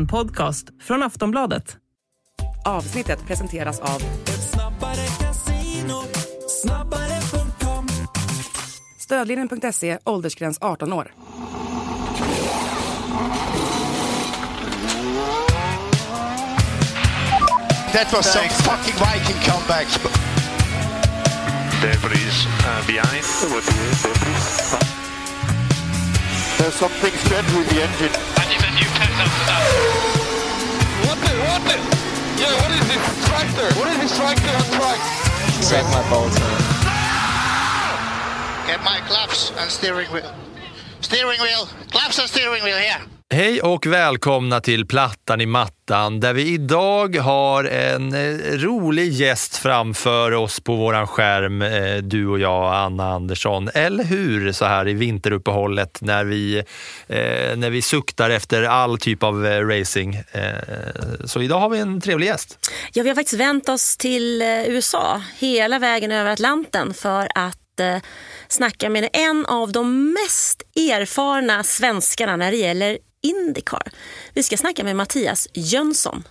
En 0.00 0.06
podcast 0.06 0.66
från 0.82 1.02
Aftonbladet. 1.02 1.76
Avsnittet 2.64 3.26
presenteras 3.26 3.80
av 3.80 4.02
Stödlinjen.se, 8.98 9.98
åldersgräns 10.04 10.58
18 10.60 10.92
år. 10.92 11.12
That 17.92 18.12
was 18.12 18.32
some 18.32 18.48
fucking 18.48 18.94
Viking 18.94 19.52
comeback. 19.52 19.86
Debris 21.82 22.46
uh, 22.46 22.86
behind. 22.86 23.24
There's 26.60 26.74
something 26.74 27.10
strange 27.24 27.50
with 27.56 27.70
the 27.70 27.80
engine. 27.80 28.12
I 28.36 28.44
need 28.44 28.60
a 28.60 28.70
new 28.76 28.84
tent 28.84 29.16
after 29.16 29.44
that. 29.48 29.64
What 31.08 31.16
the? 31.24 31.32
What 31.48 31.62
the? 31.64 31.76
Yeah, 32.36 32.52
what 32.60 32.70
is 32.76 32.84
this 32.84 33.00
tractor? 33.24 33.68
What 33.80 33.88
is 33.88 33.96
this 33.96 34.12
tractor 34.18 34.52
on 34.52 34.68
track? 34.76 35.00
Suck 35.64 35.88
my 35.88 36.04
balls, 36.10 36.38
man. 36.38 36.60
Get 38.66 38.84
my 38.84 39.00
claps 39.08 39.52
and 39.56 39.70
steering 39.70 40.08
wheel. 40.08 40.34
Steering 41.00 41.40
wheel. 41.40 41.66
Claps 41.92 42.18
and 42.18 42.28
steering 42.28 42.62
wheel 42.62 42.76
here. 42.76 43.19
Hej 43.32 43.60
och 43.62 43.86
välkomna 43.86 44.60
till 44.60 44.86
Plattan 44.86 45.40
i 45.40 45.46
mattan 45.46 46.20
där 46.20 46.32
vi 46.32 46.54
idag 46.54 47.16
har 47.16 47.64
en 47.64 48.14
eh, 48.14 48.58
rolig 48.58 49.12
gäst 49.12 49.56
framför 49.56 50.32
oss 50.32 50.60
på 50.60 50.76
våran 50.76 51.06
skärm, 51.06 51.62
eh, 51.62 51.96
du 51.96 52.26
och 52.26 52.38
jag, 52.38 52.74
Anna 52.74 53.12
Andersson. 53.12 53.70
Eller 53.74 54.04
hur, 54.04 54.52
så 54.52 54.64
här 54.64 54.88
i 54.88 54.92
vinteruppehållet 54.92 55.98
när 56.00 56.24
vi, 56.24 56.58
eh, 57.08 57.56
när 57.56 57.70
vi 57.70 57.82
suktar 57.82 58.30
efter 58.30 58.62
all 58.62 58.98
typ 58.98 59.22
av 59.22 59.44
racing. 59.44 60.22
Så 61.24 61.42
idag 61.42 61.60
har 61.60 61.68
vi 61.68 61.78
en 61.78 62.00
trevlig 62.00 62.26
gäst. 62.26 62.70
Ja, 62.92 63.02
vi 63.02 63.08
har 63.08 63.16
faktiskt 63.16 63.40
vänt 63.40 63.68
oss 63.68 63.96
till 63.96 64.42
USA, 64.68 65.22
hela 65.38 65.78
vägen 65.78 66.12
över 66.12 66.30
Atlanten 66.30 66.94
för 66.94 67.28
att 67.34 67.56
snacka 68.48 68.90
med 68.90 69.08
en 69.12 69.46
av 69.46 69.72
de 69.72 70.12
mest 70.12 70.62
erfarna 70.76 71.64
svenskarna 71.64 72.36
när 72.36 72.50
det 72.50 72.56
gäller 72.56 72.98
Indycar. 73.22 73.82
Vi 74.34 74.42
ska 74.42 74.56
snacka 74.56 74.84
med 74.84 74.96
Mattias 74.96 75.48
Jönsson. 75.52 76.22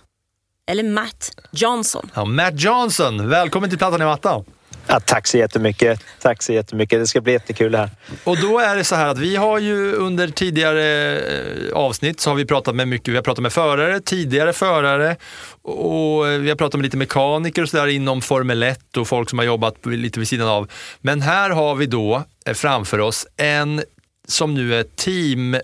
Eller 0.66 0.82
Matt 0.82 1.32
Johnson. 1.52 2.10
Ja, 2.14 2.24
Matt 2.24 2.60
Johnson, 2.60 3.28
välkommen 3.28 3.70
till 3.70 3.78
Plattan 3.78 4.02
i 4.02 4.04
mattan. 4.04 4.44
Ja, 4.86 5.00
tack 5.00 5.26
så 5.26 5.38
jättemycket. 5.38 6.00
Tack 6.20 6.42
så 6.42 6.52
jättemycket. 6.52 7.00
Det 7.00 7.06
ska 7.06 7.20
bli 7.20 7.32
jättekul 7.32 7.74
här. 7.74 7.90
Och 8.24 8.38
då 8.40 8.58
är 8.58 8.76
det 8.76 8.84
så 8.84 8.94
här 8.94 9.08
att 9.08 9.18
vi 9.18 9.36
har 9.36 9.58
ju 9.58 9.92
under 9.92 10.28
tidigare 10.28 11.18
eh, 11.18 11.72
avsnitt 11.72 12.20
så 12.20 12.30
har 12.30 12.34
vi 12.34 12.44
pratat 12.44 12.74
med 12.74 12.88
mycket, 12.88 13.08
vi 13.08 13.16
har 13.16 13.22
pratat 13.22 13.42
med 13.42 13.52
förare, 13.52 14.00
tidigare 14.00 14.52
förare 14.52 15.16
och 15.62 16.26
vi 16.26 16.48
har 16.48 16.56
pratat 16.56 16.74
med 16.74 16.84
lite 16.84 16.96
mekaniker 16.96 17.62
och 17.62 17.68
sådär 17.68 17.86
inom 17.86 18.22
Formel 18.22 18.62
1 18.62 18.96
och 18.96 19.08
folk 19.08 19.30
som 19.30 19.38
har 19.38 19.46
jobbat 19.46 19.86
lite 19.86 20.18
vid 20.18 20.28
sidan 20.28 20.48
av. 20.48 20.70
Men 21.00 21.20
här 21.20 21.50
har 21.50 21.74
vi 21.74 21.86
då 21.86 22.22
eh, 22.46 22.54
framför 22.54 22.98
oss 22.98 23.26
en 23.36 23.82
som 24.28 24.54
nu 24.54 24.74
är 24.74 24.82
team 24.82 25.56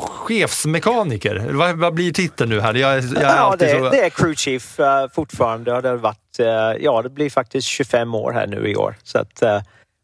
chefsmekaniker. 0.00 1.50
Vad, 1.52 1.76
vad 1.76 1.94
blir 1.94 2.12
titeln 2.12 2.50
nu 2.50 2.60
här? 2.60 2.74
Jag, 2.74 2.98
jag 2.98 3.22
Ja, 3.22 3.56
det, 3.58 3.70
så... 3.70 3.90
det 3.90 4.00
är 4.00 4.10
crew 4.10 4.36
chief 4.36 4.80
uh, 4.80 4.86
fortfarande. 5.14 5.72
Har 5.72 5.82
det 5.82 5.96
varit, 5.96 6.38
eh, 6.38 6.46
ja, 6.80 7.02
det 7.02 7.08
blir 7.08 7.30
faktiskt 7.30 7.68
25 7.68 8.14
år 8.14 8.32
här 8.32 8.46
nu 8.46 8.68
i 8.68 8.76
år. 8.76 8.94
Så 9.02 9.18
att, 9.18 9.42
eh, 9.42 9.60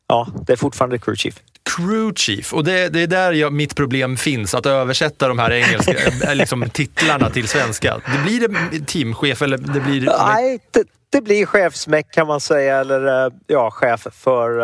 ja, 0.09 0.29
det 0.47 0.53
är 0.53 0.57
fortfarande 0.57 0.99
crew 0.99 1.17
chief. 1.17 1.35
Crew 1.77 2.15
Chief. 2.17 2.55
Och 2.55 2.65
det, 2.65 2.89
det 2.89 3.01
är 3.01 3.07
där 3.07 3.33
jag, 3.33 3.53
mitt 3.53 3.77
problem 3.77 4.17
finns, 4.17 4.55
att 4.55 4.67
översätta 4.67 5.29
de 5.29 5.39
här 5.39 5.53
engelska 5.53 5.95
liksom, 6.35 6.71
titlarna 6.71 7.31
till 7.31 7.49
svenska. 7.49 8.01
Det 8.13 8.23
blir 8.25 8.49
det 8.49 8.87
teamchef 8.87 9.43
eller 9.43 9.59
det 9.59 9.81
blir... 9.81 10.13
Nej, 10.27 10.61
det, 10.71 10.83
det 11.11 11.21
blir 11.21 11.47
chefsmek 11.47 12.13
kan 12.13 12.27
man 12.27 12.41
säga. 12.41 12.81
Eller 12.81 13.33
ja, 13.47 13.71
chef 13.71 14.07
för 14.13 14.61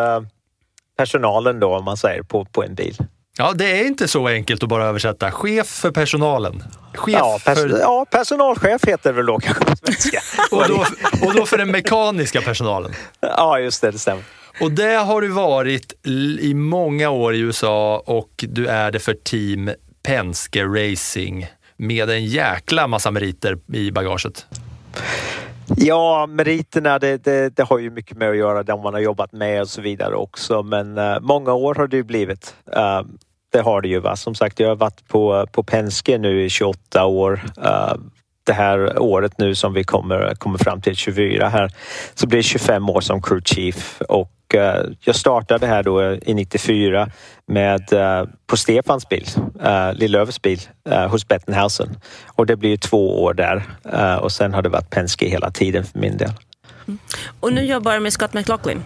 personalen 0.97 1.61
då 1.61 1.77
om 1.77 1.85
man 1.85 1.97
säger 1.97 2.23
på, 2.23 2.45
på 2.45 2.65
en 2.65 2.75
bil. 2.75 2.97
Ja, 3.41 3.53
det 3.55 3.81
är 3.81 3.87
inte 3.87 4.09
så 4.09 4.29
enkelt 4.29 4.63
att 4.63 4.69
bara 4.69 4.85
översätta. 4.85 5.31
Chef 5.31 5.67
för 5.67 5.91
personalen. 5.91 6.63
Chef 6.95 7.15
Ja, 7.19 7.39
pers 7.45 7.59
för, 7.59 7.79
ja, 7.81 8.07
personalchef 8.11 8.85
heter 8.85 9.11
det 9.11 9.17
väl 9.17 9.27
då 9.27 9.39
kanske 9.39 9.65
och, 10.51 10.69
då, 10.69 10.85
och 11.27 11.35
då 11.35 11.47
för 11.47 11.59
den 11.59 11.71
mekaniska 11.71 12.41
personalen. 12.41 12.93
Ja, 13.21 13.59
just 13.59 13.83
det, 13.83 13.91
det 13.91 13.99
stämmer. 13.99 14.25
Och 14.61 14.73
det 14.73 14.95
har 14.95 15.21
du 15.21 15.29
varit 15.29 16.07
i 16.41 16.55
många 16.55 17.11
år 17.11 17.35
i 17.35 17.39
USA 17.39 18.03
och 18.07 18.31
du 18.49 18.67
är 18.67 18.91
det 18.91 18.99
för 18.99 19.15
Team 19.15 19.71
Penske 20.03 20.65
Racing 20.65 21.47
med 21.77 22.11
en 22.11 22.25
jäkla 22.25 22.87
massa 22.87 23.11
meriter 23.11 23.59
i 23.73 23.91
bagaget. 23.91 24.47
Ja, 25.77 26.27
meriterna 26.27 26.99
det, 26.99 27.25
det, 27.25 27.57
det 27.57 27.63
har 27.63 27.79
ju 27.79 27.91
mycket 27.91 28.17
med 28.17 28.31
att 28.31 28.37
göra, 28.37 28.63
de 28.63 28.83
man 28.83 28.95
har 28.95 29.01
jobbat 29.01 29.33
med 29.33 29.61
och 29.61 29.69
så 29.69 29.81
vidare 29.81 30.15
också. 30.15 30.63
Men 30.63 30.99
eh, 30.99 31.21
många 31.21 31.53
år 31.53 31.75
har 31.75 31.87
det 31.87 31.97
ju 31.97 32.05
blivit. 32.05 32.55
Eh, 32.73 33.03
det 33.53 33.61
har 33.61 33.81
det 33.81 33.89
ju. 33.89 34.01
Va? 34.01 34.17
Som 34.17 34.35
sagt, 34.35 34.61
jag 34.61 34.69
har 34.69 34.77
varit 34.77 35.09
på, 35.09 35.47
på 35.53 35.63
Penske 35.63 36.19
nu 36.19 36.45
i 36.45 36.51
28 36.51 37.05
år. 37.05 37.41
Uh, 37.59 37.95
det 38.47 38.53
här 38.53 38.99
året 38.99 39.39
nu 39.39 39.55
som 39.55 39.73
vi 39.73 39.85
kommer, 39.85 40.35
kommer 40.35 40.59
fram 40.59 40.81
till 40.81 40.97
24 40.97 41.49
här 41.49 41.71
så 42.15 42.27
blir 42.27 42.39
det 42.39 42.43
25 42.43 42.91
år 42.91 43.01
som 43.01 43.23
crew 43.23 43.43
chief 43.45 44.03
och 44.09 44.55
uh, 44.55 44.93
jag 45.01 45.17
startade 45.17 45.67
här 45.67 45.83
då 45.83 46.13
i 46.13 46.35
94 46.35 47.11
med 47.47 47.93
uh, 47.93 48.29
på 48.47 48.57
Stefans 48.57 49.09
bil, 49.09 49.27
uh, 49.65 49.95
Lillövers 49.95 50.43
bil 50.43 50.61
uh, 50.89 51.07
hos 51.07 51.29
Bettenhausen 51.29 51.97
och 52.27 52.47
det 52.47 52.57
blir 52.57 52.71
ju 52.71 52.77
två 52.77 53.23
år 53.23 53.35
där 53.35 53.65
och 54.21 54.33
sen 54.33 54.55
har 54.55 54.63
det 54.63 54.69
varit 54.69 54.91
Penske 54.91 55.27
hela 55.27 55.51
tiden 55.51 55.85
för 55.85 55.99
min 55.99 56.17
del. 56.17 56.33
Mm. 56.87 56.99
Och 57.41 57.53
nu 57.53 57.65
jobbar 57.65 57.95
du 57.95 58.01
med 58.01 58.13
Scott 58.13 58.35
McLaughlin. 58.35 58.83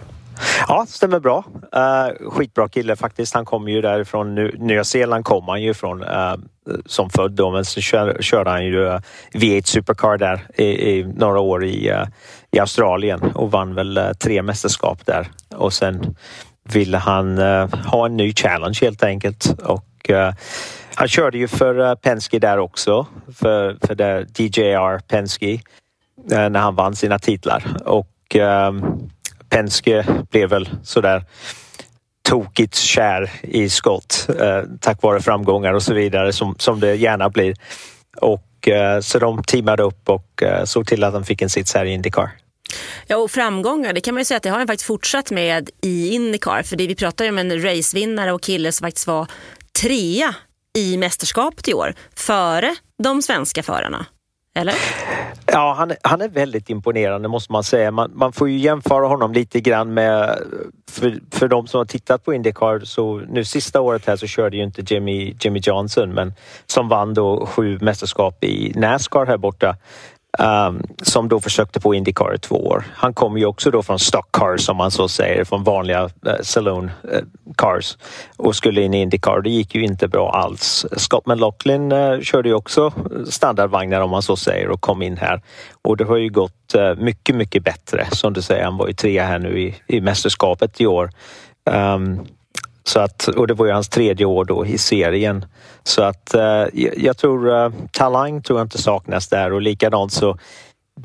Ja, 0.67 0.85
stämmer 0.89 1.19
bra. 1.19 1.43
Uh, 1.75 2.29
skitbra 2.29 2.67
kille 2.67 2.95
faktiskt. 2.95 3.33
Han 3.33 3.45
kommer 3.45 3.71
ju 3.71 3.81
därifrån 3.81 4.35
Nu- 4.35 4.55
Nya 4.59 4.83
Zeeland 4.83 5.25
kom 5.25 5.47
han 5.47 5.61
ju 5.61 5.69
ifrån 5.69 6.03
uh, 6.03 6.35
som 6.85 7.09
född 7.09 7.31
då, 7.31 7.51
men 7.51 7.65
så 7.65 7.81
kör, 7.81 8.17
körde 8.21 8.49
han 8.49 8.65
ju 8.65 8.87
eh, 8.87 8.93
uh, 8.93 8.99
V8 9.33 9.65
Supercar 9.65 10.17
där 10.17 10.47
i, 10.55 10.63
i 10.63 11.03
några 11.03 11.39
år 11.39 11.65
i, 11.65 11.91
uh, 11.91 12.03
i 12.51 12.59
Australien 12.59 13.21
och 13.21 13.51
vann 13.51 13.75
väl 13.75 13.97
uh, 13.97 14.13
tre 14.13 14.41
mästerskap 14.41 15.05
där 15.05 15.27
och 15.55 15.73
sen 15.73 16.15
ville 16.73 16.97
han 16.97 17.39
uh, 17.39 17.75
ha 17.85 18.05
en 18.05 18.17
ny 18.17 18.33
challenge 18.33 18.79
helt 18.81 19.03
enkelt 19.03 19.55
och 19.63 20.09
uh, 20.09 20.31
han 20.95 21.07
körde 21.07 21.37
ju 21.37 21.47
för 21.47 21.79
uh, 21.79 21.95
Penske 21.95 22.39
där 22.39 22.57
också, 22.57 23.07
för, 23.35 23.77
för 23.81 24.25
DJR 24.41 24.99
Penske 24.99 25.59
när 26.27 26.59
han 26.59 26.75
vann 26.75 26.95
sina 26.95 27.19
titlar 27.19 27.63
och 27.85 28.35
ehm, 28.35 28.83
Penske 29.55 30.05
blev 30.31 30.49
väl 30.49 30.69
sådär 30.83 31.23
tokigt 32.29 32.75
kär 32.75 33.31
i 33.41 33.69
Scott 33.69 34.27
eh, 34.39 34.63
tack 34.81 35.01
vare 35.01 35.21
framgångar 35.21 35.73
och 35.73 35.83
så 35.83 35.93
vidare 35.93 36.33
som, 36.33 36.55
som 36.59 36.79
det 36.79 36.95
gärna 36.95 37.29
blir. 37.29 37.55
Och 38.17 38.67
eh, 38.67 38.99
så 38.99 39.19
de 39.19 39.43
teamade 39.43 39.83
upp 39.83 40.09
och 40.09 40.43
eh, 40.43 40.63
såg 40.63 40.87
till 40.87 41.03
att 41.03 41.13
han 41.13 41.25
fick 41.25 41.41
en 41.41 41.49
sits 41.49 41.73
här 41.73 41.85
i 41.85 41.93
Indycar. 41.93 42.29
Ja, 43.07 43.17
och 43.17 43.31
framgångar, 43.31 43.93
det 43.93 44.01
kan 44.01 44.13
man 44.13 44.21
ju 44.21 44.25
säga 44.25 44.37
att 44.37 44.43
det 44.43 44.49
har 44.49 44.57
han 44.57 44.67
faktiskt 44.67 44.87
fortsatt 44.87 45.31
med 45.31 45.69
i 45.81 46.09
Indycar. 46.09 46.63
För 46.63 46.75
det, 46.75 46.87
vi 46.87 46.95
pratar 46.95 47.25
ju 47.25 47.31
om 47.31 47.37
en 47.37 47.63
racevinnare 47.63 48.31
och 48.31 48.41
kille 48.41 48.71
som 48.71 48.85
faktiskt 48.85 49.07
var 49.07 49.27
trea 49.81 50.35
i 50.77 50.97
mästerskapet 50.97 51.67
i 51.67 51.73
år, 51.73 51.93
före 52.15 52.75
de 53.03 53.21
svenska 53.21 53.63
förarna. 53.63 54.05
Eller? 54.57 54.75
Ja, 55.45 55.75
han, 55.77 55.91
han 56.01 56.21
är 56.21 56.29
väldigt 56.29 56.69
imponerande 56.69 57.27
måste 57.27 57.51
man 57.51 57.63
säga. 57.63 57.91
Man, 57.91 58.11
man 58.15 58.33
får 58.33 58.49
ju 58.49 58.57
jämföra 58.57 59.07
honom 59.07 59.33
lite 59.33 59.59
grann 59.59 59.93
med, 59.93 60.39
för, 60.91 61.19
för 61.31 61.47
de 61.47 61.67
som 61.67 61.77
har 61.77 61.85
tittat 61.85 62.25
på 62.25 62.33
Indycar, 62.33 62.79
så 62.79 63.17
nu 63.17 63.45
sista 63.45 63.81
året 63.81 64.05
här 64.07 64.15
så 64.15 64.27
körde 64.27 64.57
ju 64.57 64.63
inte 64.63 64.93
Jimmy, 64.93 65.35
Jimmy 65.39 65.59
Johnson, 65.63 66.13
men 66.13 66.33
som 66.65 66.87
vann 66.87 67.13
då 67.13 67.45
sju 67.45 67.79
mästerskap 67.81 68.43
i 68.43 68.73
Nascar 68.75 69.25
här 69.25 69.37
borta. 69.37 69.77
Um, 70.39 70.83
som 71.01 71.29
då 71.29 71.39
försökte 71.39 71.79
på 71.79 71.95
Indycar 71.95 72.35
i 72.35 72.37
två 72.37 72.55
år. 72.55 72.83
Han 72.93 73.13
kommer 73.13 73.39
ju 73.39 73.45
också 73.45 73.71
då 73.71 73.83
från 73.83 73.99
stock 73.99 74.31
cars 74.31 74.61
som 74.61 74.77
man 74.77 74.91
så 74.91 75.07
säger, 75.07 75.43
från 75.43 75.63
vanliga 75.63 76.03
uh, 76.03 76.09
saloon 76.41 76.85
uh, 76.85 77.19
cars 77.57 77.97
och 78.37 78.55
skulle 78.55 78.81
in 78.81 78.93
i 78.93 79.01
Indycar. 79.01 79.41
Det 79.41 79.49
gick 79.49 79.75
ju 79.75 79.83
inte 79.83 80.07
bra 80.07 80.31
alls. 80.31 80.85
Scott 80.97 81.25
McLaughlin 81.25 81.91
uh, 81.91 81.99
eh, 81.99 82.19
körde 82.19 82.49
ju 82.49 82.55
också 82.55 82.93
standardvagnar 83.27 84.01
om 84.01 84.09
man 84.09 84.21
så 84.21 84.35
säger 84.35 84.69
och 84.69 84.81
kom 84.81 85.01
in 85.01 85.17
här 85.17 85.41
och 85.81 85.97
det 85.97 86.03
har 86.03 86.17
ju 86.17 86.29
gått 86.29 86.75
uh, 86.75 86.95
mycket, 86.95 87.35
mycket 87.35 87.63
bättre. 87.63 88.07
Som 88.11 88.33
du 88.33 88.41
säger, 88.41 88.63
han 88.63 88.77
var 88.77 88.87
ju 88.87 88.93
trea 88.93 89.25
här 89.25 89.39
nu 89.39 89.59
i, 89.59 89.75
i 89.87 90.01
mästerskapet 90.01 90.81
i 90.81 90.85
år. 90.85 91.09
Um, 91.71 92.25
så 92.87 92.99
att, 92.99 93.27
och 93.27 93.47
det 93.47 93.53
var 93.53 93.65
ju 93.65 93.71
hans 93.71 93.89
tredje 93.89 94.25
år 94.25 94.45
då 94.45 94.65
i 94.65 94.77
serien. 94.77 95.45
Så 95.83 96.03
att 96.03 96.33
eh, 96.33 96.65
jag, 96.95 97.17
tror 97.17 97.63
eh, 97.63 97.71
talang 97.91 98.41
tror 98.41 98.59
jag 98.59 98.65
inte 98.65 98.81
saknas 98.81 99.27
där 99.27 99.53
och 99.53 99.61
likadant 99.61 100.13
så 100.13 100.37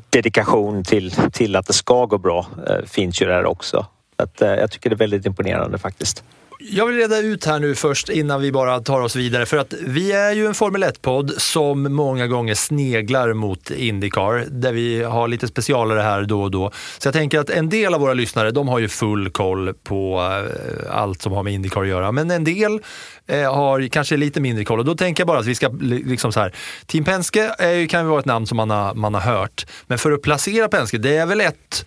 dedikation 0.09 0.83
till, 0.83 1.11
till 1.11 1.55
att 1.55 1.67
det 1.67 1.73
ska 1.73 2.05
gå 2.05 2.17
bra 2.17 2.45
eh, 2.67 2.85
finns 2.85 3.21
ju 3.21 3.25
där 3.25 3.45
också. 3.45 3.85
Så 4.17 4.23
att, 4.23 4.41
jag 4.41 4.71
tycker 4.71 4.89
det 4.89 4.93
är 4.93 4.97
väldigt 4.97 5.25
imponerande 5.25 5.77
faktiskt. 5.77 6.23
Jag 6.69 6.85
vill 6.85 6.95
reda 6.95 7.17
ut 7.19 7.45
här 7.45 7.59
nu 7.59 7.75
först 7.75 8.09
innan 8.09 8.41
vi 8.41 8.51
bara 8.51 8.79
tar 8.79 9.01
oss 9.01 9.15
vidare. 9.15 9.45
För 9.45 9.57
att 9.57 9.73
vi 9.81 10.11
är 10.11 10.31
ju 10.33 10.45
en 10.45 10.53
Formel 10.53 10.83
1-podd 10.83 11.31
som 11.37 11.93
många 11.93 12.27
gånger 12.27 12.55
sneglar 12.55 13.33
mot 13.33 13.71
Indycar. 13.71 14.45
Där 14.49 14.73
vi 14.73 15.03
har 15.03 15.27
lite 15.27 15.47
specialare 15.47 15.99
här 16.01 16.23
då 16.23 16.41
och 16.43 16.51
då. 16.51 16.71
Så 16.97 17.07
jag 17.07 17.13
tänker 17.13 17.39
att 17.39 17.49
en 17.49 17.69
del 17.69 17.93
av 17.93 17.99
våra 18.01 18.13
lyssnare 18.13 18.51
de 18.51 18.67
har 18.67 18.79
ju 18.79 18.87
full 18.87 19.29
koll 19.29 19.73
på 19.83 20.19
eh, 20.21 20.95
allt 20.97 21.21
som 21.21 21.31
har 21.33 21.43
med 21.43 21.53
Indycar 21.53 21.81
att 21.81 21.87
göra. 21.87 22.11
Men 22.11 22.31
en 22.31 22.43
del 22.43 22.79
eh, 23.27 23.53
har 23.53 23.87
kanske 23.87 24.17
lite 24.17 24.41
mindre 24.41 24.65
koll. 24.65 24.79
Och 24.79 24.85
då 24.85 24.95
tänker 24.95 25.21
jag 25.21 25.27
bara 25.27 25.39
att 25.39 25.45
vi 25.45 25.55
ska 25.55 25.69
liksom 25.81 26.31
så 26.31 26.39
här. 26.39 26.53
Team 26.85 27.03
Penske 27.03 27.55
är, 27.59 27.71
ju- 27.73 27.87
kan 27.87 28.01
ju 28.03 28.07
vara 28.09 28.19
ett 28.19 28.25
namn 28.25 28.47
som 28.47 28.57
man 28.57 28.69
har, 28.69 28.93
man 28.93 29.13
har 29.13 29.21
hört. 29.21 29.65
Men 29.87 29.97
för 29.97 30.11
att 30.11 30.21
placera 30.21 30.67
Penske, 30.67 30.97
det 30.97 31.17
är 31.17 31.25
väl 31.25 31.41
ett 31.41 31.85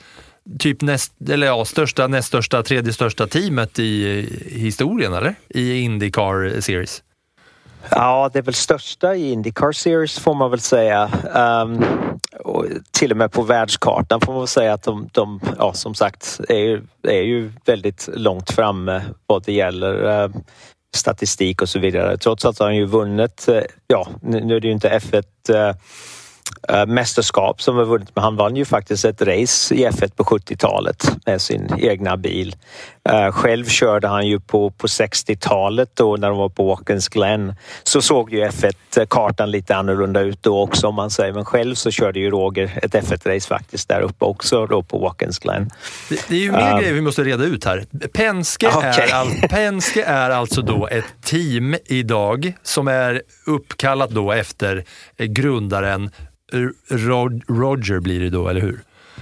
typ 0.58 0.82
näst, 0.82 1.12
eller 1.28 1.46
ja, 1.46 1.64
största, 1.64 2.06
näst 2.06 2.28
största, 2.28 2.62
tredje 2.62 2.92
största 2.92 3.26
teamet 3.26 3.78
i 3.78 4.22
historien, 4.50 5.14
eller? 5.14 5.34
I 5.48 5.78
Indycar 5.78 6.60
Series. 6.60 7.02
Ja, 7.90 8.30
det 8.32 8.38
är 8.38 8.42
väl 8.42 8.54
största 8.54 9.14
i 9.14 9.32
Indycar 9.32 9.72
Series 9.72 10.18
får 10.18 10.34
man 10.34 10.50
väl 10.50 10.60
säga. 10.60 11.10
Um, 11.34 11.84
och 12.44 12.66
till 12.90 13.10
och 13.10 13.16
med 13.16 13.32
på 13.32 13.42
världskartan 13.42 14.20
får 14.20 14.32
man 14.32 14.40
väl 14.40 14.48
säga 14.48 14.72
att 14.72 14.82
de, 14.82 15.08
de 15.12 15.40
ja, 15.58 15.72
som 15.72 15.94
sagt, 15.94 16.40
är 16.48 16.58
ju, 16.58 16.82
är 17.02 17.22
ju 17.22 17.52
väldigt 17.64 18.08
långt 18.14 18.50
framme 18.50 19.02
vad 19.26 19.44
det 19.44 19.52
gäller 19.52 20.22
eh, 20.22 20.30
statistik 20.96 21.62
och 21.62 21.68
så 21.68 21.78
vidare. 21.78 22.16
Trots 22.16 22.44
att 22.44 22.58
han 22.58 22.76
ju 22.76 22.84
vunnit, 22.84 23.48
eh, 23.48 23.62
ja, 23.86 24.08
nu, 24.22 24.40
nu 24.40 24.56
är 24.56 24.60
det 24.60 24.66
ju 24.66 24.72
inte 24.72 24.98
F1 24.98 25.24
uh, 25.50 25.74
Eh, 26.68 26.86
mästerskap 26.86 27.62
som 27.62 27.76
har 27.76 27.84
vunnit, 27.84 28.08
men 28.14 28.24
han 28.24 28.36
vann 28.36 28.56
ju 28.56 28.64
faktiskt 28.64 29.04
ett 29.04 29.22
race 29.22 29.74
i 29.74 29.86
F1 29.86 30.12
på 30.16 30.24
70-talet 30.24 31.16
med 31.26 31.40
sin 31.40 31.70
egna 31.78 32.16
bil. 32.16 32.56
Eh, 33.08 33.32
själv 33.32 33.64
körde 33.64 34.08
han 34.08 34.26
ju 34.26 34.40
på, 34.40 34.70
på 34.70 34.86
60-talet 34.86 35.90
då 35.94 36.16
när 36.16 36.28
de 36.28 36.38
var 36.38 36.48
på 36.48 36.66
Watkins 36.66 37.08
Glen. 37.08 37.54
Så 37.82 38.02
såg 38.02 38.32
ju 38.32 38.44
F1-kartan 38.44 39.50
lite 39.50 39.76
annorlunda 39.76 40.20
ut 40.20 40.42
då 40.42 40.60
också 40.60 40.86
om 40.86 40.94
man 40.94 41.10
säger. 41.10 41.32
Men 41.32 41.44
själv 41.44 41.74
så 41.74 41.90
körde 41.90 42.20
ju 42.20 42.30
Roger 42.30 42.78
ett 42.82 42.94
F1-race 42.94 43.48
faktiskt 43.48 43.88
där 43.88 44.00
uppe 44.00 44.24
också 44.24 44.66
då 44.66 44.82
på 44.82 44.98
Watkins 44.98 45.38
Glen. 45.38 45.70
Det, 46.08 46.28
det 46.28 46.34
är 46.34 46.40
ju 46.40 46.52
mer 46.52 46.72
Um. 46.72 46.78
grejer 46.80 46.94
vi 46.94 47.00
måste 47.00 47.24
reda 47.24 47.44
ut 47.44 47.64
här. 47.64 47.84
Penske, 48.12 48.68
Okej. 48.74 49.08
är 49.10 49.14
all, 49.14 49.28
Penske 49.48 50.04
är 50.04 50.30
alltså 50.30 50.62
då 50.62 50.86
ett 50.86 51.04
team 51.24 51.76
idag 51.84 52.52
som 52.62 52.88
är 52.88 53.22
uppkallat 53.46 54.10
då 54.10 54.32
efter 54.32 54.84
grundaren 55.18 56.10
Roger 57.48 58.00
blir 58.00 58.20
det 58.20 58.30
då, 58.30 58.48
eller 58.48 58.60
hur? 58.60 58.80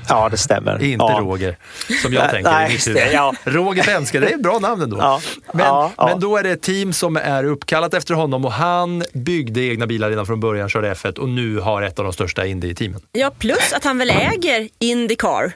Ja, 0.08 0.28
det 0.28 0.36
stämmer. 0.36 0.82
Inte 0.82 1.04
ja. 1.04 1.18
Roger, 1.20 1.56
som 2.02 2.12
jag 2.12 2.30
tänker 2.30 2.50
nej, 2.50 2.78
det, 2.86 3.12
ja. 3.12 3.34
Roger 3.44 3.82
Penske, 3.82 4.20
det 4.20 4.26
är 4.30 4.34
ett 4.34 4.42
bra 4.42 4.58
namn 4.58 4.82
ändå. 4.82 4.96
Ja, 4.98 5.20
Men, 5.52 5.66
ja, 5.66 5.92
ja. 5.96 6.06
men 6.06 6.20
då 6.20 6.36
är 6.36 6.42
det 6.42 6.50
ett 6.50 6.62
team 6.62 6.92
som 6.92 7.16
är 7.16 7.44
uppkallat 7.44 7.94
efter 7.94 8.14
honom 8.14 8.44
och 8.44 8.52
han 8.52 9.04
byggde 9.12 9.60
egna 9.60 9.86
bilar 9.86 10.10
redan 10.10 10.26
från 10.26 10.40
början, 10.40 10.68
körde 10.68 10.94
F1 10.94 11.18
och 11.18 11.28
nu 11.28 11.58
har 11.58 11.82
ett 11.82 11.98
av 11.98 12.04
de 12.04 12.12
största 12.12 12.46
Indy-teamen. 12.46 13.00
Ja, 13.12 13.30
plus 13.38 13.72
att 13.72 13.84
han 13.84 13.98
väl 13.98 14.10
äger 14.10 14.68
Indycar 14.78 15.52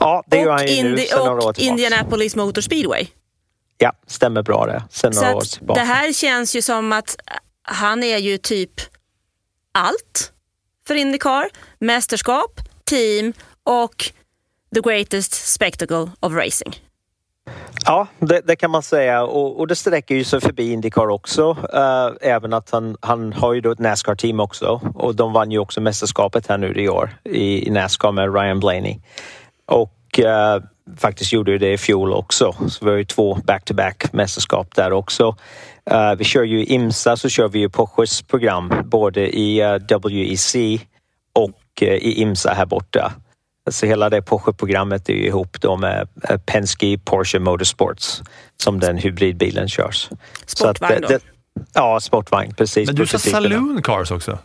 Ja, 0.00 0.22
det 0.26 0.36
gör 0.36 0.46
och, 0.46 0.52
han 0.52 0.66
ju 0.66 0.82
nu 0.82 0.88
Indy, 0.88 1.06
sedan 1.06 1.18
några 1.18 1.32
år 1.32 1.36
och 1.48 1.54
tillbaka. 1.54 1.62
Indianapolis 1.62 2.36
Motor 2.36 2.60
Speedway. 2.62 3.06
Ja, 3.78 3.92
stämmer 4.06 4.42
bra 4.42 4.66
det. 4.66 4.82
Sen 4.90 5.12
Så 5.12 5.20
några 5.20 5.36
år 5.36 5.40
tillbaka. 5.40 5.80
det 5.80 5.86
här 5.86 6.12
känns 6.12 6.56
ju 6.56 6.62
som 6.62 6.92
att 6.92 7.16
han 7.62 8.02
är 8.02 8.18
ju 8.18 8.38
typ 8.38 8.70
allt 9.74 10.32
för 10.86 10.94
Indycar. 10.94 11.48
Mästerskap, 11.78 12.60
team 12.88 13.32
och 13.64 14.12
the 14.74 14.80
greatest 14.80 15.52
spectacle 15.52 16.10
of 16.20 16.32
racing. 16.32 16.74
Ja, 17.84 18.06
det, 18.18 18.40
det 18.46 18.56
kan 18.56 18.70
man 18.70 18.82
säga 18.82 19.22
och, 19.22 19.60
och 19.60 19.66
det 19.66 19.76
sträcker 19.76 20.14
ju 20.14 20.24
sig 20.24 20.40
förbi 20.40 20.72
Indycar 20.72 21.08
också. 21.08 21.56
Eh, 21.74 22.30
även 22.30 22.52
att 22.52 22.70
han, 22.70 22.96
han 23.00 23.32
har 23.32 23.52
ju 23.52 23.60
då 23.60 23.70
ett 23.70 23.78
Nascar-team 23.78 24.40
också 24.40 24.80
och 24.94 25.14
de 25.14 25.32
vann 25.32 25.50
ju 25.50 25.58
också 25.58 25.80
mästerskapet 25.80 26.46
här 26.46 26.58
nu 26.58 26.74
i 26.74 26.88
år 26.88 27.10
i, 27.24 27.68
i 27.68 27.70
Nascar 27.70 28.12
med 28.12 28.34
Ryan 28.34 28.60
Blaney. 28.60 28.98
Och 29.66 30.20
eh, 30.20 30.62
faktiskt 30.96 31.32
gjorde 31.32 31.50
ju 31.50 31.58
det 31.58 31.72
i 31.72 31.78
fjol 31.78 32.12
också. 32.12 32.54
Så 32.68 32.84
vi 32.84 32.90
har 32.90 32.98
ju 32.98 33.04
två 33.04 33.34
back-to-back 33.34 34.12
mästerskap 34.12 34.74
där 34.74 34.92
också. 34.92 35.36
Eh, 35.90 36.14
vi 36.14 36.24
kör 36.24 36.42
ju 36.42 36.60
i 36.60 36.64
IMSA 36.64 37.16
så 37.16 37.28
kör 37.28 37.48
vi 37.48 37.58
ju 37.58 37.68
Porsches 37.68 38.22
program 38.22 38.72
både 38.84 39.28
i 39.28 39.60
eh, 39.60 39.98
WEC 40.02 40.56
och 41.78 41.88
eh, 41.88 41.94
i 41.94 42.20
IMSA 42.22 42.52
här 42.54 42.66
borta. 42.66 43.12
Så 43.70 43.86
hela 43.86 44.10
det 44.10 44.22
Porsche-programmet 44.22 45.08
är 45.08 45.12
ju 45.12 45.26
ihop 45.26 45.56
då 45.60 45.76
med 45.76 46.08
eh, 46.28 46.36
Penske 46.46 46.98
Porsche 47.04 47.38
Motorsports 47.38 48.22
som 48.56 48.80
den 48.80 48.96
hybridbilen 48.98 49.68
körs. 49.68 50.08
Så 50.46 50.68
att 50.68 50.76
Sportvagn 50.76 51.00
det- 51.00 51.06
då? 51.06 51.08
det- 51.08 51.20
Ja, 51.74 52.00
sportvagn 52.00 52.54
precis. 52.54 52.86
Men 52.86 52.94
du 52.96 53.06
sa 53.06 53.18
saloon 53.18 53.82
cars 53.82 54.10
också? 54.10 54.38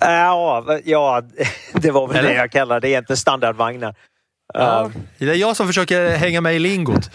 Ja, 0.00 0.64
ja, 0.84 1.22
det 1.74 1.90
var 1.90 2.06
väl 2.08 2.16
Eller? 2.16 2.28
det 2.28 2.34
jag 2.34 2.50
kallade 2.52 2.80
det. 2.80 2.88
Egentligen 2.88 3.16
standardvagnar. 3.16 3.94
Ja, 4.54 4.90
Det 5.18 5.30
är 5.30 5.34
jag 5.34 5.56
som 5.56 5.66
försöker 5.66 6.16
hänga 6.16 6.40
med 6.40 6.56
i 6.56 6.58
lingot. 6.58 7.10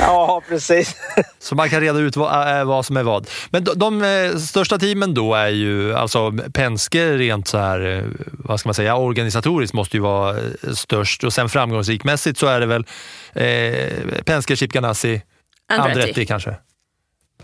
ja 0.00 0.42
precis. 0.48 0.96
Så 1.38 1.54
man 1.54 1.70
kan 1.70 1.80
reda 1.80 1.98
ut 1.98 2.16
vad, 2.16 2.58
äh, 2.60 2.64
vad 2.64 2.86
som 2.86 2.96
är 2.96 3.02
vad. 3.02 3.30
Men 3.50 3.64
de, 3.64 3.78
de 3.78 4.02
eh, 4.02 4.36
största 4.36 4.78
teamen 4.78 5.14
då 5.14 5.34
är 5.34 5.48
ju, 5.48 5.94
alltså 5.94 6.32
Penske 6.54 7.16
rent 7.16 7.48
så 7.48 7.58
här, 7.58 7.96
eh, 7.96 8.04
vad 8.32 8.60
ska 8.60 8.68
man 8.68 8.74
säga, 8.74 8.96
organisatoriskt 8.96 9.74
måste 9.74 9.96
ju 9.96 10.02
vara 10.02 10.36
eh, 10.38 10.72
störst 10.74 11.24
och 11.24 11.32
sen 11.32 11.48
framgångsrikmässigt 11.48 12.38
så 12.38 12.46
är 12.46 12.60
det 12.60 12.66
väl 12.66 12.86
eh, 13.32 14.22
Penske, 14.24 14.56
Chip 14.56 14.72
Ganassi, 14.72 15.22
Andretti. 15.68 16.00
Andretti 16.00 16.26
kanske. 16.26 16.56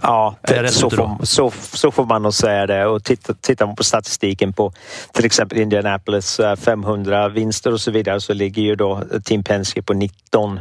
Ja, 0.02 0.36
så 0.66 0.90
får, 0.90 1.24
så, 1.24 1.50
så 1.50 1.90
får 1.90 2.04
man 2.04 2.22
nog 2.22 2.34
säga 2.34 2.66
det. 2.66 2.86
Och 2.86 3.04
titta, 3.04 3.34
tittar 3.34 3.66
man 3.66 3.76
på 3.76 3.84
statistiken 3.84 4.52
på 4.52 4.72
till 5.12 5.24
exempel 5.24 5.58
Indianapolis 5.58 6.40
eh, 6.40 6.56
500 6.56 7.28
vinster 7.28 7.72
och 7.72 7.80
så 7.80 7.90
vidare 7.90 8.20
så 8.20 8.34
ligger 8.34 8.62
ju 8.62 8.76
då 8.76 9.02
Team 9.24 9.42
Penske 9.42 9.82
på 9.82 9.94
19 9.94 10.60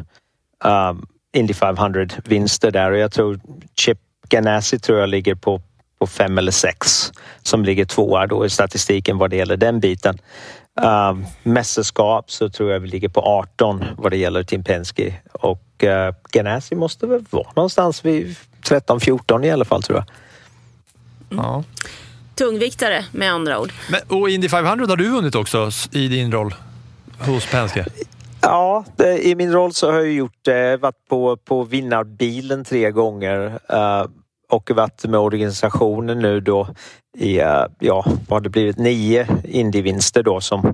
um, 0.64 1.06
Indy 1.34 1.54
500 1.54 2.08
vinster 2.26 2.72
där 2.72 2.92
och 2.92 2.98
jag 2.98 3.12
tror 3.12 3.40
Chip 3.76 3.98
Ganassi 4.30 4.80
tror 4.80 5.00
jag 5.00 5.10
ligger 5.10 5.36
på, 5.36 5.62
på 6.00 6.08
fem 6.08 6.38
eller 6.38 6.52
sex 6.52 7.12
som 7.42 7.66
ligger 7.66 7.86
tvåa 7.86 8.28
då 8.28 8.46
i 8.46 8.50
statistiken 8.50 9.18
vad 9.18 9.30
det 9.30 9.36
gäller 9.36 9.58
den 9.58 9.80
biten. 9.80 10.18
Um, 10.82 11.26
mästerskap 11.44 12.32
så 12.32 12.50
tror 12.50 12.72
jag 12.72 12.80
vi 12.80 12.88
ligger 12.88 13.10
på 13.10 13.22
18 13.22 13.86
vad 13.98 14.12
det 14.12 14.18
gäller 14.18 14.44
Team 14.44 14.64
Penske 14.64 15.14
och 15.32 15.84
uh, 15.84 16.16
Ganassi 16.32 16.76
måste 16.76 17.08
väl 17.08 17.26
vara 17.30 17.52
någonstans 17.56 18.06
vid 18.06 18.36
13-14 18.70 19.46
i 19.46 19.52
alla 19.52 19.66
fall 19.66 19.84
tror 19.84 19.98
jag. 19.98 20.06
Ja. 21.40 21.64
Tungviktare 22.36 23.06
med 23.12 23.32
andra 23.32 23.60
ord. 23.60 23.74
Men, 23.90 24.02
och 24.20 24.30
Indy 24.30 24.50
500 24.50 24.86
har 24.88 24.98
du 24.98 25.10
vunnit 25.10 25.36
också 25.36 25.70
i 25.92 26.08
din 26.08 26.32
roll 26.32 26.56
hos 27.20 27.52
Penske. 27.52 27.86
Ja, 28.42 28.86
det, 28.96 29.28
i 29.28 29.36
min 29.36 29.52
roll 29.52 29.74
så 29.74 29.92
har 29.92 30.00
jag 30.00 30.12
gjort 30.12 30.46
det. 30.46 30.78
Varit 30.78 31.08
på, 31.10 31.38
på 31.38 31.64
vinnarbilen 31.64 32.64
tre 32.66 32.92
gånger 32.92 33.60
eh, 33.70 34.06
och 34.50 34.72
varit 34.72 35.06
med 35.06 35.20
organisationen 35.20 36.20
nu 36.20 36.40
då 36.40 36.68
i, 37.18 37.40
eh, 37.40 37.66
ja, 37.80 38.06
vad 38.06 38.30
har 38.30 38.42
det 38.42 38.50
blivit, 38.50 38.78
nio 38.78 39.28
Indy-vinster 39.44 40.24
då 40.24 40.42
som 40.42 40.74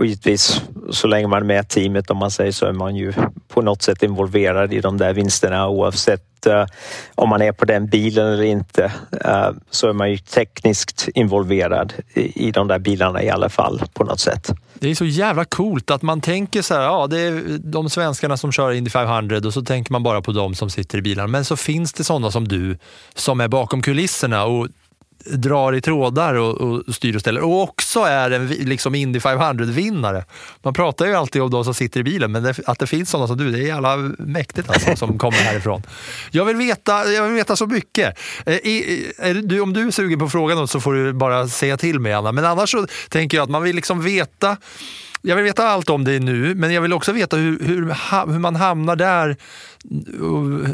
och 0.00 0.06
givetvis 0.06 0.62
så 0.90 1.06
länge 1.06 1.26
man 1.26 1.42
är 1.42 1.46
med 1.46 1.64
i 1.64 1.68
teamet 1.68 2.10
om 2.10 2.16
man 2.16 2.30
säger 2.30 2.52
så 2.52 2.66
är 2.66 2.72
man 2.72 2.96
ju 2.96 3.12
på 3.48 3.62
något 3.62 3.82
sätt 3.82 4.02
involverad 4.02 4.72
i 4.72 4.80
de 4.80 4.96
där 4.96 5.12
vinsterna 5.12 5.68
oavsett 5.68 6.46
uh, 6.46 6.64
om 7.14 7.28
man 7.28 7.42
är 7.42 7.52
på 7.52 7.64
den 7.64 7.86
bilen 7.86 8.26
eller 8.26 8.42
inte 8.42 8.92
uh, 9.26 9.50
så 9.70 9.88
är 9.88 9.92
man 9.92 10.10
ju 10.10 10.18
tekniskt 10.18 11.08
involverad 11.14 11.92
i, 12.14 12.48
i 12.48 12.50
de 12.50 12.68
där 12.68 12.78
bilarna 12.78 13.22
i 13.22 13.30
alla 13.30 13.48
fall 13.48 13.82
på 13.94 14.04
något 14.04 14.20
sätt. 14.20 14.50
Det 14.74 14.90
är 14.90 14.94
så 14.94 15.04
jävla 15.04 15.44
coolt 15.44 15.90
att 15.90 16.02
man 16.02 16.20
tänker 16.20 16.62
så 16.62 16.74
här, 16.74 16.82
ja 16.82 17.06
det 17.06 17.20
är 17.20 17.58
de 17.58 17.90
svenskarna 17.90 18.36
som 18.36 18.52
kör 18.52 18.72
Indy 18.72 18.90
500 18.90 19.40
och 19.44 19.54
så 19.54 19.62
tänker 19.62 19.92
man 19.92 20.02
bara 20.02 20.22
på 20.22 20.32
de 20.32 20.54
som 20.54 20.70
sitter 20.70 20.98
i 20.98 21.02
bilarna. 21.02 21.28
Men 21.28 21.44
så 21.44 21.56
finns 21.56 21.92
det 21.92 22.04
sådana 22.04 22.30
som 22.30 22.48
du 22.48 22.78
som 23.14 23.40
är 23.40 23.48
bakom 23.48 23.82
kulisserna 23.82 24.44
och 24.44 24.68
drar 25.26 25.72
i 25.72 25.80
trådar 25.80 26.34
och, 26.34 26.60
och 26.60 26.94
styr 26.94 27.14
och 27.14 27.20
ställer 27.20 27.40
och 27.40 27.62
också 27.62 28.00
är 28.00 28.30
en 28.30 28.48
liksom 28.48 28.94
Indy 28.94 29.18
500-vinnare. 29.18 30.24
Man 30.62 30.74
pratar 30.74 31.06
ju 31.06 31.14
alltid 31.14 31.42
om 31.42 31.50
de 31.50 31.64
som 31.64 31.74
sitter 31.74 32.00
i 32.00 32.02
bilen 32.02 32.32
men 32.32 32.42
det, 32.42 32.54
att 32.66 32.78
det 32.78 32.86
finns 32.86 33.10
sådana 33.10 33.26
som 33.26 33.36
du, 33.36 33.50
det 33.52 33.58
är 33.58 33.66
jävla 33.66 33.96
mäktigt 34.18 34.70
alltså, 34.70 34.96
som 35.06 35.18
kommer 35.18 35.38
härifrån. 35.38 35.82
Jag 36.30 36.44
vill 36.44 36.56
veta, 36.56 37.04
jag 37.04 37.22
vill 37.24 37.32
veta 37.32 37.56
så 37.56 37.66
mycket. 37.66 38.18
Eh, 38.46 38.54
Är 38.54 39.42
du, 39.42 39.60
om 39.60 39.72
du 39.72 39.86
är 39.86 39.90
sugen 39.90 40.18
på 40.18 40.28
frågan 40.28 40.68
så 40.68 40.80
får 40.80 40.94
du 40.94 41.12
bara 41.12 41.48
säga 41.48 41.76
till 41.76 42.00
mig 42.00 42.12
Anna. 42.12 42.32
Men 42.32 42.44
annars 42.44 42.70
så 42.70 42.86
tänker 43.08 43.36
jag 43.36 43.44
att 43.44 43.50
man 43.50 43.62
vill 43.62 43.76
liksom 43.76 44.02
veta 44.02 44.56
jag 45.22 45.36
vill 45.36 45.44
veta 45.44 45.68
allt 45.68 45.90
om 45.90 46.04
det 46.04 46.18
nu, 46.18 46.54
men 46.54 46.72
jag 46.72 46.82
vill 46.82 46.92
också 46.92 47.12
veta 47.12 47.36
hur, 47.36 47.58
hur, 47.64 47.82
hur 48.32 48.38
man 48.38 48.56
hamnar 48.56 48.96
där 48.96 49.36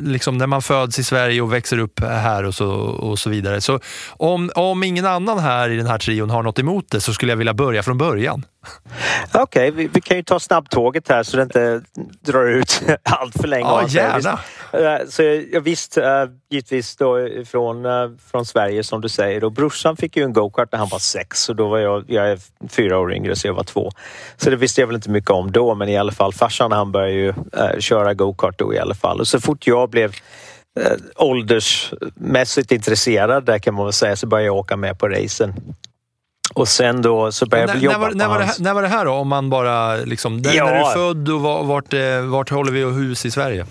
liksom 0.00 0.38
när 0.38 0.46
man 0.46 0.62
föds 0.62 0.98
i 0.98 1.04
Sverige 1.04 1.40
och 1.40 1.52
växer 1.52 1.78
upp 1.78 2.00
här 2.00 2.44
och 2.44 2.54
så, 2.54 2.70
och 2.76 3.18
så 3.18 3.30
vidare. 3.30 3.60
Så 3.60 3.80
om, 4.10 4.50
om 4.54 4.82
ingen 4.82 5.06
annan 5.06 5.38
här 5.38 5.70
i 5.70 5.76
den 5.76 5.86
här 5.86 5.98
trion 5.98 6.30
har 6.30 6.42
något 6.42 6.58
emot 6.58 6.90
det 6.90 7.00
så 7.00 7.12
skulle 7.12 7.32
jag 7.32 7.36
vilja 7.36 7.54
börja 7.54 7.82
från 7.82 7.98
början. 7.98 8.44
Okej, 9.34 9.42
okay, 9.42 9.70
vi, 9.70 9.88
vi, 9.92 10.00
kan 10.00 10.16
ju 10.16 10.22
ta 10.22 10.40
snabbtåget 10.40 11.08
här 11.08 11.22
så 11.22 11.36
det 11.36 11.42
inte 11.42 11.82
drar 12.20 12.46
ut 12.46 12.82
allt 13.02 13.34
för 13.40 13.48
länge. 13.48 13.66
Ja, 13.66 13.88
gärna. 13.88 14.38
Eh, 14.72 15.06
så 15.08 15.22
jag, 15.52 15.60
visst, 15.60 15.98
eh, 15.98 16.24
givetvis 16.50 16.96
då 16.96 17.28
från, 17.46 17.86
eh, 17.86 18.10
från 18.30 18.46
Sverige 18.46 18.84
som 18.84 19.00
du 19.00 19.08
säger. 19.08 19.44
Och 19.44 19.52
brorsan 19.52 19.96
fick 19.96 20.16
ju 20.16 20.22
en 20.22 20.32
go-kart 20.32 20.72
när 20.72 20.78
han 20.78 20.88
var 20.88 20.98
sex 20.98 21.48
och 21.48 21.56
då 21.56 21.68
var 21.68 21.78
jag, 21.78 22.04
jag 22.08 22.30
är 22.30 22.38
fyra 22.68 22.98
år 22.98 23.14
yngre 23.14 23.36
så 23.36 23.46
jag 23.46 23.54
var 23.54 23.64
två. 23.64 23.90
Så 24.36 24.50
det 24.50 24.56
visste 24.56 24.80
jag 24.80 24.86
väl 24.86 24.96
inte 24.96 25.10
mycket 25.10 25.30
om 25.30 25.52
då 25.52 25.74
men 25.74 25.88
i 25.88 25.96
alla 25.96 26.12
fall 26.12 26.32
farsan 26.32 26.72
han 26.72 26.92
började 26.92 27.12
ju 27.12 27.34
köra 27.80 28.14
go-kart 28.14 28.58
då 28.58 28.74
i 28.74 28.78
alla 28.78 28.94
fall. 28.94 28.95
Och 29.04 29.28
så 29.28 29.40
fort 29.40 29.66
jag 29.66 29.90
blev 29.90 30.14
äh, 30.80 30.92
åldersmässigt 31.16 32.72
intresserad 32.72 33.44
där 33.44 33.58
kan 33.58 33.74
man 33.74 33.84
väl 33.84 33.92
säga 33.92 34.16
så 34.16 34.26
började 34.26 34.46
jag 34.46 34.56
åka 34.56 34.76
med 34.76 34.98
på 34.98 35.08
racen. 35.08 35.54
Och 36.54 36.68
sen 36.68 37.02
då 37.02 37.32
så 37.32 37.46
började 37.46 37.72
jag 37.72 37.82
jobba 37.82 37.98
när 37.98 38.06
var, 38.06 38.14
när 38.14 38.28
var, 38.28 38.38
det, 38.38 38.54
när 38.58 38.74
var 38.74 38.82
det 38.82 38.88
här 38.88 39.04
då? 39.04 39.12
Om 39.12 39.28
man 39.28 39.50
bara 39.50 39.96
liksom, 39.96 40.42
ja. 40.44 40.64
när 40.64 40.74
du 40.74 40.80
är 40.80 40.94
född 40.94 41.28
och 41.28 41.40
vart, 41.66 41.94
vart 42.24 42.50
håller 42.50 42.72
vi 42.72 42.84
hus 42.84 43.26
i 43.26 43.30
Sverige? 43.30 43.66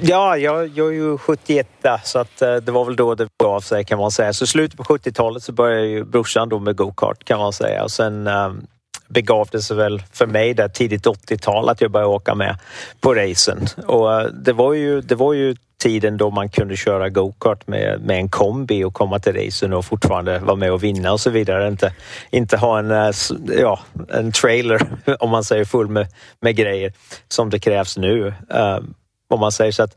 Ja, 0.00 0.36
jag, 0.36 0.68
jag 0.68 0.88
är 0.88 0.92
ju 0.92 1.18
71 1.18 1.68
så 2.04 2.18
att 2.18 2.42
eh, 2.42 2.54
det 2.56 2.72
var 2.72 2.84
väl 2.84 2.96
då 2.96 3.14
det 3.14 3.28
gav 3.42 3.60
sig 3.60 3.84
kan 3.84 3.98
man 3.98 4.10
säga. 4.10 4.32
Så 4.32 4.46
slutet 4.46 4.76
på 4.76 4.84
70-talet 4.84 5.42
så 5.42 5.52
började 5.52 5.86
ju 5.86 6.04
brorsan 6.04 6.48
då 6.48 6.58
med 6.58 6.76
go-kart 6.76 7.24
kan 7.24 7.38
man 7.38 7.52
säga 7.52 7.84
och 7.84 7.90
sen 7.90 8.26
um, 8.26 8.66
begav 9.08 9.48
det 9.52 9.62
sig 9.62 9.76
väl 9.76 10.02
för 10.12 10.26
mig 10.26 10.54
där 10.54 10.68
tidigt 10.68 11.06
80-tal 11.06 11.68
att 11.68 11.80
jag 11.80 11.90
började 11.90 12.12
åka 12.12 12.34
med 12.34 12.56
på 13.00 13.14
racen. 13.14 13.66
Och 13.86 14.20
eh, 14.20 14.26
det 14.26 14.52
var 14.52 14.72
ju, 14.72 15.00
det 15.00 15.14
var 15.14 15.32
ju 15.32 15.56
tiden 15.82 16.16
då 16.16 16.30
man 16.30 16.48
kunde 16.48 16.76
köra 16.76 17.08
go-kart 17.08 17.66
med, 17.66 18.00
med 18.00 18.16
en 18.16 18.28
kombi 18.28 18.84
och 18.84 18.94
komma 18.94 19.18
till 19.18 19.32
racen 19.32 19.72
och 19.72 19.84
fortfarande 19.84 20.38
vara 20.38 20.56
med 20.56 20.72
och 20.72 20.84
vinna 20.84 21.12
och 21.12 21.20
så 21.20 21.30
vidare. 21.30 21.68
Inte, 21.68 21.92
inte 22.30 22.56
ha 22.56 22.78
en, 22.78 22.90
eh, 22.90 23.10
ja, 23.58 23.80
en 24.08 24.32
trailer, 24.32 24.82
om 25.20 25.30
man 25.30 25.44
säger 25.44 25.64
full 25.64 25.88
med, 25.88 26.06
med 26.40 26.56
grejer 26.56 26.92
som 27.28 27.50
det 27.50 27.58
krävs 27.58 27.96
nu. 27.96 28.34
Um, 28.48 28.94
om 29.30 29.40
man 29.40 29.52
säger 29.52 29.72
så 29.72 29.82
att 29.82 29.96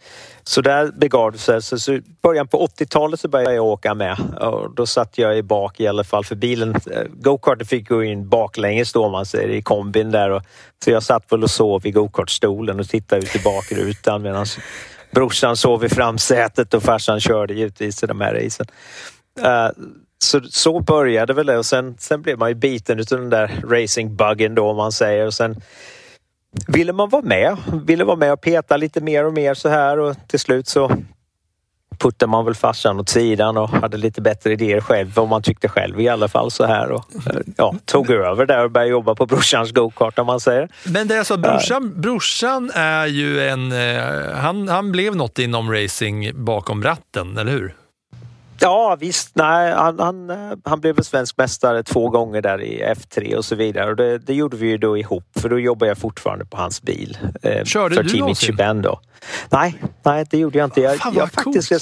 så 0.52 0.62
där 0.62 0.92
begav 0.92 1.32
det 1.32 1.38
sig. 1.38 1.62
Så, 1.62 1.80
så 1.80 2.00
början 2.22 2.48
på 2.48 2.68
80-talet 2.68 3.20
så 3.20 3.28
började 3.28 3.56
jag 3.56 3.66
åka 3.66 3.94
med 3.94 4.18
och 4.42 4.76
då 4.76 4.86
satt 4.86 5.18
jag 5.18 5.38
i 5.38 5.44
bak 5.44 5.80
i 5.80 5.88
alla 5.88 6.04
fall 6.04 6.24
för 6.24 6.36
bilen. 6.36 6.74
gokarten 6.74 7.10
go-karten 7.22 7.68
fick 7.68 7.90
gå 7.90 8.04
in 8.04 8.30
baklänges 8.30 8.94
då 8.94 9.06
om 9.06 9.12
man 9.12 9.26
säger 9.26 9.50
i 9.50 9.62
kombin 9.62 10.12
där 10.12 10.30
och 10.30 10.44
så 10.84 10.92
jag 10.92 11.04
satt 11.04 11.32
väl 11.32 11.44
och 11.44 11.50
sov 11.50 11.88
i 11.88 11.92
go-kartstolen 11.92 12.80
och 12.80 12.90
tittade 12.90 13.22
ut 13.22 13.36
i 13.36 13.40
bakrutan 13.40 14.22
medan 14.22 14.46
brorsan 15.12 15.58
sov 15.58 15.86
i 15.86 15.90
framsätet 15.90 16.74
och 16.74 16.84
farsan 16.84 17.20
körde 17.20 17.54
givetvis 17.54 18.04
i 18.04 18.08
de 18.08 18.22
här 18.22 18.34
racen. 18.34 18.66
Uh, 19.40 19.86
så, 20.24 20.42
så 20.50 20.80
började 20.80 21.34
väl 21.34 21.46
det 21.46 21.58
och 21.58 21.66
sen, 21.66 21.96
sen 22.00 22.22
blev 22.22 22.38
man 22.38 22.50
ju 22.50 22.56
biten 22.56 23.00
utav 23.00 23.20
den 23.20 23.30
där 23.30 23.62
racingbuggen 23.70 24.56
då 24.56 24.70
om 24.70 24.78
man 24.78 24.92
säger 24.92 25.26
och 25.26 25.34
sen 25.34 25.62
ville 26.68 26.94
man 26.94 27.10
vara 27.10 27.22
med, 27.22 27.58
ville 27.86 28.04
vara 28.04 28.16
med 28.16 28.34
och 28.34 28.42
peta 28.42 28.78
lite 28.78 29.02
mer 29.02 29.26
och 29.26 29.34
mer 29.34 29.54
så 29.54 29.70
här 29.70 30.00
och 30.00 30.16
till 30.28 30.40
slut 30.40 30.68
så 30.68 30.92
puttade 32.02 32.30
man 32.30 32.46
väl 32.46 32.56
farsan 32.56 33.00
åt 33.00 33.10
sidan 33.10 33.58
och 33.58 33.70
hade 33.70 33.98
lite 33.98 34.22
bättre 34.22 34.54
idéer 34.54 34.82
själv, 34.82 35.14
vad 35.16 35.28
man 35.28 35.42
tyckte 35.42 35.68
själv 35.70 36.02
i 36.02 36.10
alla 36.10 36.28
fall 36.28 36.52
så 36.52 36.66
här 36.66 36.92
och 36.92 37.06
ja, 37.58 37.76
tog 37.86 38.10
över 38.10 38.46
där 38.46 38.64
och 38.64 38.72
började 38.72 38.92
jobba 38.92 39.16
på 39.16 39.26
brorsans 39.26 39.72
go-kart 39.72 40.20
om 40.20 40.26
man 40.26 40.40
säger. 40.40 40.70
Men 40.86 41.08
det 41.08 41.16
är 41.16 41.24
så 41.24 41.34
att 41.34 41.40
brorsan, 41.40 42.02
brorsan 42.02 42.72
är 42.76 43.06
ju 43.06 43.48
en, 43.48 43.72
eh, 43.72 44.36
han, 44.36 44.68
han 44.68 44.92
blev 44.92 45.16
något 45.16 45.40
inom 45.40 45.74
racing 45.74 46.44
bakom 46.46 46.84
ratten, 46.84 47.38
eller 47.38 47.52
hur? 47.52 47.76
Ja 48.64 48.98
visst, 49.00 49.36
nej, 49.36 49.72
han, 49.72 50.00
han, 50.00 50.32
han 50.64 50.80
blev 50.80 50.96
väl 50.96 51.06
svensk 51.06 51.38
mästare 51.38 51.84
två 51.84 52.10
gånger 52.10 52.42
där 52.42 52.62
i 52.62 52.84
F3 52.84 53.36
och 53.36 53.46
så 53.46 53.56
vidare. 53.56 53.90
Och 53.90 53.96
det, 53.96 54.18
det 54.18 54.34
gjorde 54.34 54.58
vi 54.58 54.68
ju 54.68 54.78
då 54.78 54.98
ihop 54.98 55.24
för 55.40 55.50
då 55.50 55.60
jobbade 55.60 55.90
jag 55.90 55.98
fortfarande 55.98 56.46
på 56.46 56.58
hans 56.58 56.82
bil. 56.82 57.18
Eh, 57.42 57.64
Körde 57.64 57.96
för 57.96 58.04
du 58.04 58.10
Team 58.10 58.20
någonsin? 58.20 58.82
då. 58.82 59.00
Nej, 59.50 59.76
nej, 60.04 60.26
det 60.30 60.38
gjorde 60.38 60.58
jag 60.58 60.68
inte. 60.68 60.82
Jag, 60.82 60.98
Fan, 60.98 61.14
jag, 61.16 61.32
faktiskt, 61.32 61.72
jag, 61.72 61.82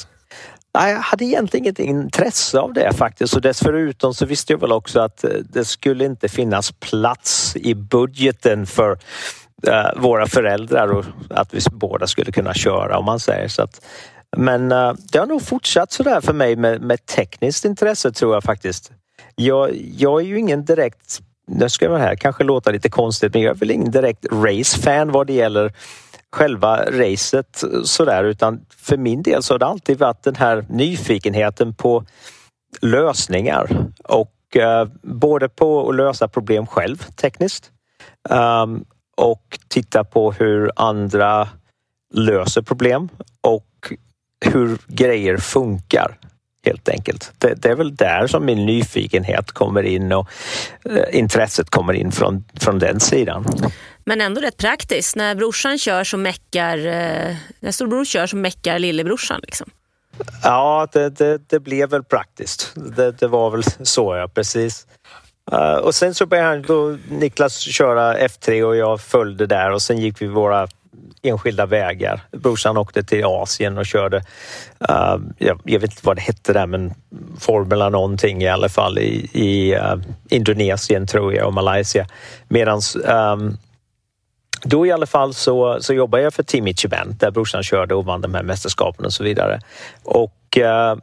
nej, 0.77 0.93
jag 0.93 0.99
hade 0.99 1.25
egentligen 1.25 1.65
inget 1.65 1.79
intresse 1.79 2.59
av 2.59 2.73
det 2.73 2.93
faktiskt. 2.93 3.35
Och 3.35 3.41
dessutom 3.41 4.13
så 4.13 4.25
visste 4.25 4.53
jag 4.53 4.59
väl 4.59 4.71
också 4.71 4.99
att 4.99 5.23
eh, 5.23 5.29
det 5.29 5.65
skulle 5.65 6.05
inte 6.05 6.29
finnas 6.29 6.71
plats 6.71 7.55
i 7.55 7.75
budgeten 7.75 8.65
för 8.65 8.91
uh, 9.67 10.01
våra 10.01 10.27
föräldrar 10.27 10.87
och 10.87 11.05
att 11.29 11.53
vi 11.53 11.59
båda 11.71 12.07
skulle 12.07 12.31
kunna 12.31 12.53
köra 12.53 12.97
om 12.97 13.05
man 13.05 13.19
säger 13.19 13.47
så 13.47 13.61
att 13.61 13.81
men 14.37 14.71
uh, 14.71 14.93
det 15.11 15.19
har 15.19 15.25
nog 15.25 15.41
fortsatt 15.41 15.91
sådär 15.91 16.21
för 16.21 16.33
mig 16.33 16.55
med, 16.55 16.81
med 16.81 17.05
tekniskt 17.05 17.65
intresse 17.65 18.11
tror 18.11 18.33
jag 18.33 18.43
faktiskt. 18.43 18.91
Jag, 19.35 19.75
jag 19.75 20.21
är 20.21 20.25
ju 20.25 20.39
ingen 20.39 20.65
direkt, 20.65 21.19
nu 21.47 21.69
ska 21.69 21.85
jag 21.85 21.97
här 21.97 22.15
kanske 22.15 22.43
låta 22.43 22.71
lite 22.71 22.89
konstigt, 22.89 23.33
men 23.33 23.43
jag 23.43 23.55
är 23.55 23.59
väl 23.59 23.71
ingen 23.71 23.91
direkt 23.91 24.25
race-fan 24.31 25.11
vad 25.11 25.27
det 25.27 25.33
gäller 25.33 25.73
själva 26.31 26.85
racet 26.91 27.63
sådär 27.83 28.23
utan 28.23 28.65
för 28.77 28.97
min 28.97 29.21
del 29.21 29.43
så 29.43 29.53
har 29.53 29.59
det 29.59 29.65
alltid 29.65 29.99
varit 29.99 30.23
den 30.23 30.35
här 30.35 30.65
nyfikenheten 30.69 31.73
på 31.73 32.05
lösningar 32.81 33.91
och 34.03 34.35
uh, 34.55 34.91
både 35.01 35.49
på 35.49 35.89
att 35.89 35.95
lösa 35.95 36.27
problem 36.27 36.67
själv 36.67 36.97
tekniskt 37.15 37.71
um, 38.29 38.85
och 39.17 39.59
titta 39.67 40.03
på 40.03 40.31
hur 40.31 40.71
andra 40.75 41.47
löser 42.13 42.61
problem 42.61 43.09
hur 44.45 44.77
grejer 44.87 45.37
funkar 45.37 46.17
helt 46.65 46.89
enkelt. 46.89 47.31
Det, 47.37 47.53
det, 47.53 47.69
är 47.69 47.75
väl 47.75 47.95
där 47.95 48.27
som 48.27 48.45
min 48.45 48.65
nyfikenhet 48.65 49.51
kommer 49.51 49.83
in 49.83 50.11
och 50.11 50.29
eh, 50.85 51.19
intresset 51.19 51.69
kommer 51.69 51.93
in 51.93 52.11
från, 52.11 52.45
från 52.59 52.79
den 52.79 52.99
sidan. 52.99 53.45
Men 54.03 54.21
ändå 54.21 54.41
rätt 54.41 54.57
praktiskt. 54.57 55.15
När 55.15 55.35
brorsan 55.35 55.77
kör 55.77 56.03
så 56.03 56.17
meckar, 56.17 56.77
eh, 56.77 57.35
när 57.59 57.71
storbror 57.71 58.05
kör 58.05 58.27
så 58.27 58.35
meckar 58.35 58.79
lillebrorsan. 58.79 59.39
Liksom. 59.43 59.69
Ja, 60.43 60.87
det, 60.91 61.09
det, 61.09 61.49
det, 61.49 61.59
blev 61.59 61.89
väl 61.89 62.03
praktiskt. 62.03 62.71
Det, 62.75 63.11
det 63.11 63.27
var 63.27 63.49
väl 63.49 63.63
så, 63.63 64.15
ja 64.15 64.27
precis. 64.27 64.87
Uh, 65.53 65.75
och 65.75 65.95
sen 65.95 66.13
så 66.13 66.25
började 66.25 66.49
han 66.49 66.61
då 66.61 66.97
Niklas 67.09 67.59
köra 67.59 68.17
F3 68.17 68.63
och 68.63 68.75
jag 68.75 69.01
följde 69.01 69.45
där 69.45 69.71
och 69.71 69.81
sen 69.81 69.97
gick 69.97 70.21
vi 70.21 70.27
våra 70.27 70.67
enskilda 71.21 71.65
vägar. 71.65 72.21
Brorsan 72.31 72.77
åkte 72.77 73.03
till 73.03 73.25
Asien 73.25 73.77
och 73.77 73.85
körde, 73.85 74.17
uh, 74.89 75.17
jag, 75.37 75.61
jag, 75.63 75.79
vet 75.79 75.91
inte 75.91 76.05
vad 76.05 76.17
det 76.17 76.21
hette 76.21 76.53
där, 76.53 76.67
men 76.67 76.93
Formula 77.39 77.89
någonting 77.89 78.41
i 78.41 78.47
alla 78.47 78.69
fall 78.69 78.99
i, 78.99 79.29
i 79.33 79.75
uh, 79.75 79.95
Indonesien 80.29 81.07
tror 81.07 81.33
jag 81.33 81.47
och 81.47 81.53
Malaysia. 81.53 82.07
Medans 82.47 82.95
um, 82.95 83.57
då 84.63 84.85
i 84.85 84.91
alla 84.91 85.05
fall 85.05 85.33
så, 85.33 85.77
så 85.81 85.93
jobbade 85.93 86.23
jag 86.23 86.33
för 86.33 86.43
Team 86.43 86.67
Ichiban 86.67 87.15
där 87.19 87.31
brorsan 87.31 87.63
körde 87.63 87.95
och 87.95 88.05
vann 88.05 88.21
de 88.21 88.33
här 88.33 88.43
mästerskapen 88.43 89.05
och 89.05 89.13
så 89.13 89.23
vidare. 89.23 89.59
Och 90.03 90.57
uh, 90.57 90.95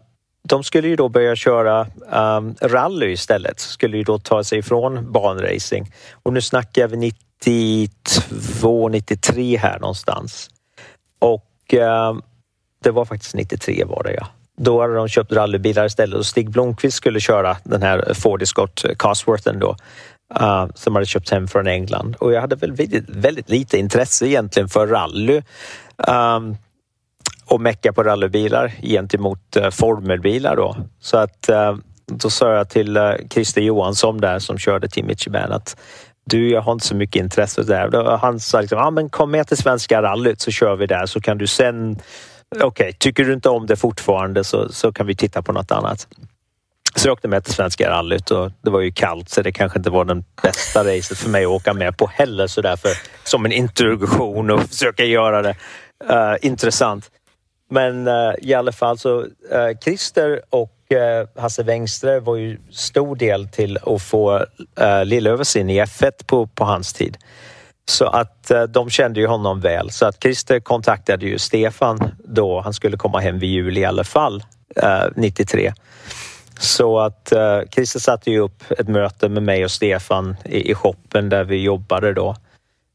de 0.42 0.64
skulle 0.64 0.88
ju 0.88 0.96
då 0.96 1.08
börja 1.08 1.36
köra 1.36 1.86
um, 2.12 2.54
rally 2.60 3.12
istället, 3.12 3.60
skulle 3.60 3.96
ju 3.96 4.02
då 4.02 4.18
ta 4.18 4.44
sig 4.44 4.58
ifrån 4.58 5.12
banracing. 5.12 5.92
Och 6.22 6.32
nu 6.32 6.40
snackar 6.40 6.88
vi 6.88 6.96
92, 7.44 8.88
93 8.88 9.56
här 9.56 9.78
någonstans. 9.78 10.50
Och 11.18 11.74
eh, 11.74 12.14
det 12.82 12.90
var 12.90 13.04
faktiskt 13.04 13.34
93 13.34 13.84
var 13.84 14.02
det 14.02 14.14
ja. 14.14 14.26
Då 14.58 14.80
hade 14.80 14.94
de 14.94 15.08
köpt 15.08 15.32
rallybilar 15.32 15.86
istället 15.86 16.18
och 16.18 16.26
Stig 16.26 16.50
Blomqvist 16.50 16.96
skulle 16.96 17.20
köra 17.20 17.56
den 17.64 17.82
här 17.82 18.14
Ford 18.14 18.42
Escort 18.42 18.84
eh, 18.84 18.94
Cosworthen 18.94 19.58
då. 19.58 19.76
Uh, 20.40 20.66
som 20.74 20.94
hade 20.94 21.06
köpt 21.06 21.30
hem 21.30 21.48
från 21.48 21.66
England 21.66 22.16
och 22.16 22.32
jag 22.32 22.40
hade 22.40 22.56
väl 22.56 22.72
väldigt, 22.72 23.08
väldigt 23.08 23.50
lite 23.50 23.78
intresse 23.78 24.26
egentligen 24.26 24.68
för 24.68 24.86
rally. 24.86 25.42
Um, 25.96 26.56
och 27.46 27.60
mecka 27.60 27.92
på 27.92 28.02
rallybilar 28.02 28.72
gentemot 28.82 29.56
uh, 29.56 29.70
formelbilar 29.70 30.56
då. 30.56 30.76
Så 31.00 31.18
att 31.18 31.48
uh, 31.50 31.76
då 32.06 32.30
sa 32.30 32.54
jag 32.54 32.68
till 32.68 32.96
uh, 32.96 33.14
Christer 33.30 33.62
Johansson 33.62 34.18
där 34.18 34.38
som 34.38 34.58
körde 34.58 34.88
Team 34.88 35.10
Ichiban 35.10 35.52
att 35.52 35.76
du, 36.26 36.50
jag 36.50 36.60
har 36.60 36.72
inte 36.72 36.86
så 36.86 36.96
mycket 36.96 37.20
intresse 37.20 37.62
där. 37.62 38.16
Han 38.16 38.40
sa 38.40 38.60
liksom, 38.60 38.78
ah, 38.78 38.90
men 38.90 39.10
kom 39.10 39.30
med 39.30 39.48
till 39.48 39.56
Svenska 39.56 40.02
rallyt 40.02 40.40
så 40.40 40.50
kör 40.50 40.76
vi 40.76 40.86
där 40.86 41.06
så 41.06 41.20
kan 41.20 41.38
du 41.38 41.46
sen 41.46 41.98
Okej, 42.54 42.66
okay, 42.66 42.92
tycker 42.92 43.24
du 43.24 43.32
inte 43.32 43.48
om 43.48 43.66
det 43.66 43.76
fortfarande 43.76 44.44
så, 44.44 44.68
så 44.72 44.92
kan 44.92 45.06
vi 45.06 45.16
titta 45.16 45.42
på 45.42 45.52
något 45.52 45.70
annat. 45.70 46.08
Så 46.94 47.08
jag 47.08 47.12
åkte 47.12 47.28
med 47.28 47.44
till 47.44 47.54
Svenska 47.54 47.90
rallyt 47.90 48.30
och 48.30 48.52
det 48.62 48.70
var 48.70 48.80
ju 48.80 48.92
kallt 48.92 49.28
så 49.28 49.42
det 49.42 49.52
kanske 49.52 49.78
inte 49.78 49.90
var 49.90 50.04
den 50.04 50.24
bästa 50.42 50.84
racet 50.84 51.18
för 51.18 51.30
mig 51.30 51.44
att 51.44 51.50
åka 51.50 51.74
med 51.74 51.96
på 51.98 52.06
heller 52.06 52.46
så 52.46 52.62
därför 52.62 52.90
som 53.24 53.44
en 53.44 53.52
introduktion 53.52 54.50
och 54.50 54.62
försöka 54.62 55.04
göra 55.04 55.42
det 55.42 55.56
uh, 56.10 56.36
intressant. 56.42 57.10
Men 57.70 58.08
uh, 58.08 58.34
i 58.38 58.54
alla 58.54 58.72
fall 58.72 58.98
så 58.98 59.20
uh, 59.20 59.28
Christer 59.84 60.40
och 60.50 60.75
Eh, 60.88 61.42
Hasse 61.42 61.62
Wengstre 61.62 62.20
var 62.20 62.36
ju 62.36 62.58
stor 62.70 63.16
del 63.16 63.48
till 63.48 63.78
att 63.82 64.02
få 64.02 64.36
eh, 64.36 64.98
uh, 64.98 65.04
Lillövers 65.04 65.56
in 65.56 65.70
i 65.70 65.82
F1 65.82 66.12
på, 66.26 66.46
på 66.46 66.64
hans 66.64 66.92
tid. 66.92 67.16
Så 67.88 68.06
att 68.06 68.50
eh, 68.50 68.62
de 68.62 68.90
kände 68.90 69.20
ju 69.20 69.26
honom 69.26 69.60
väl. 69.60 69.90
Så 69.90 70.06
att 70.06 70.22
Christer 70.22 70.60
kontaktade 70.60 71.26
ju 71.26 71.38
Stefan 71.38 72.10
då 72.24 72.60
han 72.60 72.72
skulle 72.72 72.96
komma 72.96 73.20
hem 73.20 73.38
vid 73.38 73.50
jul 73.50 73.78
i 73.78 73.84
alla 73.84 74.04
fall, 74.04 74.44
eh, 74.76 75.04
93. 75.16 75.72
Så 76.58 76.98
att 76.98 77.32
eh, 77.32 77.60
Christer 77.70 78.00
satte 78.00 78.30
ju 78.30 78.38
upp 78.38 78.62
ett 78.78 78.88
möte 78.88 79.28
med 79.28 79.42
mig 79.42 79.64
och 79.64 79.70
Stefan 79.70 80.36
i, 80.44 80.70
i 80.70 80.74
shoppen 80.74 81.28
där 81.28 81.44
vi 81.44 81.62
jobbade 81.62 82.12
då. 82.12 82.36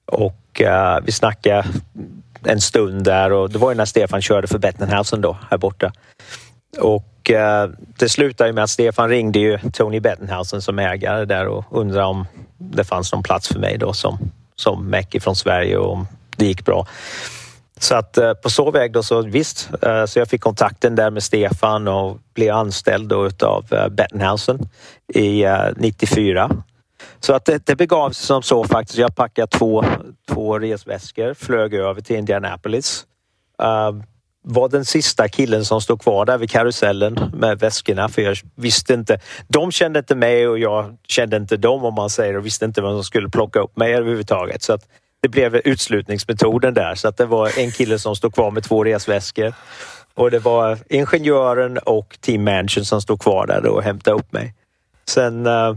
Och 0.06 0.62
eh, 0.62 1.00
vi 1.04 1.12
snackade 1.12 1.66
en 2.44 2.62
stund 2.62 3.04
där 3.04 3.32
och 3.32 3.50
det 3.50 3.60
var 3.60 3.72
ju 3.72 3.78
när 3.78 3.86
Stefan 3.86 4.22
körde 4.22 4.48
för 4.48 4.58
Bettenhausen 4.58 5.22
då 5.22 5.38
här 5.50 5.58
borta. 5.58 5.94
Och 6.80 7.32
eh, 7.32 7.70
det 8.00 8.10
slutade 8.10 8.50
ju 8.50 8.54
med 8.54 8.64
att 8.64 8.70
Stefan 8.70 9.10
ringde 9.10 9.40
ju 9.40 9.60
Tony 9.74 10.00
Bettenhausen 10.00 10.62
som 10.62 10.80
ägare 10.80 11.26
där 11.26 11.48
och 11.48 11.66
undrade 11.72 12.06
om 12.06 12.26
det 12.58 12.84
fanns 12.84 13.12
någon 13.12 13.24
plats 13.24 13.48
för 13.48 13.60
mig 13.60 13.78
då 13.78 13.94
som, 13.94 14.20
som 14.56 14.88
Mäcki 14.88 15.20
från 15.20 15.36
Sverige 15.36 15.78
och 15.78 15.92
om 15.94 16.08
det 16.38 16.46
gick 16.46 16.66
bra. 16.66 16.88
Så 17.80 17.96
att 17.96 18.18
eh, 18.18 18.34
på 18.34 18.50
så 18.50 18.72
väg 18.72 18.92
då 18.92 19.04
så 19.04 19.22
visst, 19.22 19.70
eh, 19.82 20.06
så 20.06 20.20
jag 20.20 20.28
fick 20.28 20.42
kontakten 20.42 20.96
där 20.96 21.12
med 21.12 21.24
Stefan 21.24 21.88
och 21.88 22.18
blev 22.34 22.56
anställd 22.56 23.10
då 23.10 23.28
utav 23.28 23.66
eh, 23.74 23.90
Bettenhausen 23.90 24.70
i 25.14 25.44
eh, 25.44 25.66
94. 25.78 26.52
Så 27.20 27.34
att 27.34 27.46
det, 27.46 27.66
det 27.66 27.76
begav 27.76 28.10
sig 28.10 28.26
som 28.26 28.44
så 28.44 28.64
faktiskt. 28.64 29.00
Jag 29.00 29.16
packade 29.16 29.48
två, 29.48 29.86
två 30.30 30.60
resväskor, 30.60 31.34
flög 31.34 31.74
över 31.74 32.02
till 32.02 32.16
Indianapolis. 32.16 33.06
Eh, 33.62 33.92
var 34.44 34.70
den 34.70 34.86
sista 34.86 35.28
killen 35.28 35.66
som 35.66 35.82
stod 35.82 36.02
kvar 36.02 36.26
där 36.26 36.38
vid 36.38 36.50
karusellen 36.50 37.32
med 37.34 37.60
väskorna 37.60 38.10
för 38.10 38.22
jag 38.22 38.38
visste 38.56 38.94
inte. 38.94 39.20
De 39.48 39.72
kände 39.72 40.00
inte 40.00 40.16
mig 40.16 40.48
och 40.48 40.60
jag 40.60 40.98
kände 41.08 41.38
inte 41.38 41.58
dem 41.58 41.86
om 41.86 41.94
man 41.94 42.10
säger 42.10 42.38
och 42.38 42.46
visste 42.46 42.66
inte 42.66 42.82
vem 42.82 42.92
som 42.92 43.04
skulle 43.04 43.30
plocka 43.30 43.60
upp 43.60 43.78
mig 43.78 43.94
överhuvudtaget. 43.94 44.64
Så 44.64 44.74
att 44.74 44.88
det 45.22 45.28
blev 45.28 45.56
utslutningsmetoden 45.56 46.74
där 46.74 46.96
så 46.96 47.08
att 47.08 47.18
det 47.18 47.26
var 47.26 47.60
en 47.60 47.72
kille 47.72 48.00
som 48.00 48.16
stod 48.16 48.34
kvar 48.34 48.52
med 48.52 48.64
två 48.64 48.84
resväskor 48.84 49.54
och 50.14 50.32
det 50.32 50.40
var 50.40 50.78
ingenjören 50.90 51.78
och 51.78 52.18
team 52.22 52.44
managern 52.44 52.86
som 52.86 53.02
stod 53.02 53.22
kvar 53.22 53.48
där 53.48 53.66
och 53.66 53.84
hämtade 53.84 54.16
upp 54.16 54.34
mig. 54.34 54.54
Sen 55.08 55.46
eh, 55.46 55.76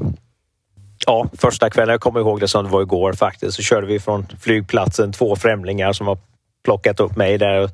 ja, 1.06 1.28
första 1.38 1.70
kvällen, 1.70 1.92
jag 1.92 2.00
kommer 2.00 2.20
ihåg 2.20 2.40
det 2.40 2.48
som 2.48 2.64
det 2.64 2.70
var 2.70 2.82
igår 2.82 3.12
faktiskt, 3.12 3.56
så 3.56 3.62
körde 3.62 3.86
vi 3.86 4.00
från 4.00 4.26
flygplatsen 4.40 5.12
två 5.12 5.36
främlingar 5.36 5.92
som 5.92 6.06
har 6.06 6.18
plockat 6.64 7.00
upp 7.00 7.16
mig 7.16 7.38
där. 7.38 7.70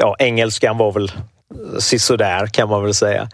Ja, 0.00 0.16
engelskan 0.18 0.78
var 0.78 0.92
väl 0.92 1.12
sisådär 1.78 2.46
kan 2.46 2.68
man 2.68 2.82
väl 2.82 2.94
säga. 2.94 3.28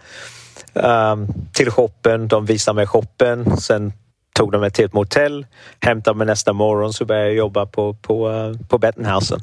Um, 0.73 1.27
till 1.53 1.71
shoppen, 1.71 2.27
de 2.27 2.45
visade 2.45 2.75
mig 2.75 2.87
shoppen. 2.87 3.57
Sen 3.57 3.93
tog 4.33 4.51
de 4.51 4.61
mig 4.61 4.71
till 4.71 4.85
ett 4.85 4.93
motell, 4.93 5.45
hämtade 5.79 6.17
mig 6.17 6.27
nästa 6.27 6.53
morgon 6.53 6.93
så 6.93 7.05
började 7.05 7.27
jag 7.27 7.35
jobba 7.35 7.65
på, 7.65 7.93
på, 7.93 8.29
uh, 8.29 8.57
på 8.69 8.77
Bettenhausen. 8.77 9.39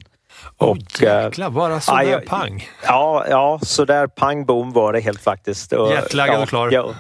Och, 0.57 0.71
oh, 0.71 0.79
jäklar, 1.00 1.50
bara 1.50 1.81
sådär 1.81 2.03
ja, 2.03 2.21
pang? 2.27 2.69
Ja, 2.85 3.25
ja, 3.29 3.61
sådär 3.62 4.07
pang 4.07 4.47
bom 4.47 4.73
var 4.73 4.93
det 4.93 5.00
helt 5.00 5.21
faktiskt. 5.21 5.73
Jetlaggad 5.73 6.37
ja, 6.37 6.43
och 6.43 6.49
klar? 6.49 6.71
Ja, 6.73 6.95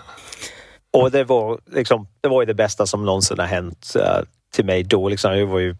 och 0.92 1.10
det 1.10 1.24
var, 1.24 1.58
liksom, 1.72 2.08
det 2.20 2.28
var 2.28 2.42
ju 2.42 2.46
det 2.46 2.54
bästa 2.54 2.86
som 2.86 3.04
någonsin 3.04 3.38
har 3.38 3.46
hänt 3.46 3.92
uh, 3.96 4.02
till 4.54 4.64
mig 4.64 4.82
då. 4.82 5.08
Liksom. 5.08 5.38
Jag 5.38 5.46
var 5.46 5.58
ju 5.58 5.76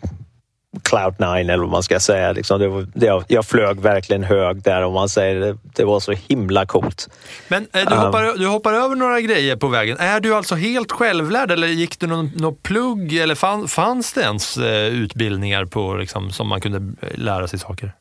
cloud 0.82 1.14
nine 1.18 1.50
eller 1.50 1.58
vad 1.58 1.70
man 1.70 1.82
ska 1.82 2.00
säga. 2.00 2.32
Liksom. 2.32 2.60
Det 2.60 2.68
var, 2.68 2.86
det, 2.94 3.24
jag 3.28 3.46
flög 3.46 3.80
verkligen 3.80 4.24
hög 4.24 4.62
där 4.62 4.82
om 4.82 4.92
man 4.92 5.08
säger 5.08 5.40
det. 5.40 5.56
Det 5.62 5.84
var 5.84 6.00
så 6.00 6.12
himla 6.12 6.66
coolt. 6.66 7.08
Men 7.48 7.66
eh, 7.72 7.88
du, 7.88 7.94
hoppar, 7.94 8.28
um, 8.28 8.38
du 8.38 8.46
hoppar 8.46 8.72
över 8.72 8.96
några 8.96 9.20
grejer 9.20 9.56
på 9.56 9.68
vägen. 9.68 9.96
Är 10.00 10.20
du 10.20 10.34
alltså 10.34 10.54
helt 10.54 10.92
självlärd 10.92 11.50
eller 11.50 11.66
gick 11.68 12.00
du 12.00 12.06
någon, 12.06 12.30
någon 12.36 12.56
plugg 12.56 13.12
eller 13.12 13.34
fann, 13.34 13.68
fanns 13.68 14.12
det 14.12 14.20
ens 14.20 14.56
eh, 14.56 14.86
utbildningar 14.86 15.64
på, 15.64 15.94
liksom, 15.94 16.30
som 16.30 16.48
man 16.48 16.60
kunde 16.60 16.94
lära 17.14 17.48
sig 17.48 17.58
saker? 17.58 17.92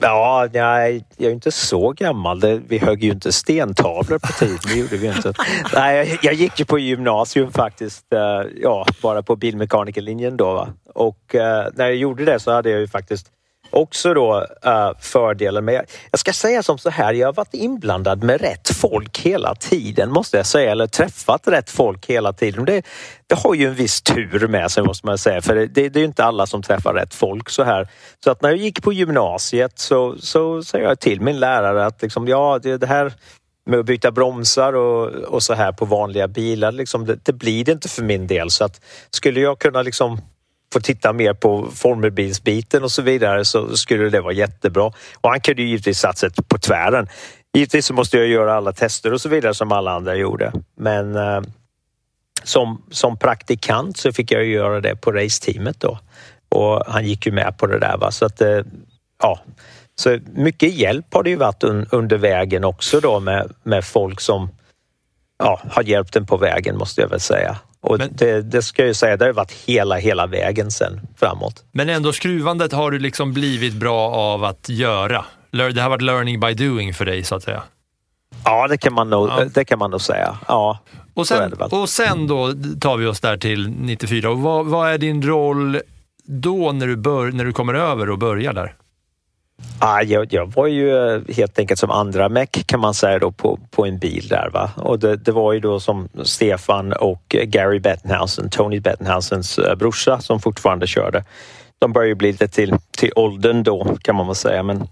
Ja, 0.00 0.48
nej, 0.52 1.04
jag 1.16 1.30
är 1.30 1.34
inte 1.34 1.52
så 1.52 1.92
gammal. 1.92 2.60
Vi 2.68 2.78
högg 2.78 3.04
ju 3.04 3.10
inte 3.10 3.32
stentavlor 3.32 4.18
på 4.18 4.32
tiden. 4.32 4.58
Det 4.66 4.74
gjorde 4.74 4.96
vi 4.96 5.06
inte. 5.06 5.32
Nej, 5.74 6.18
jag 6.22 6.34
gick 6.34 6.58
ju 6.58 6.64
på 6.64 6.78
gymnasium 6.78 7.52
faktiskt. 7.52 8.12
Eh, 8.12 8.50
ja, 8.62 8.86
bara 9.02 9.22
på 9.22 9.36
bilmekanikerlinjen 9.36 10.36
då. 10.36 10.54
Va? 10.54 10.68
Och 10.94 11.34
eh, 11.34 11.68
när 11.74 11.84
jag 11.84 11.96
gjorde 11.96 12.24
det 12.24 12.40
så 12.40 12.52
hade 12.52 12.70
jag 12.70 12.80
ju 12.80 12.88
faktiskt 12.88 13.26
också 13.74 14.14
då 14.14 14.46
uh, 14.66 14.92
fördelen 15.00 15.64
med... 15.64 15.90
Jag 16.10 16.20
ska 16.20 16.32
säga 16.32 16.62
som 16.62 16.78
så 16.78 16.90
här, 16.90 17.14
jag 17.14 17.28
har 17.28 17.32
varit 17.32 17.54
inblandad 17.54 18.22
med 18.22 18.40
rätt 18.40 18.68
folk 18.68 19.18
hela 19.18 19.54
tiden 19.54 20.10
måste 20.10 20.36
jag 20.36 20.46
säga, 20.46 20.70
eller 20.70 20.86
träffat 20.86 21.48
rätt 21.48 21.70
folk 21.70 22.06
hela 22.06 22.32
tiden. 22.32 22.64
Det, 22.64 22.82
det 23.26 23.34
har 23.34 23.54
ju 23.54 23.66
en 23.66 23.74
viss 23.74 24.02
tur 24.02 24.48
med 24.48 24.70
sig 24.70 24.82
måste 24.82 25.06
man 25.06 25.18
säga, 25.18 25.42
för 25.42 25.54
det, 25.54 25.88
det 25.88 26.00
är 26.00 26.04
inte 26.04 26.24
alla 26.24 26.46
som 26.46 26.62
träffar 26.62 26.94
rätt 26.94 27.14
folk 27.14 27.50
så 27.50 27.62
här. 27.62 27.88
Så 28.24 28.30
att 28.30 28.42
när 28.42 28.48
jag 28.48 28.58
gick 28.58 28.82
på 28.82 28.92
gymnasiet 28.92 29.78
så, 29.78 30.16
så 30.18 30.62
sa 30.62 30.78
jag 30.78 31.00
till 31.00 31.20
min 31.20 31.40
lärare 31.40 31.86
att 31.86 32.02
liksom, 32.02 32.28
ja, 32.28 32.58
det, 32.62 32.76
det 32.76 32.86
här 32.86 33.12
med 33.66 33.78
att 33.78 33.86
byta 33.86 34.10
bromsar 34.10 34.72
och, 34.72 35.08
och 35.08 35.42
så 35.42 35.54
här 35.54 35.72
på 35.72 35.84
vanliga 35.84 36.28
bilar, 36.28 36.72
liksom, 36.72 37.06
det, 37.06 37.24
det, 37.24 37.32
blir 37.32 37.64
det 37.64 37.72
inte 37.72 37.88
för 37.88 38.02
min 38.02 38.26
del. 38.26 38.50
Så 38.50 38.64
att 38.64 38.80
skulle 39.10 39.40
jag 39.40 39.58
kunna 39.58 39.82
liksom 39.82 40.20
få 40.74 40.80
titta 40.80 41.12
mer 41.12 41.34
på 41.34 41.68
formelbilsbiten 41.74 42.82
och 42.82 42.90
så 42.90 43.02
vidare 43.02 43.44
så 43.44 43.76
skulle 43.76 44.10
det 44.10 44.20
vara 44.20 44.32
jättebra. 44.32 44.92
Och 45.20 45.30
han 45.30 45.40
kunde 45.40 45.62
ju 45.62 45.68
givetvis 45.68 45.98
satsa 45.98 46.30
på 46.48 46.58
tvären. 46.58 47.08
Givetvis 47.54 47.86
så 47.86 47.94
måste 47.94 48.18
jag 48.18 48.26
göra 48.26 48.54
alla 48.54 48.72
tester 48.72 49.12
och 49.12 49.20
så 49.20 49.28
vidare 49.28 49.54
som 49.54 49.72
alla 49.72 49.92
andra 49.92 50.14
gjorde. 50.16 50.52
Men 50.76 51.16
eh, 51.16 51.40
som, 52.44 52.82
som 52.90 53.16
praktikant 53.16 53.96
så 53.96 54.12
fick 54.12 54.32
jag 54.32 54.44
göra 54.44 54.80
det 54.80 54.96
på 54.96 55.12
raceteamet 55.12 55.80
då. 55.80 55.98
Och 56.48 56.82
han 56.86 57.04
gick 57.04 57.26
ju 57.26 57.32
med 57.32 57.58
på 57.58 57.66
det 57.66 57.78
där. 57.78 57.96
Va? 57.96 58.10
Så 58.10 58.26
att, 58.26 58.40
eh, 58.40 58.60
ja. 59.22 59.40
Så 59.96 60.18
mycket 60.34 60.74
hjälp 60.74 61.14
har 61.14 61.22
det 61.22 61.30
ju 61.30 61.36
varit 61.36 61.64
un, 61.64 61.86
under 61.90 62.18
vägen 62.18 62.64
också 62.64 63.00
då 63.00 63.20
med, 63.20 63.52
med 63.62 63.84
folk 63.84 64.20
som 64.20 64.48
ja, 65.38 65.60
har 65.70 65.82
hjälpt 65.82 66.16
en 66.16 66.26
på 66.26 66.36
vägen 66.36 66.76
måste 66.78 67.00
jag 67.00 67.08
väl 67.08 67.20
säga. 67.20 67.56
Och 67.84 67.98
men, 67.98 68.10
det, 68.12 68.42
det, 68.42 68.62
ska 68.62 68.82
jag 68.82 68.88
ju 68.88 68.94
säga, 68.94 69.16
det 69.16 69.24
har 69.24 69.32
varit 69.32 69.52
hela, 69.52 69.96
hela 69.96 70.26
vägen 70.26 70.70
sen 70.70 71.00
framåt. 71.16 71.64
Men 71.72 71.88
ändå 71.88 72.12
skruvandet 72.12 72.72
har 72.72 72.90
du 72.90 72.98
liksom 72.98 73.32
blivit 73.32 73.74
bra 73.74 74.10
av 74.10 74.44
att 74.44 74.68
göra. 74.68 75.24
Det 75.50 75.80
har 75.80 75.88
varit 75.88 76.02
learning 76.02 76.40
by 76.40 76.54
doing 76.54 76.94
för 76.94 77.04
dig 77.04 77.24
så 77.24 77.34
att 77.34 77.42
säga. 77.42 77.62
Ja, 78.44 78.68
det 78.68 78.78
kan 78.78 78.92
man 78.94 79.10
nog, 79.10 79.28
ja. 79.28 79.44
det 79.54 79.64
kan 79.64 79.78
man 79.78 79.90
nog 79.90 80.00
säga. 80.00 80.38
Ja, 80.48 80.78
och, 81.14 81.26
sen, 81.26 81.52
och 81.52 81.88
sen 81.88 82.26
då 82.26 82.52
tar 82.80 82.96
vi 82.96 83.06
oss 83.06 83.20
där 83.20 83.36
till 83.36 83.68
94. 83.68 84.30
Och 84.30 84.38
vad, 84.38 84.66
vad 84.66 84.90
är 84.90 84.98
din 84.98 85.22
roll 85.22 85.80
då 86.24 86.72
när 86.72 86.86
du, 86.86 86.96
bör, 86.96 87.32
när 87.32 87.44
du 87.44 87.52
kommer 87.52 87.74
över 87.74 88.10
och 88.10 88.18
börjar 88.18 88.52
där? 88.52 88.74
Ah, 89.78 90.02
jag, 90.02 90.32
jag 90.32 90.52
var 90.52 90.66
ju 90.66 90.96
eh, 90.96 91.20
helt 91.36 91.58
enkelt 91.58 91.80
som 91.80 91.90
andra 91.90 92.28
meck 92.28 92.66
kan 92.66 92.80
man 92.80 92.94
säga 92.94 93.18
då 93.18 93.30
på, 93.30 93.58
på 93.70 93.86
en 93.86 93.98
bil 93.98 94.28
där. 94.28 94.50
Va? 94.52 94.70
Och 94.76 94.98
det, 94.98 95.16
det 95.16 95.32
var 95.32 95.52
ju 95.52 95.60
då 95.60 95.80
som 95.80 96.08
Stefan 96.22 96.92
och 96.92 97.22
Gary 97.28 97.78
Bettenhausen, 97.78 98.50
Tony 98.50 98.80
Bettenhausens 98.80 99.58
eh, 99.58 99.74
brorsa 99.74 100.20
som 100.20 100.40
fortfarande 100.40 100.86
körde. 100.86 101.24
De 101.78 101.92
började 101.92 102.08
ju 102.08 102.14
bli 102.14 102.32
lite 102.32 102.48
till, 102.48 102.74
till 102.98 103.12
åldern 103.16 103.62
då 103.62 103.96
kan 104.02 104.16
man 104.16 104.26
väl 104.26 104.34
säga 104.34 104.62
men 104.62 104.88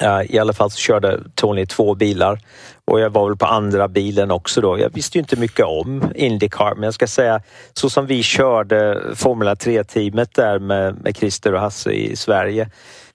eh, 0.00 0.20
i 0.28 0.38
alla 0.38 0.52
fall 0.52 0.70
så 0.70 0.78
körde 0.78 1.20
Tony 1.34 1.66
två 1.66 1.94
bilar 1.94 2.38
och 2.84 3.00
jag 3.00 3.10
var 3.10 3.28
väl 3.28 3.36
på 3.36 3.46
andra 3.46 3.88
bilen 3.88 4.30
också 4.30 4.60
då. 4.60 4.78
Jag 4.78 4.90
visste 4.94 5.18
ju 5.18 5.20
inte 5.20 5.36
mycket 5.36 5.66
om 5.66 6.12
Indycar 6.14 6.74
men 6.74 6.84
jag 6.84 6.94
ska 6.94 7.06
säga 7.06 7.42
så 7.72 7.90
som 7.90 8.06
vi 8.06 8.22
körde 8.22 9.02
Formula 9.14 9.54
3-teamet 9.54 10.34
där 10.34 10.58
med, 10.58 11.02
med 11.02 11.16
Christer 11.16 11.54
och 11.54 11.60
Hasse 11.60 11.90
i 11.90 12.16
Sverige 12.16 12.68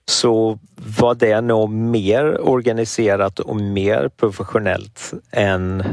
så 0.08 0.58
var 0.74 1.14
det 1.14 1.40
nog 1.40 1.70
mer 1.70 2.48
organiserat 2.48 3.40
och 3.40 3.56
mer 3.56 4.10
professionellt 4.16 5.12
än 5.30 5.84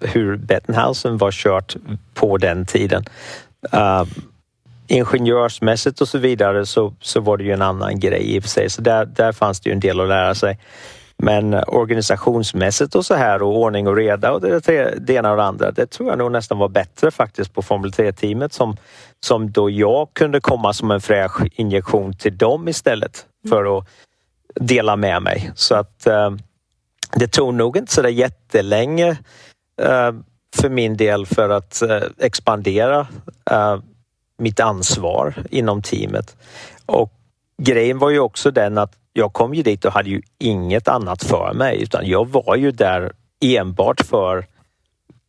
hur 0.00 0.36
Bettenhausen 0.36 1.18
var 1.18 1.32
kört 1.32 1.76
på 2.14 2.38
den 2.38 2.66
tiden. 2.66 3.04
Uh, 3.74 4.04
ingenjörsmässigt 4.86 6.00
och 6.00 6.08
så 6.08 6.18
vidare 6.18 6.66
så, 6.66 6.94
så 7.00 7.20
var 7.20 7.36
det 7.36 7.44
ju 7.44 7.52
en 7.52 7.62
annan 7.62 8.00
grej 8.00 8.36
i 8.36 8.38
och 8.38 8.42
för 8.42 8.50
sig, 8.50 8.70
så 8.70 8.82
där, 8.82 9.04
där 9.04 9.32
fanns 9.32 9.60
det 9.60 9.70
ju 9.70 9.74
en 9.74 9.80
del 9.80 10.00
att 10.00 10.08
lära 10.08 10.34
sig. 10.34 10.58
Men 11.16 11.54
organisationsmässigt 11.54 12.94
och 12.94 13.06
så 13.06 13.14
här 13.14 13.42
och 13.42 13.58
ordning 13.58 13.88
och 13.88 13.96
reda 13.96 14.32
och 14.32 14.40
det, 14.40 14.94
det 14.98 15.14
ena 15.14 15.30
och 15.30 15.36
det 15.36 15.44
andra, 15.44 15.70
det 15.70 15.86
tror 15.86 16.08
jag 16.08 16.18
nog 16.18 16.32
nästan 16.32 16.58
var 16.58 16.68
bättre 16.68 17.10
faktiskt 17.10 17.54
på 17.54 17.62
Formel 17.62 17.90
3-teamet 17.90 18.52
som, 18.52 18.76
som 19.26 19.52
då 19.52 19.70
jag 19.70 20.08
kunde 20.12 20.40
komma 20.40 20.72
som 20.72 20.90
en 20.90 21.00
fräsch 21.00 21.42
injektion 21.52 22.16
till 22.16 22.38
dem 22.38 22.68
istället 22.68 23.26
Mm. 23.44 23.50
för 23.50 23.78
att 23.78 23.86
dela 24.54 24.96
med 24.96 25.22
mig. 25.22 25.50
Så 25.54 25.74
att 25.74 26.06
eh, 26.06 26.30
det 27.12 27.28
tog 27.28 27.54
nog 27.54 27.76
inte 27.76 27.92
så 27.92 28.02
där 28.02 28.08
jättelänge 28.08 29.10
eh, 29.82 30.12
för 30.56 30.68
min 30.68 30.96
del 30.96 31.26
för 31.26 31.48
att 31.48 31.82
eh, 31.82 32.02
expandera 32.18 33.06
eh, 33.50 33.78
mitt 34.38 34.60
ansvar 34.60 35.34
inom 35.50 35.82
teamet. 35.82 36.36
Och 36.86 37.12
grejen 37.62 37.98
var 37.98 38.10
ju 38.10 38.18
också 38.18 38.50
den 38.50 38.78
att 38.78 38.92
jag 39.12 39.32
kom 39.32 39.54
ju 39.54 39.62
dit 39.62 39.84
och 39.84 39.92
hade 39.92 40.10
ju 40.10 40.22
inget 40.38 40.88
annat 40.88 41.24
för 41.24 41.52
mig 41.52 41.82
utan 41.82 42.06
jag 42.06 42.28
var 42.28 42.56
ju 42.56 42.70
där 42.70 43.12
enbart 43.40 44.00
för 44.00 44.46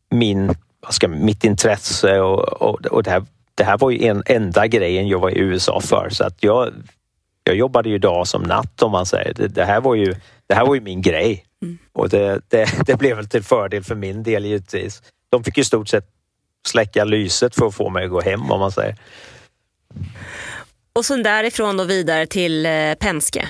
min, 0.10 0.48
vad 0.80 0.94
ska, 0.94 1.08
mitt 1.08 1.44
intresse 1.44 2.20
och, 2.20 2.62
och, 2.62 2.86
och 2.86 3.04
det 3.04 3.12
här 3.12 3.26
det 3.56 3.64
här 3.64 3.78
var 3.78 3.92
ju 3.92 4.08
en 4.08 4.24
enda 4.26 4.68
grejen 4.68 5.08
jag 5.08 5.20
var 5.20 5.30
i 5.30 5.40
USA 5.40 5.80
för 5.80 6.10
så 6.10 6.24
att 6.24 6.44
jag, 6.44 6.74
jag 7.48 7.56
jobbade 7.56 7.90
ju 7.90 7.98
dag 7.98 8.28
som 8.28 8.44
natt 8.44 8.82
om 8.82 8.92
man 8.92 9.06
säger. 9.06 9.34
Det, 9.34 9.48
det 9.48 9.66
här, 9.66 9.82
var 9.82 9.96
ju, 9.96 10.16
det 10.48 10.56
här 10.56 10.66
var 10.66 10.76
ju 10.76 10.82
min 10.82 11.02
grej. 11.02 11.46
Och 11.94 12.10
det, 12.10 12.42
det, 12.48 12.70
det 12.86 12.96
blev 12.96 13.16
väl 13.16 13.28
till 13.28 13.44
fördel 13.44 13.84
för 13.84 13.96
min 13.96 14.24
del 14.24 14.46
givetvis. 14.46 15.02
De 15.30 15.44
fick 15.44 15.58
i 15.58 15.64
stort 15.64 15.88
sett 15.88 16.06
släcka 16.68 17.04
lyset 17.04 17.56
för 17.56 17.66
att 17.66 17.76
få 17.76 17.90
mig 17.90 18.06
att 18.06 18.12
gå 18.12 18.22
hem 18.22 18.52
om 18.52 18.60
man 18.60 18.72
säger. 18.72 18.96
Och 20.96 21.06
sen 21.06 21.24
därifrån 21.24 21.78
då 21.78 21.84
vidare 21.84 22.28
till 22.28 22.66
eh, 22.66 22.94
Penske. 23.00 23.50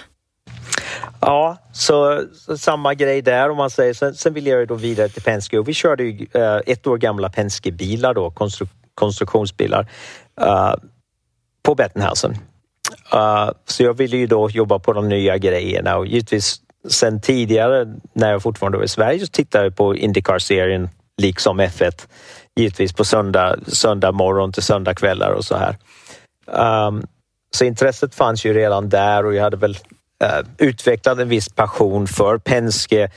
Ja, 1.21 1.57
så, 1.73 2.23
så 2.33 2.57
samma 2.57 2.93
grej 2.93 3.21
där 3.21 3.49
om 3.49 3.57
man 3.57 3.69
säger. 3.69 3.93
Sen, 3.93 4.15
sen 4.15 4.33
vill 4.33 4.47
jag 4.47 4.59
ju 4.59 4.65
då 4.65 4.75
vidare 4.75 5.09
till 5.09 5.21
Penske 5.21 5.59
och 5.59 5.67
vi 5.67 5.73
körde 5.73 6.03
ju 6.03 6.27
eh, 6.33 6.59
ett 6.65 6.87
år 6.87 6.97
gamla 6.97 7.29
Penske-bilar 7.29 8.13
då, 8.13 8.31
konstru, 8.31 8.67
konstruktionsbilar 8.95 9.87
eh, 10.41 10.73
på 11.63 11.75
Bettenhausen. 11.75 12.37
Uh, 13.13 13.49
så 13.65 13.83
jag 13.83 13.93
ville 13.93 14.17
ju 14.17 14.27
då 14.27 14.49
jobba 14.49 14.79
på 14.79 14.93
de 14.93 15.09
nya 15.09 15.37
grejerna 15.37 15.97
och 15.97 16.07
givetvis 16.07 16.61
sen 16.89 17.21
tidigare 17.21 17.85
när 18.13 18.31
jag 18.31 18.41
fortfarande 18.41 18.77
var 18.77 18.85
i 18.85 18.87
Sverige 18.87 19.19
så 19.19 19.27
tittade 19.27 19.63
jag 19.63 19.75
på 19.75 19.95
Indycar-serien 19.95 20.89
liksom 21.17 21.61
F1. 21.61 22.07
Givetvis 22.55 22.93
på 22.93 23.05
söndag, 23.05 23.55
söndag 23.67 24.11
morgon 24.11 24.53
till 24.53 24.63
söndag 24.63 24.93
kvällar 24.93 25.31
och 25.31 25.45
så 25.45 25.57
här. 25.57 25.75
Um, 26.87 27.07
så 27.51 27.65
intresset 27.65 28.15
fanns 28.15 28.45
ju 28.45 28.53
redan 28.53 28.89
där 28.89 29.25
och 29.25 29.35
jag 29.35 29.43
hade 29.43 29.57
väl 29.57 29.77
uh, 30.23 30.47
utvecklat 30.57 31.19
en 31.19 31.29
viss 31.29 31.49
passion 31.49 32.07
för 32.07 32.37
Penske. 32.37 33.09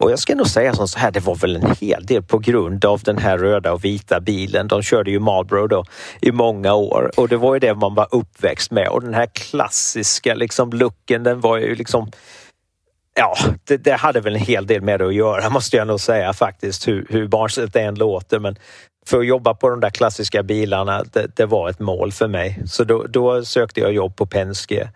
Och 0.00 0.10
jag 0.10 0.18
ska 0.18 0.34
nog 0.34 0.46
säga 0.46 0.74
som 0.74 0.88
så 0.88 0.98
här, 0.98 1.10
det 1.10 1.20
var 1.20 1.34
väl 1.34 1.56
en 1.56 1.76
hel 1.80 2.06
del 2.06 2.22
på 2.22 2.38
grund 2.38 2.84
av 2.84 3.00
den 3.00 3.18
här 3.18 3.38
röda 3.38 3.72
och 3.72 3.84
vita 3.84 4.20
bilen. 4.20 4.68
De 4.68 4.82
körde 4.82 5.10
ju 5.10 5.18
Marlboro 5.18 5.66
då 5.66 5.84
i 6.20 6.32
många 6.32 6.74
år 6.74 7.10
och 7.16 7.28
det 7.28 7.36
var 7.36 7.54
ju 7.54 7.60
det 7.60 7.74
man 7.74 7.94
var 7.94 8.08
uppväxt 8.10 8.70
med 8.70 8.88
och 8.88 9.02
den 9.02 9.14
här 9.14 9.26
klassiska 9.26 10.34
liksom 10.34 10.70
looken, 10.70 11.22
den 11.22 11.40
var 11.40 11.56
ju 11.56 11.74
liksom 11.74 12.10
Ja, 13.14 13.36
det, 13.64 13.76
det, 13.76 13.92
hade 13.92 14.20
väl 14.20 14.34
en 14.34 14.40
hel 14.40 14.66
del 14.66 14.82
med 14.82 15.00
det 15.00 15.06
att 15.06 15.14
göra 15.14 15.50
måste 15.50 15.76
jag 15.76 15.86
nog 15.86 16.00
säga 16.00 16.32
faktiskt, 16.32 16.88
hur, 16.88 17.06
hur 17.10 17.28
barnsligt 17.28 17.72
det 17.72 17.80
än 17.80 17.94
låter. 17.94 18.38
Men 18.38 18.56
för 19.06 19.18
att 19.18 19.26
jobba 19.26 19.54
på 19.54 19.68
de 19.68 19.80
där 19.80 19.90
klassiska 19.90 20.42
bilarna, 20.42 21.04
det, 21.12 21.36
det 21.36 21.46
var 21.46 21.70
ett 21.70 21.80
mål 21.80 22.12
för 22.12 22.28
mig. 22.28 22.62
Så 22.66 22.84
då, 22.84 23.06
då 23.08 23.44
sökte 23.44 23.80
jag 23.80 23.92
jobb 23.92 24.16
på 24.16 24.26
Penske. 24.26 24.88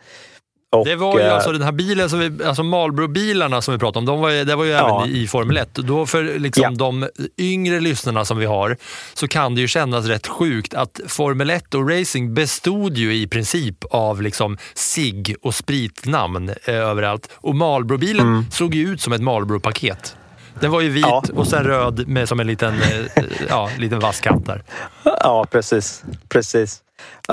Och, 0.74 0.86
det 0.86 0.96
var 0.96 1.18
ju 1.18 1.24
alltså 1.24 1.52
den 1.52 1.62
här 1.62 1.72
bilen, 1.72 2.10
som 2.10 2.18
vi, 2.18 2.44
alltså 2.44 2.62
Marlboro-bilarna 2.62 3.62
som 3.62 3.74
vi 3.74 3.78
pratade 3.78 3.98
om, 3.98 4.04
de 4.04 4.20
var 4.20 4.44
det 4.44 4.56
var 4.56 4.64
ju 4.64 4.70
ja. 4.70 5.04
även 5.04 5.16
i 5.16 5.26
Formel 5.26 5.56
1. 5.56 5.74
Då 5.74 6.06
för 6.06 6.38
liksom 6.38 6.62
ja. 6.62 6.70
de 6.70 7.08
yngre 7.38 7.80
lyssnarna 7.80 8.24
som 8.24 8.38
vi 8.38 8.46
har 8.46 8.76
så 9.14 9.28
kan 9.28 9.54
det 9.54 9.60
ju 9.60 9.68
kännas 9.68 10.06
rätt 10.06 10.26
sjukt 10.26 10.74
att 10.74 11.00
Formel 11.06 11.50
1 11.50 11.74
och 11.74 11.90
racing 11.90 12.34
bestod 12.34 12.96
ju 12.96 13.14
i 13.14 13.26
princip 13.26 13.84
av 13.90 14.22
liksom 14.22 14.58
SIG 14.74 15.36
och 15.42 15.54
spritnamn 15.54 16.48
eh, 16.64 16.74
överallt. 16.74 17.30
Och 17.34 17.54
Marlboro-bilen 17.54 18.26
mm. 18.26 18.46
såg 18.50 18.74
ju 18.74 18.88
ut 18.88 19.00
som 19.00 19.12
ett 19.12 19.22
Marlboro-paket. 19.22 20.16
Den 20.60 20.70
var 20.70 20.80
ju 20.80 20.88
vit 20.88 21.06
ja. 21.06 21.22
och 21.34 21.46
sen 21.46 21.64
röd 21.64 22.08
med 22.08 22.28
som 22.28 22.40
en 22.40 22.46
liten, 22.46 22.74
eh, 22.74 23.24
ja, 23.48 23.70
liten 23.78 24.00
vass 24.00 24.20
kant 24.20 24.46
där. 24.46 24.62
Ja, 25.04 25.46
precis. 25.50 26.04
precis. 26.28 26.80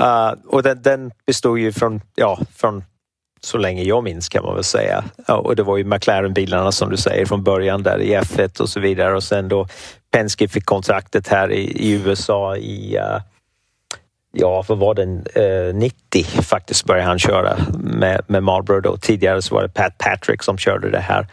Uh, 0.00 0.32
och 0.46 0.62
den, 0.62 0.82
den 0.82 1.10
bestod 1.26 1.58
ju 1.58 1.72
från, 1.72 2.00
ja, 2.14 2.40
från 2.56 2.84
så 3.44 3.58
länge 3.58 3.82
jag 3.82 4.04
minns 4.04 4.28
kan 4.28 4.44
man 4.44 4.54
väl 4.54 4.64
säga. 4.64 5.04
Ja, 5.26 5.34
och 5.34 5.56
det 5.56 5.62
var 5.62 5.76
ju 5.76 5.84
McLaren-bilarna 5.84 6.72
som 6.72 6.90
du 6.90 6.96
säger 6.96 7.26
från 7.26 7.42
början 7.42 7.82
där 7.82 7.98
i 7.98 8.16
F1 8.16 8.60
och 8.60 8.68
så 8.68 8.80
vidare 8.80 9.14
och 9.14 9.22
sen 9.22 9.48
då 9.48 9.66
Penske 10.10 10.48
fick 10.48 10.64
kontraktet 10.64 11.28
här 11.28 11.52
i, 11.52 11.62
i 11.62 11.90
USA 11.92 12.56
i 12.56 12.98
uh, 12.98 13.20
Ja, 14.34 14.64
vad 14.68 14.78
var 14.78 14.94
det? 14.94 15.02
eh, 15.68 15.74
90 15.74 16.24
faktiskt 16.24 16.84
började 16.84 17.08
han 17.08 17.18
köra 17.18 17.56
med, 17.78 18.20
med 18.26 18.42
Marlboro 18.42 18.80
då. 18.80 18.96
Tidigare 18.96 19.42
så 19.42 19.54
var 19.54 19.62
det 19.62 19.68
Pat 19.68 19.98
Patrick 19.98 20.42
som 20.42 20.58
körde 20.58 20.90
det 20.90 21.00
här. 21.00 21.26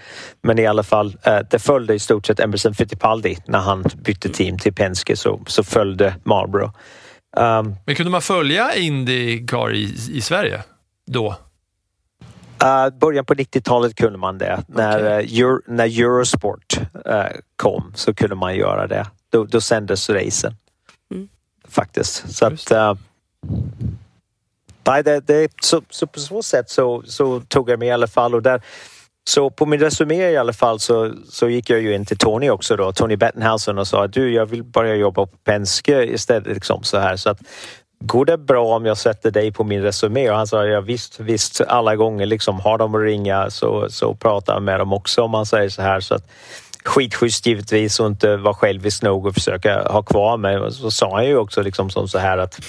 Men 0.44 0.60
i 0.60 0.66
alla 0.66 0.84
fall, 0.84 1.18
eh, 1.24 1.40
det 1.52 1.60
följde 1.60 1.94
i 1.94 2.00
stort 2.00 2.26
sett 2.26 2.40
Emerson 2.40 2.74
Fittipaldi 2.74 3.38
när 3.46 3.60
han 3.60 3.84
bytte 3.96 4.30
team 4.30 4.58
till 4.58 4.74
Penske 4.74 5.16
så, 5.16 5.42
så 5.48 5.64
följde 5.64 6.16
Marlboro. 6.24 6.72
Um, 7.38 7.76
Men 7.86 7.96
kunde 7.96 8.12
man 8.12 8.22
följa 8.22 8.76
Indycar 8.76 9.76
i, 9.76 9.96
i 10.12 10.22
Sverige 10.22 10.64
då? 11.12 11.36
Uh, 12.64 12.98
början 13.00 13.26
på 13.26 13.34
90-talet 13.34 13.96
kunde 13.96 14.18
man 14.18 14.38
det. 14.38 14.54
Okay. 14.54 14.64
När, 14.68 15.04
uh, 15.04 15.40
Euro, 15.40 15.62
när 15.68 15.86
Eurosport 15.86 16.80
uh, 17.08 17.24
kom 17.56 17.92
så 17.96 18.14
kunde 18.14 18.36
man 18.36 18.56
göra 18.56 18.88
det. 18.88 19.06
Då, 19.30 19.44
då 19.44 19.62
sändes 19.62 20.10
racen. 20.10 20.56
Mm. 21.12 21.30
Faktiskt. 21.68 22.36
Så 22.36 22.46
att, 22.46 22.72
uh, 22.72 22.94
nej, 24.88 25.04
det, 25.04 25.20
det, 25.20 25.52
så, 25.62 25.82
så 25.90 26.08
på 26.08 26.20
så 26.20 26.44
sätt 26.44 26.70
så, 26.70 27.04
så 27.06 27.40
tog 27.40 27.70
jag 27.70 27.80
mig 27.80 27.88
i 27.88 27.92
alla 27.92 28.08
fall 28.08 28.36
och 28.36 28.42
där 28.42 28.62
så 29.30 29.50
på 29.50 29.66
min 29.66 29.80
resumé 29.80 30.30
i 30.30 30.38
alla 30.38 30.54
fall 30.54 30.80
så, 30.80 31.14
så 31.30 31.50
gick 31.50 31.70
jag 31.70 31.82
ju 31.82 31.96
in 31.96 32.06
till 32.06 32.18
Tony 32.18 32.50
också 32.50 32.76
då, 32.76 32.92
Tony 32.92 33.16
Bettenhausen 33.16 33.78
och 33.78 33.88
sa 33.88 34.04
att 34.04 34.14
du, 34.14 34.34
jag 34.34 34.46
vill 34.46 34.64
börja 34.64 34.96
jobba 34.96 35.26
på 35.26 35.38
Penske 35.44 36.04
istället. 36.04 36.48
Liksom 36.48 36.84
så 36.84 36.98
här. 36.98 37.16
Så 37.16 37.30
att 37.30 37.42
går 38.00 38.26
det 38.26 38.38
bra 38.38 38.76
om 38.76 38.86
jag 38.86 38.98
sätter 38.98 39.32
dig 39.32 39.52
på 39.52 39.64
min 39.64 39.82
resumé? 39.82 40.30
Och 40.30 40.38
han 40.38 40.48
sa, 40.48 40.66
ja 40.66 40.82
visst, 40.82 41.20
visst, 41.20 41.62
alla 41.62 41.96
gånger 41.96 42.26
liksom 42.26 42.60
har 42.60 42.78
de 42.78 42.96
att 42.96 43.02
ringa 43.02 43.50
så, 43.50 43.90
så 43.90 44.16
pratar 44.16 44.60
med 44.60 44.80
dem 44.80 44.94
också 44.94 45.22
om 45.22 45.32
man 45.32 45.46
säger 45.46 45.70
så 45.70 45.82
här. 45.82 46.00
Så 46.00 46.16
att, 46.16 46.30
skitschysst 46.86 47.46
givetvis 47.46 48.00
och 48.00 48.08
inte 48.08 48.38
vara 48.38 48.54
självisk 48.54 49.02
nog 49.02 49.26
och 49.26 49.34
försöka 49.34 49.84
ha 49.84 50.04
kvar 50.04 50.38
mig. 50.38 50.72
Så 50.72 50.92
sa 50.92 51.16
han 51.16 51.26
ju 51.26 51.38
också 51.38 51.62
liksom 51.62 51.90
som 51.90 52.08
så 52.08 52.18
här 52.20 52.38
att 52.38 52.60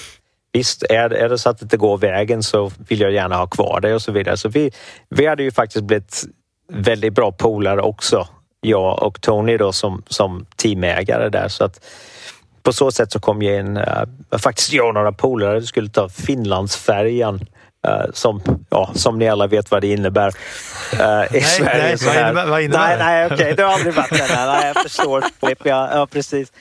Visst, 0.53 0.83
är, 0.83 1.09
är 1.09 1.29
det 1.29 1.37
så 1.37 1.49
att 1.49 1.59
det 1.59 1.63
inte 1.63 1.77
går 1.77 1.97
vägen 1.97 2.43
så 2.43 2.71
vill 2.87 2.99
jag 2.99 3.11
gärna 3.11 3.35
ha 3.35 3.47
kvar 3.47 3.79
dig. 3.79 3.93
och 3.95 4.01
så 4.01 4.11
vidare. 4.11 4.37
Så 4.37 4.49
vi, 4.49 4.71
vi 5.09 5.25
hade 5.25 5.43
ju 5.43 5.51
faktiskt 5.51 5.85
blivit 5.85 6.23
väldigt 6.69 7.13
bra 7.13 7.31
polare 7.31 7.81
också, 7.81 8.27
jag 8.61 9.03
och 9.03 9.21
Tony 9.21 9.57
då 9.57 9.71
som, 9.71 10.03
som 10.07 10.45
teamägare 10.55 11.29
där. 11.29 11.47
Så 11.47 11.63
att 11.63 11.85
på 12.63 12.73
så 12.73 12.91
sätt 12.91 13.11
så 13.11 13.19
kom 13.19 13.41
jag 13.41 13.59
in, 13.59 13.77
uh, 13.77 14.37
faktiskt 14.37 14.73
jag 14.73 14.87
och 14.87 14.93
några 14.93 15.11
polare 15.11 15.61
skulle 15.61 15.89
ta 15.89 16.09
Finlandsfärjan 16.09 17.45
Uh, 17.87 18.11
som, 18.13 18.41
ja, 18.69 18.91
som 18.95 19.19
ni 19.19 19.29
alla 19.29 19.47
vet 19.47 19.71
vad 19.71 19.81
det 19.81 19.87
innebär 19.87 20.27
uh, 20.27 21.01
i 21.01 21.27
nej, 21.31 21.41
Sverige. 21.41 21.83
Nej, 21.83 21.95
vad 22.05 22.15
innebär, 22.15 22.45
vad 22.45 22.61
innebär 22.61 22.87
nej, 22.87 22.97
nej, 22.97 23.25
okej, 23.25 23.35
okay, 23.35 23.53
du 23.53 23.63
har 23.63 23.73
aldrig 23.73 23.93
varit 23.93 24.09
där. 24.09 24.45
Nej, 24.45 24.71
jag 24.75 24.83
förstår. 24.83 25.23
Ja, 25.39 25.89
ja 25.93 26.07
precis. 26.11 26.51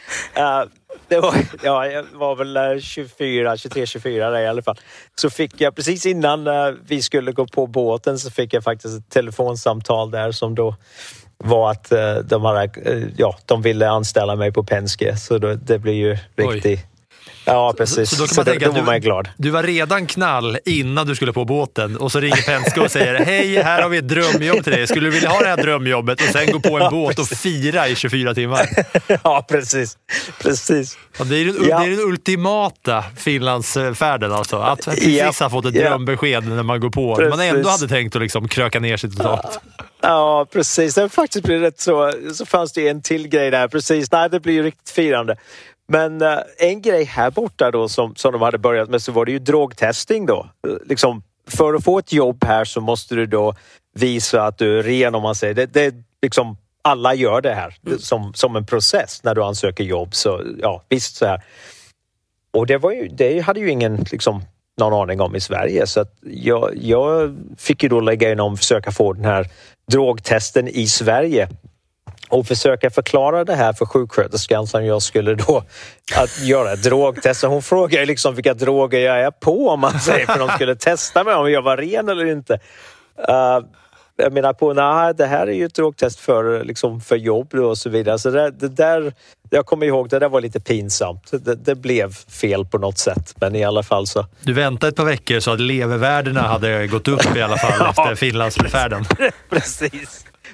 Det 1.09 1.21
var, 1.21 1.35
ja, 1.63 1.87
jag 1.87 2.05
var 2.13 2.37
väl 2.37 2.83
24, 2.83 3.57
23, 3.57 3.87
24 3.87 4.31
där 4.31 4.41
i 4.41 4.47
alla 4.47 4.63
fall. 4.63 4.81
Så 5.15 5.31
fick 5.31 5.61
jag 5.61 5.77
precis 5.77 6.07
innan 6.07 6.49
vi 6.87 7.03
skulle 7.03 7.33
gå 7.33 7.47
på 7.47 7.67
båten 7.67 8.19
så 8.19 8.31
fick 8.31 8.55
jag 8.55 8.65
faktiskt 8.65 8.99
ett 8.99 9.11
telefonsamtal 9.11 10.11
där 10.11 10.33
som 10.33 10.55
då 10.55 10.75
var 11.44 11.70
att 11.70 11.92
eh, 11.92 12.14
de, 12.14 12.44
hade, 12.44 12.62
eh, 12.62 13.09
ja, 13.16 13.37
de 13.46 13.62
ville 13.62 13.88
anställa 13.88 14.37
mig 14.37 14.53
på 14.53 14.64
Penske, 14.64 15.16
så 15.16 15.38
då, 15.38 15.55
det 15.55 15.79
blir 15.79 15.94
ju 15.94 16.16
riktigt... 16.37 16.87
Ja, 17.51 17.75
precis. 17.79 18.11
Så, 18.11 18.17
så 18.17 18.23
då, 18.23 18.27
kan 18.27 18.37
man 18.37 18.45
så 18.45 18.51
tänka, 18.51 18.67
då, 18.67 18.73
var 18.73 18.83
man 18.83 19.01
glad. 19.01 19.29
Du 19.37 19.51
var 19.51 19.63
redan 19.63 20.07
knall 20.07 20.59
innan 20.65 21.07
du 21.07 21.15
skulle 21.15 21.33
på 21.33 21.45
båten 21.45 21.97
och 21.97 22.13
så 22.13 22.21
ringer 22.21 22.43
Penske 22.47 22.81
och 22.81 22.91
säger 22.91 23.25
hej, 23.25 23.63
här 23.63 23.83
har 23.83 23.89
vi 23.89 23.99
ett 23.99 24.09
drömjobb 24.09 24.65
till 24.65 24.73
dig. 24.73 24.87
Skulle 24.87 25.07
du 25.07 25.11
vilja 25.11 25.29
ha 25.29 25.41
det 25.41 25.49
här 25.49 25.57
drömjobbet 25.57 26.21
och 26.21 26.27
sen 26.27 26.53
gå 26.53 26.61
på 26.61 26.77
en 26.77 26.83
ja, 26.83 26.91
båt 26.91 27.19
och 27.19 27.27
fira 27.27 27.89
i 27.89 27.97
24 27.97 28.35
timmar? 28.35 28.69
ja, 29.25 29.47
precis. 29.49 29.99
precis. 30.43 30.99
Ja, 31.19 31.25
det, 31.25 31.37
är 31.37 31.45
den, 31.45 31.69
ja. 31.69 31.79
det 31.79 31.87
är 31.87 31.91
den 31.91 32.01
ultimata 32.01 33.05
Finlandsfärden 33.17 34.33
alltså. 34.33 34.57
Att 34.57 34.85
precis 34.85 35.41
ha 35.41 35.51
fått 35.51 35.67
ett 35.67 35.75
drömbesked 35.75 36.49
när 36.49 36.63
man 36.63 36.81
går 36.81 36.91
på. 36.91 37.17
Precis. 37.17 37.37
Man 37.37 37.47
ändå 37.47 37.69
hade 37.69 37.89
tänkt 37.89 38.17
att 38.17 38.23
liksom 38.23 38.49
kröka 38.49 38.81
ner 38.81 38.97
sig 38.97 39.11
totalt. 39.11 39.61
Ja, 40.03 40.47
precis. 40.53 40.95
Det 40.95 41.09
faktiskt 41.09 41.45
blir 41.45 41.59
rätt 41.59 41.81
så. 41.81 42.13
Så 42.35 42.47
fanns 42.47 42.73
det 42.73 42.89
en 42.89 43.03
till 43.03 43.29
grej 43.29 43.51
där. 43.51 43.69
Precis. 43.69 44.13
Nej, 44.13 44.31
det 44.31 44.41
blir 44.41 44.55
ju 44.55 44.63
riktigt 44.63 44.91
firande. 44.91 45.37
Men 45.92 46.22
uh, 46.22 46.38
en 46.59 46.83
grej 46.83 47.05
här 47.05 47.31
borta 47.31 47.70
då 47.70 47.88
som, 47.88 48.14
som 48.16 48.33
de 48.33 48.42
hade 48.42 48.59
börjat 48.59 48.90
med 48.90 49.03
så 49.03 49.12
var 49.12 49.24
det 49.24 49.33
ju 49.33 49.38
drogtesting 49.38 50.26
då. 50.26 50.46
Liksom, 50.87 51.22
för 51.48 51.74
att 51.74 51.85
få 51.85 51.98
ett 51.98 52.12
jobb 52.12 52.44
här 52.44 52.64
så 52.64 52.81
måste 52.81 53.14
du 53.14 53.26
då 53.26 53.55
visa 53.94 54.42
att 54.42 54.59
du 54.59 54.79
är 54.79 54.83
ren 54.83 55.14
om 55.14 55.22
man 55.22 55.35
säger. 55.35 55.55
Det, 55.55 55.66
det, 55.66 55.94
liksom, 56.22 56.57
alla 56.83 57.14
gör 57.14 57.40
det 57.40 57.55
här 57.55 57.76
mm. 57.87 57.98
som, 57.98 58.35
som 58.35 58.57
en 58.57 58.66
process 58.66 59.20
när 59.24 59.35
du 59.35 59.44
ansöker 59.44 59.85
jobb. 59.85 60.14
Så 60.14 60.42
ja, 60.62 60.83
visst 60.88 61.16
så 61.16 61.26
här. 61.26 61.42
Och 62.50 62.66
det, 62.66 62.79
var 62.79 62.92
ju, 62.92 63.09
det 63.09 63.40
hade 63.40 63.61
ju 63.61 63.70
ingen 63.70 63.96
liksom, 63.96 64.42
någon 64.79 65.03
aning 65.03 65.20
om 65.20 65.37
i 65.37 65.40
Sverige 65.40 65.87
så 65.87 66.00
att 66.00 66.14
jag, 66.22 66.70
jag 66.76 67.37
fick 67.59 67.83
ju 67.83 67.88
då 67.88 68.00
lägga 68.00 68.33
in 68.33 68.40
om 68.40 68.57
försöka 68.57 68.92
få 68.92 69.12
den 69.12 69.24
här 69.24 69.46
drogtesten 69.90 70.68
i 70.68 70.87
Sverige 70.87 71.48
och 72.31 72.47
försöka 72.47 72.90
förklara 72.90 73.45
det 73.45 73.55
här 73.55 73.73
för 73.73 73.87
sjuksköterskan 73.87 74.66
som 74.66 74.85
jag 74.85 75.03
skulle 75.03 75.35
då 75.35 75.64
att 76.16 76.40
göra 76.40 76.73
ett 76.73 76.83
drogtest. 76.83 77.43
Hon 77.45 77.62
frågade 77.62 78.07
liksom 78.07 78.35
vilka 78.35 78.55
droger 78.55 78.99
jag 78.99 79.21
är 79.21 79.31
på 79.31 79.69
om 79.69 79.81
man 79.81 80.01
säger 80.01 80.27
för 80.27 80.38
de 80.38 80.49
skulle 80.49 80.77
testa 80.77 81.25
mig 81.25 81.35
om 81.35 81.51
jag 81.51 81.62
var 81.62 81.77
ren 81.77 82.09
eller 82.09 82.27
inte. 82.27 82.55
Uh, 83.29 83.66
jag 84.16 84.33
menar 84.33 84.53
på, 84.53 84.73
nej 84.73 85.14
det 85.14 85.27
här 85.27 85.47
är 85.47 85.53
ju 85.53 85.64
ett 85.64 85.75
drogtest 85.75 86.21
för, 86.21 86.64
liksom, 86.64 87.01
för 87.01 87.16
jobb 87.16 87.55
och 87.55 87.79
så 87.79 87.90
vidare. 87.90 88.19
Så 88.19 88.31
det, 88.31 88.51
det 88.51 88.69
där, 88.69 89.12
jag 89.51 89.66
kommer 89.66 89.87
ihåg, 89.87 90.09
det 90.09 90.19
där 90.19 90.29
var 90.29 90.40
lite 90.40 90.61
pinsamt. 90.61 91.31
Det, 91.31 91.55
det, 91.55 91.75
blev 91.75 92.12
fel 92.14 92.66
på 92.66 92.79
något 92.79 92.99
sätt, 92.99 93.35
men 93.40 93.55
i 93.55 93.64
alla 93.64 93.83
fall 93.83 94.07
så. 94.07 94.27
Du 94.40 94.53
väntade 94.53 94.88
ett 94.88 94.97
par 94.97 95.05
veckor 95.05 95.40
så 95.40 95.51
att 95.51 95.61
levervärdena 95.61 96.40
hade 96.40 96.87
gått 96.87 97.09
upp 97.09 97.37
i 97.37 97.43
alla 97.43 97.57
fall 97.57 97.90
efter 97.90 98.14
Finlandsfärden. 98.14 99.05
precis, 99.51 100.27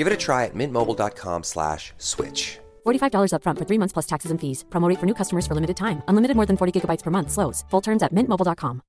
Give 0.00 0.06
it 0.06 0.14
a 0.14 0.26
try 0.26 0.46
at 0.46 0.54
mintmobile.com 0.54 1.42
slash 1.42 1.92
switch. 1.98 2.58
$45 2.86 3.32
upfront 3.34 3.58
for 3.58 3.66
three 3.68 3.78
months 3.78 3.92
plus 3.92 4.06
taxes 4.06 4.30
and 4.30 4.40
fees. 4.40 4.64
Promote 4.70 4.98
for 4.98 5.06
new 5.06 5.14
customers 5.14 5.46
for 5.46 5.54
limited 5.54 5.76
time. 5.76 6.02
Unlimited 6.08 6.36
more 6.36 6.46
than 6.46 6.56
40 6.56 6.72
gigabytes 6.72 7.02
per 7.02 7.10
month. 7.10 7.30
Slows. 7.30 7.64
Full 7.70 7.82
terms 7.82 8.02
at 8.02 8.12
mintmobile.com. 8.12 8.80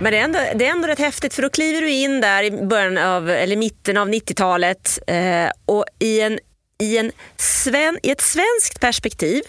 Men 0.00 0.12
det 0.12 0.18
är, 0.18 0.24
ändå, 0.24 0.38
det 0.54 0.66
är 0.66 0.70
ändå 0.70 0.88
rätt 0.88 0.98
häftigt 0.98 1.34
för 1.34 1.42
då 1.42 1.50
kliver 1.50 1.80
du 1.80 1.90
in 1.90 2.20
där 2.20 2.42
i 2.42 2.50
början 2.50 2.98
av, 2.98 3.30
eller 3.30 3.56
mitten 3.56 3.96
av 3.96 4.08
90-talet 4.08 4.98
eh, 5.06 5.50
och 5.66 5.84
i, 5.98 6.20
en, 6.20 6.38
i, 6.82 6.98
en 6.98 7.12
sven, 7.36 7.98
i 8.02 8.10
ett 8.10 8.20
svenskt 8.20 8.80
perspektiv 8.80 9.42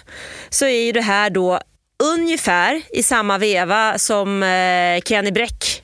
så 0.49 0.65
är 0.65 0.85
ju 0.85 0.91
det 0.91 1.01
här 1.01 1.29
då 1.29 1.59
ungefär 2.03 2.81
i 2.89 3.03
samma 3.03 3.37
veva 3.37 3.97
som 3.97 4.43
eh, 4.43 5.01
Kenny 5.05 5.31
Bräck 5.31 5.83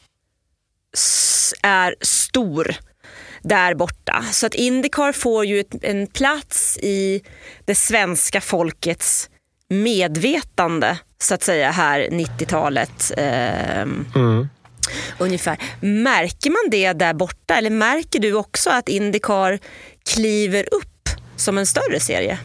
är 1.64 1.96
stor 2.02 2.76
där 3.42 3.76
borta. 3.76 4.26
Så 4.32 4.46
att 4.46 4.54
Indycar 4.54 5.12
får 5.12 5.46
ju 5.46 5.60
ett, 5.60 5.84
en 5.84 6.08
plats 6.08 6.78
i 6.78 7.22
det 7.66 7.76
svenska 7.76 8.42
folkets 8.42 9.30
medvetande 9.70 10.98
så 11.22 11.34
att 11.34 11.44
säga 11.44 11.72
här 11.72 12.00
90-talet. 12.00 13.12
Eh, 13.18 13.82
mm. 13.82 14.48
Ungefär. 15.18 15.58
Märker 15.82 16.50
man 16.50 16.72
det 16.72 16.94
där 16.94 17.14
borta 17.14 17.56
eller 17.56 17.70
märker 17.70 18.20
du 18.20 18.34
också 18.34 18.70
att 18.70 18.90
Indycar 18.90 19.60
kliver 20.06 20.74
upp 20.74 21.10
som 21.36 21.58
en 21.58 21.66
större 21.66 22.00
serie? 22.00 22.40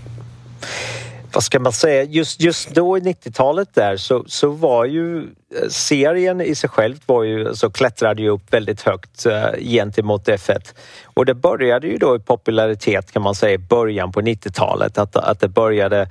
Vad 1.33 1.45
ska 1.45 1.61
man 1.61 1.73
säga, 1.73 2.03
just, 2.03 2.41
just 2.41 2.71
då 2.71 2.99
i 2.99 3.01
90-talet 3.01 3.75
där 3.75 3.97
så, 3.97 4.25
så 4.27 4.49
var 4.49 4.85
ju 4.85 5.19
eh, 5.19 5.69
serien 5.69 6.41
i 6.41 6.55
sig 6.55 6.71
själv 6.71 6.97
var 7.07 7.23
ju, 7.23 7.55
så 7.55 7.71
klättrade 7.71 8.23
ju 8.23 8.29
upp 8.29 8.53
väldigt 8.53 8.83
högt 8.83 9.27
uh, 9.27 9.61
gentemot 9.61 10.29
F1. 10.29 10.75
Och 11.05 11.27
det 11.27 11.35
började 11.35 11.87
ju 11.87 11.97
då 11.97 12.17
i 12.17 12.19
popularitet 12.19 13.13
kan 13.13 13.23
man 13.23 13.35
säga 13.35 13.55
i 13.55 13.59
början 13.59 14.13
på 14.13 14.21
90-talet 14.21 14.99
att, 14.99 15.17
att 15.17 15.41
det 15.41 15.49
började 15.49 16.11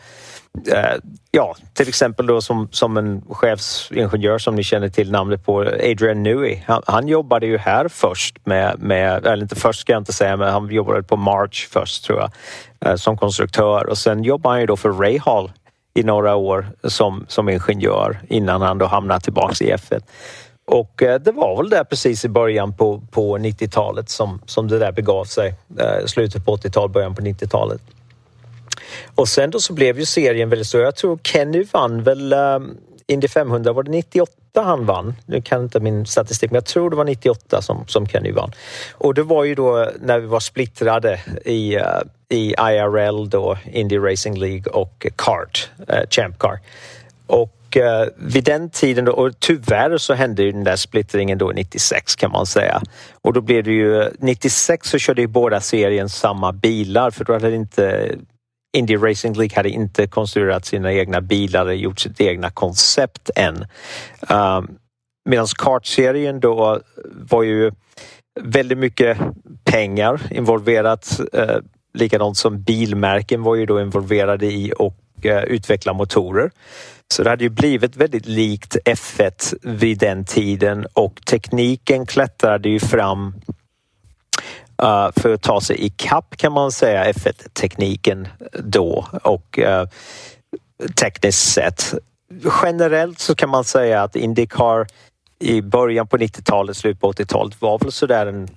Eh, 0.67 0.95
ja, 1.31 1.55
till 1.73 1.87
exempel 1.87 2.25
då 2.27 2.41
som, 2.41 2.67
som 2.71 2.97
en 2.97 3.21
chefsingenjör 3.29 4.37
som 4.37 4.55
ni 4.55 4.63
känner 4.63 4.89
till 4.89 5.11
namnet 5.11 5.45
på, 5.45 5.59
Adrian 5.59 6.23
Newey. 6.23 6.61
Han, 6.65 6.81
han 6.85 7.07
jobbade 7.07 7.45
ju 7.45 7.57
här 7.57 7.87
först 7.87 8.45
med, 8.45 8.79
med, 8.79 9.25
eller 9.25 9.43
inte 9.43 9.55
först 9.55 9.79
ska 9.79 9.93
jag 9.93 10.01
inte 10.01 10.13
säga, 10.13 10.37
men 10.37 10.53
han 10.53 10.69
jobbade 10.69 11.03
på 11.03 11.17
March 11.17 11.67
först 11.71 12.05
tror 12.05 12.19
jag, 12.19 12.31
eh, 12.91 12.95
som 12.95 13.17
konstruktör 13.17 13.85
och 13.89 13.97
sen 13.97 14.23
jobbade 14.23 14.53
han 14.53 14.61
ju 14.61 14.67
då 14.67 14.77
för 14.77 14.91
Rahal 14.91 15.51
i 15.93 16.03
några 16.03 16.35
år 16.35 16.67
som, 16.83 17.25
som 17.27 17.49
ingenjör 17.49 18.19
innan 18.29 18.61
han 18.61 18.77
då 18.77 18.85
hamnade 18.85 19.19
tillbaks 19.19 19.61
i 19.61 19.73
F1. 19.73 20.01
Och 20.67 21.03
eh, 21.03 21.19
det 21.19 21.31
var 21.31 21.57
väl 21.57 21.69
där 21.69 21.83
precis 21.83 22.25
i 22.25 22.29
början 22.29 22.73
på, 22.73 23.01
på 23.11 23.37
90-talet 23.37 24.09
som, 24.09 24.41
som 24.45 24.67
det 24.67 24.79
där 24.79 24.91
begav 24.91 25.25
sig. 25.25 25.55
Eh, 25.79 26.05
slutet 26.05 26.45
på 26.45 26.57
80-talet, 26.57 26.91
början 26.91 27.15
på 27.15 27.21
90-talet. 27.21 27.81
Och 29.15 29.27
sen 29.27 29.49
då 29.49 29.60
så 29.60 29.73
blev 29.73 29.99
ju 29.99 30.05
serien 30.05 30.49
väldigt 30.49 30.67
stor. 30.67 30.81
Jag 30.81 30.95
tror 30.95 31.19
Kenny 31.23 31.65
vann 31.71 32.03
väl 32.03 32.33
ehm, 32.33 32.77
Indy 33.10 33.27
500, 33.27 33.73
var 33.73 33.83
det 33.83 33.91
98 33.91 34.31
han 34.55 34.86
vann? 34.86 35.15
Nu 35.25 35.41
kan 35.41 35.63
inte 35.63 35.79
min 35.79 36.05
statistik, 36.05 36.51
men 36.51 36.55
jag 36.55 36.65
tror 36.65 36.89
det 36.89 36.95
var 36.95 37.05
98 37.05 37.62
som, 37.62 37.88
som 37.88 38.07
Kenny 38.07 38.31
vann. 38.31 38.51
Och 38.91 39.13
det 39.13 39.23
var 39.23 39.43
ju 39.43 39.55
då 39.55 39.89
när 39.99 40.19
vi 40.19 40.27
var 40.27 40.39
splittrade 40.39 41.19
i, 41.45 41.77
uh, 41.77 41.83
i 42.29 42.55
IRL 42.60 43.29
då, 43.29 43.57
Indy 43.71 43.97
Racing 43.97 44.38
League 44.38 44.71
och 44.73 45.07
CART, 45.15 45.69
uh, 45.89 45.95
eh, 45.95 46.10
Champ 46.10 46.39
Car. 46.39 46.60
Och 47.27 47.77
eh, 47.77 48.07
vid 48.15 48.43
den 48.43 48.69
tiden, 48.69 49.05
då, 49.05 49.12
och 49.12 49.39
tyvärr 49.39 49.97
så 49.97 50.13
hände 50.13 50.43
ju 50.43 50.51
den 50.51 50.63
där 50.63 50.75
splittringen 50.75 51.38
då 51.38 51.51
96 51.51 52.15
kan 52.15 52.31
man 52.31 52.45
säga. 52.45 52.81
Och 53.21 53.33
då 53.33 53.41
blev 53.41 53.63
det 53.63 53.71
ju, 53.71 54.10
96 54.19 54.89
så 54.89 54.97
körde 54.97 55.21
ju 55.21 55.27
båda 55.27 55.62
serien 55.62 56.10
samma 56.10 56.51
bilar 56.51 57.12
för 57.12 57.25
då 57.25 57.33
hade 57.33 57.49
det 57.49 57.55
inte 57.55 58.15
Indy 58.73 58.95
Racing 58.95 59.38
League 59.38 59.56
hade 59.56 59.69
inte 59.69 60.08
konstruerat 60.08 60.65
sina 60.65 60.93
egna 60.93 61.21
bilar 61.21 61.62
eller 61.62 61.73
gjort 61.73 61.99
sitt 61.99 62.21
egna 62.21 62.49
koncept 62.49 63.30
än. 63.36 63.65
Ehm, 64.30 64.58
um, 64.58 64.77
Medan 65.27 65.47
kartserien 65.58 66.39
då 66.39 66.82
var 67.30 67.43
ju 67.43 67.71
väldigt 68.41 68.77
mycket 68.77 69.17
pengar 69.63 70.21
involverat. 70.32 71.19
Eh, 71.34 71.58
likadant 71.93 72.38
som 72.38 72.62
bilmärken 72.62 73.43
var 73.43 73.56
ju 73.56 73.65
då 73.65 73.82
involverade 73.82 74.45
i 74.45 74.73
och 74.77 75.25
eh, 75.25 75.43
utveckla 75.43 75.93
motorer. 75.93 76.51
Så 77.13 77.23
det 77.23 77.30
hade 77.30 77.43
ju 77.43 77.49
blivit 77.49 77.95
väldigt 77.95 78.25
likt 78.25 78.77
F1 78.86 79.56
vid 79.62 79.99
den 79.99 80.25
tiden 80.25 80.86
och 80.93 81.21
tekniken 81.25 82.06
klättrade 82.06 82.69
ju 82.69 82.80
fram 82.80 83.34
uh, 84.83 85.09
för 85.15 85.33
att 85.33 85.41
ta 85.41 85.61
sig 85.61 85.85
ikapp 85.85 86.37
kan 86.37 86.51
man 86.51 86.71
säga 86.71 87.11
F1-tekniken 87.11 88.27
då 88.63 89.07
och 89.23 89.59
uh, 89.59 89.83
tekniskt 90.95 91.53
sett. 91.53 91.93
Generellt 92.63 93.19
så 93.19 93.35
kan 93.35 93.49
man 93.49 93.63
säga 93.63 94.03
att 94.03 94.15
Indycar 94.15 94.87
i 95.39 95.61
början 95.61 96.07
på 96.07 96.17
90-talet, 96.17 96.77
slutet 96.77 97.01
på 97.01 97.11
80-talet 97.11 97.61
var 97.61 97.79
väl 97.79 97.91
sådär 97.91 98.25
en 98.25 98.47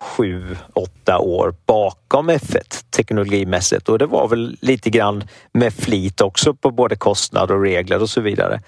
sju, 0.00 0.56
åtta 0.72 1.18
år 1.18 1.54
bakom 1.66 2.30
F1 2.30 2.84
teknologimässigt 2.90 3.88
och 3.88 3.98
det 3.98 4.06
var 4.06 4.28
väl 4.28 4.56
lite 4.60 4.90
grann 4.90 5.24
med 5.52 5.74
flit 5.74 6.20
också 6.20 6.54
på 6.54 6.70
både 6.70 6.96
kostnader 6.96 7.54
och 7.54 7.62
regler 7.62 8.02
och 8.02 8.10
så 8.10 8.20
vidare. 8.20 8.60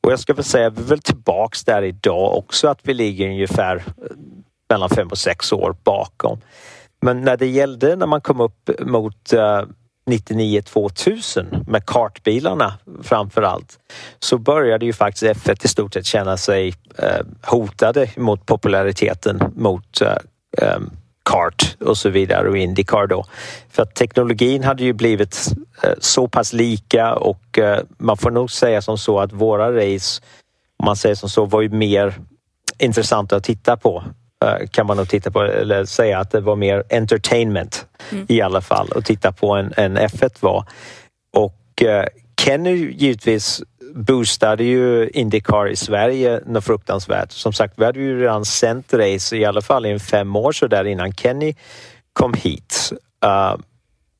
Och 0.00 0.12
jag 0.12 0.20
ska 0.20 0.34
väl 0.34 0.44
säga, 0.44 0.70
vi 0.70 0.82
är 0.82 0.84
väl 0.84 1.02
tillbaks 1.02 1.64
där 1.64 1.82
idag 1.82 2.36
också 2.36 2.68
att 2.68 2.80
vi 2.82 2.94
ligger 2.94 3.28
ungefär 3.28 3.84
mellan 4.68 4.90
fem 4.90 5.08
och 5.08 5.18
sex 5.18 5.52
år 5.52 5.76
bakom. 5.84 6.40
Men 7.02 7.20
när 7.20 7.36
det 7.36 7.46
gällde 7.46 7.96
när 7.96 8.06
man 8.06 8.20
kom 8.20 8.40
upp 8.40 8.70
mot 8.80 9.32
eh, 9.32 9.62
99 10.08 10.62
2000 10.62 11.64
med 11.66 11.86
kartbilarna 11.86 12.74
framför 13.02 13.42
allt 13.42 13.78
så 14.18 14.38
började 14.38 14.86
ju 14.86 14.92
faktiskt 14.92 15.24
F1 15.24 15.64
i 15.64 15.68
stort 15.68 15.94
sett 15.94 16.06
känna 16.06 16.36
sig 16.36 16.74
eh, 16.98 17.26
hotade 17.42 18.10
mot 18.16 18.46
populariteten 18.46 19.42
mot 19.56 20.00
eh, 20.00 20.16
eh, 20.58 20.78
kart 21.30 21.76
och 21.80 21.98
så 21.98 22.08
vidare 22.08 22.48
och 22.48 22.56
Indycar 22.56 23.06
då. 23.06 23.24
För 23.70 23.82
att 23.82 23.94
teknologin 23.94 24.64
hade 24.64 24.84
ju 24.84 24.92
blivit 24.92 25.46
eh, 25.82 25.92
så 26.00 26.28
pass 26.28 26.52
lika 26.52 27.14
och 27.14 27.58
eh, 27.58 27.80
man 27.98 28.16
får 28.16 28.30
nog 28.30 28.50
säga 28.50 28.82
som 28.82 28.98
så 28.98 29.20
att 29.20 29.32
våra 29.32 29.72
race, 29.76 30.22
om 30.78 30.84
man 30.84 30.96
säger 30.96 31.14
som 31.14 31.28
så, 31.28 31.44
var 31.44 31.60
ju 31.60 31.68
mer 31.68 32.14
intressanta 32.78 33.36
att 33.36 33.44
titta 33.44 33.76
på 33.76 34.04
kan 34.70 34.86
man 34.86 34.96
nog 34.96 35.08
titta 35.08 35.30
på, 35.30 35.42
eller 35.42 35.84
säga 35.84 36.18
att 36.18 36.30
det 36.30 36.40
var 36.40 36.56
mer 36.56 36.84
entertainment 36.90 37.86
mm. 38.12 38.26
i 38.28 38.40
alla 38.40 38.60
fall 38.60 38.88
att 38.94 39.04
titta 39.04 39.32
på 39.32 39.54
en, 39.54 39.72
en 39.76 39.98
F1 39.98 40.36
var. 40.40 40.64
Och 41.32 41.82
eh, 41.82 42.04
Kenny 42.40 42.92
givetvis 42.92 43.62
boostade 43.94 44.64
ju 44.64 45.08
Indycar 45.08 45.68
i 45.68 45.76
Sverige 45.76 46.40
något 46.46 46.64
fruktansvärt. 46.64 47.32
Som 47.32 47.52
sagt, 47.52 47.74
vi 47.76 47.84
hade 47.84 48.00
ju 48.00 48.20
redan 48.20 48.44
sänt 48.44 48.94
race 48.94 49.36
i 49.36 49.44
alla 49.44 49.62
fall 49.62 49.86
i 49.86 49.98
fem 49.98 50.36
år 50.36 50.52
så 50.52 50.66
där 50.66 50.84
innan 50.84 51.12
Kenny 51.12 51.54
kom 52.12 52.34
hit. 52.34 52.92
Uh, 53.24 53.56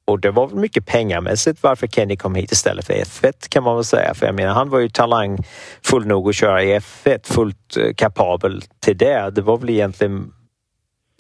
och 0.08 0.20
det 0.20 0.30
var 0.30 0.46
väl 0.46 0.56
mycket 0.56 0.86
pengamässigt 0.86 1.62
varför 1.62 1.86
Kenny 1.86 2.16
kom 2.16 2.34
hit 2.34 2.52
istället 2.52 2.86
för 2.86 2.94
F1 2.94 3.48
kan 3.48 3.62
man 3.62 3.74
väl 3.74 3.84
säga. 3.84 4.14
För 4.14 4.26
jag 4.26 4.34
menar, 4.34 4.54
han 4.54 4.70
var 4.70 4.78
ju 4.78 4.88
talangfull 4.88 6.06
nog 6.06 6.28
att 6.28 6.34
köra 6.34 6.62
i 6.62 6.78
F1, 6.78 7.18
fullt 7.22 7.76
eh, 7.76 7.94
kapabel 7.94 8.62
till 8.80 8.98
det. 8.98 9.30
Det 9.30 9.42
var 9.42 9.58
väl 9.58 9.70
egentligen 9.70 10.32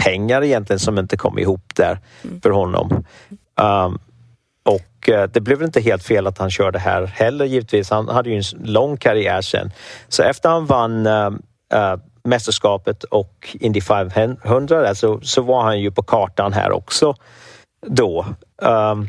pengar 0.02 0.44
egentligen 0.44 0.80
som 0.80 0.98
inte 0.98 1.16
kom 1.16 1.38
ihop 1.38 1.74
där 1.74 1.98
mm. 2.24 2.40
för 2.40 2.50
honom. 2.50 3.04
Um, 3.60 3.98
och 4.64 5.08
uh, 5.08 5.22
det 5.22 5.40
blev 5.40 5.62
inte 5.62 5.80
helt 5.80 6.02
fel 6.02 6.26
att 6.26 6.38
han 6.38 6.50
körde 6.50 6.78
här 6.78 7.06
heller 7.06 7.44
givetvis. 7.44 7.90
Han 7.90 8.08
hade 8.08 8.30
ju 8.30 8.36
en 8.36 8.72
lång 8.72 8.96
karriär 8.96 9.40
sen. 9.40 9.70
Så 10.08 10.22
efter 10.22 10.48
han 10.48 10.66
vann 10.66 11.06
uh, 11.06 11.30
uh, 11.74 11.96
mästerskapet 12.24 13.04
och 13.04 13.56
Indy 13.60 13.80
500 13.80 14.80
där, 14.80 14.94
så, 14.94 15.20
så 15.22 15.42
var 15.42 15.62
han 15.62 15.80
ju 15.80 15.90
på 15.90 16.02
kartan 16.02 16.52
här 16.52 16.72
också 16.72 17.14
då. 17.86 18.26
Um, 18.62 19.08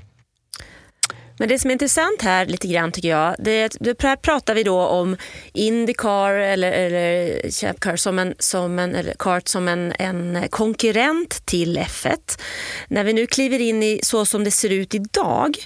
men 1.39 1.49
det 1.49 1.59
som 1.59 1.69
är 1.69 1.71
intressant 1.71 2.21
här 2.21 2.45
lite 2.45 2.67
grann 2.67 2.91
tycker 2.91 3.09
jag, 3.09 3.35
det 3.39 3.51
är 3.51 3.65
att 3.65 4.01
här 4.03 4.15
pratar 4.15 4.55
vi 4.55 4.63
då 4.63 4.79
om 4.79 5.17
Indycar 5.53 6.33
eller, 6.33 6.71
eller 6.71 7.41
Chapcar 7.51 7.95
som 7.95 8.19
en, 8.19 8.35
som 8.39 8.79
en, 8.79 8.95
eller 8.95 9.13
kart 9.19 9.47
som 9.47 9.67
en, 9.67 9.93
en 9.99 10.47
konkurrent 10.49 11.45
till 11.45 11.77
F1. 11.77 12.39
När 12.87 13.03
vi 13.03 13.13
nu 13.13 13.27
kliver 13.27 13.59
in 13.59 13.83
i 13.83 13.99
så 14.03 14.25
som 14.25 14.43
det 14.43 14.51
ser 14.51 14.69
ut 14.69 14.95
idag 14.95 15.57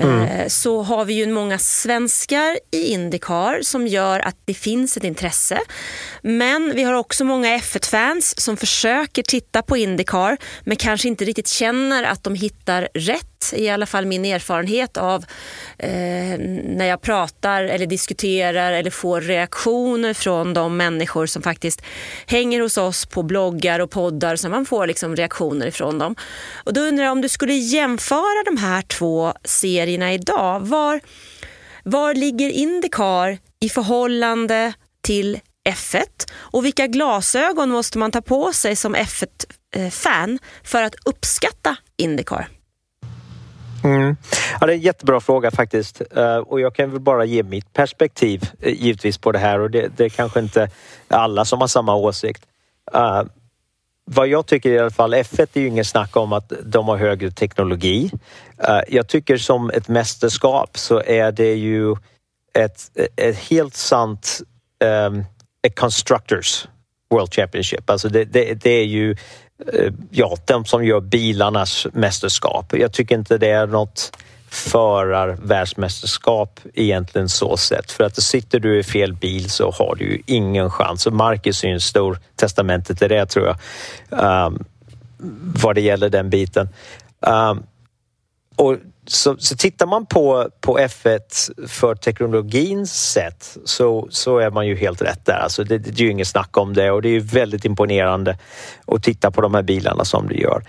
Mm. 0.00 0.22
Eh, 0.22 0.48
så 0.48 0.82
har 0.82 1.04
vi 1.04 1.14
ju 1.14 1.26
många 1.26 1.58
svenskar 1.58 2.58
i 2.70 2.86
Indycar 2.86 3.62
som 3.62 3.86
gör 3.86 4.20
att 4.20 4.36
det 4.44 4.54
finns 4.54 4.96
ett 4.96 5.04
intresse. 5.04 5.60
Men 6.22 6.72
vi 6.74 6.82
har 6.82 6.94
också 6.94 7.24
många 7.24 7.58
F1-fans 7.58 8.40
som 8.40 8.56
försöker 8.56 9.22
titta 9.22 9.62
på 9.62 9.76
Indycar 9.76 10.36
men 10.64 10.76
kanske 10.76 11.08
inte 11.08 11.24
riktigt 11.24 11.48
känner 11.48 12.02
att 12.02 12.24
de 12.24 12.34
hittar 12.34 12.88
rätt. 12.94 13.31
I 13.52 13.68
alla 13.68 13.86
fall 13.86 14.06
min 14.06 14.24
erfarenhet 14.24 14.96
av 14.96 15.24
eh, 15.78 16.38
när 16.64 16.84
jag 16.84 17.00
pratar 17.02 17.62
eller 17.64 17.86
diskuterar 17.86 18.72
eller 18.72 18.90
får 18.90 19.20
reaktioner 19.20 20.14
från 20.14 20.54
de 20.54 20.76
människor 20.76 21.26
som 21.26 21.42
faktiskt 21.42 21.82
hänger 22.26 22.60
hos 22.60 22.78
oss 22.78 23.06
på 23.06 23.22
bloggar 23.22 23.80
och 23.80 23.90
poddar 23.90 24.36
så 24.36 24.48
man 24.48 24.66
får 24.66 24.86
liksom 24.86 25.16
reaktioner 25.16 25.66
ifrån 25.66 25.98
dem. 25.98 26.16
Och 26.64 26.72
då 26.72 26.80
undrar 26.80 27.04
jag 27.04 27.12
om 27.12 27.20
du 27.20 27.28
skulle 27.28 27.54
jämföra 27.54 28.44
de 28.44 28.56
här 28.56 28.82
två 28.82 29.34
serierna 29.44 30.12
idag. 30.12 30.60
Var, 30.60 31.00
var 31.84 32.14
ligger 32.14 32.50
Indycar 32.50 33.38
i 33.60 33.68
förhållande 33.68 34.72
till 35.02 35.40
F1 35.68 36.04
och 36.34 36.64
vilka 36.64 36.86
glasögon 36.86 37.70
måste 37.70 37.98
man 37.98 38.10
ta 38.10 38.22
på 38.22 38.52
sig 38.52 38.76
som 38.76 38.96
F1-fan 38.96 40.30
eh, 40.32 40.38
för 40.64 40.82
att 40.82 40.94
uppskatta 41.04 41.76
Indycar? 41.96 42.48
Mm. 43.84 44.16
Ja, 44.60 44.66
det 44.66 44.72
är 44.72 44.76
en 44.76 44.82
jättebra 44.82 45.20
fråga 45.20 45.50
faktiskt 45.50 46.02
eh, 46.16 46.36
och 46.36 46.60
jag 46.60 46.74
kan 46.74 46.90
väl 46.90 47.00
bara 47.00 47.24
ge 47.24 47.42
mitt 47.42 47.72
perspektiv 47.72 48.50
eh, 48.60 48.82
givetvis 48.82 49.18
på 49.18 49.32
det 49.32 49.38
här 49.38 49.60
och 49.60 49.70
det, 49.70 49.88
det 49.96 50.04
är 50.04 50.08
kanske 50.08 50.40
inte 50.40 50.70
alla 51.08 51.44
som 51.44 51.60
har 51.60 51.68
samma 51.68 51.94
åsikt. 51.94 52.46
Uh, 52.94 53.22
vad 54.04 54.28
jag 54.28 54.46
tycker 54.46 54.70
i 54.70 54.78
alla 54.78 54.90
fall, 54.90 55.14
F1 55.14 55.46
är 55.52 55.60
ju 55.60 55.66
ingen 55.66 55.84
snack 55.84 56.16
om 56.16 56.32
att 56.32 56.52
de 56.62 56.88
har 56.88 56.96
högre 56.96 57.30
teknologi. 57.30 58.10
jag 58.88 59.08
tycker 59.08 59.36
som 59.36 59.70
ett 59.70 59.88
mästerskap 59.88 60.78
så 60.78 61.02
är 61.02 61.32
det 61.32 61.54
ju 61.54 61.96
ett, 62.54 62.90
ett 63.16 63.36
helt 63.36 63.74
sant 63.74 64.40
um, 64.84 65.24
ett 65.62 65.74
Constructors 65.74 66.66
World 67.10 67.34
Championship. 67.34 67.90
Alltså 67.90 68.08
det, 68.08 68.24
det, 68.24 68.54
det 68.54 68.70
är 68.70 68.84
ju 68.84 69.16
Eh, 69.72 69.92
ja, 70.10 70.36
de 70.44 70.64
som 70.64 70.84
gör 70.84 71.00
bilarnas 71.00 71.86
mästerskap. 71.92 72.78
Jag 72.78 72.92
tycker 72.92 73.14
inte 73.14 73.38
det 73.38 73.50
är 73.50 73.66
något 73.66 74.18
förarvärldsmästerskap 74.48 76.60
egentligen 76.74 77.28
så 77.28 77.56
sett. 77.56 77.92
För 77.92 78.04
att 78.04 78.22
sitter 78.22 78.60
du 78.60 78.78
i 78.78 78.82
fel 78.82 79.12
bil 79.12 79.50
så 79.50 79.70
har 79.70 79.94
du 79.94 80.04
ju 80.04 80.22
ingen 80.26 80.70
chans. 80.70 81.06
Och 81.06 81.12
Marcus 81.12 81.64
är 81.64 81.68
ju 81.68 81.74
en 81.74 81.80
stor 81.80 82.18
testamentet 82.36 82.98
till 82.98 83.08
det 83.08 83.26
tror 83.26 83.46
jag. 83.46 83.56
Um, 84.46 84.64
vad 85.54 85.74
det 85.74 85.80
gäller 85.80 86.08
den 86.08 86.30
biten. 86.30 86.68
Um, 87.20 87.62
och 88.56 88.76
så, 89.06 89.36
så 89.38 89.56
tittar 89.56 89.86
man 89.86 90.06
på, 90.06 90.48
på 90.60 90.78
F1 90.78 91.68
för 91.68 91.94
teknologins 91.94 93.10
sätt 93.12 93.56
så, 93.64 94.06
så 94.10 94.38
är 94.38 94.50
man 94.50 94.66
ju 94.66 94.76
helt 94.76 95.02
rätt 95.02 95.26
där. 95.26 95.38
Alltså 95.38 95.64
det, 95.64 95.78
det 95.78 95.90
är 95.90 96.04
ju 96.04 96.10
inget 96.10 96.28
snack 96.28 96.56
om 96.56 96.74
det 96.74 96.90
och 96.90 97.02
det 97.02 97.08
är 97.08 97.12
ju 97.12 97.20
väldigt 97.20 97.64
imponerande 97.64 98.38
att 98.86 99.02
titta 99.02 99.30
på 99.30 99.40
de 99.40 99.54
här 99.54 99.62
bilarna 99.62 100.04
som 100.04 100.28
du 100.28 100.34
gör. 100.34 100.64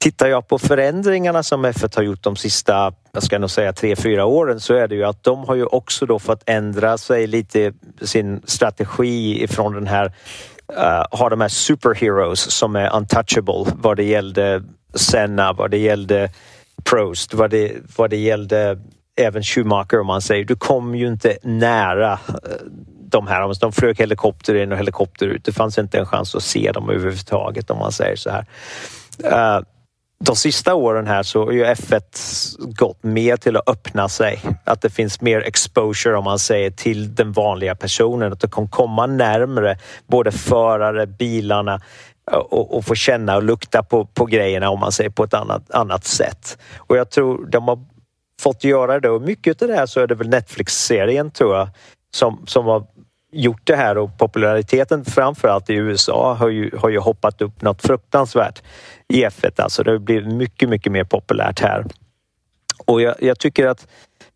Tittar 0.00 0.26
jag 0.26 0.48
på 0.48 0.58
förändringarna 0.58 1.42
som 1.42 1.66
F1 1.66 1.96
har 1.96 2.02
gjort 2.02 2.22
de 2.22 2.36
sista, 2.36 2.92
jag 3.12 3.22
ska 3.22 3.38
nog 3.38 3.50
säga 3.50 3.72
tre, 3.72 3.96
fyra 3.96 4.24
åren 4.24 4.60
så 4.60 4.74
är 4.74 4.88
det 4.88 4.94
ju 4.94 5.04
att 5.04 5.22
de 5.22 5.44
har 5.44 5.54
ju 5.54 5.64
också 5.64 6.06
då 6.06 6.18
fått 6.18 6.42
ändra 6.46 6.98
sig 6.98 7.26
lite 7.26 7.72
sin 8.02 8.42
strategi 8.44 9.44
ifrån 9.44 9.74
den 9.74 9.86
här, 9.86 10.06
uh, 10.72 11.18
ha 11.18 11.28
de 11.28 11.40
här 11.40 11.48
superheroes 11.48 12.40
som 12.40 12.76
är 12.76 12.96
untouchable 12.96 13.64
vad 13.74 13.96
det 13.96 14.04
gällde 14.04 14.62
Senna, 14.94 15.52
vad 15.52 15.70
det 15.70 15.78
gällde 15.78 16.30
Prost 16.90 17.34
vad 17.34 17.50
det, 17.50 17.72
vad 17.96 18.10
det 18.10 18.16
gällde 18.16 18.78
även 19.16 19.42
Schumacher 19.42 20.00
om 20.00 20.06
man 20.06 20.22
säger. 20.22 20.44
Du 20.44 20.56
kom 20.56 20.94
ju 20.94 21.06
inte 21.06 21.36
nära 21.42 22.12
eh, 22.12 22.66
de 23.00 23.26
här. 23.26 23.60
De 23.60 23.72
flög 23.72 23.98
helikopter 23.98 24.54
in 24.54 24.72
och 24.72 24.78
helikopter 24.78 25.26
ut. 25.26 25.44
Det 25.44 25.52
fanns 25.52 25.78
inte 25.78 25.98
en 25.98 26.06
chans 26.06 26.34
att 26.34 26.42
se 26.42 26.72
dem 26.72 26.90
överhuvudtaget 26.90 27.70
om 27.70 27.78
man 27.78 27.92
säger 27.92 28.16
så 28.16 28.30
här. 28.30 28.46
Eh, 29.24 29.64
de 30.24 30.36
sista 30.36 30.74
åren 30.74 31.06
här 31.06 31.22
så 31.22 31.44
har 31.44 31.52
ju 31.52 31.64
F1 31.64 32.56
gått 32.78 33.02
mer 33.02 33.36
till 33.36 33.56
att 33.56 33.68
öppna 33.68 34.08
sig. 34.08 34.40
Att 34.64 34.82
det 34.82 34.90
finns 34.90 35.20
mer 35.20 35.40
exposure 35.40 36.16
om 36.16 36.24
man 36.24 36.38
säger 36.38 36.70
till 36.70 37.14
den 37.14 37.32
vanliga 37.32 37.74
personen. 37.74 38.32
Att 38.32 38.40
det 38.40 38.50
kan 38.50 38.68
komma 38.68 39.06
närmre 39.06 39.78
både 40.06 40.32
förare, 40.32 41.06
bilarna, 41.06 41.80
och, 42.32 42.76
och 42.76 42.84
få 42.84 42.94
känna 42.94 43.36
och 43.36 43.42
lukta 43.42 43.82
på, 43.82 44.04
på 44.04 44.24
grejerna 44.24 44.70
om 44.70 44.80
man 44.80 44.92
säger 44.92 45.10
på 45.10 45.24
ett 45.24 45.34
annat, 45.34 45.70
annat 45.70 46.04
sätt. 46.04 46.58
Och 46.76 46.96
jag 46.96 47.10
tror 47.10 47.46
de 47.46 47.68
har 47.68 47.78
fått 48.42 48.64
göra 48.64 49.00
det 49.00 49.10
och 49.10 49.22
mycket 49.22 49.62
av 49.62 49.68
det 49.68 49.74
här 49.74 49.86
så 49.86 50.00
är 50.00 50.06
det 50.06 50.14
väl 50.14 50.28
Netflix-serien 50.28 51.30
tror 51.30 51.56
jag 51.56 51.68
som, 52.14 52.42
som 52.46 52.66
har 52.66 52.86
gjort 53.32 53.60
det 53.64 53.76
här 53.76 53.98
och 53.98 54.18
populariteten 54.18 55.04
framförallt 55.04 55.70
i 55.70 55.74
USA 55.74 56.34
har 56.34 56.48
ju, 56.48 56.70
har 56.76 56.88
ju 56.88 56.98
hoppat 56.98 57.42
upp 57.42 57.62
något 57.62 57.82
fruktansvärt 57.82 58.62
i 59.08 59.24
F1. 59.24 59.60
Alltså 59.62 59.82
det 59.82 59.90
har 59.90 59.98
blivit 59.98 60.32
mycket, 60.32 60.68
mycket 60.68 60.92
mer 60.92 61.04
populärt 61.04 61.60
här. 61.60 61.84
Och 62.84 63.02
jag, 63.02 63.14
jag 63.18 63.38
tycker 63.38 63.66
att 63.66 63.86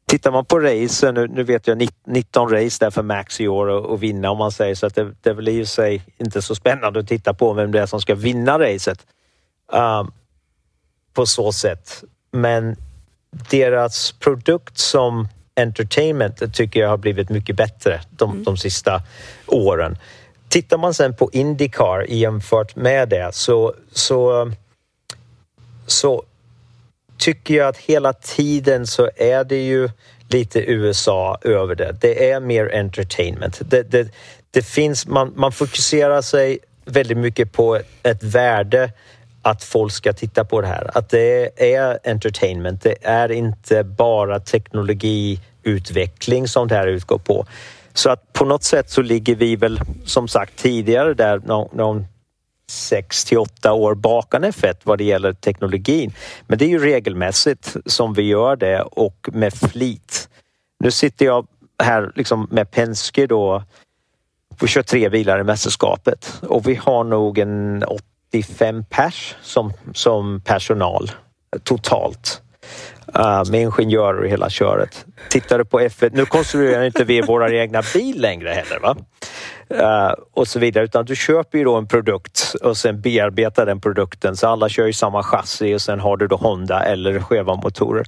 Tittar 0.09 0.31
man 0.31 0.45
på 0.45 0.59
racen, 0.59 1.15
nu, 1.15 1.29
nu 1.29 1.43
vet 1.43 1.67
jag 1.67 1.89
19 2.07 2.51
race 2.51 2.85
där 2.85 2.91
för 2.91 3.03
Max 3.03 3.41
i 3.41 3.49
år 3.49 3.95
att 3.95 4.01
vinna 4.01 4.31
om 4.31 4.39
man 4.39 4.53
säger 4.53 4.75
så 4.75 4.87
att 4.87 4.95
det, 4.95 5.15
det 5.21 5.33
väl 5.33 5.49
i 5.49 5.67
sig 5.67 6.03
inte 6.19 6.43
så 6.43 6.55
spännande 6.55 7.01
att 7.01 7.09
titta 7.09 7.35
på 7.35 7.53
vem 7.53 7.73
det 7.73 7.81
är 7.81 7.87
som 7.87 8.01
ska 8.01 8.15
vinna 8.15 8.59
racet. 8.59 9.07
Um, 9.73 10.13
på 11.19 11.27
så 11.27 11.53
sätt. 11.53 12.05
Men 12.31 12.77
deras 13.51 14.13
produkt 14.13 14.79
som 14.79 15.29
entertainment 15.57 16.55
tycker 16.55 16.81
jag 16.81 16.89
har 16.89 16.97
blivit 16.97 17.31
mycket 17.31 17.57
bättre 17.57 18.01
de, 18.11 18.31
mm. 18.31 18.45
de 18.45 18.57
sista 18.57 19.03
åren. 19.47 19.99
Tittar 20.49 20.79
man 20.79 20.95
sen 20.95 21.17
på 21.17 21.31
Indycar 21.33 22.07
jämfört 22.09 22.77
med 22.77 23.09
det 23.09 23.35
så, 23.35 23.75
så, 23.93 24.53
så 25.87 26.23
tycker 27.19 27.55
jag 27.55 27.69
att 27.69 27.79
hela 27.79 28.13
tiden 28.13 28.87
så 28.87 29.11
är 29.17 29.45
det 29.45 29.63
ju 29.63 29.89
lite 30.29 30.71
USA 30.71 31.39
över 31.43 31.75
det. 31.75 31.97
Det 32.01 32.31
är 32.31 32.41
mer 32.41 32.75
entertainment. 32.75 33.71
Det, 33.71 33.83
det, 33.83 34.09
det 34.51 34.63
finns, 34.63 35.07
man, 35.07 35.33
man 35.37 35.53
fokuserar 35.53 36.23
sig 36.23 36.59
väldigt 36.85 37.19
mycket 37.19 37.53
på 37.53 37.81
ett 38.03 38.23
värde 38.23 38.93
att 39.43 39.65
folk 39.65 39.93
ska 39.93 40.13
titta 40.13 40.45
på 40.45 40.61
det 40.61 40.67
här. 40.67 40.91
Att 40.95 41.11
det 41.11 41.63
är 41.75 41.99
entertainment. 42.05 42.83
Det 42.83 42.97
är 43.03 43.33
inte 43.33 43.85
bara 43.85 44.41
teknologiutveckling 44.41 46.49
som 46.49 46.69
det 46.69 46.75
här 46.75 46.87
utgår 46.87 47.19
på. 47.19 47.47
Så 47.95 48.11
att 48.11 48.33
på 48.33 48.45
något 48.45 48.65
sätt 48.65 48.91
så 48.91 49.03
ligger 49.03 49.35
vi 49.35 49.57
väl 49.57 49.81
som 50.05 50.29
sagt 50.29 50.57
tidigare 50.57 51.15
där 51.15 51.39
någon, 51.39 52.07
sex 52.71 53.25
till 53.25 53.39
åtta 53.39 53.73
år 53.73 53.95
bakom 53.95 54.45
F1 54.45 54.75
vad 54.83 54.99
det 54.99 55.05
gäller 55.05 55.33
teknologin. 55.33 56.13
Men 56.47 56.59
det 56.59 56.65
är 56.65 56.69
ju 56.69 56.79
regelmässigt 56.79 57.77
som 57.87 58.15
vi 58.15 58.23
gör 58.23 58.57
det 58.57 58.83
och 58.83 59.29
med 59.33 59.55
flit. 59.55 60.29
Nu 60.81 60.91
sitter 60.91 61.27
jag 61.27 61.47
här 61.83 62.13
liksom 62.15 62.49
med 62.51 62.71
Penske 62.71 63.27
då. 63.27 63.63
Vi 64.61 64.67
kör 64.67 64.83
tre 64.83 65.09
bilar 65.09 65.41
i 65.41 65.45
mästerskapet 65.45 66.41
och 66.43 66.69
vi 66.69 66.75
har 66.75 67.05
nog 67.05 67.39
en 67.39 67.85
85 68.31 68.85
pers 68.85 69.37
som, 69.43 69.73
som 69.95 70.41
personal 70.41 71.11
totalt. 71.63 72.43
Uh, 73.19 73.51
med 73.51 73.61
ingenjörer 73.61 74.21
och 74.21 74.29
hela 74.29 74.51
köret. 74.51 75.07
Tittar 75.29 75.59
du 75.59 75.65
på 75.65 75.81
F1, 75.81 76.11
nu 76.13 76.25
konstruerar 76.27 76.85
inte 76.85 77.05
vi 77.05 77.21
våra 77.21 77.53
egna 77.53 77.83
bil 77.95 78.21
längre 78.21 78.49
heller. 78.49 78.79
Va? 78.81 78.97
Eh, 79.71 80.13
och 80.33 80.49
så 80.49 80.59
vidare, 80.59 80.85
utan 80.85 81.05
du 81.05 81.17
köper 81.17 81.59
ju 81.59 81.65
då 81.65 81.77
en 81.77 81.87
produkt 81.87 82.55
och 82.63 82.77
sen 82.77 83.01
bearbetar 83.01 83.67
den 83.67 83.81
produkten. 83.81 84.37
Så 84.37 84.49
alla 84.49 84.69
kör 84.69 84.87
ju 84.87 84.93
samma 84.93 85.23
chassi 85.23 85.75
och 85.75 85.83
sen 85.83 86.01
har 86.01 86.17
du 86.17 86.27
då 86.27 86.37
Honda 86.37 86.83
eller 86.83 87.21
Cheva-motorer. 87.21 88.05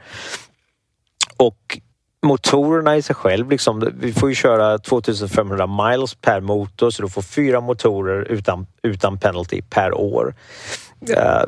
Och 1.36 1.78
motorerna 2.22 2.96
i 2.96 3.02
sig 3.02 3.16
själv, 3.16 3.50
liksom, 3.50 3.92
vi 3.94 4.12
får 4.12 4.28
ju 4.28 4.34
köra 4.34 4.78
2500 4.78 5.66
miles 5.66 6.14
per 6.14 6.40
motor 6.40 6.90
så 6.90 7.02
du 7.02 7.08
får 7.08 7.22
fyra 7.22 7.60
motorer 7.60 8.22
utan, 8.22 8.66
utan 8.82 9.18
penalty 9.18 9.62
per 9.62 9.94
år. 9.94 10.34
Uh, 11.10 11.44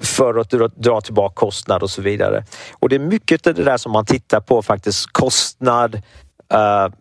för 0.00 0.38
att 0.38 0.50
dra 0.76 1.00
tillbaka 1.00 1.34
kostnad 1.34 1.82
och 1.82 1.90
så 1.90 2.02
vidare. 2.02 2.44
Och 2.72 2.88
det 2.88 2.94
är 2.94 3.00
mycket 3.00 3.46
av 3.46 3.54
det 3.54 3.64
där 3.64 3.76
som 3.76 3.92
man 3.92 4.06
tittar 4.06 4.40
på 4.40 4.62
faktiskt. 4.62 5.12
Kostnad 5.12 5.94
uh, 6.54 6.94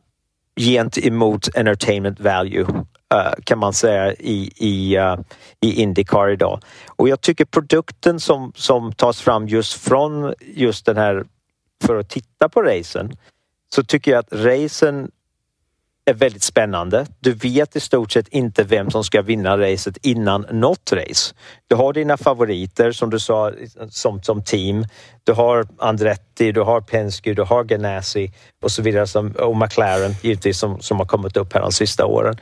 gentemot 0.59 1.47
entertainment 1.55 2.19
value. 2.19 2.65
Eh, 3.13 3.33
kan 3.43 3.59
man 3.59 3.73
säga 3.73 4.13
i, 4.13 4.51
i, 4.55 4.95
eh, 4.95 5.15
i 5.61 5.81
Indycar 5.81 6.29
idag. 6.29 6.59
Och 6.87 7.09
jag 7.09 7.21
tycker 7.21 7.45
produkten 7.45 8.19
som, 8.19 8.51
som 8.55 8.93
tas 8.93 9.21
fram 9.21 9.47
just 9.47 9.73
från 9.73 10.33
just 10.39 10.85
den 10.85 10.97
här 10.97 11.25
för 11.83 11.99
att 11.99 12.09
titta 12.09 12.49
på 12.49 12.61
racen 12.61 13.17
så 13.75 13.83
tycker 13.83 14.11
jag 14.11 14.19
att 14.19 14.33
racen 14.33 15.11
är 16.05 16.13
väldigt 16.13 16.43
spännande. 16.43 17.05
Du 17.19 17.33
vet 17.33 17.75
i 17.75 17.79
stort 17.79 18.11
sett 18.11 18.27
inte 18.27 18.63
vem 18.63 18.91
som 18.91 19.03
ska 19.03 19.21
vinna 19.21 19.57
racet 19.57 19.97
innan 20.01 20.45
något 20.51 20.91
race. 20.93 21.35
Du 21.67 21.75
har 21.75 21.93
dina 21.93 22.17
favoriter 22.17 22.91
som 22.91 23.09
du 23.09 23.19
sa 23.19 23.51
som, 23.89 24.23
som 24.23 24.43
team. 24.43 24.85
Du 25.23 25.33
har 25.33 25.67
Andretti, 25.77 26.51
du 26.51 26.61
har 26.61 26.81
Penske, 26.81 27.33
du 27.33 27.41
har 27.41 27.63
Ganassi 27.63 28.31
och 28.63 28.71
så 28.71 28.81
vidare 28.81 29.07
som, 29.07 29.31
och 29.31 29.57
McLaren 29.57 30.15
givetvis 30.21 30.59
som, 30.59 30.81
som 30.81 30.97
har 30.97 31.05
kommit 31.05 31.37
upp 31.37 31.53
här 31.53 31.61
de 31.61 31.71
sista 31.71 32.05
åren. 32.05 32.37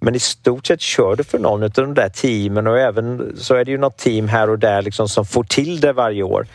Men 0.00 0.14
i 0.14 0.18
stort 0.18 0.66
sett 0.66 0.80
kör 0.80 1.16
du 1.16 1.24
för 1.24 1.38
någon 1.38 1.62
av 1.62 1.70
de 1.70 1.94
där 1.94 2.08
teamen 2.08 2.66
och 2.66 2.78
även 2.78 3.36
så 3.36 3.54
är 3.54 3.64
det 3.64 3.70
ju 3.70 3.78
något 3.78 3.98
team 3.98 4.28
här 4.28 4.50
och 4.50 4.58
där 4.58 4.82
liksom 4.82 5.08
som 5.08 5.24
får 5.24 5.44
till 5.44 5.80
det 5.80 5.92
varje 5.92 6.22
år 6.22 6.46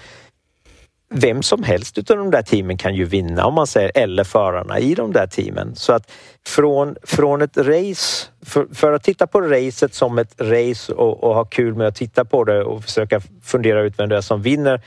vem 1.13 1.43
som 1.43 1.63
helst 1.63 1.97
utav 1.97 2.17
de 2.17 2.31
där 2.31 2.41
teamen 2.41 2.77
kan 2.77 2.95
ju 2.95 3.05
vinna 3.05 3.45
om 3.45 3.53
man 3.53 3.67
säger 3.67 3.91
eller 3.95 4.23
förarna 4.23 4.79
i 4.79 4.95
de 4.95 5.11
där 5.11 5.27
teamen. 5.27 5.75
Så 5.75 5.93
att 5.93 6.11
från, 6.47 6.95
från 7.03 7.41
ett 7.41 7.57
race, 7.57 8.27
för, 8.45 8.67
för 8.73 8.93
att 8.93 9.03
titta 9.03 9.27
på 9.27 9.41
racet 9.41 9.93
som 9.93 10.17
ett 10.17 10.41
race 10.41 10.93
och, 10.93 11.23
och, 11.23 11.35
ha 11.35 11.45
kul 11.45 11.75
med 11.75 11.87
att 11.87 11.95
titta 11.95 12.25
på 12.25 12.43
det 12.43 12.63
och 12.63 12.83
försöka 12.83 13.21
fundera 13.43 13.81
ut 13.81 13.99
vem 13.99 14.09
det 14.09 14.17
är 14.17 14.21
som 14.21 14.41
vinner, 14.41 14.81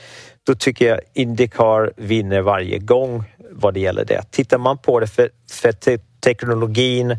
då 0.47 0.55
tycker 0.55 0.89
jag 0.89 1.01
Indycar 1.15 1.93
vinner 1.97 2.41
varje 2.41 2.79
gång 2.79 3.25
vad 3.51 3.75
det 3.75 3.81
gäller 3.81 4.05
det. 4.05 4.23
Tittar 4.31 4.59
man 4.59 4.79
på 4.79 5.01
det 5.01 5.07
för, 5.07 5.31
för 5.51 5.73
te 5.73 5.99
teknologin 6.21 7.19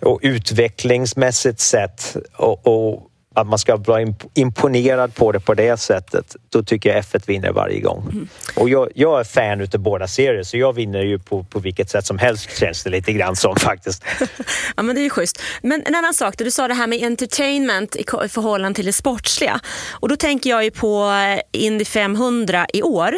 och 0.00 0.18
utvecklingsmässigt 0.22 1.60
sett 1.60 2.16
och, 2.36 2.66
och 2.66 3.09
att 3.40 3.46
man 3.46 3.58
ska 3.58 3.76
vara 3.76 4.14
imponerad 4.34 5.14
på 5.14 5.32
det 5.32 5.40
på 5.40 5.54
det 5.54 5.76
sättet, 5.76 6.36
då 6.48 6.62
tycker 6.62 6.94
jag 6.94 7.04
F1 7.04 7.22
vinner 7.26 7.52
varje 7.52 7.80
gång. 7.80 8.08
Mm. 8.12 8.28
Och 8.56 8.68
jag, 8.68 8.88
jag, 8.94 9.20
är 9.20 9.24
fan 9.24 9.60
utav 9.60 9.80
båda 9.80 10.08
serier 10.08 10.42
så 10.42 10.56
jag 10.56 10.72
vinner 10.72 11.02
ju 11.02 11.18
på, 11.18 11.44
på 11.44 11.58
vilket 11.58 11.90
sätt 11.90 12.06
som 12.06 12.18
helst 12.18 12.58
känns 12.58 12.84
det 12.84 12.90
lite 12.90 13.12
grann 13.12 13.36
som 13.36 13.56
faktiskt. 13.56 14.04
ja 14.76 14.82
men 14.82 14.94
det 14.94 15.00
är 15.00 15.04
ju 15.04 15.10
schysst. 15.10 15.42
Men 15.62 15.82
en 15.86 15.94
annan 15.94 16.14
sak, 16.14 16.34
du 16.38 16.50
sa 16.50 16.68
det 16.68 16.74
här 16.74 16.86
med 16.86 17.02
entertainment 17.02 17.96
i 17.96 18.04
förhållande 18.28 18.76
till 18.76 18.86
det 18.86 18.92
sportsliga. 18.92 19.60
Och 19.90 20.08
då 20.08 20.16
tänker 20.16 20.50
jag 20.50 20.64
ju 20.64 20.70
på 20.70 21.04
eh, 21.04 21.40
Indy 21.52 21.84
500 21.84 22.66
i 22.72 22.82
år. 22.82 23.14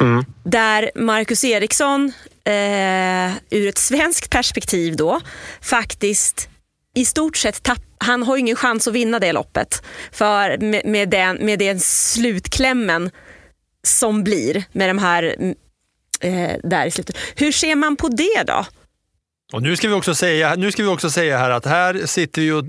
Mm. 0.00 0.24
Där 0.42 0.90
Marcus 0.94 1.44
Eriksson 1.44 2.12
eh, 2.44 3.32
ur 3.50 3.68
ett 3.68 3.78
svenskt 3.78 4.30
perspektiv 4.30 4.96
då 4.96 5.20
faktiskt 5.60 6.48
i 6.94 7.04
stort 7.04 7.36
sett 7.36 7.62
tapp, 7.62 7.82
han 7.98 8.22
har 8.22 8.36
ingen 8.36 8.56
chans 8.56 8.88
att 8.88 8.94
vinna 8.94 9.18
det 9.18 9.32
loppet. 9.32 9.82
För 10.12 10.58
med, 10.58 10.86
med, 10.86 11.08
den, 11.08 11.36
med 11.36 11.58
den 11.58 11.80
slutklämmen 11.80 13.10
som 13.86 14.24
blir 14.24 14.64
med 14.72 14.90
de 14.90 14.98
här 14.98 15.36
mm, 15.38 15.54
eh, 16.20 16.58
där 16.62 16.86
i 16.86 16.90
slutet. 16.90 17.16
Hur 17.36 17.52
ser 17.52 17.76
man 17.76 17.96
på 17.96 18.08
det 18.08 18.42
då? 18.46 18.66
Och 19.52 19.62
nu 19.62 19.76
ska 19.76 19.88
vi 19.88 19.94
också 19.94 20.14
säga, 20.14 20.54
nu 20.54 20.72
ska 20.72 20.82
vi 20.82 20.88
också 20.88 21.10
säga 21.10 21.38
här 21.38 21.50
att 21.50 21.66
här 21.66 22.06
sitter 22.06 22.42
ju 22.42 22.62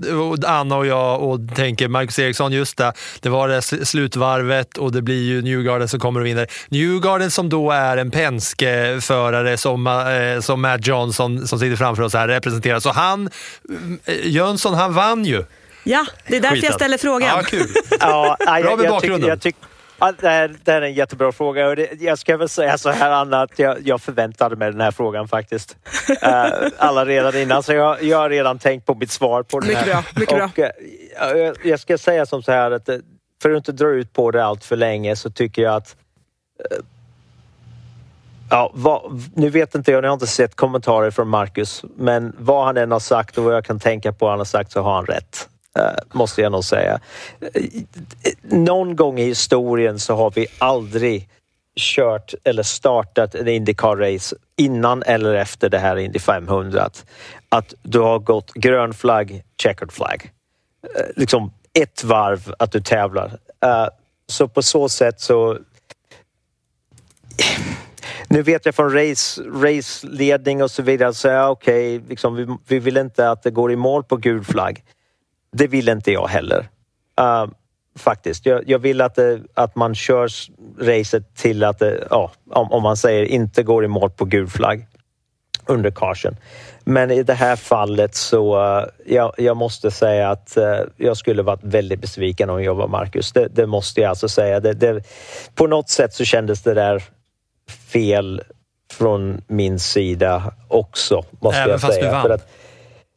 Anna 0.46 0.76
och 0.76 0.86
jag 0.86 1.22
och 1.22 1.40
tänker 1.54 1.88
Marcus 1.88 2.18
Eriksson, 2.18 2.52
just 2.52 2.76
det, 2.76 2.92
det 3.20 3.28
var 3.28 3.48
det 3.48 3.62
slutvarvet 3.62 4.78
och 4.78 4.92
det 4.92 5.02
blir 5.02 5.22
ju 5.22 5.42
Newgarden 5.42 5.88
som 5.88 6.00
kommer 6.00 6.20
och 6.20 6.26
vinner. 6.26 6.46
Newgarden 6.68 7.30
som 7.30 7.48
då 7.48 7.70
är 7.70 7.96
en 7.96 8.10
Penske-förare 8.10 9.56
som, 9.56 9.86
eh, 9.86 10.40
som 10.40 10.60
Matt 10.60 10.86
Johnson 10.86 11.46
som 11.46 11.58
sitter 11.58 11.76
framför 11.76 12.02
oss 12.02 12.14
här 12.14 12.28
representerar. 12.28 12.80
Så 12.80 12.90
han, 12.90 13.30
eh, 14.04 14.14
Jönsson, 14.26 14.74
han 14.74 14.94
vann 14.94 15.24
ju. 15.24 15.44
Ja, 15.84 16.06
det 16.26 16.36
är 16.36 16.40
därför 16.40 16.56
Skiten. 16.56 16.66
jag 16.66 16.74
ställer 16.74 16.98
frågan. 16.98 17.28
Ja, 17.28 17.42
kul. 17.42 17.66
ja, 18.00 18.36
Bra 18.62 18.76
med 18.76 18.90
bakgrunden. 18.90 19.28
Jag 19.28 19.40
tyck, 19.40 19.56
Ja, 20.00 20.12
det, 20.20 20.28
här, 20.28 20.56
det 20.64 20.72
här 20.72 20.82
är 20.82 20.86
en 20.86 20.94
jättebra 20.94 21.32
fråga 21.32 21.68
och 21.68 21.76
det, 21.76 22.00
jag 22.00 22.18
ska 22.18 22.36
väl 22.36 22.48
säga 22.48 22.78
så 22.78 22.90
här 22.90 23.10
Anna 23.10 23.42
att 23.42 23.58
jag, 23.58 23.76
jag 23.86 24.00
förväntade 24.00 24.56
mig 24.56 24.70
den 24.70 24.80
här 24.80 24.90
frågan 24.90 25.28
faktiskt. 25.28 25.76
Uh, 26.10 26.68
alla 26.78 27.04
redan 27.04 27.36
innan 27.36 27.62
så 27.62 27.72
jag, 27.72 28.02
jag 28.02 28.18
har 28.18 28.30
redan 28.30 28.58
tänkt 28.58 28.86
på 28.86 28.94
mitt 28.94 29.10
svar 29.10 29.42
på 29.42 29.60
den 29.60 29.76
här. 29.76 29.86
Mycket 29.86 29.92
bra. 29.92 30.04
Mycket 30.20 30.32
och, 30.32 30.50
bra. 31.26 31.36
Uh, 31.36 31.52
jag 31.64 31.80
ska 31.80 31.98
säga 31.98 32.26
som 32.26 32.42
så 32.42 32.52
här 32.52 32.70
att 32.70 32.88
eh, 32.88 32.96
för 33.42 33.50
att 33.50 33.56
inte 33.56 33.72
dra 33.72 33.88
ut 33.88 34.12
på 34.12 34.30
det 34.30 34.44
allt 34.44 34.64
för 34.64 34.76
länge 34.76 35.16
så 35.16 35.30
tycker 35.30 35.62
jag 35.62 35.74
att 35.74 35.96
uh, 36.72 36.84
Ja, 38.52 38.70
vad, 38.74 39.22
nu 39.34 39.50
vet 39.50 39.74
inte 39.74 39.92
jag, 39.92 40.04
jag 40.04 40.08
har 40.08 40.14
inte 40.14 40.26
sett 40.26 40.56
kommentarer 40.56 41.10
från 41.10 41.28
Marcus, 41.28 41.84
men 41.96 42.36
vad 42.38 42.64
han 42.64 42.76
än 42.76 42.90
har 42.90 42.98
sagt 42.98 43.38
och 43.38 43.44
vad 43.44 43.54
jag 43.54 43.64
kan 43.64 43.80
tänka 43.80 44.12
på 44.12 44.28
han 44.28 44.38
har 44.38 44.44
sagt 44.44 44.72
så 44.72 44.82
har 44.82 44.94
han 44.94 45.06
rätt. 45.06 45.48
Eh, 45.80 45.92
måste 46.12 46.42
jag 46.42 46.52
nog 46.52 46.64
säga. 46.64 47.00
Eh, 47.40 47.62
någon 48.42 48.96
gång 48.96 49.18
i 49.18 49.24
historien 49.24 49.98
så 49.98 50.14
har 50.14 50.30
vi 50.30 50.46
aldrig 50.58 51.28
kört 51.76 52.34
eller 52.44 52.62
startat 52.62 53.34
en 53.34 53.48
Indycar-race 53.48 54.34
innan 54.56 55.02
eller 55.02 55.34
efter 55.34 55.68
det 55.68 55.78
här 55.78 55.96
Indy 55.96 56.18
500. 56.18 56.90
Att 57.48 57.74
du 57.82 57.98
har 57.98 58.18
gått 58.18 58.52
grön 58.54 58.94
flagg, 58.94 59.42
checkered 59.62 59.92
flagg. 59.92 60.32
Eh, 60.96 61.04
liksom 61.16 61.52
ett 61.78 62.04
varv 62.04 62.54
att 62.58 62.72
du 62.72 62.80
tävlar. 62.80 63.38
Så 64.26 64.48
på 64.48 64.62
så 64.62 64.88
sätt 64.88 65.20
så... 65.20 65.58
Nu 68.28 68.42
vet 68.42 68.66
jag 68.66 68.74
från 68.74 68.92
race, 68.92 69.42
raceledning 69.42 70.62
och 70.62 70.70
så 70.70 70.82
vidare, 70.82 71.14
så 71.14 71.28
ja, 71.28 71.48
okej, 71.48 71.96
okay, 71.96 72.08
liksom, 72.08 72.34
vi, 72.34 72.46
vi 72.66 72.78
vill 72.78 72.96
inte 72.96 73.30
att 73.30 73.42
det 73.42 73.50
går 73.50 73.72
i 73.72 73.76
mål 73.76 74.04
på 74.04 74.16
gul 74.16 74.44
flagg. 74.44 74.84
Det 75.52 75.66
vill 75.66 75.88
inte 75.88 76.12
jag 76.12 76.26
heller. 76.26 76.68
Uh, 77.20 77.46
faktiskt. 77.98 78.46
Jag, 78.46 78.62
jag, 78.66 78.78
vill 78.78 79.00
att, 79.00 79.14
det, 79.14 79.40
att 79.54 79.76
man 79.76 79.94
kör 79.94 80.28
racet 80.80 81.34
till 81.34 81.64
att 81.64 81.78
det, 81.78 82.06
ja, 82.10 82.30
om, 82.50 82.72
om 82.72 82.82
man 82.82 82.96
säger 82.96 83.24
inte 83.24 83.62
går 83.62 83.84
i 83.84 83.88
mål 83.88 84.10
på 84.10 84.24
gul 84.24 84.48
flagg 84.48 84.86
under 85.66 85.90
caution. 85.90 86.36
Men 86.84 87.10
i 87.10 87.22
det 87.22 87.34
här 87.34 87.56
fallet 87.56 88.14
så 88.14 88.58
uh, 88.58 88.84
jag, 89.06 89.34
jag 89.38 89.56
måste 89.56 89.90
säga 89.90 90.30
att 90.30 90.54
uh, 90.58 90.80
jag 90.96 91.16
skulle 91.16 91.42
varit 91.42 91.64
väldigt 91.64 92.00
besviken 92.00 92.50
om 92.50 92.62
jag 92.62 92.74
var 92.74 92.88
Marcus. 92.88 93.32
Det, 93.32 93.48
det 93.48 93.66
måste 93.66 94.00
jag 94.00 94.08
alltså 94.08 94.28
säga. 94.28 94.60
Det, 94.60 95.04
på 95.54 95.66
något 95.66 95.88
sätt 95.88 96.14
så 96.14 96.24
kändes 96.24 96.62
det 96.62 96.74
där 96.74 97.02
fel 97.92 98.42
från 98.92 99.42
min 99.46 99.78
sida 99.78 100.52
också, 100.68 101.24
måste 101.40 101.60
Även 101.60 101.70
jag 101.70 101.80
fast 101.80 101.94
säga. 101.94 102.06
du 102.06 102.28
vann? 102.28 102.32
Att, 102.32 102.48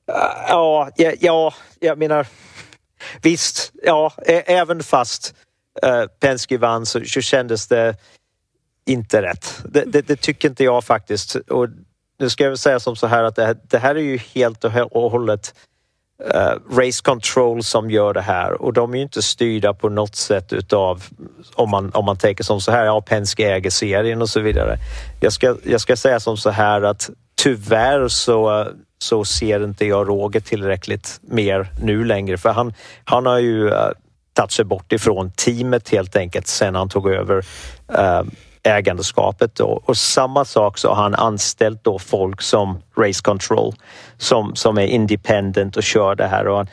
Ja, 0.06 0.90
ja, 0.96 1.12
ja, 1.20 1.54
jag 1.84 1.98
menar 1.98 2.28
visst, 3.22 3.72
ja, 3.84 4.14
även 4.28 4.84
fast 4.84 5.36
uh, 5.86 6.06
Penske 6.20 6.58
vann 6.58 6.86
så, 6.86 7.06
så 7.06 7.22
kändes 7.22 7.68
det 7.68 7.96
inte 8.86 9.22
rätt. 9.22 9.62
Det, 9.66 9.84
det, 9.86 10.02
det, 10.02 10.16
tycker 10.16 10.50
inte 10.50 10.64
jag 10.64 10.84
faktiskt. 10.84 11.36
Och 11.36 11.68
nu 12.20 12.30
ska 12.30 12.44
jag 12.44 12.52
väl 12.52 12.58
säga 12.58 12.80
som 12.80 12.96
så 12.96 13.08
här 13.08 13.24
att 13.24 13.36
det, 13.36 13.58
det 13.70 13.78
här 13.78 13.96
är 13.96 14.00
ju 14.00 14.18
helt 14.18 14.64
och 14.64 15.12
hållet 15.12 15.54
uh, 16.36 16.78
Race 16.78 17.02
Control 17.04 17.64
som 17.64 17.92
gör 17.92 18.14
det 18.14 18.22
här 18.22 18.62
och 18.62 18.74
de 18.74 18.94
är 18.94 18.98
ju 18.98 19.04
inte 19.04 19.22
styrda 19.22 19.74
på 19.74 19.90
något 19.90 20.16
sätt 20.16 20.54
utav 20.54 21.04
om 21.54 21.70
man, 21.70 21.92
om 21.94 22.06
man 22.06 22.18
tänker 22.18 22.44
som 22.44 22.62
så 22.62 22.72
här, 22.72 22.86
ja 22.86 23.02
Penske 23.02 23.54
äger 23.54 23.70
serien 23.70 24.22
och 24.22 24.30
så 24.30 24.40
vidare. 24.40 24.78
Jag 25.22 25.34
ska, 25.34 25.56
jag 25.64 25.82
ska 25.82 25.96
säga 25.96 26.20
som 26.20 26.38
så 26.38 26.50
här 26.50 26.82
att 26.82 27.10
tyvärr 27.36 28.08
så 28.08 28.68
så 29.04 29.26
ser 29.26 29.64
inte 29.64 29.86
jag 29.86 30.10
Roger 30.10 30.40
tillräckligt 30.40 31.20
mer 31.22 31.68
nu 31.82 32.04
längre 32.04 32.38
för 32.38 32.50
han, 32.50 32.74
han 33.04 33.26
har 33.26 33.40
ju 33.40 33.66
uh, 33.66 33.74
tagit 34.34 34.52
sig 34.52 34.66
bort 34.66 34.92
ifrån 34.92 35.32
teamet 35.32 35.90
helt 35.90 36.16
enkelt 36.16 36.48
sen 36.48 36.76
han 36.76 36.90
tog 36.90 37.10
över 37.10 37.38
uh, 38.00 38.24
ägandeskapet. 38.64 39.56
Då. 39.56 39.82
Och 39.86 39.98
samma 39.98 40.46
sak 40.46 40.78
så 40.78 40.90
har 40.90 41.04
han 41.04 41.16
anställt 41.16 41.84
då 41.84 42.00
folk 42.00 42.42
som 42.42 42.82
Race 42.98 43.22
Control 43.24 43.74
som, 44.18 44.56
som 44.56 44.78
är 44.78 44.88
independent 44.88 45.78
och 45.78 45.84
kör 45.84 46.16
det 46.16 46.28
här. 46.28 46.48
Och 46.48 46.58
han, 46.58 46.68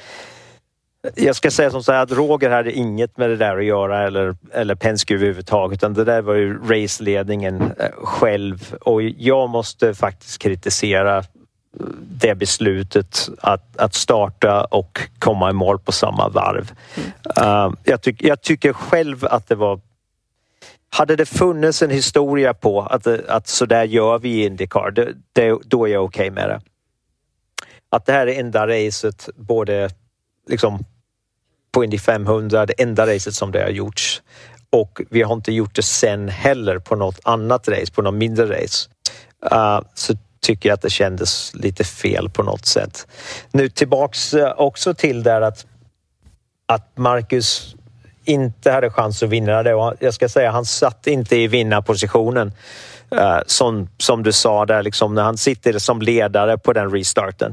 jag 1.14 1.36
ska 1.36 1.50
säga 1.50 1.70
som 1.70 1.82
så 1.82 1.92
här 1.92 2.02
att 2.02 2.12
Roger 2.12 2.50
hade 2.50 2.72
inget 2.72 3.16
med 3.16 3.30
det 3.30 3.36
där 3.36 3.58
att 3.58 3.64
göra 3.64 4.06
eller, 4.06 4.36
eller 4.52 4.74
Penske 4.74 5.14
överhuvudtaget 5.14 5.78
utan 5.78 5.94
det 5.94 6.04
där 6.04 6.22
var 6.22 6.34
ju 6.34 6.58
raceledningen 6.58 7.60
eh, 7.60 7.90
själv 8.04 8.74
och 8.80 9.02
jag 9.02 9.50
måste 9.50 9.94
faktiskt 9.94 10.38
kritisera 10.38 11.24
det 12.00 12.34
beslutet 12.34 13.28
att, 13.38 13.76
att 13.76 13.94
starta 13.94 14.64
och 14.64 15.00
komma 15.18 15.50
i 15.50 15.52
mål 15.52 15.78
på 15.78 15.92
samma 15.92 16.28
varv. 16.28 16.72
Mm. 16.94 17.66
Uh, 17.66 17.74
jag, 17.84 18.02
tyck, 18.02 18.22
jag 18.22 18.40
tycker 18.40 18.72
själv 18.72 19.24
att 19.24 19.48
det 19.48 19.54
var 19.54 19.80
hade 20.92 21.16
det 21.16 21.26
funnits 21.26 21.82
en 21.82 21.90
historia 21.90 22.54
på 22.54 22.80
att, 22.80 23.06
att 23.06 23.48
så 23.48 23.66
där 23.66 23.84
gör 23.84 24.18
vi 24.18 24.28
i 24.28 24.46
Indycar, 24.46 24.90
det, 24.90 25.14
det, 25.32 25.58
då 25.64 25.88
är 25.88 25.92
jag 25.92 26.04
okej 26.04 26.30
okay 26.30 26.30
med 26.30 26.48
det. 26.48 26.60
Att 27.90 28.06
det 28.06 28.12
här 28.12 28.26
är 28.26 28.40
enda 28.40 28.66
racet, 28.66 29.28
både 29.36 29.90
liksom 30.48 30.78
på 31.72 31.84
Indy 31.84 31.98
500, 31.98 32.66
det 32.66 32.82
enda 32.82 33.14
racet 33.14 33.34
som 33.34 33.52
det 33.52 33.62
har 33.62 33.70
gjorts. 33.70 34.22
Och 34.70 35.00
vi 35.10 35.22
har 35.22 35.34
inte 35.34 35.52
gjort 35.52 35.74
det 35.74 35.82
sen 35.82 36.28
heller 36.28 36.78
på 36.78 36.96
något 36.96 37.20
annat 37.22 37.68
race, 37.68 37.92
på 37.92 38.02
något 38.02 38.14
mindre 38.14 38.62
race. 38.62 38.88
Uh, 39.52 39.80
så 39.94 40.14
tycker 40.42 40.72
att 40.72 40.82
det 40.82 40.90
kändes 40.90 41.54
lite 41.54 41.84
fel 41.84 42.28
på 42.28 42.42
något 42.42 42.66
sätt. 42.66 43.06
Nu 43.52 43.68
tillbaks 43.68 44.34
eh, 44.34 44.54
också 44.56 44.94
till 44.94 45.22
där 45.22 45.40
att, 45.40 45.66
att 46.66 46.98
Marcus 46.98 47.74
inte 48.24 48.70
hade 48.70 48.90
chans 48.90 49.22
att 49.22 49.28
vinna 49.28 49.62
det 49.62 49.74
och 49.74 49.94
jag 50.00 50.14
ska 50.14 50.28
säga 50.28 50.50
han 50.50 50.64
satt 50.64 51.06
inte 51.06 51.36
i 51.36 51.46
vinnarpositionen. 51.46 52.52
Uh, 53.14 53.38
som, 53.46 53.88
som 53.98 54.22
du 54.22 54.32
sa 54.32 54.66
där, 54.66 54.82
liksom, 54.82 55.14
när 55.14 55.22
han 55.22 55.38
sitter 55.38 55.78
som 55.78 56.02
ledare 56.02 56.58
på 56.58 56.72
den 56.72 56.90
restarten. 56.90 57.52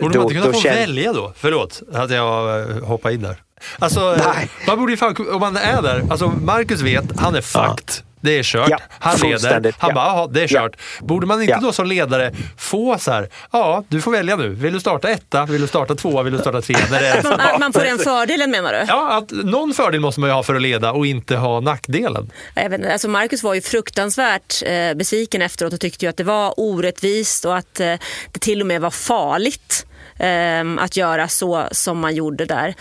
Borde 0.00 0.18
man 0.18 0.26
inte 0.26 0.40
kunna 0.40 0.52
få 0.52 0.60
känner... 0.60 0.76
välja 0.76 1.12
då? 1.12 1.32
Förlåt 1.36 1.82
att 1.92 2.10
jag 2.10 2.60
eh, 2.60 2.84
hoppar 2.84 3.10
in 3.10 3.22
där. 3.22 3.36
Alltså, 3.78 4.16
Nej. 4.34 4.50
man 4.66 4.78
borde 4.78 4.92
ju 4.92 4.96
fan, 4.96 5.16
om 5.32 5.40
man 5.40 5.56
är 5.56 5.82
där, 5.82 6.04
alltså 6.10 6.28
Marcus 6.28 6.80
vet, 6.80 7.04
han 7.16 7.34
är 7.34 7.40
fucked. 7.40 7.84
Ja. 7.88 8.13
Det 8.24 8.38
är 8.38 8.42
kört. 8.42 8.70
Ja, 8.70 8.78
han 8.98 9.18
leder. 9.18 9.74
Han 9.78 9.88
ja. 9.88 9.94
bara, 9.94 10.06
jaha, 10.06 10.26
det 10.26 10.42
är 10.42 10.48
kört. 10.48 10.72
Ja. 11.00 11.06
Borde 11.06 11.26
man 11.26 11.40
inte 11.42 11.50
Ja. 11.52 11.58
då 11.62 11.72
som 11.72 11.86
ledare 11.86 12.32
få 12.58 12.98
så 12.98 13.12
här, 13.12 13.28
ja, 13.52 13.84
du 13.88 14.00
får 14.00 14.10
välja 14.10 14.36
nu. 14.36 14.48
Vill 14.48 14.72
du 14.72 14.80
starta 14.80 15.10
etta? 15.10 15.46
Vill 15.46 15.60
du 15.60 15.66
starta 15.66 15.94
tvåa? 15.94 16.22
Vill 16.22 16.32
du 16.32 16.38
starta 16.38 16.60
trea? 16.60 16.78
Man, 17.24 17.40
att 17.40 17.60
man 17.60 17.72
får 17.72 17.80
den 17.80 17.98
fördelen 17.98 18.50
menar 18.50 18.72
du? 18.72 18.84
Ja, 18.88 19.16
att 19.16 19.30
någon 19.30 19.74
fördel 19.74 20.00
måste 20.00 20.20
man 20.20 20.30
ju 20.30 20.34
ha 20.34 20.42
för 20.42 20.54
att 20.54 20.62
leda 20.62 20.92
och 20.92 21.06
inte 21.06 21.36
ha 21.36 21.60
nackdelen. 21.60 22.30
Inte, 22.56 22.92
alltså 22.92 23.08
Marcus 23.08 23.42
var 23.42 23.54
ju 23.54 23.60
fruktansvärt 23.60 24.62
eh, 24.66 24.94
besviken 24.94 25.42
efteråt 25.42 25.72
och 25.72 25.80
tyckte 25.80 26.04
ju 26.04 26.08
att 26.10 26.16
det 26.16 26.24
var 26.24 26.54
orättvist 26.56 27.44
och 27.44 27.56
att 27.56 27.80
eh, 27.80 27.94
det 28.32 28.40
till 28.40 28.60
och 28.60 28.66
med 28.66 28.80
var 28.80 28.90
farligt 28.90 29.86
eh, 30.18 30.84
att 30.84 30.96
göra 30.96 31.28
så 31.28 31.68
som 31.72 31.98
man 31.98 32.14
gjorde 32.14 32.44
där. 32.44 32.74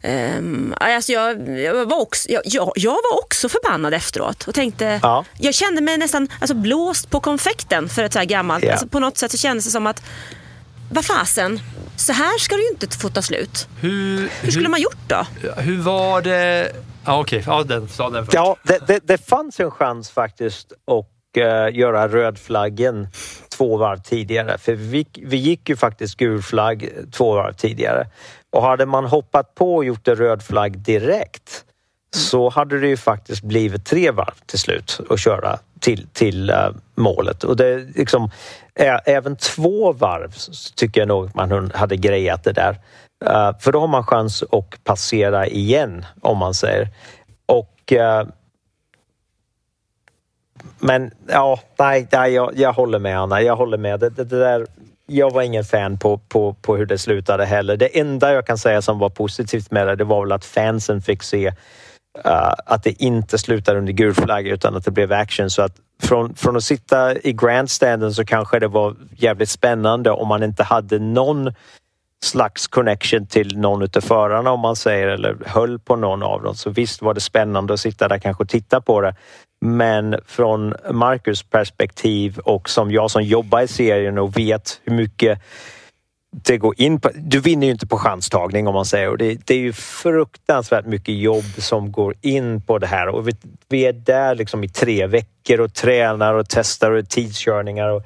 Eh, 0.00 0.34
alltså 0.80 1.12
jag, 1.12 1.58
jag, 1.58 1.86
var 1.88 2.00
också, 2.00 2.30
jag, 2.30 2.42
jag, 2.76 2.90
var 2.92 3.18
också 3.24 3.48
förbannad 3.48 3.94
efteråt 3.94 4.48
och 4.48 4.54
tänkte, 4.54 5.00
Ja. 5.02 5.24
jag 5.38 5.54
kände 5.54 5.80
mig 5.80 5.98
nästan 5.98 6.28
alltså, 6.40 6.54
blåst 6.54 7.10
på 7.10 7.20
konfekten 7.20 7.88
för 7.88 8.02
ett 8.04 8.12
så 8.12 8.18
här 8.18 8.26
gammalt. 8.26 8.64
Ja. 8.64 8.70
Alltså, 8.72 8.86
på 8.88 9.00
något 9.00 9.18
sätt 9.18 9.30
så 9.30 9.36
kändes 9.38 9.64
det 9.64 9.70
som 9.70 9.86
att, 9.86 10.02
vad 10.92 11.04
fasen, 11.04 11.60
så 11.96 12.12
här 12.12 12.38
ska 12.38 12.56
det 12.56 12.62
ju 12.62 12.68
inte 12.68 12.98
få 12.98 13.08
ta 13.08 13.22
slut. 13.22 13.68
Hur, 13.80 14.28
Hur 14.40 14.50
skulle 14.50 14.68
man 14.68 14.80
gjort 14.80 14.98
då? 15.08 15.26
hur 15.56 15.78
var 15.82 16.22
det? 16.22 16.72
Ja, 17.04 17.20
okej. 17.20 17.42
Ja, 17.46 17.62
den, 17.62 17.88
sa 17.88 18.10
den 18.10 18.24
först. 18.24 18.34
Ja, 18.34 18.56
det, 18.62 18.78
det, 18.86 19.00
det 19.04 19.28
fanns 19.28 19.60
en 19.60 19.70
chans 19.70 20.10
faktiskt 20.10 20.72
att 20.72 21.36
eh, 21.36 21.78
göra 21.78 22.08
rödflaggen 22.08 23.08
två 23.58 23.76
varv 23.76 23.98
tidigare. 23.98 24.58
För 24.58 24.72
vi, 24.74 25.06
vi 25.22 25.36
gick 25.36 25.68
ju 25.68 25.76
faktiskt 25.76 26.16
gul 26.16 26.42
flagg 26.42 26.88
två 27.12 27.34
varv 27.34 27.52
tidigare. 27.52 28.06
Och 28.52 28.62
hade 28.62 28.86
man 28.86 29.04
hoppat 29.04 29.54
på 29.54 29.74
och 29.74 29.84
gjort 29.84 30.08
en 30.08 30.16
röd 30.16 30.42
flagg 30.42 30.78
direkt 30.78 31.64
så 32.16 32.48
hade 32.48 32.80
det 32.80 32.88
ju 32.88 32.96
faktiskt 32.96 33.42
blivit 33.42 33.86
tre 33.86 34.10
varv 34.10 34.34
till 34.46 34.58
slut 34.58 35.00
att 35.10 35.20
köra 35.20 35.58
till, 35.80 36.06
till 36.12 36.50
eh, 36.50 36.70
målet. 36.94 37.44
Och 37.44 37.56
det 37.56 37.96
liksom, 37.96 38.30
ä, 38.74 39.00
även 39.06 39.36
två 39.36 39.92
varv 39.92 40.34
tycker 40.74 41.00
jag 41.00 41.08
nog 41.08 41.30
man 41.34 41.70
hade 41.74 41.96
grejat 41.96 42.44
det 42.44 42.52
där. 42.52 42.80
Eh, 43.26 43.58
för 43.60 43.72
då 43.72 43.80
har 43.80 43.88
man 43.88 44.04
chans 44.04 44.42
att 44.42 44.84
passera 44.84 45.46
igen 45.46 46.04
om 46.20 46.38
man 46.38 46.54
säger. 46.54 46.88
Och 47.46 47.92
eh, 47.92 48.26
men 50.78 51.10
ja, 51.26 51.60
nej, 51.78 52.08
nej 52.12 52.32
jag, 52.32 52.52
jag 52.56 52.72
håller 52.72 52.98
med 52.98 53.20
Anna. 53.20 53.42
Jag 53.42 53.56
håller 53.56 53.78
med. 53.78 54.00
Det, 54.00 54.10
det, 54.10 54.24
det 54.24 54.38
där, 54.38 54.66
jag 55.06 55.30
var 55.30 55.42
ingen 55.42 55.64
fan 55.64 55.98
på, 55.98 56.18
på, 56.18 56.54
på 56.54 56.76
hur 56.76 56.86
det 56.86 56.98
slutade 56.98 57.44
heller. 57.44 57.76
Det 57.76 58.00
enda 58.00 58.32
jag 58.32 58.46
kan 58.46 58.58
säga 58.58 58.82
som 58.82 58.98
var 58.98 59.10
positivt 59.10 59.70
med 59.70 59.86
det, 59.86 59.96
det 59.96 60.04
var 60.04 60.20
väl 60.20 60.32
att 60.32 60.44
fansen 60.44 61.02
fick 61.02 61.22
se 61.22 61.48
uh, 62.26 62.52
att 62.66 62.82
det 62.82 63.02
inte 63.02 63.38
slutade 63.38 63.78
under 63.78 63.92
gul 63.92 64.14
flagg 64.14 64.46
utan 64.46 64.76
att 64.76 64.84
det 64.84 64.90
blev 64.90 65.12
action. 65.12 65.50
Så 65.50 65.62
att 65.62 65.76
från, 66.02 66.34
från 66.34 66.56
att 66.56 66.64
sitta 66.64 67.18
i 67.18 67.32
grandstanden 67.32 68.14
så 68.14 68.24
kanske 68.24 68.58
det 68.58 68.68
var 68.68 68.96
jävligt 69.16 69.50
spännande 69.50 70.10
om 70.10 70.28
man 70.28 70.42
inte 70.42 70.62
hade 70.62 70.98
någon 70.98 71.52
slags 72.24 72.68
connection 72.68 73.26
till 73.26 73.58
någon 73.58 73.82
utav 73.82 74.00
förarna 74.00 74.50
om 74.50 74.60
man 74.60 74.76
säger 74.76 75.08
eller 75.08 75.36
höll 75.46 75.78
på 75.78 75.96
någon 75.96 76.22
av 76.22 76.42
dem. 76.42 76.54
Så 76.54 76.70
visst 76.70 77.02
var 77.02 77.14
det 77.14 77.20
spännande 77.20 77.74
att 77.74 77.80
sitta 77.80 78.08
där 78.08 78.18
kanske 78.18 78.42
och 78.42 78.48
titta 78.48 78.80
på 78.80 79.00
det. 79.00 79.14
Men 79.60 80.16
från 80.26 80.74
Marcus 80.90 81.42
perspektiv 81.42 82.38
och 82.38 82.70
som 82.70 82.90
jag 82.90 83.10
som 83.10 83.22
jobbar 83.22 83.60
i 83.60 83.68
serien 83.68 84.18
och 84.18 84.36
vet 84.36 84.80
hur 84.84 84.92
mycket 84.92 85.40
det 86.30 86.58
går 86.58 86.74
in 86.80 87.00
på. 87.00 87.10
Du 87.14 87.40
vinner 87.40 87.66
ju 87.66 87.72
inte 87.72 87.86
på 87.86 87.98
chanstagning 87.98 88.68
om 88.68 88.74
man 88.74 88.84
säger 88.84 89.08
och 89.08 89.18
det, 89.18 89.46
det 89.46 89.54
är 89.54 89.58
ju 89.58 89.72
fruktansvärt 89.72 90.86
mycket 90.86 91.14
jobb 91.14 91.44
som 91.58 91.92
går 91.92 92.14
in 92.20 92.62
på 92.62 92.78
det 92.78 92.86
här 92.86 93.08
och 93.08 93.28
vi, 93.28 93.32
vi 93.68 93.86
är 93.86 93.92
där 93.92 94.34
liksom 94.34 94.64
i 94.64 94.68
tre 94.68 95.06
veckor 95.06 95.60
och 95.60 95.74
tränar 95.74 96.34
och 96.34 96.46
testar 96.48 96.90
och 96.90 97.08
tidskörningar 97.08 97.88
och, 97.88 98.02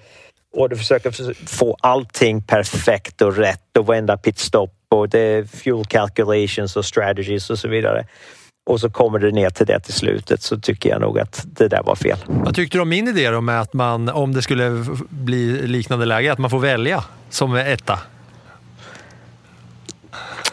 och 0.56 0.68
du 0.68 0.76
försöker 0.76 1.34
få 1.48 1.76
allting 1.80 2.42
perfekt 2.42 3.22
och 3.22 3.36
rätt 3.36 3.76
och 3.78 3.86
varenda 3.86 4.16
pitstop 4.16 4.74
och 4.88 5.08
det 5.08 5.20
är 5.20 5.44
fuel 5.44 5.84
calculations 5.84 6.76
och 6.76 6.84
strategies 6.84 7.50
och 7.50 7.58
så 7.58 7.68
vidare. 7.68 8.06
Och 8.70 8.80
så 8.80 8.90
kommer 8.90 9.18
det 9.18 9.30
ner 9.30 9.50
till 9.50 9.66
det 9.66 9.80
till 9.80 9.94
slutet 9.94 10.42
så 10.42 10.60
tycker 10.60 10.90
jag 10.90 11.00
nog 11.00 11.18
att 11.18 11.46
det 11.46 11.68
där 11.68 11.82
var 11.82 11.94
fel. 11.94 12.18
Vad 12.26 12.54
tyckte 12.54 12.78
du 12.78 12.82
om 12.82 12.88
min 12.88 13.08
idé 13.08 13.30
då 13.30 13.40
med 13.40 13.60
att 13.60 13.72
man, 13.72 14.08
om 14.08 14.34
det 14.34 14.42
skulle 14.42 14.84
bli 15.08 15.66
liknande 15.66 16.06
läge, 16.06 16.32
att 16.32 16.38
man 16.38 16.50
får 16.50 16.58
välja 16.58 17.04
som 17.30 17.54
etta? 17.54 17.98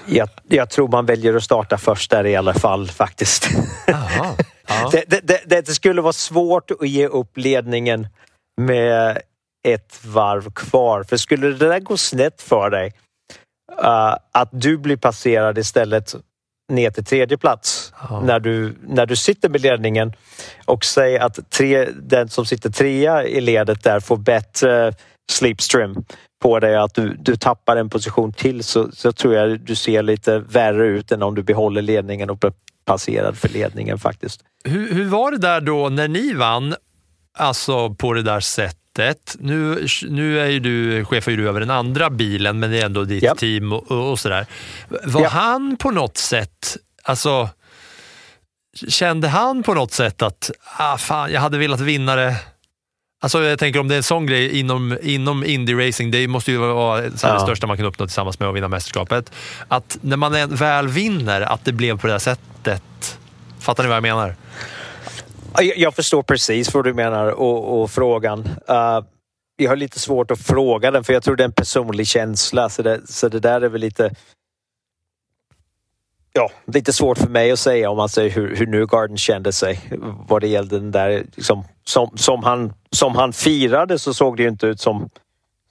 Jag, 0.05 0.30
jag 0.47 0.70
tror 0.70 0.88
man 0.88 1.05
väljer 1.05 1.36
att 1.36 1.43
starta 1.43 1.78
först 1.78 2.12
där 2.12 2.26
i 2.26 2.36
alla 2.36 2.53
fall 2.53 2.88
faktiskt. 2.88 3.49
Jaha. 3.88 4.36
Ja. 4.68 4.89
Det, 4.91 5.03
det, 5.07 5.41
det, 5.45 5.66
det 5.66 5.74
skulle 5.74 6.01
vara 6.01 6.14
svårt 6.14 6.72
att 6.72 6.89
ge 6.89 7.07
upp 7.07 7.38
ledningen 7.38 8.07
med 8.62 9.22
ett 9.68 9.99
varv 10.05 10.51
kvar. 10.51 11.03
För 11.03 11.18
skulle 11.18 11.47
det 11.47 11.68
där 11.68 11.80
gå 11.80 11.97
snett 11.97 12.41
för 12.41 12.70
dig, 12.70 12.93
uh, 13.84 14.16
att 14.32 14.49
du 14.51 14.78
blir 14.78 14.97
passerad 14.97 15.57
istället 15.57 16.16
ner 16.72 16.91
till 16.91 17.05
tredje 17.05 17.38
plats 17.38 17.78
Ja. 18.10 18.22
när, 18.22 18.39
du, 18.39 18.76
när 18.88 19.06
du 19.06 19.16
sitter 19.16 19.50
med 19.50 19.62
ledningen 19.62 20.14
och 20.66 20.86
säg 20.86 21.18
att 21.18 21.50
tre, 21.50 21.88
den 22.02 22.30
som 22.30 22.45
sitter 22.45 22.70
trea 22.70 23.24
i 23.28 23.41
ledet 23.41 23.84
där 23.84 24.00
får 24.00 24.18
bättre 24.18 24.93
slipstream 25.32 26.06
på 26.41 26.60
dig, 26.60 26.76
att 26.76 26.93
du, 26.95 27.16
du 27.20 27.36
tappar 27.36 27.76
en 27.78 27.89
position 27.89 28.34
till 28.34 28.64
så, 28.64 28.91
så 28.93 29.12
tror 29.12 29.36
jag 29.36 29.60
du 29.60 29.76
ser 29.76 30.04
lite 30.04 30.39
värre 30.39 30.88
ut 30.88 31.12
än 31.12 31.24
om 31.24 31.36
du 31.36 31.43
behåller 31.43 31.82
ledningen 31.82 32.30
och 32.30 32.38
blir 32.38 32.54
passerad 32.86 33.38
för 33.38 33.50
ledningen 33.50 34.00
faktiskt. 34.00 34.41
Hur, 34.64 34.93
hur 34.93 35.06
var 35.06 35.32
det 35.32 35.38
där 35.38 35.62
då 35.62 35.89
när 35.89 36.08
ni 36.08 36.34
vann, 36.34 36.76
alltså 37.38 37.89
på 37.93 38.14
det 38.14 38.22
där 38.24 38.39
sättet? 38.39 39.36
Nu, 39.39 39.86
nu 40.10 40.39
är 40.39 40.45
ju 40.45 40.60
du, 40.60 41.06
chefar 41.06 41.32
ju 41.32 41.38
du 41.38 41.50
över 41.50 41.60
den 41.60 41.70
andra 41.70 42.10
bilen, 42.10 42.60
men 42.60 42.72
det 42.72 42.82
är 42.82 42.86
ändå 42.86 43.04
ditt 43.04 43.24
Ja. 43.24 43.36
team 43.36 43.74
och, 43.74 44.12
och, 44.12 44.20
sådär. 44.20 44.45
Var 45.06 45.22
Ja. 45.22 45.30
han 45.30 45.78
på 45.78 45.91
något 45.91 46.18
sätt, 46.18 46.78
alltså 47.04 47.50
kände 48.88 49.27
han 49.27 49.63
på 49.63 49.73
något 49.73 49.91
sätt 49.91 50.21
att, 50.21 50.51
ah, 50.77 50.97
fan, 50.97 51.32
jag 51.32 51.41
hade 51.41 51.57
velat 51.57 51.80
vinna 51.80 52.15
det 52.15 52.36
Alltså 53.21 53.43
jag 53.43 53.59
tänker 53.59 53.80
om 53.80 53.88
det 53.88 53.95
är 53.95 53.97
en 53.97 54.03
sån 54.03 54.25
grej 54.25 54.59
inom, 54.59 54.97
inom 55.01 55.43
indie-racing, 55.43 56.11
det 56.11 56.27
måste 56.27 56.51
ju 56.51 56.57
vara 56.57 57.01
det 57.01 57.11
Ja. 57.23 57.39
största 57.39 57.67
man 57.67 57.77
kan 57.77 57.86
uppnå 57.86 58.05
tillsammans 58.05 58.39
med 58.39 58.49
att 58.49 58.55
vinna 58.55 58.67
mästerskapet. 58.67 59.32
Att 59.67 59.97
när 60.01 60.17
man 60.17 60.49
väl 60.49 60.88
vinner, 60.88 61.41
att 61.41 61.65
det 61.65 61.71
blev 61.71 61.99
på 61.99 62.07
det 62.07 62.13
här 62.13 62.19
sättet. 62.19 63.17
Fattar 63.59 63.84
ni 63.84 63.88
vad 63.89 63.95
jag 63.95 64.01
menar? 64.01 64.36
Ja, 65.53 65.61
Jag, 65.61 65.77
jag 65.77 65.95
förstår 65.95 66.23
precis 66.23 66.73
vad 66.73 66.84
du 66.84 66.93
menar 66.93 67.25
och, 67.27 67.82
och 67.82 67.91
frågan. 67.91 68.39
Uh, 68.69 69.05
jag 69.57 69.69
har 69.71 69.75
lite 69.75 69.99
svårt 69.99 70.32
att 70.32 70.39
fråga 70.41 70.91
den 70.91 71.03
för 71.03 71.13
jag 71.13 71.23
tror 71.23 71.36
det 71.36 71.43
är 71.43 71.45
en 71.45 71.51
personlig 71.51 72.07
känsla 72.07 72.69
så 72.69 72.82
det, 72.82 73.01
så 73.07 73.30
det 73.30 73.39
där 73.39 73.61
är 73.61 73.69
väl 73.69 73.82
lite 73.82 74.11
Ja, 76.34 76.49
lite 76.67 76.93
svårt 76.93 77.17
för 77.17 77.27
mig 77.30 77.51
att 77.51 77.59
säga 77.59 77.89
om 77.89 77.97
man 77.97 78.09
säger 78.09 78.30
hur, 78.30 78.55
hur 78.55 78.67
Newgarden 78.67 79.17
kände 79.17 79.51
sig 79.51 79.80
vad 80.27 80.41
det 80.41 80.47
gällde 80.47 80.80
den 80.80 80.91
där 80.91 81.23
liksom, 81.36 81.63
som, 81.86 82.11
som, 82.15 82.43
han, 82.43 82.73
som 82.91 83.15
han 83.15 83.34
firade 83.34 83.99
så 83.99 84.13
såg 84.13 84.38
det 84.38 84.43
ju 84.43 84.49
inte 84.49 84.67
ut 84.67 84.80
som 84.80 85.09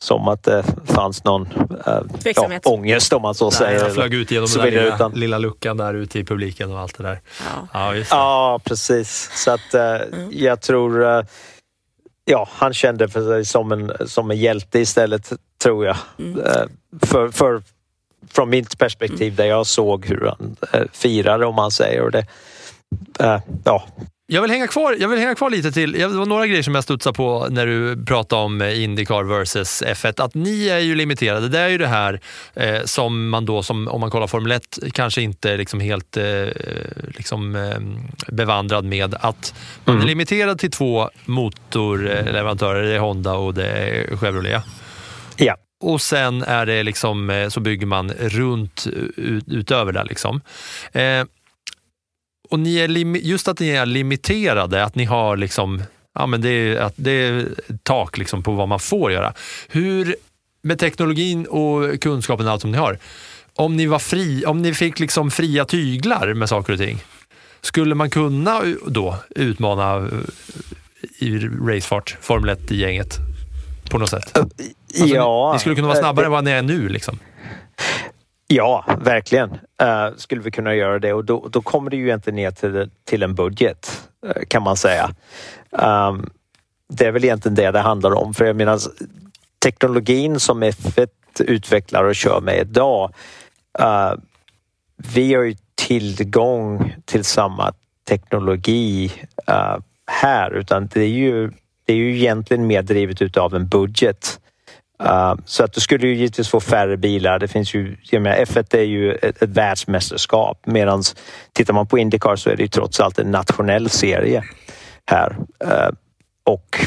som 0.00 0.28
att 0.28 0.42
det 0.42 0.64
fanns 0.84 1.24
någon 1.24 1.46
uh, 1.86 2.02
ja, 2.24 2.60
ångest 2.64 3.12
om 3.12 3.22
man 3.22 3.34
så 3.34 3.44
Nej, 3.44 3.52
säger. 3.52 3.82
han 3.82 3.90
flög 3.90 4.14
ut 4.14 4.30
genom 4.30 4.48
Så 4.48 4.58
den 4.58 4.72
där 4.74 4.82
lilla, 4.82 4.94
utan- 4.94 5.12
lilla 5.12 5.38
luckan 5.38 5.76
där 5.76 5.94
ute 5.94 6.18
i 6.18 6.24
publiken 6.24 6.72
och 6.72 6.78
allt 6.80 6.98
det 6.98 7.02
där. 7.04 7.20
Ja. 7.40 7.68
Ja, 7.72 7.94
just 7.94 8.10
det. 8.10 8.16
Ja, 8.16 8.60
precis. 8.64 9.30
Så 9.34 9.50
att 9.50 9.74
eh, 9.74 9.96
jag 10.30 10.60
tror... 10.60 11.04
eh, 11.18 11.22
ja, 12.24 12.48
han 12.52 12.74
kände 12.74 13.08
för 13.08 13.22
sig 13.28 13.44
som 13.44 13.72
en, 13.72 13.92
som 14.08 14.30
en 14.30 14.36
hjälte 14.36 14.78
istället, 14.78 15.32
tror 15.62 15.86
jag. 15.86 15.96
Eh, 16.18 16.66
för, 17.02 17.28
för, 17.28 17.62
från 18.34 18.50
mitt 18.50 18.78
perspektiv 18.78 19.34
där 19.34 19.44
jag 19.44 19.66
såg 19.66 20.06
hur 20.06 20.20
han 20.26 20.56
eh, 20.72 20.80
firade, 20.92 21.46
om 21.46 21.54
man 21.54 21.70
säger. 21.70 22.02
Och 22.02 22.10
det, 22.10 22.26
eh, 23.20 23.40
ja, 23.64 23.86
Jag 24.30 24.42
vill, 24.42 24.50
hänga 24.50 24.66
kvar, 24.66 24.96
jag 25.00 25.08
vill 25.08 25.18
hänga 25.18 25.34
kvar 25.34 25.50
lite 25.50 25.72
till. 25.72 25.92
Det 25.92 26.06
var 26.06 26.26
några 26.26 26.46
grejer 26.46 26.62
som 26.62 26.74
jag 26.74 26.84
studsade 26.84 27.14
på 27.14 27.46
när 27.50 27.66
du 27.66 28.04
pratade 28.04 28.42
om 28.42 28.60
eh, 28.62 28.82
Indycar 28.82 29.22
versus 29.24 29.82
F1. 29.82 30.22
Att 30.22 30.34
ni 30.34 30.68
är 30.68 30.78
ju 30.78 30.94
limiterade. 30.94 31.48
Det 31.48 31.58
är 31.58 31.68
ju 31.68 31.78
det 31.78 31.86
här 31.86 32.20
eh, 32.54 32.82
som 32.84 33.28
man 33.28 33.46
då, 33.46 33.62
som, 33.62 33.88
om 33.88 34.00
man 34.00 34.10
kollar 34.10 34.26
Formel 34.26 34.52
1, 34.52 34.78
kanske 34.92 35.22
inte 35.22 35.50
är 35.52 35.58
liksom 35.58 35.80
helt 35.80 36.16
eh, 36.16 36.24
liksom, 37.16 37.56
eh, 37.56 37.78
bevandrad 38.34 38.84
med. 38.84 39.14
Att 39.20 39.54
man 39.84 39.94
Mm. 39.94 40.04
är 40.04 40.08
limiterad 40.08 40.58
till 40.58 40.70
två 40.70 41.10
motorleverantörer. 41.24 42.82
Det 42.82 42.94
är 42.94 42.98
Honda 42.98 43.32
och 43.34 43.54
det 43.54 43.66
är 43.66 44.16
Chevrolet. 44.16 44.62
Ja. 45.36 45.56
Och 45.80 46.00
sen 46.00 46.42
är 46.42 46.66
det 46.66 46.82
liksom, 46.82 47.30
eh, 47.30 47.48
så 47.48 47.60
bygger 47.60 47.86
man 47.86 48.10
runt 48.10 48.86
ut, 49.16 49.44
utöver 49.48 49.92
det. 49.92 50.04
Liksom. 50.04 50.40
Eh, 50.92 51.24
och 52.50 52.58
ni 52.60 52.76
är 52.76 52.88
lim- 52.88 53.20
just 53.22 53.48
att 53.48 53.60
ni 53.60 53.68
är 53.68 53.86
limiterade, 53.86 54.84
att 54.84 54.94
ni 54.94 55.04
har 55.04 55.36
liksom, 55.36 55.82
ja, 56.14 56.26
men 56.26 56.40
det, 56.40 56.48
är, 56.48 56.76
att 56.76 56.94
det 56.96 57.10
är 57.10 57.48
tak 57.82 58.18
liksom 58.18 58.42
på 58.42 58.52
vad 58.52 58.68
man 58.68 58.80
får 58.80 59.12
göra. 59.12 59.34
Hur, 59.68 60.16
med 60.62 60.78
teknologin 60.78 61.46
och 61.46 62.00
kunskapen 62.00 62.46
och 62.46 62.52
allt 62.52 62.60
som 62.62 62.70
ni 62.72 62.78
har, 62.78 62.98
om 63.54 63.76
ni, 63.76 63.86
var 63.86 63.98
fri, 63.98 64.44
om 64.46 64.62
ni 64.62 64.74
fick 64.74 65.00
liksom 65.00 65.30
fria 65.30 65.64
tyglar 65.64 66.34
med 66.34 66.48
saker 66.48 66.72
och 66.72 66.78
ting, 66.78 67.04
skulle 67.60 67.94
man 67.94 68.10
kunna 68.10 68.62
då 68.86 69.16
utmana 69.30 69.96
eh, 69.96 71.28
i 71.28 71.38
racefart, 71.38 72.16
Formel 72.20 72.56
1-gänget 72.56 73.18
på 73.90 73.98
något 73.98 74.10
sätt? 74.10 74.38
Alltså, 75.00 75.16
ja, 75.16 75.48
ni, 75.50 75.56
ni 75.56 75.60
skulle 75.60 75.74
kunna 75.74 75.88
vara 75.88 75.98
eh, 75.98 76.02
snabbare 76.02 76.22
det- 76.22 76.26
än 76.26 76.32
vad 76.32 76.44
ni 76.44 76.50
är 76.50 76.62
nu. 76.62 76.88
Liksom. 76.88 77.18
Ja, 78.46 78.84
verkligen 79.00 79.50
uh, 79.50 80.16
skulle 80.16 80.40
vi 80.40 80.50
kunna 80.50 80.74
göra 80.74 80.98
det 80.98 81.12
och 81.12 81.24
då, 81.24 81.48
då 81.48 81.62
kommer 81.62 81.90
det 81.90 81.96
ju 81.96 82.04
egentligen 82.04 82.36
ner 82.36 82.50
till, 82.50 82.90
till 83.04 83.22
en 83.22 83.34
budget 83.34 84.08
eh, 84.26 84.42
kan 84.48 84.62
man 84.62 84.76
säga. 84.76 85.10
Um, 85.70 86.30
det 86.88 87.06
är 87.06 87.12
väl 87.12 87.24
egentligen 87.24 87.54
det 87.54 87.70
det 87.70 87.78
handlar 87.80 88.14
om 88.14 88.34
för 88.34 88.44
jag 88.44 88.56
menar 88.56 88.80
teknologin 89.58 90.40
som 90.40 90.62
F1 90.62 91.08
utvecklar 91.40 92.04
och 92.04 92.14
kör 92.14 92.40
med 92.40 92.58
idag. 92.58 93.14
Uh, 93.80 94.12
vi 94.96 95.34
har 95.34 95.42
ju 95.42 95.56
tillgång 95.74 96.94
till 97.04 97.24
samma 97.24 97.72
teknologi 98.08 99.12
uh, 99.50 99.76
här 100.06 100.50
utan 100.50 100.86
det 100.86 101.00
är 101.00 101.08
ju 101.08 101.50
det 101.84 101.92
är 101.92 101.96
ju 101.96 102.16
egentligen 102.16 102.66
mer 102.66 102.82
drivet 102.82 103.22
utav 103.22 103.54
en 103.54 103.68
budget. 103.68 104.40
Uh, 105.02 105.34
så 105.44 105.64
att 105.64 105.72
du 105.72 105.80
skulle 105.80 106.06
ju 106.06 106.14
givetvis 106.14 106.48
få 106.48 106.60
färre 106.60 106.96
bilar. 106.96 107.38
Det 107.38 107.48
finns 107.48 107.74
ju, 107.74 107.96
jag 108.10 108.22
menar, 108.22 108.36
F1 108.36 108.76
är 108.76 108.82
ju 108.82 109.12
ett, 109.12 109.42
ett 109.42 109.50
världsmästerskap 109.50 110.66
medan 110.66 111.02
tittar 111.52 111.74
man 111.74 111.86
på 111.86 111.98
Indycar 111.98 112.36
så 112.36 112.50
är 112.50 112.56
det 112.56 112.62
ju 112.62 112.68
trots 112.68 113.00
allt 113.00 113.18
en 113.18 113.30
nationell 113.30 113.90
serie 113.90 114.44
här. 115.06 115.36
Uh, 115.64 115.90
och 116.44 116.78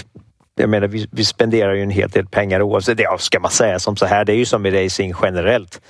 jag 0.55 0.70
menar, 0.70 0.88
vi, 0.88 1.07
vi 1.12 1.26
spenderar 1.26 1.74
ju 1.74 1.82
en 1.82 1.89
hel 1.89 2.09
del 2.09 2.26
pengar 2.26 2.62
oavsett. 2.62 2.97
Det 2.97 3.07
ska 3.20 3.39
man 3.39 3.51
säga 3.51 3.80
som 3.80 3.95
så 3.95 4.05
här, 4.05 4.26
det 4.26 4.34
är 4.34 4.38
ju 4.38 4.45
som 4.45 4.66
i 4.66 4.86
racing 4.86 5.16
generellt. 5.22 5.82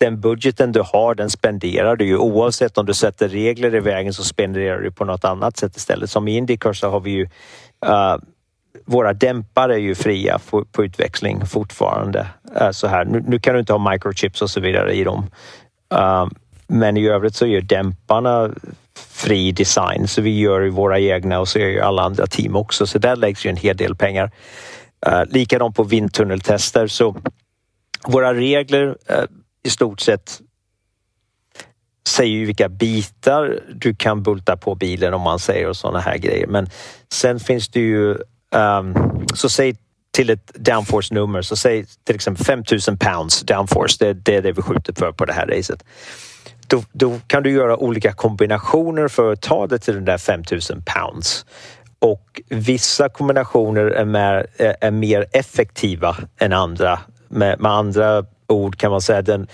Den 0.00 0.20
budgeten 0.20 0.72
du 0.72 0.82
har, 0.92 1.14
den 1.14 1.30
spenderar 1.30 1.96
du 1.96 2.04
ju 2.04 2.16
oavsett 2.16 2.78
om 2.78 2.86
du 2.86 2.94
sätter 2.94 3.28
regler 3.28 3.74
i 3.74 3.80
vägen 3.80 4.14
så 4.14 4.24
spenderar 4.24 4.80
du 4.80 4.92
på 4.92 5.04
något 5.04 5.24
annat 5.24 5.56
sätt 5.56 5.76
istället. 5.76 6.10
Som 6.10 6.28
i 6.28 6.36
Indycar 6.36 6.72
så 6.72 6.90
har 6.90 7.00
vi 7.00 7.10
ju 7.10 7.22
uh, 7.86 8.16
våra 8.86 9.12
dämpare 9.12 9.74
är 9.74 9.78
ju 9.78 9.94
fria 9.94 10.38
på, 10.50 10.64
på 10.64 10.84
utväxling 10.84 11.46
fortfarande. 11.46 12.26
Äh, 12.60 12.70
så 12.70 12.86
här. 12.86 13.04
Nu, 13.04 13.24
nu 13.26 13.38
kan 13.38 13.54
du 13.54 13.60
inte 13.60 13.72
ha 13.72 13.90
microchips 13.90 14.42
och 14.42 14.50
så 14.50 14.60
vidare 14.60 14.94
i 14.94 15.04
dem. 15.04 15.30
Uh, 15.94 16.26
men 16.66 16.96
i 16.96 17.08
övrigt 17.08 17.34
så 17.34 17.46
är 17.46 17.60
dämparna 17.60 18.50
fri 18.94 19.52
design 19.52 20.08
så 20.08 20.22
vi 20.22 20.38
gör 20.38 20.60
ju 20.60 20.70
våra 20.70 21.00
egna 21.00 21.40
och 21.40 21.48
så 21.48 21.58
gör 21.58 21.68
ju 21.68 21.80
alla 21.80 22.02
andra 22.02 22.26
team 22.26 22.56
också 22.56 22.86
så 22.86 22.98
där 22.98 23.16
läggs 23.16 23.46
ju 23.46 23.50
en 23.50 23.56
hel 23.56 23.76
del 23.76 23.96
pengar. 23.96 24.30
Uh, 25.08 25.24
likadant 25.26 25.76
på 25.76 25.82
vindtunneltester 25.82 26.86
så 26.86 27.16
våra 28.06 28.34
regler 28.34 28.86
uh, 28.86 29.24
i 29.64 29.70
stort 29.70 30.00
sett 30.00 30.40
säger 32.08 32.32
ju 32.32 32.44
vilka 32.44 32.68
bitar 32.68 33.60
du 33.74 33.94
kan 33.94 34.22
bulta 34.22 34.56
på 34.56 34.74
bilen 34.74 35.14
om 35.14 35.22
man 35.22 35.38
säger 35.38 35.68
och 35.68 35.76
sådana 35.76 36.00
här 36.00 36.18
grejer. 36.18 36.46
Men 36.46 36.70
sen 37.12 37.40
finns 37.40 37.68
det 37.68 37.80
ju, 37.80 38.16
um, 38.54 38.94
så 39.34 39.48
säg 39.48 39.76
till 40.12 40.30
ett 40.30 40.52
downforce-nummer, 40.54 41.42
så 41.42 41.56
säg 41.56 41.84
till 42.04 42.14
exempel 42.14 42.44
5000 42.44 42.98
pounds 42.98 43.40
downforce, 43.40 43.96
det, 44.04 44.12
det 44.12 44.36
är 44.36 44.42
det 44.42 44.52
vi 44.52 44.62
skjuter 44.62 44.94
för 44.98 45.12
på 45.12 45.24
det 45.24 45.32
här 45.32 45.46
racet. 45.46 45.84
Då, 46.66 46.82
då 46.92 47.20
kan 47.26 47.42
du 47.42 47.50
göra 47.50 47.76
olika 47.76 48.12
kombinationer 48.12 49.08
för 49.08 49.32
att 49.32 49.42
ta 49.42 49.66
det 49.66 49.78
till 49.78 49.94
den 49.94 50.04
där 50.04 50.18
5000 50.18 50.82
pounds. 50.86 51.46
Och 51.98 52.40
vissa 52.48 53.08
kombinationer 53.08 53.84
är 53.84 54.04
mer, 54.04 54.46
är 54.80 54.90
mer 54.90 55.26
effektiva 55.32 56.16
än 56.38 56.52
andra. 56.52 56.98
Med, 57.28 57.60
med 57.60 57.72
andra 57.72 58.24
ord 58.46 58.76
kan 58.76 58.90
man 58.90 59.00
säga 59.00 59.22
den, 59.22 59.46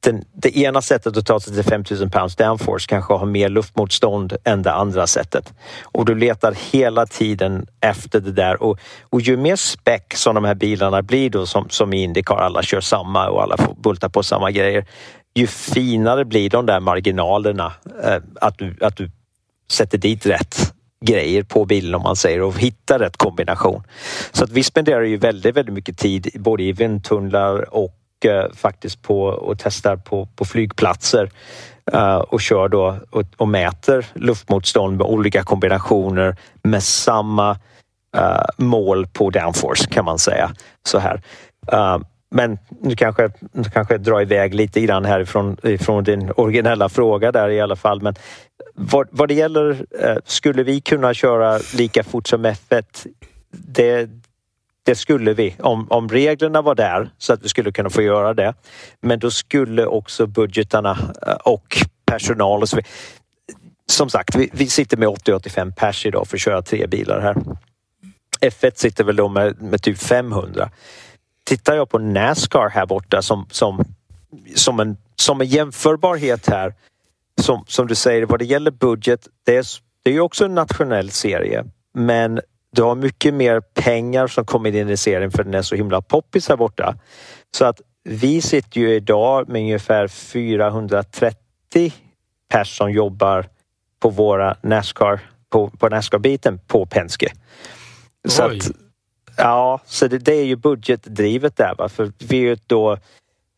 den, 0.00 0.24
det 0.32 0.56
ena 0.56 0.82
sättet 0.82 1.16
att 1.16 1.26
ta 1.26 1.40
sig 1.40 1.54
till 1.54 1.64
5000 1.64 2.10
pounds 2.10 2.36
downforce 2.36 2.86
kanske 2.88 3.14
har 3.14 3.26
mer 3.26 3.48
luftmotstånd 3.48 4.36
än 4.44 4.62
det 4.62 4.72
andra 4.72 5.06
sättet. 5.06 5.52
Och 5.82 6.04
du 6.04 6.14
letar 6.14 6.56
hela 6.72 7.06
tiden 7.06 7.66
efter 7.80 8.20
det 8.20 8.32
där 8.32 8.62
och, 8.62 8.78
och 9.02 9.20
ju 9.20 9.36
mer 9.36 9.56
späck 9.56 10.14
som 10.14 10.34
de 10.34 10.44
här 10.44 10.54
bilarna 10.54 11.02
blir 11.02 11.30
då 11.30 11.46
som, 11.46 11.68
som 11.68 11.92
i 11.92 12.02
Indycar, 12.02 12.36
alla 12.36 12.62
kör 12.62 12.80
samma 12.80 13.28
och 13.28 13.42
alla 13.42 13.56
får 13.56 13.74
bulta 13.74 14.08
på 14.08 14.22
samma 14.22 14.50
grejer. 14.50 14.86
Ju 15.34 15.46
finare 15.46 16.24
blir 16.24 16.50
de 16.50 16.66
där 16.66 16.80
marginalerna 16.80 17.72
eh, 18.04 18.22
att, 18.40 18.58
du, 18.58 18.76
att 18.80 18.96
du 18.96 19.10
sätter 19.70 19.98
dit 19.98 20.26
rätt 20.26 20.74
grejer 21.06 21.42
på 21.42 21.64
bilen 21.64 21.94
om 21.94 22.02
man 22.02 22.16
säger 22.16 22.42
och 22.42 22.58
hittar 22.58 22.98
rätt 22.98 23.16
kombination. 23.16 23.82
Så 24.32 24.44
att 24.44 24.50
vi 24.50 24.62
spenderar 24.62 25.02
ju 25.02 25.16
väldigt, 25.16 25.56
väldigt 25.56 25.74
mycket 25.74 25.98
tid 25.98 26.30
både 26.34 26.62
i 26.62 26.72
vindtunnlar 26.72 27.74
och 27.74 27.97
mycket 28.18 28.56
faktiskt 28.56 29.02
på 29.02 29.22
och 29.22 29.58
testar 29.58 29.96
på, 29.96 30.28
på 30.36 30.44
flygplatser 30.44 31.30
uh, 31.94 32.16
och 32.16 32.40
kör 32.40 32.68
då 32.68 32.96
och, 33.10 33.22
och 33.36 33.48
mäter 33.48 34.06
luftmotstånd 34.14 34.96
med 34.96 35.06
olika 35.06 35.42
kombinationer 35.42 36.36
med 36.62 36.82
samma 36.82 37.50
uh, 38.16 38.44
mål 38.56 39.06
på 39.06 39.30
downforce 39.30 39.90
kan 39.90 40.04
man 40.04 40.18
säga 40.18 40.50
så 40.86 40.98
här. 40.98 41.22
Uh, 41.72 41.98
men 42.30 42.58
nu 42.80 42.96
kanske, 42.96 43.30
nu 43.52 43.64
kanske 43.64 43.94
jag 43.94 44.00
drar 44.00 44.20
iväg 44.20 44.54
lite 44.54 44.80
grann 44.80 45.04
härifrån 45.04 45.56
ifrån 45.62 46.04
din 46.04 46.32
originella 46.36 46.88
fråga 46.88 47.32
där 47.32 47.48
i 47.48 47.60
alla 47.60 47.76
fall. 47.76 48.02
Men 48.02 48.14
vad, 48.74 49.08
vad 49.10 49.28
det 49.28 49.34
gäller, 49.34 49.86
eh, 50.00 50.16
skulle 50.24 50.62
vi 50.62 50.80
kunna 50.80 51.14
köra 51.14 51.58
lika 51.76 52.04
fort 52.04 52.28
som 52.28 52.46
F1? 52.46 53.06
Det, 53.50 54.10
det 54.88 54.94
skulle 54.94 55.32
vi 55.32 55.54
om, 55.58 55.86
om 55.90 56.08
reglerna 56.08 56.62
var 56.62 56.74
där 56.74 57.10
så 57.18 57.32
att 57.32 57.44
vi 57.44 57.48
skulle 57.48 57.72
kunna 57.72 57.90
få 57.90 58.02
göra 58.02 58.34
det. 58.34 58.54
Men 59.00 59.18
då 59.18 59.30
skulle 59.30 59.86
också 59.86 60.26
budgetarna 60.26 60.98
eh, 61.26 61.32
och 61.32 61.76
personal 62.06 62.62
och 62.62 62.68
så 62.68 62.76
vidare. 62.76 62.92
Som 63.86 64.10
sagt, 64.10 64.34
vi, 64.34 64.50
vi 64.52 64.68
sitter 64.68 64.96
med 64.96 65.08
80-85 65.08 65.74
pers 65.74 66.06
idag 66.06 66.28
för 66.28 66.36
att 66.36 66.40
köra 66.40 66.62
tre 66.62 66.86
bilar 66.86 67.20
här. 67.20 67.36
F1 68.40 68.72
sitter 68.74 69.04
väl 69.04 69.16
då 69.16 69.28
med, 69.28 69.62
med 69.62 69.82
typ 69.82 69.98
500. 69.98 70.70
Tittar 71.44 71.74
jag 71.74 71.90
på 71.90 71.98
Nascar 71.98 72.68
här 72.68 72.86
borta 72.86 73.22
som, 73.22 73.46
som, 73.50 73.84
som, 74.54 74.80
en, 74.80 74.96
som 75.16 75.40
en 75.40 75.46
jämförbarhet 75.46 76.46
här 76.46 76.74
som, 77.40 77.64
som 77.66 77.86
du 77.86 77.94
säger, 77.94 78.26
vad 78.26 78.38
det 78.38 78.44
gäller 78.44 78.70
budget, 78.70 79.28
det 79.44 79.56
är, 79.56 79.66
det 80.02 80.10
är 80.10 80.14
ju 80.14 80.20
också 80.20 80.44
en 80.44 80.54
nationell 80.54 81.10
serie, 81.10 81.64
men 81.94 82.40
du 82.70 82.82
har 82.82 82.94
mycket 82.94 83.34
mer 83.34 83.60
pengar 83.60 84.26
som 84.26 84.44
kommer 84.44 84.74
in 84.74 84.88
i 84.88 84.96
serien 84.96 85.30
för 85.30 85.44
den 85.44 85.54
är 85.54 85.62
så 85.62 85.74
himla 85.74 86.02
poppis 86.02 86.48
här 86.48 86.56
borta. 86.56 86.94
Så 87.56 87.64
att 87.64 87.80
vi 88.04 88.40
sitter 88.40 88.80
ju 88.80 88.94
idag 88.94 89.48
med 89.48 89.60
ungefär 89.60 90.08
430 90.08 91.92
pers 92.48 92.76
som 92.78 92.92
jobbar 92.92 93.46
på 94.00 94.10
våra 94.10 94.56
Nascar, 94.62 95.20
på, 95.50 95.70
på 95.70 95.88
Nascar-biten 95.88 96.60
på 96.66 96.86
Penske. 96.86 97.32
Så 98.28 98.42
att, 98.42 98.70
ja, 99.36 99.80
så 99.84 100.08
det, 100.08 100.18
det 100.18 100.34
är 100.34 100.44
ju 100.44 100.56
budgetdrivet 100.56 101.56
där. 101.56 101.74
Va? 101.78 101.88
För 101.88 102.12
vi 102.18 102.36
är 102.36 102.40
ju 102.40 102.52
ett 102.52 102.68
då 102.68 102.98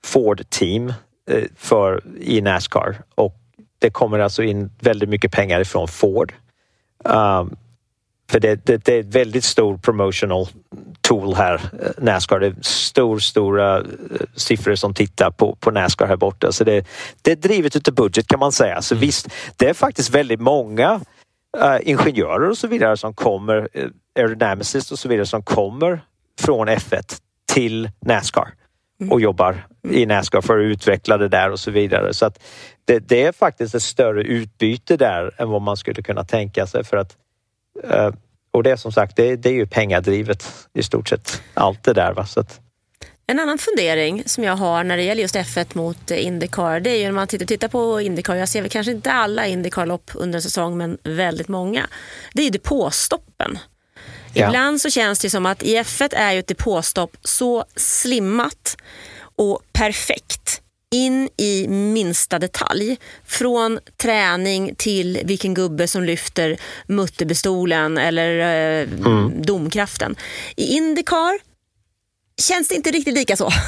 Ford-team 0.05 0.93
eh, 1.31 1.45
för, 1.57 2.03
i 2.21 2.41
Nascar 2.41 2.97
och 3.15 3.37
det 3.79 3.91
kommer 3.91 4.19
alltså 4.19 4.43
in 4.43 4.71
väldigt 4.81 5.09
mycket 5.09 5.33
pengar 5.33 5.61
ifrån 5.61 5.89
Ford. 5.89 6.35
Um, 7.05 7.57
för 8.31 8.41
det, 8.41 8.67
det, 8.67 8.85
det 8.85 8.95
är 8.95 9.01
ett 9.01 9.15
väldigt 9.15 9.45
stor 9.45 9.77
promotional 9.77 10.47
tool 11.01 11.35
här, 11.35 11.55
eh, 11.55 12.05
Nascar. 12.05 12.41
Det 12.41 12.47
är 12.47 12.55
stor, 12.61 13.19
stora 13.19 13.79
eh, 13.79 13.85
siffror 14.35 14.75
som 14.75 14.95
tittar 14.95 15.31
på, 15.31 15.55
på 15.55 15.71
Nascar 15.71 16.07
här 16.07 16.17
borta. 16.17 16.53
Så 16.53 16.65
det, 16.65 16.87
det 17.23 17.33
är 17.33 17.37
drivet 17.37 17.77
utav 17.77 17.95
budget 17.95 18.27
kan 18.27 18.39
man 18.39 18.53
säga. 18.53 18.83
Så 18.83 18.95
visst, 18.95 19.29
det 19.57 19.69
är 19.69 19.75
faktiskt 19.75 20.11
väldigt 20.11 20.41
många 20.41 21.01
eh, 21.59 21.79
ingenjörer 21.83 22.51
och 22.51 22.59
så 22.59 22.69
vidare 22.69 22.97
som 22.97 23.15
kommer, 23.15 23.57
uh, 23.57 23.89
aerodynamicists 24.19 24.93
och 24.93 24.99
så 24.99 25.09
vidare 25.09 25.27
som 25.27 25.43
kommer 25.43 26.01
från 26.41 26.69
F1 26.69 27.21
till 27.53 27.91
Nascar 28.07 28.49
och 29.11 29.21
jobbar 29.21 29.67
i 29.91 30.07
Nascar 30.07 30.41
för 30.41 30.59
att 30.59 30.63
utveckla 30.63 31.19
det 31.19 31.29
där 31.29 31.51
och 31.51 31.61
så 31.61 31.71
vidare. 31.71 32.15
Så 32.15 32.27
att 32.27 32.43
det, 32.85 32.99
det 32.99 33.23
är 33.23 33.33
faktiskt 33.33 33.75
ett 33.75 33.83
större 33.83 34.23
utbyte 34.23 34.97
där 34.97 35.35
än 35.37 35.51
vad 35.51 35.63
man 35.63 35.77
skulle 35.77 36.03
kunna 36.03 36.25
tänka 36.25 36.67
sig 36.67 36.85
för 36.85 36.97
att 36.97 37.17
Eh, 37.17 37.20
och 38.51 38.63
det 38.63 38.71
är 38.71 38.77
som 38.77 38.93
sagt, 38.93 39.17
det, 39.17 39.37
det 39.37 39.49
är 39.49 39.53
ju 39.53 39.67
pengadrivet 39.67 40.69
i 40.75 40.83
stort 40.83 41.09
sett. 41.09 41.43
Allt 41.55 41.85
det 41.85 41.93
där. 41.93 42.13
Va? 42.13 42.27
Så 42.27 42.41
att, 42.41 42.61
En 43.27 43.41
annan 43.41 43.59
fundering 43.59 44.23
som 44.27 44.45
jag 44.45 44.57
har 44.57 44.85
när 44.85 44.97
det 44.97 45.03
gäller 45.03 45.23
just 45.23 45.37
F1 45.37 45.67
mot 45.73 46.11
eh, 46.11 46.27
Indycar, 46.27 46.81
det 46.81 46.91
är 46.91 46.97
ju 46.97 47.05
när 47.05 47.13
man 47.13 47.29
tittar, 47.29 47.47
tittar 47.47 47.69
på 47.69 48.01
Indycar, 48.01 48.35
jag 48.35 48.49
ser 48.49 48.61
väl 48.63 48.71
kanske 48.71 48.93
inte 48.93 49.13
alla 49.13 49.47
Indycar-lopp 49.47 50.11
under 50.15 50.37
en 50.39 50.43
säsong, 50.43 50.79
men 50.79 50.99
väldigt 51.03 51.49
många. 51.49 51.87
Det 52.33 52.43
är 52.43 52.45
ju 52.45 52.51
depåstoppen. 52.51 53.59
Ja. 54.35 54.47
Ibland 54.47 54.81
så 54.81 54.91
känns 54.91 55.19
det 55.19 55.31
som 55.31 55.47
att 55.47 55.63
i 55.63 55.79
F1 55.79 56.15
är 56.17 56.33
ju 56.33 56.39
ett 56.39 56.47
depåstopp 56.47 57.17
så 57.23 57.65
slimmat 57.77 58.77
och 59.37 59.63
perfekt 59.73 60.63
in 60.95 61.29
i 61.37 61.69
minsta 61.69 62.39
detalj. 62.39 62.97
Från 63.27 63.79
träning 63.97 64.75
till 64.75 65.21
vilken 65.25 65.55
gubbe 65.55 65.89
som 65.89 66.05
lyfter 66.05 66.61
mutterbestolen 66.87 67.99
eller 67.99 68.39
eh, 68.81 68.89
domkraften. 69.29 70.17
I 70.57 70.77
Indycar 70.77 71.41
känns 72.43 72.69
det 72.69 72.75
inte 72.75 72.91
riktigt 72.91 73.15
lika 73.15 73.37
så. 73.37 73.51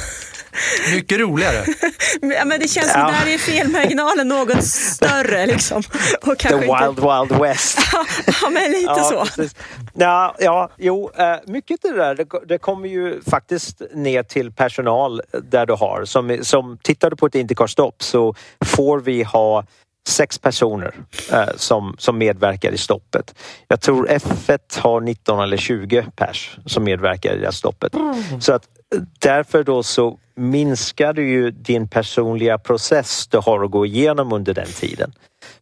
Mycket 0.94 1.18
roligare. 1.18 1.64
Ja, 2.20 2.44
Men 2.44 2.60
det 2.60 2.68
känns 2.68 2.92
som 2.92 3.00
Ja. 3.00 3.06
där 3.06 3.32
är 3.34 3.38
felmarginalen 3.38 4.28
något 4.28 4.64
större. 4.64 5.46
Liksom. 5.52 5.82
Och 6.22 6.38
the 6.38 6.56
wild, 6.56 6.70
inte... 6.88 7.02
wild 7.02 7.42
west. 7.42 7.78
Ja, 8.42 8.50
men 8.50 8.70
lite 8.70 8.94
så. 8.94 9.24
precis. 9.24 9.56
Ja, 9.94 10.34
ja, 10.38 10.70
jo, 10.78 11.10
eh, 11.16 11.36
mycket 11.46 11.82
det 11.82 11.92
där, 11.92 12.14
det, 12.14 12.26
det 12.46 12.58
kommer 12.58 12.88
ju 12.88 13.20
faktiskt 13.30 13.82
ner 13.94 14.22
till 14.22 14.52
personal 14.52 15.22
där 15.50 15.66
du 15.66 15.72
har. 15.72 16.04
Som, 16.04 16.38
som 16.42 16.78
tittar 16.82 17.10
du 17.10 17.16
på 17.16 17.26
ett 17.26 17.34
Indycar-stopp 17.34 18.02
så 18.02 18.34
får 18.64 19.00
vi 19.00 19.22
ha 19.22 19.64
sex 20.08 20.38
personer 20.38 20.94
eh, 21.32 21.48
som, 21.56 21.94
som 21.98 22.18
medverkar 22.18 22.72
i 22.72 22.78
stoppet. 22.78 23.34
Jag 23.68 23.80
tror 23.80 24.06
F1 24.08 24.80
har 24.80 25.00
19 25.00 25.40
eller 25.40 25.56
20 25.56 26.06
pers 26.16 26.56
som 26.66 26.84
medverkar 26.84 27.34
i 27.34 27.38
det 27.38 27.44
här 27.44 27.52
stoppet. 27.52 27.92
Så 28.40 28.52
att 28.52 28.62
därför 29.18 29.64
då 29.64 29.82
så 29.82 30.18
minskar 30.34 31.12
du 31.12 31.28
ju 31.28 31.50
din 31.50 31.88
personliga 31.88 32.58
process 32.58 33.26
du 33.26 33.38
har 33.38 33.64
att 33.64 33.70
gå 33.70 33.86
igenom 33.86 34.32
under 34.32 34.54
den 34.54 34.66
tiden. 34.66 35.12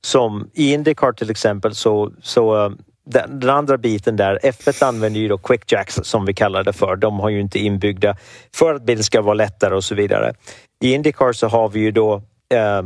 Som 0.00 0.50
i 0.54 0.72
Indycar 0.72 1.12
till 1.12 1.30
exempel 1.30 1.74
så, 1.74 2.12
så 2.22 2.64
eh, 2.64 2.72
den, 3.04 3.40
den 3.40 3.50
andra 3.50 3.78
biten 3.78 4.16
där, 4.16 4.38
F1 4.42 4.84
använder 4.84 5.20
ju 5.20 5.28
då 5.28 5.38
quick 5.38 5.72
jacks 5.72 5.94
som 6.02 6.24
vi 6.24 6.34
kallar 6.34 6.64
det 6.64 6.72
för. 6.72 6.96
De 6.96 7.20
har 7.20 7.28
ju 7.28 7.40
inte 7.40 7.58
inbyggda 7.58 8.16
för 8.54 8.74
att 8.74 8.82
bilen 8.82 9.04
ska 9.04 9.22
vara 9.22 9.34
lättare 9.34 9.74
och 9.74 9.84
så 9.84 9.94
vidare. 9.94 10.34
I 10.80 10.92
Indycar 10.92 11.32
så 11.32 11.48
har 11.48 11.68
vi 11.68 11.80
ju 11.80 11.90
då 11.90 12.22
eh, 12.54 12.82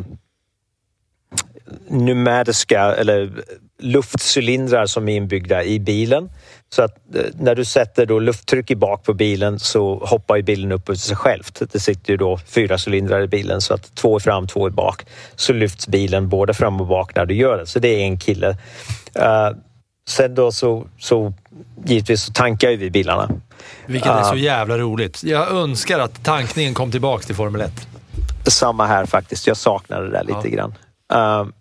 pneumatiska 1.89 2.81
eller 2.81 3.45
luftcylindrar 3.79 4.87
som 4.87 5.09
är 5.09 5.17
inbyggda 5.17 5.65
i 5.65 5.81
bilen. 5.81 6.31
Så 6.75 6.83
att 6.83 6.97
eh, 7.15 7.23
när 7.39 7.55
du 7.55 7.65
sätter 7.65 8.07
då 8.07 8.19
lufttryck 8.19 8.71
i 8.71 8.77
bak 8.77 9.03
på 9.05 9.15
bilen 9.15 9.59
så 9.59 9.99
hoppar 10.05 10.37
ju 10.37 10.43
bilen 10.43 10.73
upp 10.73 10.89
av 10.89 10.95
sig 10.95 11.17
självt. 11.17 11.63
Det 11.73 11.81
sitter 11.81 12.11
ju 12.13 12.17
då 12.17 12.39
fyra 12.47 12.79
cylindrar 12.87 13.23
i 13.23 13.27
bilen 13.29 13.61
så 13.61 13.75
att 13.75 13.95
två 13.95 14.17
är 14.17 14.21
fram, 14.21 14.47
två 14.47 14.67
är 14.67 14.71
bak. 14.71 15.03
Så 15.37 15.53
lyfts 15.53 15.89
bilen 15.89 16.29
både 16.29 16.55
fram 16.55 16.81
och 16.81 16.87
bak 16.87 17.15
när 17.17 17.27
du 17.27 17.35
gör 17.35 17.59
det. 17.59 17.67
Så 17.67 17.79
det 17.79 17.89
är 17.89 18.01
en 18.05 18.19
kille. 18.19 18.57
Eh, 19.15 19.51
sen 20.09 20.35
då 20.35 20.53
så, 20.53 20.87
så 20.99 21.33
givetvis 21.85 22.23
så 22.23 22.33
tankar 22.33 22.71
ju 22.71 22.77
vi 22.77 22.91
bilarna. 22.91 23.29
Vilket 23.87 24.11
är 24.13 24.23
så 24.23 24.33
Ah. 24.33 24.37
jävla 24.37 24.79
roligt. 24.79 25.25
Jag 25.25 25.51
önskar 25.53 25.99
att 25.99 26.25
tankningen 26.25 26.75
kom 26.75 26.91
tillbaka 26.91 27.23
till 27.27 27.35
Formel 27.35 27.61
1. 27.61 27.73
Samma 28.47 28.87
här 28.87 29.07
faktiskt. 29.07 29.47
Jag 29.47 29.57
saknar 29.57 30.03
det 30.03 30.11
där 30.11 30.25
lite 30.25 30.49
Ja. 30.49 30.51
grann. 30.57 30.75
Um, 31.41 31.53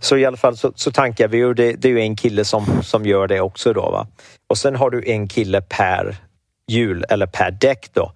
så 0.00 0.16
i 0.16 0.24
alla 0.24 0.36
fall 0.36 0.56
så, 0.56 0.72
så 0.74 0.92
tankar 0.92 1.28
vi 1.28 1.44
och 1.44 1.54
det, 1.54 1.72
det 1.72 1.88
är 1.88 1.92
ju 1.92 2.00
en 2.00 2.16
kille 2.16 2.44
som, 2.44 2.82
som 2.82 3.06
gör 3.06 3.26
det 3.26 3.40
också 3.40 3.72
då. 3.72 3.80
Va? 3.80 4.06
Och 4.48 4.58
sen 4.58 4.76
har 4.76 4.90
du 4.90 5.02
en 5.06 5.28
kille 5.28 5.60
per 5.60 6.16
hjul 6.68 7.04
eller 7.08 7.26
per 7.26 7.50
däck 7.50 7.90
då. 7.92 8.12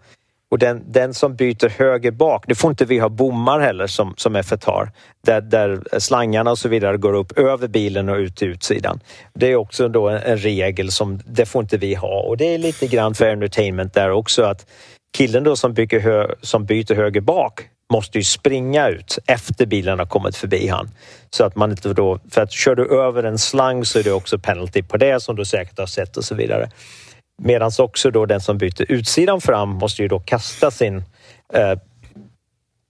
Och 0.50 0.58
den, 0.58 0.82
den 0.86 1.14
som 1.14 1.36
byter 1.36 1.68
höger 1.68 2.10
bak, 2.10 2.44
nu 2.48 2.54
får 2.54 2.70
inte 2.70 2.84
vi 2.84 2.98
ha 2.98 3.08
bommar 3.08 3.60
heller 3.60 3.86
som, 3.86 4.14
som 4.16 4.36
F1 4.36 4.66
har, 4.66 4.90
där, 5.26 5.40
där 5.40 5.98
slangarna 5.98 6.50
och 6.50 6.58
så 6.58 6.68
vidare 6.68 6.96
går 6.96 7.12
upp 7.12 7.38
över 7.38 7.68
bilen 7.68 8.08
och 8.08 8.16
ut 8.16 8.36
till 8.36 8.48
utsidan. 8.48 9.00
Det 9.32 9.46
är 9.46 9.56
också 9.56 9.88
då 9.88 10.08
en, 10.08 10.22
en 10.22 10.38
regel 10.38 10.90
som, 10.90 11.20
det 11.26 11.46
får 11.46 11.62
inte 11.62 11.76
vi 11.76 11.94
ha 11.94 12.20
och 12.20 12.36
det 12.36 12.54
är 12.54 12.58
lite 12.58 12.86
grann 12.86 13.14
för 13.14 13.30
entertainment 13.30 13.94
där 13.94 14.10
också 14.10 14.42
att 14.42 14.66
killen 15.16 15.44
då 15.44 15.56
som, 15.56 15.74
bygger 15.74 16.00
hö, 16.00 16.34
som 16.40 16.64
byter 16.64 16.94
höger 16.94 17.20
bak 17.20 17.68
måste 17.92 18.18
ju 18.18 18.24
springa 18.24 18.88
ut 18.88 19.18
efter 19.26 19.66
bilen 19.66 19.98
har 19.98 20.06
kommit 20.06 20.36
förbi 20.36 20.68
han. 20.68 20.90
Så 21.30 21.44
att 21.44 21.56
man 21.56 21.70
inte 21.70 21.92
då, 21.92 22.18
för 22.30 22.40
att 22.40 22.52
kör 22.52 22.74
du 22.74 23.00
över 23.02 23.22
en 23.22 23.38
slang 23.38 23.84
så 23.84 23.98
är 23.98 24.02
det 24.02 24.12
också 24.12 24.38
penalty 24.38 24.82
på 24.82 24.96
det 24.96 25.22
som 25.22 25.36
du 25.36 25.44
säkert 25.44 25.78
har 25.78 25.86
sett 25.86 26.16
och 26.16 26.24
så 26.24 26.34
vidare. 26.34 26.70
Medan 27.42 27.70
också 27.78 28.10
då 28.10 28.26
den 28.26 28.40
som 28.40 28.58
byter 28.58 28.92
utsidan 28.92 29.40
fram 29.40 29.68
måste 29.68 30.02
ju 30.02 30.08
då 30.08 30.20
kasta 30.20 30.70
sin 30.70 30.96
eh, 31.54 31.78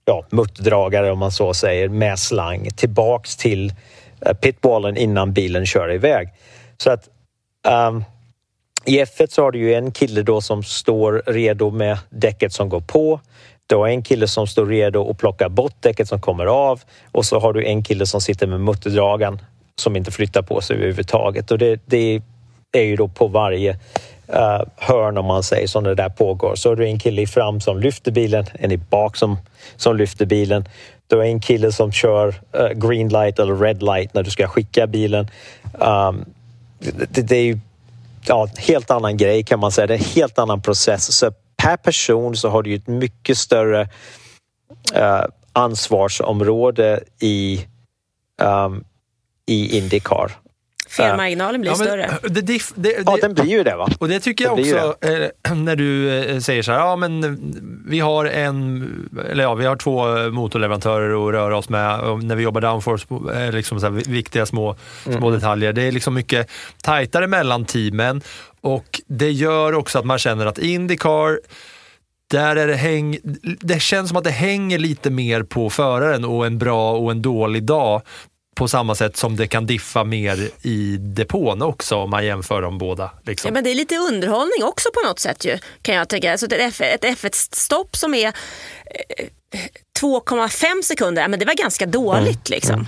ja, 0.05 0.25
muttdragare 0.29 1.11
om 1.11 1.19
man 1.19 1.31
så 1.31 1.53
säger 1.53 1.89
med 1.89 2.19
slang 2.19 2.69
tillbaks 2.75 3.37
till 3.37 3.73
eh, 4.21 4.33
pitwallen 4.33 4.97
innan 4.97 5.33
bilen 5.33 5.65
kör 5.65 5.91
iväg. 5.91 6.29
Så 6.77 6.91
att 6.91 7.09
um, 7.87 8.03
i 8.85 9.03
F1 9.03 9.27
så 9.29 9.41
har 9.41 9.51
du 9.51 9.59
ju 9.59 9.73
en 9.73 9.91
kille 9.91 10.21
då 10.21 10.41
som 10.41 10.63
står 10.63 11.23
redo 11.25 11.71
med 11.71 11.97
däcket 12.09 12.53
som 12.53 12.69
går 12.69 12.81
på. 12.81 13.19
Du 13.67 13.75
har 13.75 13.87
en 13.87 14.03
kille 14.03 14.27
som 14.27 14.47
står 14.47 14.65
redo 14.65 15.09
att 15.09 15.17
plocka 15.17 15.49
bort 15.49 15.75
däcket 15.79 16.07
som 16.07 16.21
kommer 16.21 16.45
av 16.45 16.81
och 17.11 17.25
så 17.25 17.39
har 17.39 17.53
du 17.53 17.65
en 17.65 17.83
kille 17.83 18.05
som 18.05 18.21
sitter 18.21 18.47
med 18.47 18.61
mutterdragaren 18.61 19.41
som 19.75 19.95
inte 19.95 20.11
flyttar 20.11 20.41
på 20.41 20.61
sig 20.61 20.75
överhuvudtaget. 20.75 21.51
Och 21.51 21.57
det, 21.57 21.81
det 21.85 22.21
är 22.71 22.83
ju 22.83 22.95
då 22.95 23.07
på 23.07 23.27
varje 23.27 23.71
uh, 24.29 24.61
hörn 24.75 25.17
om 25.17 25.25
man 25.25 25.43
säger 25.43 25.67
som 25.67 25.83
det 25.83 25.95
där 25.95 26.09
pågår. 26.09 26.55
Så 26.55 26.69
har 26.69 26.75
du 26.75 26.85
en 26.85 26.99
kille 26.99 27.21
i 27.21 27.27
fram 27.27 27.61
som 27.61 27.79
lyfter 27.79 28.11
bilen, 28.11 28.45
en 28.53 28.71
i 28.71 28.77
bak 28.77 29.17
som, 29.17 29.37
som 29.75 29.97
lyfter 29.97 30.25
bilen. 30.25 30.65
Du 31.07 31.15
har 31.15 31.23
en 31.23 31.41
kille 31.41 31.71
som 31.71 31.91
kör 31.91 32.27
uh, 32.27 32.69
green 32.69 33.09
light 33.09 33.39
eller 33.39 33.55
red 33.55 33.83
light 33.83 34.13
när 34.13 34.23
du 34.23 34.31
ska 34.31 34.47
skicka 34.47 34.87
bilen. 34.87 35.27
Um, 35.73 36.25
det, 37.09 37.21
det 37.21 37.35
är 37.35 37.43
ju 37.43 37.59
ja, 38.27 38.47
helt 38.57 38.91
annan 38.91 39.17
grej 39.17 39.43
kan 39.43 39.59
man 39.59 39.71
säga. 39.71 39.87
Det 39.87 39.93
är 39.93 39.97
en 39.97 40.03
helt 40.15 40.39
annan 40.39 40.61
process. 40.61 41.13
Så 41.13 41.31
per 41.65 41.77
person 41.77 42.35
så 42.35 42.49
har 42.49 42.63
du 42.63 42.69
ju 42.69 42.75
ett 42.75 42.87
mycket 42.87 43.37
större 43.37 43.81
eh, 44.93 45.23
ansvarsområde 45.53 47.03
i, 47.21 47.65
um, 48.41 48.83
i 49.45 49.77
Indycar. 49.77 50.31
Felmarginalen 50.89 51.61
blir 51.61 51.71
Ja, 51.71 51.77
men, 51.77 51.87
större. 51.87 52.17
det, 52.21 52.41
det, 52.41 52.61
det, 52.75 53.03
Ja, 53.05 53.17
den 53.21 53.33
blir 53.33 53.45
ju 53.45 53.63
det 53.63 53.75
va? 53.75 53.89
Och 53.99 54.07
det 54.07 54.19
tycker 54.19 54.45
jag 54.45 54.53
också, 54.53 54.95
eh, 55.01 55.55
när 55.55 55.75
du 55.75 56.19
eh, 56.19 56.39
säger 56.39 56.63
så 56.63 56.71
här, 56.71 56.79
ja 56.79 56.95
men 56.95 57.23
eh, 57.23 57.31
vi 57.85 57.99
har 57.99 58.25
en, 58.25 59.09
eller 59.29 59.43
ja, 59.43 59.53
vi 59.53 59.65
har 59.65 59.75
två 59.75 60.17
eh, 60.17 60.31
motorleverantörer 60.31 61.27
att 61.27 61.33
röra 61.33 61.57
oss 61.57 61.69
med 61.69 61.99
och 61.99 62.23
när 62.23 62.35
vi 62.35 62.43
jobbar 62.43 62.61
downforce, 62.61 63.07
eh, 63.33 63.51
liksom 63.51 63.79
så 63.79 63.85
här 63.85 63.93
viktiga 63.93 64.45
små, 64.45 64.75
små 65.03 65.29
detaljer. 65.29 65.73
Det 65.73 65.81
är 65.81 65.91
liksom 65.91 66.13
mycket 66.13 66.49
tajtare 66.83 67.27
mellan 67.27 67.65
teamen 67.65 68.21
och 68.65 69.01
det 69.07 69.31
gör 69.31 69.73
också 69.73 69.99
att 69.99 70.05
man 70.05 70.19
känner 70.19 70.45
att 70.45 70.57
Indycar 70.57 71.39
där 72.31 72.55
är 72.55 72.67
det, 72.67 72.75
häng, 72.75 73.17
det 73.59 73.79
känns 73.81 74.07
som 74.09 74.17
att 74.17 74.23
det 74.23 74.31
hänger 74.31 74.79
lite 74.79 75.09
mer 75.09 75.43
på 75.43 75.69
föraren 75.69 76.25
och 76.25 76.45
en 76.45 76.57
bra 76.57 76.91
och 76.97 77.11
en 77.11 77.21
dålig 77.21 77.63
dag 77.63 78.01
på 78.55 78.67
samma 78.67 78.95
sätt 78.95 79.17
som 79.17 79.35
det 79.35 79.47
kan 79.47 79.65
diffa 79.65 80.03
mer 80.03 80.49
i 80.61 80.97
depån 80.97 81.61
också 81.61 81.95
om 81.95 82.09
man 82.09 82.25
jämför 82.25 82.61
de 82.61 82.77
båda. 82.77 83.11
Liksom. 83.25 83.47
Ja, 83.49 83.53
men 83.53 83.63
det 83.63 83.69
är 83.71 83.75
lite 83.75 83.95
underhållning 83.97 84.63
också 84.63 84.89
på 84.93 85.07
något 85.09 85.19
sätt 85.19 85.45
ju, 85.45 85.57
kan 85.81 85.95
jag 85.95 86.09
tänka. 86.09 86.37
Så 86.37 86.45
ett 86.45 86.53
F- 86.53 86.81
ett 86.81 87.03
F1-stopp 87.03 87.95
som 87.95 88.13
är 88.13 88.27
eh, 88.27 89.25
2,5 90.01 90.81
sekunder, 90.83 91.21
ja, 91.21 91.27
men 91.27 91.39
det 91.39 91.45
var 91.45 91.53
ganska 91.53 91.85
dåligt 91.85 92.49
liksom. 92.49 92.87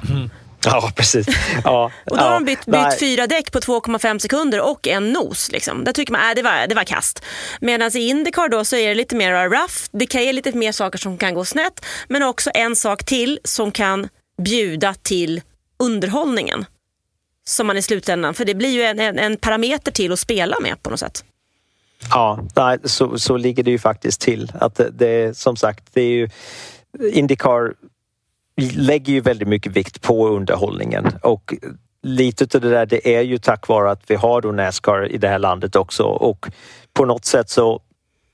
Ja, 0.68 0.91
precis. 0.95 1.28
Ja, 1.63 1.91
Och 2.05 2.18
då 2.18 2.24
har 2.24 2.32
ja, 2.32 2.39
de 2.39 2.45
bytt, 2.45 2.65
bytt 2.65 2.99
fyra 2.99 3.28
däck 3.28 3.51
på 3.51 3.59
2,5 3.59 4.20
sekunder 4.20 4.61
och 4.61 4.88
en 4.88 5.13
nos. 5.13 5.51
Liksom. 5.51 5.84
Där 5.84 5.93
tycker 5.93 6.11
man 6.11 6.30
äh, 6.30 6.36
det, 6.36 6.41
var, 6.41 6.68
det 6.68 6.76
var 6.76 6.84
kast. 6.84 7.24
Medan 7.61 7.97
i 7.97 7.99
Indycar 7.99 8.49
då 8.49 8.65
så 8.65 8.76
är 8.76 8.88
det 8.88 8.95
lite 8.95 9.15
mer 9.15 9.49
rough. 9.49 9.76
Det 9.91 10.05
kan 10.05 10.24
ge 10.24 10.34
lite 10.34 10.51
mer 10.51 10.72
saker 10.72 10.97
som 10.99 11.18
kan 11.18 11.34
gå 11.34 11.45
snett. 11.45 11.86
Men 12.07 12.24
också 12.24 12.51
en 12.53 12.76
sak 12.76 13.05
till 13.05 13.39
som 13.43 13.72
kan 13.72 14.09
bjuda 14.41 14.93
till 14.93 15.41
underhållningen. 15.80 16.65
Som 17.47 17.68
man 17.68 17.78
i 17.78 17.82
slutändan, 17.82 18.34
för 18.34 18.45
det 18.45 18.55
blir 18.55 18.70
ju 18.70 18.84
en, 18.84 18.99
en, 18.99 19.20
en 19.20 19.38
parameter 19.38 19.91
till 19.91 20.11
att 20.11 20.20
spela 20.20 20.59
med 20.59 20.84
på 20.84 20.89
något 20.89 20.99
sätt. 20.99 21.24
Ja, 22.09 22.39
nej, 22.55 22.78
så, 22.84 23.20
så 23.20 23.38
ligger 23.38 23.63
det 23.63 23.72
ju 23.72 23.80
faktiskt 23.80 24.22
till. 24.22 24.51
Att 24.59 24.76
det, 24.76 24.89
det 24.89 25.07
är 25.07 25.34
som 25.34 25.55
sagt, 25.55 25.84
det 25.93 26.01
är 26.01 26.09
ju 26.09 26.30
Indycar 27.11 27.74
lägger 28.62 29.14
ju 29.14 29.22
väldigt 29.22 29.47
mycket 29.47 29.72
vikt 29.72 30.01
på 30.01 30.28
underhållningen 30.28 31.05
och 31.22 31.53
lite 32.03 32.58
av 32.58 32.62
det 32.62 32.70
där 32.70 32.86
det 32.86 33.16
är 33.16 33.22
ju 33.22 33.38
tack 33.38 33.68
vare 33.68 33.91
att 33.91 34.01
vi 34.08 34.16
har 34.16 34.41
då 34.41 34.51
Nascar 34.51 35.12
i 35.12 35.18
det 35.18 35.28
här 35.28 35.39
landet 35.39 35.76
också 35.76 36.03
och 36.03 36.47
på 36.93 37.05
något 37.05 37.26
sätt 37.26 37.49
så 37.49 37.82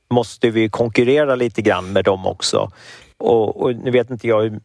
måste 0.10 0.50
vi 0.50 0.70
konkurrera 0.70 1.36
lite 1.36 1.62
grann 1.62 1.94
med 1.94 2.06
dem 2.06 2.28
också. 2.28 2.72
Och, 3.18 3.62
och 3.62 3.76
nu 3.76 3.92
vet 3.92 4.10
inte 4.10 4.28
jag 4.28 4.42
hur, 4.42 4.60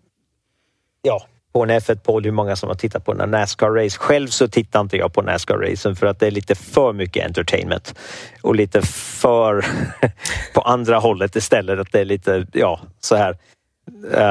ja, 1.02 1.26
på 1.52 1.62
en 1.62 1.70
F1-podd 1.70 2.24
hur 2.24 2.32
många 2.32 2.56
som 2.56 2.68
har 2.68 2.76
tittat 2.76 3.04
på 3.04 3.12
en 3.12 3.34
Nascar-race. 3.34 3.98
Själv 3.98 4.28
så 4.28 4.48
tittar 4.48 4.80
inte 4.80 4.96
jag 4.96 5.12
på 5.12 5.22
Nascar-racen 5.22 5.94
för 5.94 6.06
att 6.06 6.20
det 6.20 6.26
är 6.26 6.30
lite 6.30 6.54
för 6.54 6.92
mycket 6.92 7.26
entertainment 7.26 7.94
och 8.42 8.54
lite 8.54 8.82
för 8.82 9.66
på 10.54 10.60
andra 10.60 10.98
hållet 10.98 11.36
istället. 11.36 11.78
Att 11.78 11.92
det 11.92 12.00
är 12.00 12.04
lite, 12.04 12.46
ja, 12.52 12.80
så 13.00 13.16
här. 13.16 13.38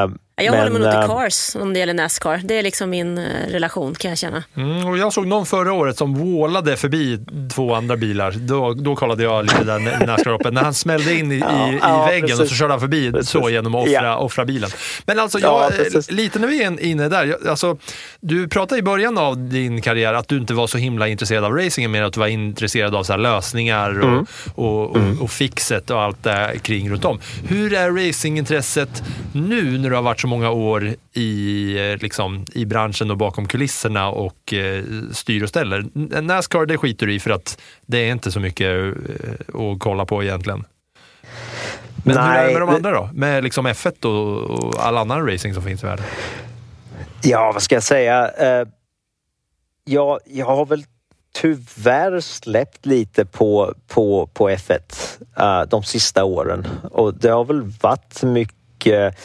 Um, 0.04 0.20
jag 0.44 0.54
håller 0.54 0.70
mig 0.70 0.82
nog 0.82 0.92
till 0.92 1.00
eh, 1.00 1.08
Cars 1.08 1.56
om 1.56 1.74
det 1.74 1.80
gäller 1.80 1.94
Nascar. 1.94 2.42
Det 2.44 2.58
är 2.60 2.64
liksom 2.64 2.90
min 2.90 3.18
eh, 3.18 3.24
relation 3.50 3.96
kan 3.96 4.10
jag 4.12 4.18
känna. 4.18 4.44
Mm, 4.58 4.88
och 4.88 4.98
jag 4.98 5.14
såg 5.14 5.28
någon 5.28 5.46
förra 5.46 5.74
året 5.74 5.98
som 5.98 6.14
vålade 6.16 6.78
förbi 6.78 7.20
två 7.56 7.74
andra 7.76 7.98
bilar. 7.98 8.32
Då, 8.32 8.74
då 8.74 8.96
kollade 8.96 9.24
jag 9.24 9.44
lite 9.46 9.64
där 9.64 9.80
Nascar-loppet. 10.08 10.54
När 10.54 10.62
han 10.64 10.74
smällde 10.74 11.14
in 11.14 11.32
i, 11.32 11.40
Ja, 11.40 11.68
i, 11.70 11.74
i 11.74 11.80
ja, 11.82 12.06
väggen 12.06 12.22
precis. 12.28 12.40
och 12.40 12.48
så 12.50 12.56
körde 12.56 12.74
han 12.74 12.80
förbi 12.80 13.12
Precis. 13.12 13.30
så 13.30 13.50
genom 13.50 13.76
att 13.76 13.82
offra, 13.88 13.92
Ja. 14.06 14.16
offra 14.18 14.46
bilen. 14.46 14.70
Men 15.06 15.20
alltså, 15.20 15.40
Ja, 15.40 15.64
jag, 15.64 15.78
precis. 15.84 16.12
lite 16.12 16.40
när 16.40 16.48
vi 16.48 16.64
är 16.64 16.82
inne 16.84 17.10
där. 17.10 17.26
Jag, 17.26 17.48
alltså, 17.48 17.78
du 18.20 18.48
pratade 18.48 18.80
i 18.80 18.84
början 18.84 19.18
av 19.18 19.38
din 19.50 19.82
karriär 19.82 20.14
att 20.14 20.28
du 20.28 20.38
inte 20.38 20.54
var 20.54 20.68
så 20.68 20.78
himla 20.78 21.08
intresserad 21.08 21.44
av 21.44 21.54
racingen, 21.54 21.92
men 21.92 22.04
att 22.04 22.14
du 22.14 22.20
var 22.20 22.28
intresserad 22.28 22.96
av 22.96 23.04
så 23.04 23.14
här 23.14 23.18
lösningar 23.20 24.00
och, 24.00 24.08
Mm. 24.08 24.26
och, 24.56 24.96
och, 24.96 25.22
och 25.22 25.32
fixet 25.32 25.90
och 25.90 26.02
allt 26.02 26.24
det 26.24 26.52
kring 26.62 26.90
runt 26.92 27.06
om. 27.06 27.20
Hur 27.48 27.74
är 27.74 27.92
racingintresset 28.08 29.04
nu 29.34 29.78
när 29.78 29.90
du 29.90 29.96
har 29.96 30.04
varit 30.04 30.20
så 30.20 30.27
många 30.28 30.50
år 30.50 30.96
i, 31.14 31.74
eh, 31.78 31.98
liksom, 31.98 32.46
i 32.54 32.66
branschen 32.66 33.12
och 33.12 33.18
bakom 33.18 33.48
kulisserna 33.48 34.10
och 34.10 34.54
eh, 34.54 34.84
styr 35.12 35.44
och 35.44 35.50
ställer? 35.50 35.86
Nascar 36.22 36.66
det 36.66 36.78
skiter 36.78 37.06
du 37.06 37.14
i 37.14 37.20
för 37.20 37.32
att 37.32 37.62
det 37.86 37.98
är 37.98 38.12
inte 38.12 38.32
så 38.32 38.40
mycket 38.40 38.68
eh, 38.68 39.62
att 39.62 39.80
kolla 39.80 40.06
på 40.06 40.24
egentligen. 40.24 40.66
Men 42.04 42.18
hur 42.18 42.24
är 42.24 42.38
det 42.38 42.44
Nej, 42.44 42.54
med 42.54 42.62
de 42.62 42.70
andra 42.70 42.92
då? 42.92 43.10
Med 43.14 43.44
liksom 43.44 43.68
F1 43.68 44.06
och, 44.06 44.50
och 44.50 44.86
all 44.86 44.98
annan 44.98 45.32
racing 45.32 45.54
som 45.54 45.64
finns 45.64 45.84
i 45.84 45.86
världen? 45.86 46.06
Ja, 47.22 47.52
vad 47.52 47.62
ska 47.62 47.76
jag 47.76 47.84
säga? 47.84 48.32
Eh, 48.32 48.68
jag, 49.86 50.20
jag 50.26 50.46
har 50.46 50.66
väl 50.66 50.84
tyvärr 51.34 52.20
släppt 52.20 52.86
lite 52.86 53.26
på, 53.26 53.74
på, 53.88 54.30
på 54.34 54.50
F1 54.50 54.80
eh, 55.38 55.70
de 55.70 55.84
sista 55.84 56.24
åren 56.24 56.68
och 56.92 57.14
det 57.14 57.30
har 57.30 57.46
väl 57.46 57.62
varit 57.82 58.24
mycket 58.24 59.18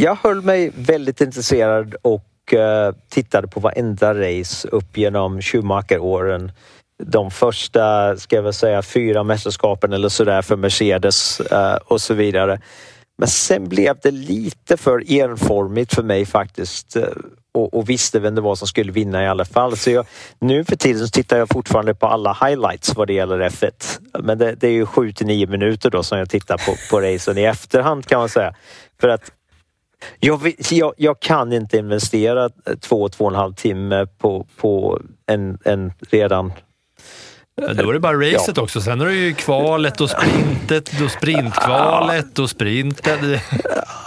jag 0.00 0.14
höll 0.22 0.42
mig 0.42 0.72
väldigt 0.74 1.20
intresserad 1.20 1.94
och 2.02 2.54
eh, 2.54 2.94
tittade 3.08 3.48
på 3.48 3.60
varenda 3.60 4.14
race 4.14 4.68
upp 4.68 4.96
genom 4.96 5.42
Schumacher-åren. 5.42 6.52
De 7.02 7.30
första, 7.30 8.16
ska 8.16 8.36
jag 8.36 8.42
väl 8.42 8.52
säga, 8.52 8.82
fyra 8.82 9.24
mästerskapen 9.24 9.92
eller 9.92 10.08
sådär 10.08 10.42
för 10.42 10.56
Mercedes 10.56 11.40
eh, 11.40 11.76
och 11.76 12.00
så 12.00 12.14
vidare. 12.14 12.60
Men 13.18 13.28
sen 13.28 13.68
blev 13.68 13.96
det 14.02 14.10
lite 14.10 14.76
för 14.76 15.12
enformigt 15.12 15.94
för 15.94 16.02
mig 16.02 16.26
faktiskt 16.26 16.96
eh, 16.96 17.04
och, 17.54 17.74
och 17.74 17.88
visste 17.88 18.20
vem 18.20 18.34
det 18.34 18.40
var 18.40 18.54
som 18.54 18.68
skulle 18.68 18.92
vinna 18.92 19.24
i 19.24 19.28
alla 19.28 19.44
fall. 19.44 19.76
Så 19.76 19.90
jag, 19.90 20.06
nu 20.40 20.64
för 20.64 20.76
tiden 20.76 21.06
så 21.06 21.08
tittar 21.08 21.38
jag 21.38 21.48
fortfarande 21.48 21.94
på 21.94 22.06
alla 22.06 22.32
highlights 22.32 22.96
vad 22.96 23.06
det 23.06 23.14
gäller 23.14 23.50
F1. 23.50 24.00
Men 24.18 24.38
det, 24.38 24.54
det 24.54 24.68
är 24.68 24.72
ju 24.72 24.86
7 24.86 25.12
till 25.12 25.26
9 25.26 25.46
minuter 25.46 25.90
då 25.90 26.02
som 26.02 26.18
jag 26.18 26.30
tittar 26.30 26.56
på, 26.56 26.74
på 26.90 27.00
racen 27.00 27.38
i 27.38 27.42
efterhand 27.42 28.06
kan 28.06 28.18
man 28.18 28.28
säga. 28.28 28.54
För 29.00 29.08
att 29.08 29.32
jag, 30.20 30.52
jag, 30.70 30.94
jag 30.96 31.20
kan 31.20 31.52
inte 31.52 31.76
investera 31.78 32.50
två, 32.80 33.08
två 33.08 33.24
och 33.24 33.30
en 33.30 33.36
halv 33.36 33.54
timme 33.54 34.06
på, 34.18 34.46
på 34.56 35.00
en, 35.26 35.58
en 35.64 35.92
redan 36.10 36.52
då 37.74 37.88
är 37.90 37.92
det 37.92 38.00
bara 38.00 38.20
racet 38.20 38.56
Ja. 38.56 38.62
också. 38.62 38.80
Sen 38.80 39.00
har 39.00 39.06
du 39.06 39.14
ju 39.26 39.34
kvalet 39.34 40.00
och 40.00 40.10
sprintet 40.10 41.00
och 41.04 41.10
sprintkvalet 41.10 42.38
och 42.38 42.50
sprinten. 42.50 43.38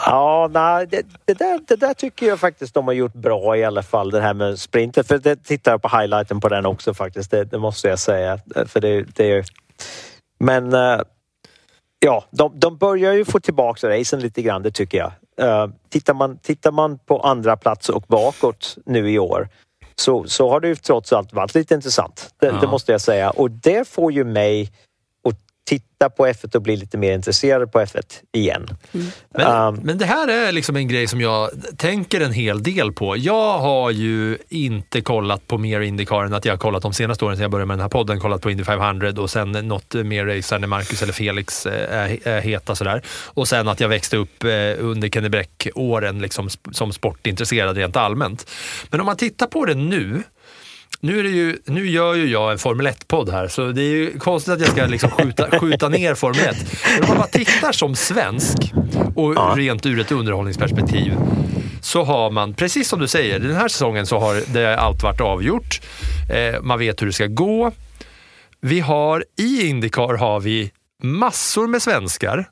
Ja, 0.05 0.49
nej, 0.53 0.87
det, 0.87 1.01
det, 1.25 1.33
där, 1.33 1.59
det 1.67 1.75
där 1.75 1.93
tycker 1.93 2.25
jag 2.25 2.39
faktiskt 2.39 2.73
de 2.73 2.85
har 2.87 2.93
gjort 2.93 3.13
bra 3.13 3.57
i 3.57 3.63
alla 3.63 3.83
fall, 3.83 4.11
det 4.11 4.21
här 4.21 4.33
med 4.33 4.59
sprinten. 4.59 5.03
För 5.03 5.17
det 5.17 5.35
tittar 5.43 5.71
jag 5.71 5.81
på 5.81 5.97
highlighten 5.97 6.39
på 6.39 6.49
den 6.49 6.65
också 6.65 6.93
faktiskt, 6.93 7.31
det, 7.31 7.43
det 7.43 7.57
måste 7.57 7.87
jag 7.87 7.99
säga. 7.99 8.39
För 8.65 8.79
det, 8.79 9.05
det 9.15 9.31
är, 9.31 9.45
men 10.39 10.73
eh, 10.73 10.99
ja, 11.99 12.25
de, 12.31 12.59
de 12.59 12.77
börjar 12.77 13.13
ju 13.13 13.25
få 13.25 13.39
tillbaka 13.39 13.89
racen 13.99 14.19
lite 14.19 14.41
grann, 14.41 14.61
det 14.63 14.71
tycker 14.71 14.97
jag. 14.97 15.11
Eh, 15.37 15.67
tittar, 15.89 16.13
man, 16.13 16.37
tittar 16.37 16.71
man 16.71 16.97
på 16.99 17.19
andra 17.19 17.57
plats 17.57 17.89
och 17.89 18.03
bakåt 18.07 18.77
nu 18.85 19.11
i 19.11 19.19
år 19.19 19.49
så, 19.95 20.23
så 20.23 20.49
har 20.49 20.59
det 20.59 20.67
ju 20.67 20.75
trots 20.75 21.13
allt 21.13 21.33
varit 21.33 21.55
lite 21.55 21.73
intressant. 21.75 22.33
Det, 22.39 22.45
Ja. 22.47 22.53
det 22.61 22.67
måste 22.67 22.91
jag 22.91 23.01
säga. 23.01 23.29
Och 23.29 23.51
det 23.51 23.87
får 23.87 24.11
ju 24.11 24.23
mig 24.23 24.71
titta 26.01 26.09
på 26.09 26.27
F1 26.27 26.55
och 26.55 26.61
bli 26.61 26.77
lite 26.77 26.97
mer 26.97 27.13
intresserad 27.13 27.71
på 27.71 27.79
F1 27.79 28.01
igen. 28.31 28.67
Men, 28.91 29.51
Um, 29.51 29.79
men 29.83 29.97
det 29.97 30.05
här 30.05 30.27
är 30.27 30.51
liksom 30.51 30.75
en 30.75 30.87
grej 30.87 31.07
som 31.07 31.21
jag 31.21 31.49
tänker 31.77 32.21
en 32.21 32.31
hel 32.31 32.63
del 32.63 32.91
på. 32.91 33.17
Jag 33.17 33.57
har 33.59 33.91
ju 33.91 34.37
inte 34.49 35.01
kollat 35.01 35.47
på 35.47 35.57
mer 35.57 35.81
Indycar 35.81 36.25
än 36.25 36.33
att 36.33 36.45
jag 36.45 36.53
har 36.53 36.57
kollat 36.57 36.81
de 36.81 36.93
senaste 36.93 37.25
åren 37.25 37.37
sedan 37.37 37.41
jag 37.41 37.51
började 37.51 37.67
med 37.67 37.77
den 37.77 37.81
här 37.81 37.89
podden, 37.89 38.19
kollat 38.19 38.41
på 38.41 38.51
Indy 38.51 38.63
500 38.63 39.13
och 39.17 39.29
sen 39.29 39.51
något 39.51 39.93
mer 39.93 40.25
race 40.25 40.57
när 40.57 40.67
Marcus 40.67 41.01
eller 41.01 41.13
Felix 41.13 41.65
eh, 41.65 41.97
är, 41.97 42.27
är 42.27 42.41
heta 42.41 42.75
sådär. 42.75 43.01
Och 43.33 43.47
sen 43.47 43.67
att 43.67 43.79
jag 43.79 43.89
växte 43.89 44.17
upp 44.17 44.43
eh, 44.43 44.49
under 44.79 45.09
Kenny 45.09 45.29
Bräck-åren 45.29 46.19
liksom, 46.19 46.49
som 46.71 46.93
sportintresserad 46.93 47.77
rent 47.77 47.95
allmänt. 47.95 48.49
Men 48.89 48.99
om 48.99 49.05
man 49.05 49.17
tittar 49.17 49.47
på 49.47 49.65
det 49.65 49.75
nu, 49.75 50.23
nu, 51.01 51.19
är 51.19 51.23
det 51.23 51.29
ju, 51.29 51.57
nu 51.65 51.89
gör 51.89 52.15
ju 52.15 52.27
jag 52.27 52.51
en 52.51 52.57
Formel 52.57 52.87
1-podd 52.87 53.29
här, 53.29 53.47
så 53.47 53.71
det 53.71 53.81
är 53.81 53.95
ju 53.95 54.19
konstigt 54.19 54.53
att 54.53 54.59
jag 54.59 54.69
ska 54.69 54.85
liksom 54.85 55.09
skjuta, 55.09 55.59
skjuta 55.59 55.89
ner 55.89 56.15
Formel 56.15 56.41
1. 56.41 56.57
Men 56.93 57.01
om 57.03 57.07
man 57.07 57.17
bara 57.17 57.27
tittar 57.27 57.71
som 57.71 57.95
svensk 57.95 58.73
och 59.15 59.57
rent 59.57 59.85
ur 59.85 59.99
ett 59.99 60.11
underhållningsperspektiv 60.11 61.13
så 61.81 62.03
har 62.03 62.31
man, 62.31 62.53
precis 62.53 62.87
som 62.87 62.99
du 62.99 63.07
säger, 63.07 63.39
den 63.39 63.55
här 63.55 63.67
säsongen 63.67 64.05
så 64.05 64.19
har 64.19 64.53
det 64.53 64.75
allt 64.79 65.03
varit 65.03 65.21
avgjort. 65.21 65.81
Eh, 66.29 66.61
man 66.61 66.79
vet 66.79 67.01
hur 67.01 67.07
det 67.07 67.13
ska 67.13 67.27
gå. 67.27 67.71
Vi 68.59 68.79
har, 68.79 69.25
i 69.37 69.67
Indycar 69.67 70.17
har 70.17 70.39
vi 70.39 70.71
massor 71.03 71.67
med 71.67 71.81
svenskar. 71.81 72.49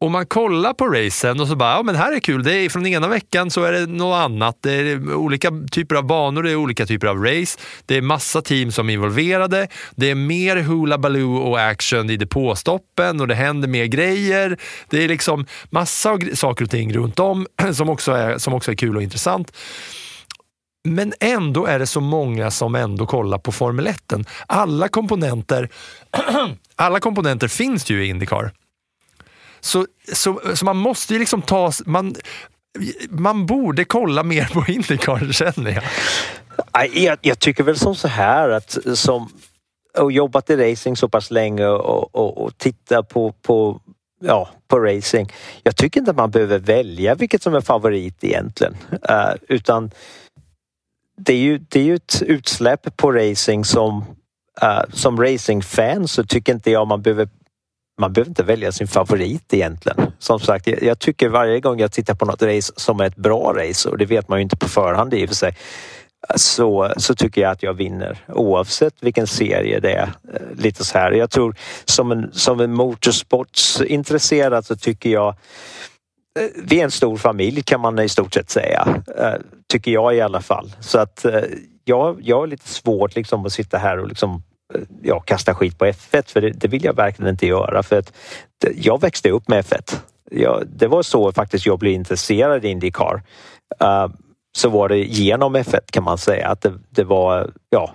Och 0.00 0.10
man 0.10 0.26
kollar 0.26 0.72
på 0.72 0.86
racen 0.86 1.40
och 1.40 1.48
så 1.48 1.56
bara, 1.56 1.76
ja 1.76 1.82
men 1.82 1.96
här 1.96 2.12
är 2.12 2.20
kul. 2.20 2.42
Det 2.42 2.54
är 2.54 2.68
från 2.68 2.86
ena 2.86 3.08
veckan 3.08 3.50
så 3.50 3.64
är 3.64 3.72
det 3.72 3.86
något 3.86 4.16
annat. 4.16 4.58
Det 4.60 4.72
är 4.72 5.14
olika 5.14 5.52
typer 5.70 5.94
av 5.94 6.06
banor, 6.06 6.42
det 6.42 6.50
är 6.50 6.56
olika 6.56 6.86
typer 6.86 7.06
av 7.06 7.24
race. 7.24 7.58
Det 7.86 7.96
är 7.96 8.02
massa 8.02 8.42
team 8.42 8.72
som 8.72 8.90
är 8.90 8.94
involverade. 8.94 9.68
Det 9.94 10.10
är 10.10 10.14
mer 10.14 10.56
hula 10.56 10.98
baloo 10.98 11.36
och 11.36 11.60
action 11.60 12.10
i 12.10 12.16
depåstoppen 12.16 13.20
och 13.20 13.28
det 13.28 13.34
händer 13.34 13.68
mer 13.68 13.84
grejer. 13.84 14.58
Det 14.90 15.04
är 15.04 15.08
liksom 15.08 15.46
massa 15.70 16.18
saker 16.34 16.64
och 16.64 16.70
ting 16.70 16.92
runt 16.92 17.18
om 17.18 17.46
som 17.72 17.88
också 17.88 18.12
är, 18.12 18.38
som 18.38 18.54
också 18.54 18.70
är 18.70 18.76
kul 18.76 18.96
och 18.96 19.02
intressant. 19.02 19.52
Men 20.84 21.12
ändå 21.20 21.66
är 21.66 21.78
det 21.78 21.86
så 21.86 22.00
många 22.00 22.50
som 22.50 22.74
ändå 22.74 23.06
kollar 23.06 23.38
på 23.38 23.52
Formel 23.52 23.86
1. 23.86 24.12
Alla 24.46 24.88
komponenter, 24.88 25.68
alla 26.76 27.00
komponenter 27.00 27.48
finns 27.48 27.90
ju 27.90 28.04
i 28.04 28.08
Indycar. 28.08 28.52
Så, 29.66 29.86
så, 30.12 30.40
så 30.54 30.64
man 30.64 30.76
måste 30.76 31.12
ju 31.12 31.18
liksom 31.18 31.42
ta... 31.42 31.72
Man, 31.86 32.14
man 33.08 33.46
borde 33.46 33.84
kolla 33.84 34.22
mer 34.22 34.44
på 34.52 34.64
Indycar 34.72 35.32
känner 35.32 35.70
jag. 35.70 35.84
Jag, 36.94 37.18
jag 37.22 37.38
tycker 37.38 37.64
väl 37.64 37.78
som 37.78 37.94
så 37.94 38.08
här 38.08 38.48
att 38.48 38.78
som 38.94 39.28
och 39.98 40.12
jobbat 40.12 40.50
i 40.50 40.56
racing 40.56 40.96
så 40.96 41.08
pass 41.08 41.30
länge 41.30 41.66
och, 41.66 42.14
och, 42.14 42.44
och 42.44 42.58
titta 42.58 43.02
på, 43.02 43.32
på, 43.32 43.80
ja, 44.20 44.50
på 44.68 44.78
racing. 44.78 45.32
Jag 45.62 45.76
tycker 45.76 46.00
inte 46.00 46.10
att 46.10 46.16
man 46.16 46.30
behöver 46.30 46.58
välja 46.58 47.14
vilket 47.14 47.42
som 47.42 47.54
är 47.54 47.60
favorit 47.60 48.24
egentligen. 48.24 48.76
uh, 48.92 49.34
utan 49.48 49.90
det 51.16 51.32
är, 51.32 51.38
ju, 51.38 51.58
det 51.58 51.80
är 51.80 51.84
ju 51.84 51.94
ett 51.94 52.22
utsläpp 52.22 52.96
på 52.96 53.12
racing 53.12 53.64
som 53.64 54.04
uh, 54.62 54.82
som 54.92 55.20
racingfan 55.22 56.08
så 56.08 56.24
tycker 56.24 56.52
inte 56.52 56.70
jag 56.70 56.88
man 56.88 57.02
behöver 57.02 57.28
man 58.00 58.12
behöver 58.12 58.30
inte 58.30 58.42
välja 58.42 58.72
sin 58.72 58.88
favorit 58.88 59.54
egentligen. 59.54 60.12
Som 60.18 60.40
sagt, 60.40 60.66
jag, 60.66 60.82
jag 60.82 60.98
tycker 60.98 61.28
varje 61.28 61.60
gång 61.60 61.80
jag 61.80 61.92
tittar 61.92 62.14
på 62.14 62.24
något 62.24 62.42
race 62.42 62.72
som 62.76 63.00
är 63.00 63.04
ett 63.04 63.16
bra 63.16 63.54
race 63.56 63.88
och 63.88 63.98
det 63.98 64.06
vet 64.06 64.28
man 64.28 64.38
ju 64.38 64.42
inte 64.42 64.56
på 64.56 64.68
förhand 64.68 65.14
i 65.14 65.24
och 65.24 65.28
för 65.28 65.36
sig 65.36 65.56
så, 66.34 66.92
så 66.96 67.14
tycker 67.14 67.40
jag 67.40 67.50
att 67.50 67.62
jag 67.62 67.74
vinner 67.74 68.18
oavsett 68.28 68.94
vilken 69.00 69.26
serie 69.26 69.80
det 69.80 69.92
är. 69.92 70.12
Eh, 70.34 70.56
lite 70.58 70.84
så 70.84 70.98
här. 70.98 71.12
Jag 71.12 71.30
tror 71.30 71.56
som 71.84 72.12
en, 72.12 72.32
som 72.32 72.60
en 72.60 72.72
motorsportsintresserad 72.72 74.66
så 74.66 74.76
tycker 74.76 75.10
jag 75.10 75.28
eh, 76.38 76.48
vi 76.64 76.80
är 76.80 76.84
en 76.84 76.90
stor 76.90 77.16
familj 77.16 77.62
kan 77.62 77.80
man 77.80 77.98
i 77.98 78.08
stort 78.08 78.34
sett 78.34 78.50
säga. 78.50 79.02
Eh, 79.18 79.34
tycker 79.68 79.90
jag 79.90 80.16
i 80.16 80.20
alla 80.20 80.40
fall. 80.40 80.72
Så 80.80 80.98
att 80.98 81.26
jag, 81.84 82.18
jag 82.22 82.40
har 82.40 82.46
lite 82.46 82.68
svårt 82.68 83.16
liksom 83.16 83.46
att 83.46 83.52
sitta 83.52 83.78
här 83.78 83.98
och 83.98 84.08
liksom 84.08 84.42
ja, 85.02 85.20
kasta 85.20 85.54
skit 85.54 85.78
på 85.78 85.84
F1 85.84 86.32
för 86.32 86.40
det, 86.40 86.50
det 86.50 86.68
vill 86.68 86.84
jag 86.84 86.96
verkligen 86.96 87.30
inte 87.30 87.46
göra 87.46 87.82
för 87.82 87.98
att 87.98 88.12
jag 88.74 89.00
växte 89.00 89.30
upp 89.30 89.48
med 89.48 89.64
F1. 89.64 89.96
Jag, 90.30 90.64
det 90.66 90.86
var 90.86 91.02
så 91.02 91.32
faktiskt 91.32 91.66
jag 91.66 91.78
blev 91.78 91.92
intresserad 91.92 92.64
i 92.64 92.68
Indycar. 92.68 93.22
Uh, 93.82 94.08
så 94.56 94.68
var 94.68 94.88
det 94.88 94.98
genom 94.98 95.56
F1 95.56 95.80
kan 95.92 96.04
man 96.04 96.18
säga 96.18 96.48
att 96.48 96.60
det, 96.60 96.72
det 96.90 97.04
var, 97.04 97.50
ja. 97.70 97.94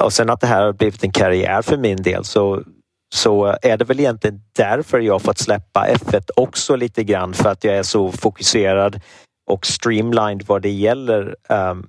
Och 0.00 0.12
sen 0.12 0.30
att 0.30 0.40
det 0.40 0.46
här 0.46 0.64
har 0.64 0.72
blivit 0.72 1.04
en 1.04 1.12
karriär 1.12 1.62
för 1.62 1.76
min 1.76 2.02
del 2.02 2.24
så, 2.24 2.62
så 3.14 3.56
är 3.62 3.76
det 3.76 3.84
väl 3.84 4.00
egentligen 4.00 4.40
därför 4.56 5.00
jag 5.00 5.14
har 5.14 5.18
fått 5.18 5.38
släppa 5.38 5.86
F1 5.86 6.30
också 6.36 6.76
lite 6.76 7.04
grann 7.04 7.34
för 7.34 7.48
att 7.48 7.64
jag 7.64 7.76
är 7.76 7.82
så 7.82 8.12
fokuserad 8.12 9.00
och 9.50 9.66
streamlined 9.66 10.42
vad 10.46 10.62
det 10.62 10.70
gäller 10.70 11.36
um, 11.48 11.88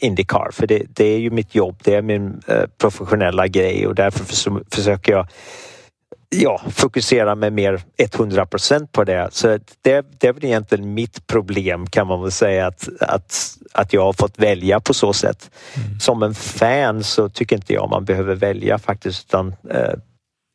Indycar. 0.00 0.50
För 0.52 0.66
det, 0.66 0.82
det, 0.88 1.04
är 1.04 1.18
ju 1.18 1.30
mitt 1.30 1.54
jobb, 1.54 1.80
det 1.84 1.94
är 1.94 2.02
min 2.02 2.42
uh, 2.50 2.64
professionella 2.78 3.46
grej 3.46 3.86
och 3.86 3.94
därför 3.94 4.24
för, 4.24 4.74
försöker 4.74 5.12
jag 5.12 5.26
ja, 6.30 6.62
fokusera 6.70 7.34
mig 7.34 7.50
mer 7.50 7.80
100 7.96 8.46
procent 8.46 8.92
på 8.92 9.04
det. 9.04 9.28
Så 9.32 9.58
det, 9.82 10.06
det 10.18 10.26
är 10.26 10.32
väl 10.32 10.44
egentligen 10.44 10.94
mitt 10.94 11.26
problem 11.26 11.86
kan 11.86 12.06
man 12.06 12.22
väl 12.22 12.32
säga 12.32 12.66
att, 12.66 12.88
att, 13.00 13.58
att 13.72 13.92
jag 13.92 14.04
har 14.04 14.12
fått 14.12 14.38
välja 14.38 14.80
på 14.80 14.94
så 14.94 15.12
sätt. 15.12 15.50
Mm. 15.76 16.00
Som 16.00 16.22
en 16.22 16.34
fan 16.34 17.04
så 17.04 17.28
tycker 17.28 17.56
inte 17.56 17.72
jag 17.72 17.90
man 17.90 18.04
behöver 18.04 18.34
välja 18.34 18.78
faktiskt 18.78 19.28
utan 19.28 19.54
eh, 19.70 19.92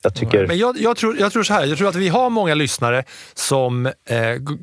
jag, 0.04 0.16
tycker... 0.16 0.48
Men 0.48 0.58
jag, 0.58 0.78
jag, 0.78 0.98
tror, 0.98 1.18
jag 1.20 1.34
tror 1.34 1.44
så 1.44 1.54
här, 1.54 1.66
jag 1.66 1.78
tror 1.78 1.90
att 1.90 1.96
vi 1.96 2.10
har 2.10 2.30
många 2.30 2.54
lyssnare 2.54 3.04
som 3.34 3.86
eh, 3.86 3.94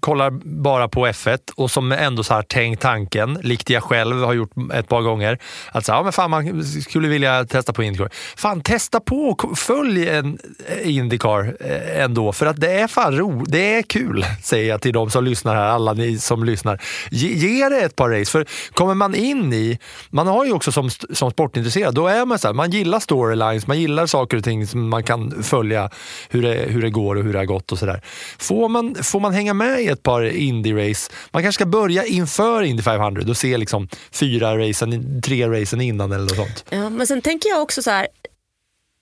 kollar 0.01 0.31
bara 0.45 0.89
på 0.89 1.07
F1 1.07 1.39
och 1.55 1.71
som 1.71 1.93
ändå 1.93 2.23
så 2.23 2.35
här 2.35 2.43
tänkt 2.43 2.83
tanken, 2.83 3.39
likt 3.43 3.71
jag 3.71 3.83
själv 3.83 4.23
har 4.23 4.33
gjort 4.33 4.53
ett 4.75 4.89
par 4.89 5.03
gånger, 5.03 5.39
att 5.73 5.85
så, 5.85 5.93
ja, 5.93 6.03
men 6.03 6.13
fan, 6.13 6.31
man 6.31 6.65
skulle 6.65 7.09
vilja 7.09 7.45
testa 7.45 7.73
på 7.73 7.83
Indycar. 7.83 8.11
Fan, 8.37 8.61
testa 8.61 9.01
på 9.01 9.29
och 9.29 9.59
följ 9.59 10.09
en 10.09 10.39
eh, 10.67 10.97
Indycar 10.97 11.57
eh, 11.61 12.03
ändå, 12.03 12.33
för 12.33 12.47
att 12.47 12.61
det 12.61 12.71
är 12.73 12.87
fan 12.87 13.17
ro, 13.17 13.45
det 13.45 13.75
är 13.75 13.83
kul, 13.83 14.27
säger 14.43 14.69
jag 14.69 14.83
till 14.83 14.93
de 14.93 15.11
som 15.11 15.25
lyssnar 15.25 15.55
här, 15.55 15.69
alla 15.69 15.93
ni 15.93 16.19
som 16.19 16.45
lyssnar. 16.45 16.81
Ge, 17.11 17.29
ge 17.29 17.69
det 17.69 17.81
ett 17.81 17.97
par 17.97 18.11
race, 18.11 18.31
för 18.31 18.47
kommer 18.73 18.95
man 18.95 19.15
in 19.15 19.53
i, 19.53 19.79
man 20.11 20.27
har 20.27 20.45
ju 20.45 20.53
också 20.53 20.73
som, 20.73 20.91
som 20.91 21.31
sportintresserad, 21.31 21.95
då 21.95 22.07
är 22.07 22.27
man 22.27 22.39
så 22.39 22.49
här, 22.49 22.55
man 22.55 22.71
gillar 22.71 23.01
storylines, 23.01 23.67
man 23.67 23.81
gillar 23.81 24.07
saker 24.07 24.37
och 24.37 24.45
ting 24.45 24.67
som 24.67 24.89
man 24.89 25.03
kan 25.03 25.30
följa 25.43 25.91
hur 26.29 26.43
det, 26.43 26.55
hur 26.55 26.83
det 26.83 26.91
går 26.91 27.17
och 27.17 27.25
hur 27.25 27.33
det 27.33 27.39
har 27.39 27.47
gått 27.47 27.73
och 27.73 27.79
sådär. 27.79 28.03
Får 28.39 28.69
man, 28.69 28.95
får 28.95 29.21
man 29.21 29.33
hänga 29.33 29.55
med 29.55 29.83
i 29.83 29.87
ett 29.87 30.03
par 30.03 30.23
indie-race, 30.23 31.13
man 31.31 31.43
kanske 31.43 31.59
ska 31.59 31.67
börja 31.67 32.05
inför 32.05 32.63
Indy 32.63 32.83
500 32.83 33.23
och 33.29 33.37
se 33.37 33.57
liksom 33.57 33.89
fyra 34.13 34.59
racen, 34.59 35.23
tre 35.23 35.49
racen 35.49 35.81
innan 35.81 36.13
eller 36.13 36.25
något 36.25 36.37
sånt. 36.37 36.65
Ja, 36.71 36.91
men 36.91 37.07
sen 37.07 37.23
tänker 37.23 37.49
jag 37.49 37.63
också 37.63 37.83
så 37.83 37.91
här, 37.91 38.07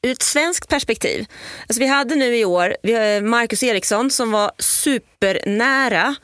ur 0.03 0.12
ett 0.12 0.22
svenskt 0.22 0.68
perspektiv. 0.68 1.26
Alltså 1.62 1.81
vi 1.81 1.87
hade 1.87 2.14
nu 2.14 2.37
i 2.37 2.45
år 2.45 2.76
vi 2.83 2.93
har 2.93 3.20
Marcus 3.20 3.62
Eriksson 3.62 4.11
som 4.11 4.31
var 4.31 4.51
supernära 4.59 6.16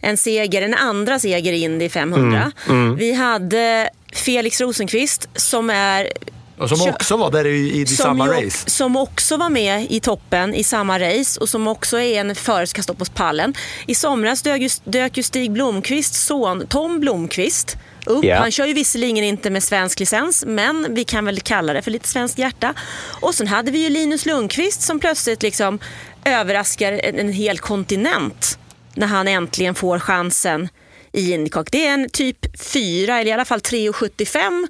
en 0.00 0.16
seger, 0.16 0.62
en 0.62 0.74
andra 0.74 1.18
seger 1.18 1.52
i 1.52 1.62
Indy 1.62 1.88
500. 1.88 2.52
Mm, 2.68 2.84
mm. 2.84 2.96
Vi 2.96 3.12
hade 3.12 3.90
Felix 4.12 4.60
Rosenqvist 4.60 5.28
som 5.34 5.70
är 5.70 6.12
och 6.60 6.68
som 6.68 6.88
också 6.88 7.16
var 7.16 7.30
där 7.30 7.46
i, 7.46 7.80
i 7.80 7.86
samma 7.86 8.26
ju, 8.26 8.46
race. 8.46 8.70
Som 8.70 8.96
också 8.96 9.36
var 9.36 9.50
med 9.50 9.86
i 9.90 10.00
toppen 10.00 10.54
i 10.54 10.64
samma 10.64 10.98
race 10.98 11.40
och 11.40 11.48
som 11.48 11.66
också 11.66 12.00
är 12.00 12.20
en 12.20 12.34
förare 12.34 12.66
som 12.66 12.70
ska 12.70 12.82
stå 12.82 12.94
på 12.94 13.04
pallen. 13.04 13.54
I 13.86 13.94
somras 13.94 14.42
dök 14.42 14.60
ju, 14.60 14.68
dök 14.84 15.16
ju 15.16 15.22
Stig 15.22 15.52
Blomqvists 15.52 16.26
son 16.26 16.66
Tom 16.66 17.00
Blomqvist 17.00 17.76
upp. 18.06 18.24
Yeah. 18.24 18.42
Han 18.42 18.50
kör 18.50 18.66
ju 18.66 18.72
visserligen 18.72 19.24
inte 19.24 19.50
med 19.50 19.62
svensk 19.62 20.00
licens, 20.00 20.44
men 20.46 20.94
vi 20.94 21.04
kan 21.04 21.24
väl 21.24 21.40
kalla 21.40 21.72
det 21.72 21.82
för 21.82 21.90
lite 21.90 22.08
svenskt 22.08 22.38
hjärta. 22.38 22.74
Och 23.20 23.34
sen 23.34 23.46
hade 23.46 23.70
vi 23.70 23.78
ju 23.78 23.88
Linus 23.88 24.26
Lundqvist 24.26 24.82
som 24.82 25.00
plötsligt 25.00 25.42
liksom 25.42 25.78
överraskar 26.24 26.92
en, 26.92 27.18
en 27.18 27.32
hel 27.32 27.58
kontinent 27.58 28.58
när 28.94 29.06
han 29.06 29.28
äntligen 29.28 29.74
får 29.74 29.98
chansen 29.98 30.68
i 31.12 31.32
Indycar. 31.32 31.64
Det 31.70 31.86
är 31.86 31.94
en 31.94 32.10
typ 32.10 32.60
4, 32.60 33.20
eller 33.20 33.30
i 33.30 33.32
alla 33.32 33.44
fall 33.44 33.60
3,75 33.60 34.66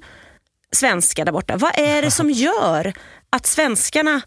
svenskar 0.75 1.25
där 1.25 1.31
borta. 1.31 1.57
Vad 1.57 1.79
är 1.79 2.01
det 2.01 2.11
som 2.11 2.29
gör 2.31 2.93
att 3.29 3.45
svenskarna 3.45 4.21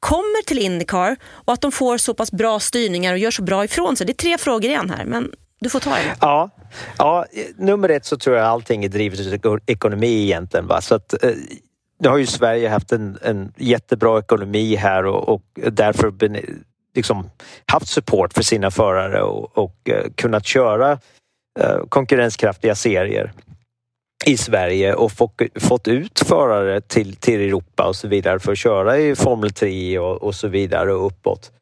kommer 0.00 0.44
till 0.44 0.58
Indycar 0.58 1.16
och 1.24 1.52
att 1.52 1.60
de 1.60 1.72
får 1.72 1.98
så 1.98 2.14
pass 2.14 2.32
bra 2.32 2.60
styrningar 2.60 3.12
och 3.12 3.18
gör 3.18 3.30
så 3.30 3.42
bra 3.42 3.64
ifrån 3.64 3.96
sig? 3.96 4.06
Det 4.06 4.12
är 4.12 4.14
tre 4.14 4.38
frågor 4.38 4.64
igen 4.64 4.90
här, 4.90 5.04
men 5.04 5.32
du 5.60 5.70
får 5.70 5.80
ta 5.80 5.90
det. 5.90 6.16
Ja, 6.20 6.50
ja 6.98 7.26
nummer 7.56 7.88
ett 7.88 8.04
så 8.04 8.16
tror 8.16 8.36
jag 8.36 8.46
allting 8.46 8.84
är 8.84 8.88
drivet 8.88 9.46
av 9.46 9.60
ekonomi 9.66 10.22
egentligen. 10.22 10.66
Va? 10.66 10.80
Så 10.80 10.94
att, 10.94 11.24
eh, 11.24 11.30
nu 11.98 12.08
har 12.08 12.16
ju 12.16 12.26
Sverige 12.26 12.68
haft 12.68 12.92
en, 12.92 13.18
en 13.22 13.52
jättebra 13.56 14.18
ekonomi 14.18 14.74
här 14.76 15.06
och, 15.06 15.28
och 15.28 15.42
därför 15.54 16.12
liksom 16.94 17.30
haft 17.66 17.88
support 17.88 18.32
för 18.32 18.42
sina 18.42 18.70
förare 18.70 19.22
och, 19.22 19.58
och 19.58 19.76
uh, 19.88 20.10
kunnat 20.14 20.46
köra 20.46 20.92
uh, 21.60 21.86
konkurrenskraftiga 21.88 22.74
serier 22.74 23.32
i 24.26 24.36
Sverige 24.36 24.94
och 24.94 25.12
fått 25.60 25.88
ut 25.88 26.20
förare 26.20 26.80
till, 26.80 27.16
till 27.16 27.40
Europa 27.40 27.88
och 27.88 27.96
så 27.96 28.08
vidare 28.08 28.38
för 28.38 28.52
att 28.52 28.58
köra 28.58 28.98
i 28.98 29.16
Formel 29.16 29.50
3 29.50 29.98
och, 29.98 30.22
och 30.22 30.34
så 30.34 30.48
vidare 30.48 30.92
och 30.92 31.06
uppåt. 31.06 31.52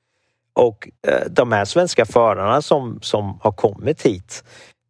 Och 0.54 0.88
eh, 1.08 1.30
de 1.30 1.52
här 1.52 1.64
svenska 1.64 2.06
förarna 2.06 2.62
som, 2.62 2.98
som 3.02 3.38
har 3.42 3.52
kommit 3.52 4.02
hit, 4.02 4.44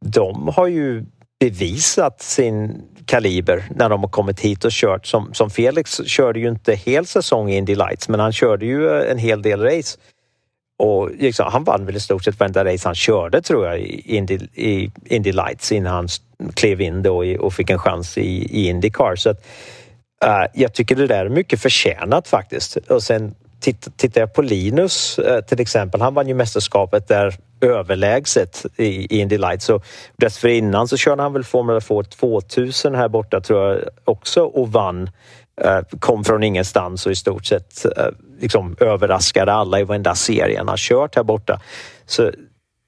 de 0.04 0.48
har 0.48 0.66
ju 0.66 1.04
bevisat 1.40 2.22
sin 2.22 2.82
kaliber 3.06 3.64
när 3.74 3.88
de 3.88 4.00
har 4.00 4.10
kommit 4.10 4.40
hit 4.40 4.64
och 4.64 4.70
kört. 4.72 5.06
Som, 5.06 5.34
som 5.34 5.50
Felix 5.50 6.00
körde 6.06 6.40
ju 6.40 6.48
inte 6.48 6.74
hel 6.74 7.06
säsong 7.06 7.50
i 7.50 7.56
Indy 7.56 7.74
Lights 7.74 8.08
men 8.08 8.20
han 8.20 8.32
körde 8.32 8.66
ju 8.66 8.88
eh, 8.88 9.10
en 9.10 9.18
hel 9.18 9.42
del 9.42 9.60
race. 9.60 9.98
Och 10.82 11.10
liksom, 11.18 11.46
han 11.52 11.64
vann 11.64 11.86
väl 11.86 11.96
i 11.96 12.00
stort 12.00 12.24
sett 12.24 12.40
varenda 12.40 12.64
race 12.64 12.88
han 12.88 12.94
körde 12.94 13.42
tror 13.42 13.66
jag 13.66 13.80
i 13.80 14.16
Indy, 14.16 14.38
i 14.54 14.90
Indy 15.04 15.32
Lights 15.32 15.72
innan 15.72 15.92
han 15.92 16.08
klev 16.54 16.80
in 16.80 17.02
då 17.02 17.24
och 17.38 17.52
fick 17.54 17.70
en 17.70 17.78
chans 17.78 18.18
i, 18.18 18.22
i 18.50 18.68
Indycar. 18.68 19.16
Så 19.16 19.30
att, 19.30 19.44
uh, 20.24 20.44
jag 20.54 20.72
tycker 20.72 20.96
det 20.96 21.06
där 21.06 21.26
är 21.26 21.28
mycket 21.28 21.60
förtjänat 21.60 22.28
faktiskt. 22.28 22.76
Och 22.76 23.02
sen 23.02 23.34
tittar 23.96 24.20
jag 24.20 24.34
på 24.34 24.42
Linus 24.42 25.18
uh, 25.18 25.40
till 25.40 25.60
exempel, 25.60 26.00
han 26.00 26.14
vann 26.14 26.28
ju 26.28 26.34
mästerskapet 26.34 27.08
där 27.08 27.34
överlägset 27.60 28.66
i, 28.76 28.86
i 28.86 29.20
Indy 29.20 29.38
Lights. 29.38 29.64
Så 29.64 29.82
dessförinnan 30.16 30.88
så 30.88 30.96
körde 30.96 31.22
han 31.22 31.32
väl 31.32 31.44
Formula 31.44 31.80
2 31.80 32.02
2000 32.02 32.94
här 32.94 33.08
borta 33.08 33.40
tror 33.40 33.68
jag 33.68 33.80
också 34.04 34.42
och 34.42 34.72
vann. 34.72 35.10
Eh, 35.64 35.80
kom 35.98 36.24
från 36.24 36.42
ingenstans 36.42 37.06
och 37.06 37.12
i 37.12 37.16
stort 37.16 37.46
sett 37.46 37.84
eh, 37.84 38.06
liksom 38.40 38.76
överraskade 38.80 39.52
alla 39.52 39.80
i 39.80 39.84
varenda 39.84 40.14
serie 40.14 40.58
han 40.58 40.68
har 40.68 40.76
kört 40.76 41.16
här 41.16 41.22
borta. 41.22 41.60
Så 42.06 42.30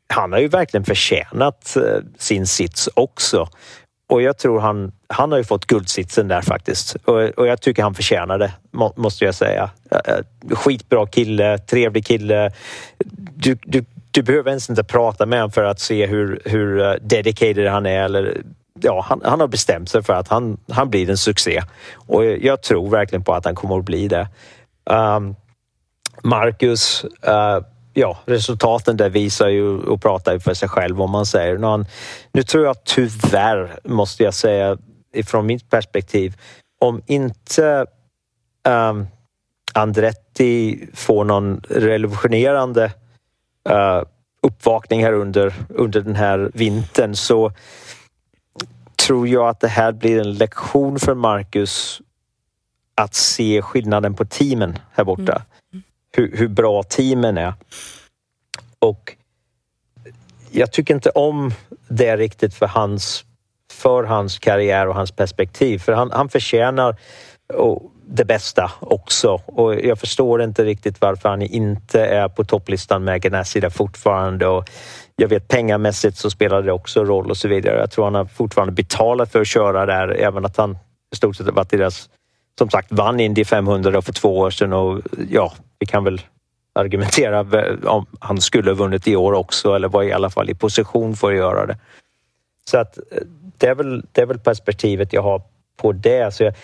han 0.08 0.32
har 0.32 0.38
ju 0.38 0.48
verkligen 0.48 0.84
förtjänat 0.84 1.76
eh, 1.76 1.82
sin 2.18 2.46
sits 2.46 2.88
också. 2.94 3.48
Och 4.08 4.22
jag 4.22 4.38
tror 4.38 4.60
han, 4.60 4.92
han 5.08 5.32
har 5.32 5.38
ju 5.38 5.44
fått 5.44 5.66
guldsitsen 5.66 6.28
där 6.28 6.42
faktiskt. 6.42 6.94
Och, 7.04 7.22
och 7.22 7.46
jag 7.46 7.60
tycker 7.60 7.82
han 7.82 7.94
förtjänar 7.94 8.38
det, 8.38 8.52
må, 8.70 8.92
måste 8.96 9.24
jag 9.24 9.34
säga. 9.34 9.70
Skitbra 10.50 11.06
kille, 11.06 11.58
trevlig 11.58 12.06
kille. 12.06 12.52
Du, 13.36 13.58
du, 13.62 13.84
du 14.10 14.22
behöver 14.22 14.50
ens 14.50 14.70
inte 14.70 14.84
prata 14.84 15.26
med 15.26 15.38
honom 15.38 15.52
för 15.52 15.64
att 15.64 15.80
se 15.80 16.06
hur, 16.06 16.40
hur 16.44 16.98
dedicated 17.00 17.66
han 17.68 17.86
är. 17.86 18.04
Eller, 18.04 18.42
ja, 18.80 19.00
han, 19.08 19.20
han 19.24 19.40
har 19.40 19.48
bestämt 19.48 19.88
sig 19.88 20.02
för 20.02 20.12
att 20.12 20.28
han, 20.28 20.58
han 20.68 20.90
blir 20.90 21.10
en 21.10 21.18
succé. 21.18 21.62
Och 21.94 22.24
jag 22.24 22.62
tror 22.62 22.90
verkligen 22.90 23.24
på 23.24 23.34
att 23.34 23.44
han 23.44 23.54
kommer 23.54 23.78
att 23.78 23.84
bli 23.84 24.08
det. 24.08 24.28
Um, 24.84 25.36
Marcus, 26.22 27.04
uh, 27.04 27.66
ja, 27.92 28.18
resultaten 28.26 28.96
där 28.96 29.10
visar 29.10 29.48
ju 29.48 29.78
och 29.78 30.02
pratar 30.02 30.32
ju 30.32 30.40
för 30.40 30.54
sig 30.54 30.68
själv 30.68 31.02
om 31.02 31.10
man 31.10 31.26
säger. 31.26 31.58
Nu, 31.58 31.84
nu 32.32 32.42
tror 32.42 32.64
jag 32.64 32.84
tyvärr, 32.84 33.78
måste 33.84 34.22
jag 34.22 34.34
säga, 34.34 34.78
ifrån 35.12 35.46
mitt 35.46 35.70
perspektiv, 35.70 36.36
om 36.80 37.02
inte 37.06 37.86
um, 38.68 39.06
Andretti 39.74 40.86
får 40.94 41.24
någon 41.24 41.60
revolutionerande 41.68 42.84
uh, 43.70 44.02
uppvakning 44.42 45.04
här 45.04 45.12
under, 45.12 45.54
under 45.68 46.00
den 46.00 46.16
här 46.16 46.50
vintern 46.54 47.14
så 47.14 47.52
tror 49.06 49.28
jag 49.28 49.48
att 49.48 49.60
det 49.60 49.68
här 49.68 49.92
blir 49.92 50.20
en 50.20 50.32
lektion 50.32 50.98
för 50.98 51.14
Marcus 51.14 52.00
att 52.94 53.14
se 53.14 53.62
skillnaden 53.62 54.14
på 54.14 54.24
teamen 54.24 54.78
här 54.92 55.04
borta. 55.04 55.32
Mm 55.32 55.44
hur, 56.16 56.36
hur 56.36 56.48
bra 56.48 56.82
teamen 56.82 57.38
är. 57.38 57.54
Och 58.78 59.16
jag 60.50 60.72
tycker 60.72 60.94
inte 60.94 61.10
om 61.10 61.54
det 61.88 62.16
riktigt 62.16 62.54
för 62.54 62.66
hans, 62.66 63.24
för 63.72 64.04
hans 64.04 64.38
karriär 64.38 64.88
och 64.88 64.94
hans 64.94 65.12
perspektiv. 65.12 65.78
För 65.78 65.92
han, 65.92 66.10
han 66.10 66.28
förtjänar 66.28 66.96
det 68.06 68.24
bästa 68.24 68.72
också. 68.80 69.40
Och 69.46 69.74
jag 69.74 69.98
förstår 69.98 70.42
inte 70.42 70.64
riktigt 70.64 71.00
varför 71.00 71.28
han 71.28 71.42
inte 71.42 72.06
är 72.06 72.28
på 72.28 72.44
topplistan 72.44 73.04
med 73.04 73.22
Ganassi 73.22 73.60
där 73.60 73.70
fortfarande. 73.70 74.46
Och 74.46 74.70
jag 75.16 75.28
vet 75.28 75.48
pengamässigt 75.48 76.16
så 76.16 76.30
spelar 76.30 76.62
det 76.62 76.72
också 76.72 77.04
roll 77.04 77.30
och 77.30 77.36
så 77.36 77.48
vidare. 77.48 77.80
Jag 77.80 77.90
tror 77.90 78.04
han 78.04 78.14
har 78.14 78.24
fortfarande 78.24 78.72
betalat 78.72 79.32
för 79.32 79.40
att 79.40 79.46
köra 79.46 79.86
där, 79.86 80.08
även 80.08 80.44
att 80.44 80.56
han 80.56 80.78
i 81.12 81.16
stort 81.16 81.36
sett 81.36 81.46
varit 81.46 81.70
deras 81.70 82.08
som 82.58 82.70
sagt 82.70 82.92
vann 82.92 83.20
Indy 83.20 83.44
500 83.44 84.02
för 84.02 84.12
två 84.12 84.38
år 84.38 84.50
sedan 84.50 84.72
och 84.72 85.00
ja, 85.30 85.52
vi 85.78 85.86
kan 85.86 86.04
väl 86.04 86.20
argumentera 86.74 87.40
om 87.84 88.06
han 88.18 88.40
skulle 88.40 88.70
ha 88.70 88.74
vunnit 88.74 89.08
i 89.08 89.16
år 89.16 89.32
också 89.32 89.74
eller 89.74 89.88
var 89.88 90.02
i 90.02 90.12
alla 90.12 90.30
fall 90.30 90.50
i 90.50 90.54
position 90.54 91.16
för 91.16 91.32
att 91.32 91.36
göra 91.36 91.66
det. 91.66 91.76
Så 92.64 92.78
att 92.78 92.98
eh, 92.98 93.02
det 93.58 93.66
är 93.66 93.74
väl, 93.74 94.04
det 94.12 94.20
är 94.20 94.26
väl 94.26 94.38
perspektivet 94.38 95.12
jag 95.12 95.22
har 95.22 95.42
på 95.76 95.92
det. 95.92 96.34
Så 96.34 96.42
jag, 96.44 96.54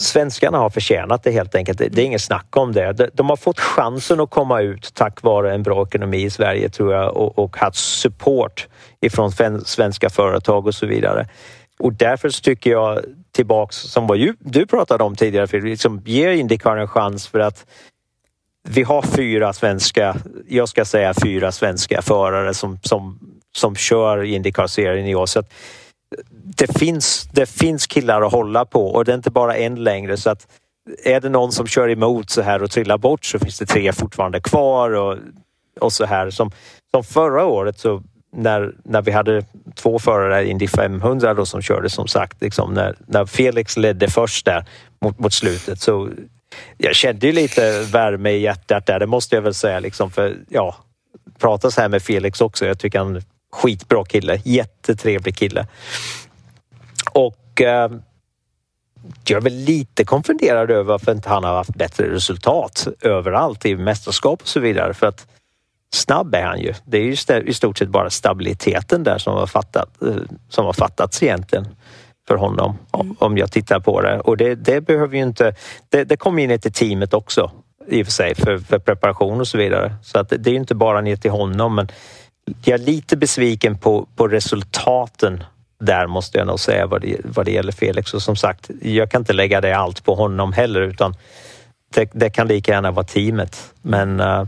svenskarna 0.00 0.58
har 0.58 0.70
förtjänat 0.70 1.22
det 1.22 1.30
helt 1.30 1.54
enkelt. 1.54 1.78
Det, 1.78 1.98
är 1.98 2.04
inget 2.04 2.22
snack 2.22 2.56
om 2.56 2.72
det. 2.72 3.10
De, 3.14 3.28
har 3.28 3.36
fått 3.36 3.60
chansen 3.60 4.20
att 4.20 4.30
komma 4.30 4.60
ut 4.60 4.90
tack 4.94 5.22
vare 5.22 5.54
en 5.54 5.62
bra 5.62 5.86
ekonomi 5.86 6.22
i 6.22 6.30
Sverige 6.30 6.68
tror 6.68 6.94
jag 6.94 7.16
och, 7.16 7.38
och 7.38 7.56
haft 7.56 7.78
support 7.78 8.68
ifrån 9.00 9.32
svenska 9.64 10.10
företag 10.10 10.66
och 10.66 10.74
så 10.74 10.86
vidare. 10.86 11.28
Och 11.78 11.92
därför 11.92 12.42
tycker 12.42 12.70
jag 12.70 13.00
tillbaks 13.32 13.76
som 13.76 14.06
vad 14.06 14.18
du 14.38 14.66
pratade 14.66 15.04
om 15.04 15.16
tidigare, 15.16 15.46
för 15.46 15.60
liksom 15.60 16.02
ger 16.06 16.32
Indycar 16.32 16.76
en 16.76 16.88
chans 16.88 17.26
för 17.26 17.40
att 17.40 17.66
vi 18.68 18.82
har 18.82 19.02
fyra 19.02 19.52
svenska, 19.52 20.16
jag 20.48 20.68
ska 20.68 20.84
säga 20.84 21.14
fyra 21.22 21.52
svenska 21.52 22.02
förare 22.02 22.54
som, 22.54 22.78
som, 22.82 23.18
som 23.56 23.76
kör 23.76 24.24
Indycar-serien 24.24 25.06
i 25.06 25.14
år. 25.14 25.26
Så 25.26 25.42
det, 26.30 26.78
finns, 26.78 27.28
det 27.32 27.46
finns 27.46 27.86
killar 27.86 28.22
att 28.22 28.32
hålla 28.32 28.64
på 28.64 28.86
och 28.86 29.04
det 29.04 29.12
är 29.12 29.16
inte 29.16 29.30
bara 29.30 29.56
en 29.56 29.84
längre. 29.84 30.16
Så 30.16 30.30
att 30.30 30.46
är 31.04 31.20
det 31.20 31.28
någon 31.28 31.52
som 31.52 31.66
kör 31.66 31.90
emot 31.90 32.30
så 32.30 32.42
här 32.42 32.62
och 32.62 32.70
trillar 32.70 32.98
bort 32.98 33.24
så 33.24 33.38
finns 33.38 33.58
det 33.58 33.66
tre 33.66 33.92
fortfarande 33.92 34.40
kvar 34.40 34.90
och, 34.90 35.18
och 35.80 35.92
så 35.92 36.04
här. 36.04 36.30
Som, 36.30 36.50
som 36.90 37.04
förra 37.04 37.44
året 37.44 37.78
så 37.78 38.02
när, 38.32 38.72
när 38.84 39.02
vi 39.02 39.10
hade 39.10 39.44
två 39.74 39.98
förare 39.98 40.42
i 40.42 40.50
Indy 40.50 40.68
500 40.68 41.34
då 41.34 41.46
som 41.46 41.62
körde 41.62 41.90
som 41.90 42.08
sagt, 42.08 42.42
liksom 42.42 42.74
när, 42.74 42.96
när 43.06 43.26
Felix 43.26 43.76
ledde 43.76 44.08
först 44.08 44.44
där 44.44 44.64
mot, 45.00 45.18
mot 45.18 45.32
slutet 45.32 45.80
så 45.80 46.08
jag 46.78 46.94
kände 46.94 47.26
ju 47.26 47.32
lite 47.32 47.82
värme 47.82 48.30
i 48.30 48.40
hjärtat 48.40 48.86
där, 48.86 48.98
det 48.98 49.06
måste 49.06 49.34
jag 49.34 49.42
väl 49.42 49.54
säga. 49.54 49.80
Liksom, 49.80 50.10
för 50.10 50.36
ja, 50.48 50.76
prata 51.38 51.70
så 51.70 51.80
här 51.80 51.88
med 51.88 52.02
Felix 52.02 52.40
också. 52.40 52.66
Jag 52.66 52.78
tycker 52.78 52.98
han 52.98 53.22
skitbra 53.52 54.04
kille, 54.04 54.40
jättetrevlig 54.44 55.36
kille. 55.36 55.66
Och 57.12 57.60
eh, 57.60 57.90
jag 59.24 59.36
är 59.36 59.40
väl 59.40 59.54
lite 59.54 60.04
konfunderad 60.04 60.70
över 60.70 60.82
varför 60.82 61.12
inte 61.12 61.28
han 61.28 61.44
har 61.44 61.54
haft 61.54 61.74
bättre 61.74 62.14
resultat 62.14 62.88
överallt 63.00 63.66
i 63.66 63.76
mästerskap 63.76 64.42
och 64.42 64.48
så 64.48 64.60
vidare. 64.60 64.94
För 64.94 65.06
att 65.06 65.26
snabb 65.94 66.34
är 66.34 66.44
han 66.44 66.60
ju. 66.60 66.74
Det 66.84 66.98
är 66.98 67.02
ju 67.02 67.42
i 67.46 67.54
stort 67.54 67.78
sett 67.78 67.88
bara 67.88 68.10
stabiliteten 68.10 69.04
där 69.04 69.18
som 69.18 69.34
har, 69.34 69.46
fattat, 69.46 70.02
eh, 70.02 70.16
som 70.48 70.66
har 70.66 70.72
fattats 70.72 71.22
egentligen 71.22 71.66
för 72.28 72.34
honom 72.34 72.78
mm. 72.94 73.16
om 73.18 73.38
jag 73.38 73.52
tittar 73.52 73.80
på 73.80 74.00
det. 74.00 74.20
Och 74.20 74.36
det, 74.36 74.54
det 74.54 74.80
behöver 74.80 75.16
ju 75.16 75.22
inte... 75.22 75.54
Det, 75.88 76.04
det 76.04 76.16
kommer 76.16 76.42
in 76.42 76.60
till 76.60 76.72
teamet 76.72 77.14
också 77.14 77.50
i 77.88 78.02
och 78.02 78.06
för 78.06 78.12
sig 78.12 78.34
för, 78.34 78.58
för 78.58 78.78
preparation 78.78 79.40
och 79.40 79.48
så 79.48 79.58
vidare. 79.58 79.94
Så 80.02 80.18
att 80.18 80.28
det, 80.28 80.36
det 80.36 80.50
är 80.50 80.54
inte 80.54 80.74
bara 80.74 81.00
ner 81.00 81.16
till 81.16 81.30
honom 81.30 81.74
men 81.74 81.88
jag 82.64 82.80
är 82.80 82.84
lite 82.84 83.16
besviken 83.16 83.78
på, 83.78 84.06
på 84.16 84.28
resultaten 84.28 85.44
där 85.80 86.06
måste 86.06 86.38
jag 86.38 86.46
nog 86.46 86.60
säga 86.60 86.86
vad 86.86 87.00
det, 87.00 87.16
vad 87.24 87.46
det 87.46 87.52
gäller 87.52 87.72
Felix. 87.72 88.14
Och 88.14 88.22
som 88.22 88.36
sagt, 88.36 88.70
jag 88.82 89.10
kan 89.10 89.20
inte 89.20 89.32
lägga 89.32 89.60
det 89.60 89.72
allt 89.72 90.04
på 90.04 90.14
honom 90.14 90.52
heller 90.52 90.80
utan 90.80 91.14
det, 91.94 92.10
det 92.12 92.30
kan 92.30 92.48
lika 92.48 92.72
gärna 92.72 92.90
vara 92.90 93.06
teamet. 93.06 93.74
Men, 93.82 94.20
uh, 94.20 94.46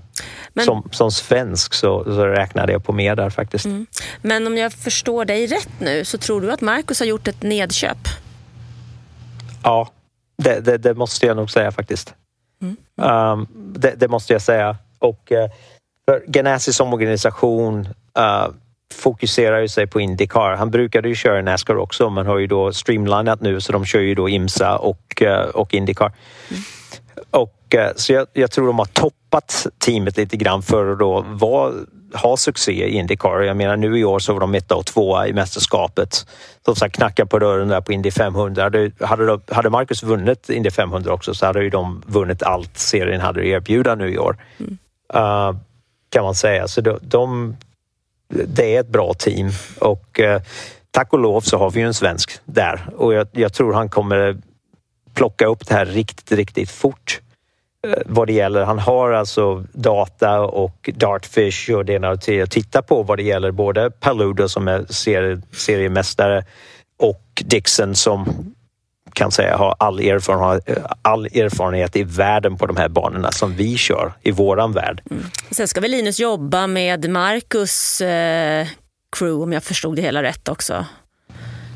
Men 0.52 0.64
som, 0.64 0.88
som 0.92 1.10
svensk 1.10 1.74
så, 1.74 2.04
så 2.04 2.26
räknade 2.26 2.72
jag 2.72 2.84
på 2.84 2.92
mer 2.92 3.16
där 3.16 3.30
faktiskt. 3.30 3.64
Mm. 3.64 3.86
Men 4.22 4.46
om 4.46 4.56
jag 4.56 4.72
förstår 4.72 5.24
dig 5.24 5.46
rätt 5.46 5.80
nu 5.80 6.04
så 6.04 6.18
tror 6.18 6.40
du 6.40 6.52
att 6.52 6.60
Marcus 6.60 7.00
har 7.00 7.06
gjort 7.06 7.28
ett 7.28 7.42
nedköp? 7.42 7.98
Ja, 9.62 9.88
det, 10.42 10.60
det, 10.60 10.78
det 10.78 10.94
måste 10.94 11.26
jag 11.26 11.36
nog 11.36 11.50
säga 11.50 11.72
faktiskt. 11.72 12.14
Mm. 12.62 12.76
Um, 13.10 13.48
det, 13.54 13.94
det, 13.96 14.08
måste 14.08 14.32
jag 14.32 14.42
säga. 14.42 14.76
Och 14.98 15.32
uh, 15.32 15.50
för 16.10 16.22
Ganassi 16.26 16.72
som 16.72 16.94
organisation 16.94 17.88
uh, 18.18 18.48
fokuserar 18.94 19.60
ju 19.60 19.68
sig 19.68 19.86
på 19.86 20.00
Indycar. 20.00 20.56
Han 20.56 20.70
brukade 20.70 21.08
ju 21.08 21.14
köra 21.14 21.42
Nascar 21.42 21.76
också 21.76 22.10
men 22.10 22.26
har 22.26 22.38
ju 22.38 22.46
då 22.46 22.72
streamlinat 22.72 23.40
nu 23.40 23.60
så 23.60 23.72
de 23.72 23.84
kör 23.84 24.00
ju 24.00 24.14
då 24.14 24.28
IMSA 24.28 24.78
och, 24.78 25.22
uh, 25.22 25.30
och 25.30 25.74
Indycar. 25.74 26.12
Mm. 26.50 26.62
Och, 27.30 27.74
eh, 27.74 27.90
så 27.96 28.12
jag, 28.12 28.26
jag, 28.32 28.50
tror 28.50 28.66
de 28.66 28.78
har 28.78 28.86
toppat 28.86 29.66
teamet 29.78 30.16
lite 30.16 30.36
grann 30.36 30.62
för 30.62 30.92
att 30.92 30.98
då 30.98 31.24
vara, 31.28 31.72
ha 32.14 32.36
succé 32.36 32.72
i 32.72 32.90
Indycar. 32.90 33.40
Jag 33.40 33.56
menar 33.56 33.76
nu 33.76 33.98
i 33.98 34.04
år 34.04 34.18
så 34.18 34.32
var 34.32 34.40
de 34.40 34.54
etta 34.54 34.76
och 34.76 34.86
tvåa 34.86 35.28
i 35.28 35.32
mästerskapet. 35.32 36.26
Som 36.64 36.76
sagt 36.76 36.94
knacka 36.94 37.26
på 37.26 37.38
dörren 37.38 37.68
där 37.68 37.80
på 37.80 37.92
Indy 37.92 38.10
500. 38.10 38.62
Hade, 38.62 38.90
hade, 39.00 39.40
hade 39.48 39.70
Marcus 39.70 40.02
vunnit 40.02 40.50
Indy 40.50 40.70
500 40.70 41.12
också 41.12 41.34
så 41.34 41.46
hade 41.46 41.62
ju 41.62 41.70
de 41.70 42.02
vunnit 42.06 42.42
allt 42.42 42.78
serien 42.78 43.20
hade 43.20 43.40
att 43.40 43.46
erbjuda 43.46 43.94
nu 43.94 44.12
i 44.12 44.18
år. 44.18 44.36
Mm. 44.58 44.78
Uh, 45.14 45.56
kan 46.10 46.24
man 46.24 46.34
säga. 46.34 46.68
Så 46.68 46.80
de, 46.80 46.98
de, 47.02 47.56
det 48.28 48.76
är 48.76 48.80
ett 48.80 48.88
bra 48.88 49.14
team 49.14 49.50
och 49.80 50.20
eh, 50.20 50.42
tack 50.90 51.12
och 51.12 51.18
lov 51.18 51.40
så 51.40 51.58
har 51.58 51.70
vi 51.70 51.80
ju 51.80 51.86
en 51.86 51.94
svensk 51.94 52.40
där 52.44 52.88
och 52.96 53.14
jag, 53.14 53.28
jag 53.32 53.52
tror 53.52 53.72
han 53.72 53.88
kommer 53.88 54.36
plocka 55.14 55.46
upp 55.46 55.66
det 55.66 55.74
här 55.74 55.86
riktigt, 55.86 56.32
riktigt 56.32 56.70
fort 56.70 57.20
eh, 57.86 58.02
vad 58.06 58.26
det 58.26 58.32
gäller. 58.32 58.64
Han 58.64 58.78
har 58.78 59.12
alltså 59.12 59.64
data 59.72 60.40
och 60.40 60.90
Dartfish 60.94 61.70
och 61.70 61.84
det 61.84 61.92
ena 61.92 62.10
och 62.10 62.28
att 62.28 62.50
titta 62.50 62.82
på 62.82 63.02
vad 63.02 63.18
det 63.18 63.22
gäller 63.22 63.50
både 63.50 63.90
Paludo 63.90 64.48
som 64.48 64.68
är 64.68 64.84
serie, 64.90 65.40
seriemästare 65.52 66.44
och 66.98 67.42
Dixon 67.44 67.94
som 67.94 68.54
kan 69.20 69.32
säga 69.32 69.56
har 69.56 69.74
all 69.78 70.00
erfarenhet, 70.00 70.78
all 71.02 71.26
erfarenhet 71.26 71.96
i 71.96 72.02
världen 72.02 72.56
på 72.56 72.66
de 72.66 72.76
här 72.76 72.88
banorna 72.88 73.32
som 73.32 73.56
vi 73.56 73.76
kör 73.76 74.12
i 74.22 74.30
våran 74.30 74.72
värld. 74.72 75.02
Mm. 75.10 75.24
Sen 75.50 75.68
ska 75.68 75.80
väl 75.80 75.90
Linus 75.90 76.20
jobba 76.20 76.66
med 76.66 77.10
Marcus 77.10 78.00
eh, 78.00 78.66
crew 79.16 79.42
om 79.42 79.52
jag 79.52 79.62
förstod 79.62 79.96
det 79.96 80.02
hela 80.02 80.22
rätt 80.22 80.48
också. 80.48 80.86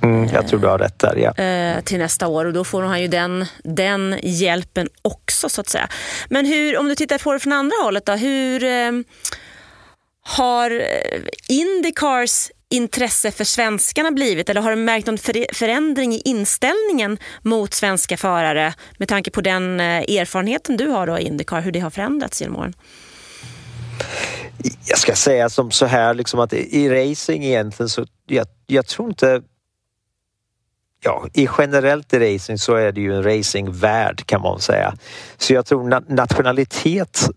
Mm, 0.02 0.28
jag 0.32 0.48
tror 0.48 0.60
du 0.60 0.66
har 0.66 0.78
rätt 0.78 0.98
där, 0.98 1.16
ja. 1.16 1.44
Eh, 1.44 1.80
till 1.80 1.98
nästa 1.98 2.26
år 2.26 2.44
och 2.44 2.52
då 2.52 2.64
får 2.64 2.82
han 2.82 3.02
ju 3.02 3.08
den, 3.08 3.46
den 3.64 4.18
hjälpen 4.22 4.88
också 5.02 5.48
så 5.48 5.60
att 5.60 5.68
säga. 5.68 5.88
Men 6.28 6.46
hur, 6.46 6.78
om 6.78 6.88
du 6.88 6.94
tittar 6.94 7.18
på 7.18 7.32
det 7.32 7.38
från 7.38 7.52
andra 7.52 7.76
hållet 7.82 8.06
då, 8.06 8.12
hur 8.12 8.64
eh, 8.64 8.92
har 10.22 10.70
eh, 10.70 11.20
Indycars 11.48 12.50
intresse 12.76 13.30
för 13.30 13.44
svenskarna 13.44 14.10
blivit 14.10 14.48
eller 14.50 14.60
har 14.60 14.70
du 14.70 14.76
märkt 14.76 15.06
någon 15.06 15.18
förändring 15.52 16.12
i 16.12 16.22
inställningen 16.24 17.18
mot 17.42 17.74
svenska 17.74 18.16
förare 18.16 18.74
med 18.98 19.08
tanke 19.08 19.30
på 19.30 19.40
den 19.40 19.80
eh, 19.80 19.86
erfarenheten 19.86 20.76
du 20.76 20.88
har 20.88 21.06
då 21.06 21.18
i 21.18 21.22
Indycar, 21.22 21.60
hur 21.60 21.72
det 21.72 21.80
har 21.80 21.90
förändrats 21.90 22.40
genom 22.40 22.56
åren? 22.56 22.74
Jag 24.86 24.98
ska 24.98 25.14
säga 25.14 25.48
som 25.48 25.70
så 25.70 25.86
här 25.86 26.14
liksom 26.14 26.40
att 26.40 26.52
i 26.52 26.88
racing 26.88 27.44
egentligen 27.44 27.88
så 27.88 28.06
jag, 28.26 28.46
jag 28.66 28.86
tror 28.86 29.08
inte 29.08 29.42
ja, 31.04 31.28
i 31.32 31.48
generellt 31.58 32.14
i 32.14 32.34
racing 32.34 32.58
så 32.58 32.74
är 32.74 32.92
det 32.92 33.00
ju 33.00 33.14
en 33.14 33.22
racingvärld 33.22 34.26
kan 34.26 34.40
man 34.40 34.60
säga. 34.60 34.94
Så 35.38 35.52
jag 35.52 35.66
tror 35.66 36.12
nationalitet 36.14 37.28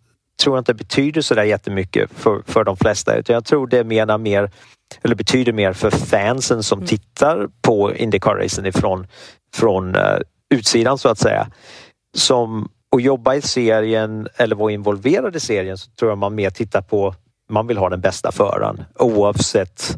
tror 0.42 0.60
inte 0.60 0.74
betyder 0.74 1.22
så 1.22 1.36
där 1.36 1.44
jättemycket 1.44 2.10
för, 2.14 2.42
för 2.46 2.64
de 2.64 2.78
flesta 2.78 3.16
utan 3.16 3.34
jag 3.34 3.46
tror 3.46 3.68
det 3.68 3.84
menar 3.84 4.18
mer 4.18 4.52
eller 5.02 5.16
betyder 5.16 5.54
mer 5.54 5.74
för 5.74 5.90
fansen 5.90 6.64
som 6.64 6.80
mm. 6.80 6.88
tittar 6.88 7.48
på 7.62 7.94
Indycar-racen 7.94 8.66
ifrån 8.66 9.08
från 9.56 9.96
uh, 9.96 10.20
utsidan 10.50 10.98
så 10.98 11.10
att 11.10 11.20
säga. 11.20 11.48
Som 12.18 12.70
att 12.96 13.04
jobba 13.04 13.36
i 13.36 13.42
serien 13.42 14.28
eller 14.36 14.56
vara 14.56 14.72
involverad 14.72 15.36
i 15.36 15.40
serien 15.40 15.78
så 15.78 15.92
tror 15.92 16.12
jag 16.12 16.18
man 16.18 16.36
mer 16.36 16.50
tittar 16.50 16.82
på 16.82 17.16
man 17.50 17.68
vill 17.68 17.78
ha 17.78 17.90
den 17.90 18.02
bästa 18.02 18.32
föraren 18.32 18.84
oavsett 18.96 19.98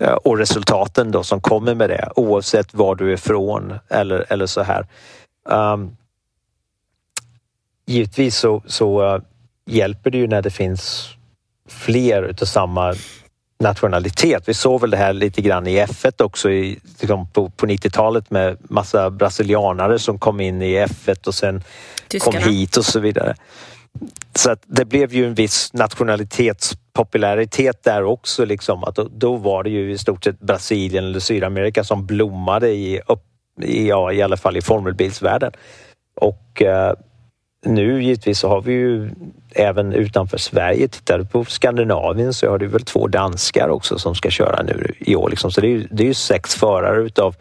Eh, 0.00 0.12
och 0.12 0.38
resultaten 0.38 1.10
då 1.10 1.22
som 1.22 1.40
kommer 1.40 1.74
med 1.74 1.90
det 1.90 2.08
oavsett 2.16 2.74
var 2.74 2.94
du 2.94 3.10
är 3.10 3.14
ifrån 3.14 3.74
eller, 3.88 4.24
eller 4.28 4.46
så 4.46 4.62
här. 4.62 4.86
Um, 5.44 5.96
givetvis 7.86 8.36
så, 8.36 8.62
så 8.66 9.14
uh, 9.14 9.22
hjälper 9.68 10.10
det 10.10 10.18
ju 10.18 10.26
när 10.26 10.42
det 10.42 10.50
finns 10.50 11.08
fler 11.68 12.22
utav 12.22 12.46
samma 12.46 12.94
nationalitet. 13.60 14.42
Vi 14.46 14.54
såg 14.54 14.80
väl 14.80 14.90
det 14.90 14.96
här 14.96 15.12
lite 15.12 15.42
grann 15.42 15.66
i 15.66 15.84
F1 15.84 16.22
också 16.22 16.50
i, 16.50 16.78
liksom 17.00 17.28
på, 17.32 17.50
på 17.50 17.66
90-talet 17.66 18.30
med 18.30 18.56
massa 18.60 19.10
brasilianare 19.10 19.98
som 19.98 20.18
kom 20.18 20.40
in 20.40 20.62
i 20.62 20.84
F1 20.84 21.26
och 21.26 21.34
sen 21.34 21.62
Tyskarna. 22.08 22.40
kom 22.40 22.52
hit 22.52 22.76
och 22.76 22.84
så 22.84 23.00
vidare. 23.00 23.34
Så 24.34 24.50
att 24.50 24.62
det 24.66 24.84
blev 24.84 25.14
ju 25.14 25.26
en 25.26 25.34
viss 25.34 25.72
nationalitetspopularitet 25.72 27.84
där 27.84 28.04
också. 28.04 28.44
Liksom. 28.44 28.84
Att 28.84 28.94
då, 28.94 29.08
då, 29.12 29.36
var 29.36 29.62
det 29.62 29.70
ju 29.70 29.92
i 29.92 29.98
stort 29.98 30.24
sett 30.24 30.40
Brasilien 30.40 31.04
eller 31.04 31.20
Sydamerika 31.20 31.84
som 31.84 32.06
blommade 32.06 32.68
i, 32.68 33.00
upp, 33.06 33.22
i, 33.62 33.88
ja, 33.88 34.12
i 34.12 34.22
alla 34.22 34.36
fall 34.36 34.56
i 34.56 34.62
formelbilsvärlden. 34.62 35.52
Och 36.20 36.62
eh, 36.62 36.94
nu 37.66 38.02
givetvis 38.02 38.38
så 38.38 38.48
har 38.48 38.60
vi 38.60 38.72
ju 38.72 39.10
även 39.52 39.92
utanför 39.92 40.38
Sverige, 40.38 40.88
tittar 40.88 41.18
du 41.18 41.24
på 41.24 41.44
Skandinavien 41.44 42.34
så 42.34 42.50
har 42.50 42.58
du 42.58 42.66
väl 42.66 42.84
två 42.84 43.06
danskar 43.06 43.68
också 43.68 43.98
som 43.98 44.14
ska 44.14 44.30
köra 44.30 44.62
nu 44.62 44.92
i 44.98 45.16
år. 45.16 45.30
Liksom. 45.30 45.52
Så 45.52 45.60
det 45.60 45.66
är 45.66 45.70
ju, 45.70 45.88
det 45.90 46.02
är 46.02 46.06
ju 46.06 46.14
sex 46.14 46.54
förare 46.54 47.02
utav 47.02 47.36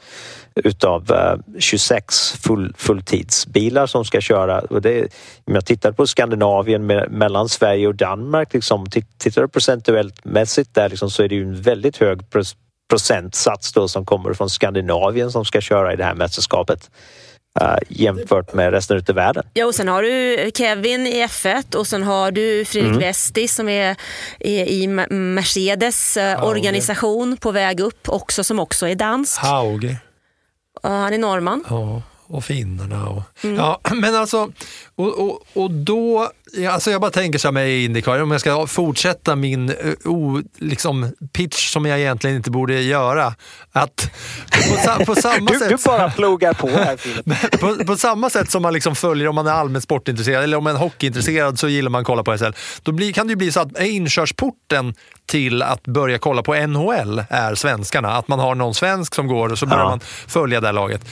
utav 0.63 1.11
eh, 1.11 1.59
26 1.59 2.31
full, 2.31 2.73
fulltidsbilar 2.77 3.85
som 3.85 4.05
ska 4.05 4.21
köra. 4.21 4.59
Och 4.59 4.81
det, 4.81 5.13
om 5.45 5.55
jag 5.55 5.65
tittar 5.65 5.91
på 5.91 6.07
Skandinavien 6.07 6.85
med, 6.85 7.11
mellan 7.11 7.49
Sverige 7.49 7.87
och 7.87 7.95
Danmark, 7.95 8.53
liksom, 8.53 8.85
tittar 9.17 9.41
du 9.41 9.47
procentuellt 9.47 10.25
mässigt 10.25 10.73
där 10.73 10.89
liksom, 10.89 11.09
så 11.09 11.23
är 11.23 11.29
det 11.29 11.35
ju 11.35 11.43
en 11.43 11.61
väldigt 11.61 11.97
hög 11.97 12.21
procentsats 12.89 13.73
då 13.73 13.87
som 13.87 14.05
kommer 14.05 14.33
från 14.33 14.49
Skandinavien 14.49 15.31
som 15.31 15.45
ska 15.45 15.61
köra 15.61 15.93
i 15.93 15.95
det 15.95 16.03
här 16.03 16.15
mästerskapet 16.15 16.89
uh, 17.61 17.77
jämfört 17.87 18.53
med 18.53 18.71
resten 18.71 19.03
av 19.09 19.15
världen. 19.15 19.43
Ja, 19.53 19.65
och 19.65 19.75
sen 19.75 19.87
har 19.87 20.03
du 20.03 20.51
Kevin 20.55 21.07
i 21.07 21.25
F1 21.25 21.75
och 21.75 21.87
sen 21.87 22.03
har 22.03 22.31
du 22.31 22.65
Fredrik 22.65 22.89
mm. 22.89 22.99
Westi 22.99 23.47
som 23.47 23.69
är, 23.69 23.95
är 24.39 24.65
i 24.65 24.87
Mercedes 25.09 26.17
uh, 26.17 26.43
organisation 26.43 27.37
på 27.37 27.51
väg 27.51 27.79
upp 27.79 28.09
också, 28.09 28.43
som 28.43 28.59
också 28.59 28.87
är 28.87 28.95
dansk. 28.95 29.41
Hauge. 29.41 29.97
Han 30.83 31.13
är 31.13 31.17
norrman. 31.17 31.63
Ja, 31.69 32.01
och 32.27 32.43
finnarna. 32.43 33.07
Och, 33.07 33.23
mm. 33.43 33.55
ja, 33.55 33.79
men 33.93 34.15
alltså, 34.15 34.51
och, 34.95 35.19
och, 35.19 35.41
och 35.53 35.71
då 35.71 36.31
Alltså 36.69 36.91
jag 36.91 37.01
bara 37.01 37.11
tänker 37.11 37.39
så 37.39 37.47
här 37.47 37.53
med 37.53 37.69
Indycar, 37.69 38.21
om 38.21 38.31
jag 38.31 38.41
ska 38.41 38.67
fortsätta 38.67 39.35
min 39.35 39.69
uh, 39.69 40.41
liksom 40.57 41.11
pitch 41.33 41.71
som 41.71 41.85
jag 41.85 41.99
egentligen 41.99 42.35
inte 42.35 42.51
borde 42.51 42.81
göra. 42.81 43.33
Att 43.71 44.11
på, 44.51 45.05
på 45.05 45.15
samma 45.21 45.51
du, 45.51 45.59
sätt, 45.59 45.69
du 45.69 45.77
bara 45.85 46.09
plogar 46.09 46.53
på 46.53 46.67
här 46.67 47.57
på, 47.57 47.85
på, 47.85 47.97
samma 47.97 48.29
sätt 48.29 48.51
som 48.51 48.61
man 48.61 48.73
liksom 48.73 48.95
följer 48.95 49.27
om 49.27 49.35
man 49.35 49.47
är 49.47 49.51
allmänt 49.51 49.83
sportintresserad 49.83 50.43
eller 50.43 50.57
om 50.57 50.63
man 50.63 50.75
är 50.75 50.79
hockeyintresserad 50.79 51.59
så 51.59 51.67
gillar 51.67 51.89
man 51.89 52.01
att 52.01 52.07
kolla 52.07 52.23
på 52.23 52.37
SHL. 52.37 52.53
Då 52.83 52.91
blir, 52.91 53.13
kan 53.13 53.27
det 53.27 53.31
ju 53.31 53.37
bli 53.37 53.51
så 53.51 53.59
att 53.59 53.79
inkörsporten 53.79 54.93
till 55.27 55.61
att 55.61 55.83
börja 55.83 56.17
kolla 56.17 56.43
på 56.43 56.55
NHL 56.55 57.23
är 57.29 57.55
svenskarna. 57.55 58.11
Att 58.17 58.27
man 58.27 58.39
har 58.39 58.55
någon 58.55 58.73
svensk 58.73 59.15
som 59.15 59.27
går 59.27 59.51
och 59.51 59.59
så 59.59 59.65
börjar 59.65 59.83
ja. 59.83 59.89
man 59.89 59.99
följa 60.27 60.61
det 60.61 60.67
här 60.67 60.73
laget. 60.73 61.05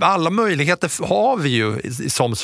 Alla 0.00 0.30
möjligheter 0.30 1.06
har 1.06 1.36
vi 1.36 1.48
ju 1.48 1.80
som 2.08 2.34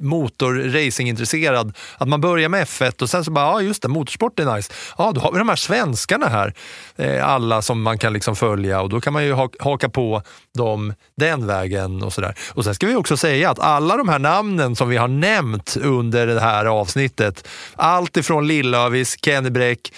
motorracingintresserad 0.00 1.26
intresserad. 1.26 1.74
Att 1.98 2.08
man 2.08 2.20
börjar 2.20 2.48
med 2.48 2.66
F1 2.66 3.02
och 3.02 3.10
sen 3.10 3.24
så 3.24 3.30
bara, 3.30 3.44
ja 3.44 3.62
just 3.62 3.82
det, 3.82 3.88
motorsport 3.88 4.38
är 4.38 4.56
nice. 4.56 4.72
Ja, 4.98 5.12
då 5.12 5.20
har 5.20 5.32
vi 5.32 5.38
de 5.38 5.48
här 5.48 5.56
svenskarna 5.56 6.26
här. 6.26 6.54
Eh, 6.96 7.28
alla 7.28 7.62
som 7.62 7.82
man 7.82 7.98
kan 7.98 8.12
liksom 8.12 8.36
följa 8.36 8.80
och 8.80 8.88
då 8.88 9.00
kan 9.00 9.12
man 9.12 9.24
ju 9.24 9.34
haka 9.60 9.88
på 9.88 10.22
dem 10.54 10.94
den 11.16 11.46
vägen 11.46 12.02
och 12.02 12.12
sådär. 12.12 12.34
Och 12.54 12.64
sen 12.64 12.74
ska 12.74 12.86
vi 12.86 12.94
också 12.94 13.16
säga 13.16 13.50
att 13.50 13.58
alla 13.58 13.96
de 13.96 14.08
här 14.08 14.18
namnen 14.18 14.76
som 14.76 14.88
vi 14.88 14.96
har 14.96 15.08
nämnt 15.08 15.76
under 15.76 16.26
det 16.26 16.40
här 16.40 16.64
avsnittet, 16.66 17.48
allt 17.76 18.16
ifrån 18.16 18.46
Lillövis, 18.46 19.16
Kenny 19.22 19.50
Bräck, 19.50 19.92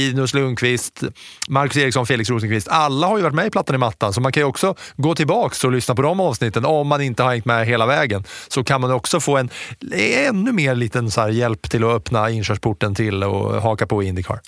Linus 0.00 0.34
Lundqvist, 0.34 1.02
Marcus 1.48 1.76
Eriksson, 1.76 2.06
Felix 2.06 2.30
Rosenqvist, 2.30 2.68
alla 2.68 3.06
har 3.06 3.16
ju 3.16 3.22
varit 3.22 3.34
med 3.34 3.46
i 3.46 3.50
Plattan 3.50 3.74
i 3.74 3.78
mattan, 3.78 4.12
så 4.12 4.20
man 4.20 4.32
kan 4.32 4.40
ju 4.40 4.44
också 4.44 4.74
gå 4.96 5.14
tillbaks 5.14 5.64
och 5.64 5.72
lyssna 5.72 5.94
på 5.94 6.02
de 6.02 6.20
avsnitten 6.20 6.64
om 6.64 6.88
man 6.88 7.00
inte 7.00 7.22
har 7.22 7.30
hängt 7.30 7.44
med 7.44 7.66
hela 7.66 7.86
vägen. 7.86 8.24
Så 8.48 8.64
kan 8.64 8.80
man 8.80 8.90
också 8.90 9.20
få 9.20 9.36
en 9.36 9.50
ännu 9.92 10.52
mer 10.52 10.74
liten 10.74 11.10
så 11.10 11.28
hjälp 11.28 11.70
till 11.70 11.84
att 11.84 11.90
öppna 11.90 12.30
inkörsporten 12.30 12.94
till 12.94 13.24
och 13.24 13.62
haka 13.62 13.86
på 13.86 14.02
Indycar. 14.02 14.40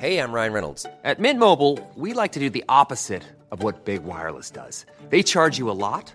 Hej, 0.00 0.14
jag 0.14 0.34
Ryan 0.34 0.52
Reynolds. 0.52 0.86
På 1.16 1.22
Mint 1.22 1.38
Mobile, 1.38 1.78
we 1.96 2.22
like 2.22 2.32
to 2.34 2.40
do 2.40 2.50
the 2.50 2.64
opposite 2.82 3.22
of 3.50 3.62
what 3.62 3.84
Big 3.84 4.00
Wireless 4.02 4.50
does. 4.50 4.86
They 5.10 5.22
charge 5.22 5.58
you 5.58 5.70
a 5.70 5.74
lot, 5.74 6.14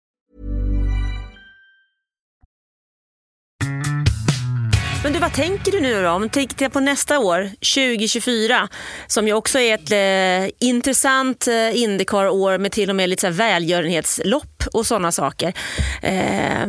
Men 5.03 5.13
du, 5.13 5.19
vad 5.19 5.33
tänker 5.33 5.71
du 5.71 5.81
nu 5.81 6.03
då? 6.03 6.09
Om 6.09 6.29
tänker 6.29 6.69
på 6.69 6.79
nästa 6.79 7.19
år, 7.19 7.43
2024, 7.43 8.67
som 9.07 9.27
ju 9.27 9.33
också 9.33 9.59
är 9.59 9.73
ett 9.73 9.91
eh, 9.91 10.67
intressant 10.67 11.47
eh, 11.47 11.81
Indycar-år 11.81 12.57
med 12.57 12.71
till 12.71 12.89
och 12.89 12.95
med 12.95 13.09
lite 13.09 13.21
så 13.21 13.29
välgörenhetslopp 13.29 14.63
och 14.73 14.85
sådana 14.85 15.11
saker. 15.11 15.53
Eh, 16.01 16.67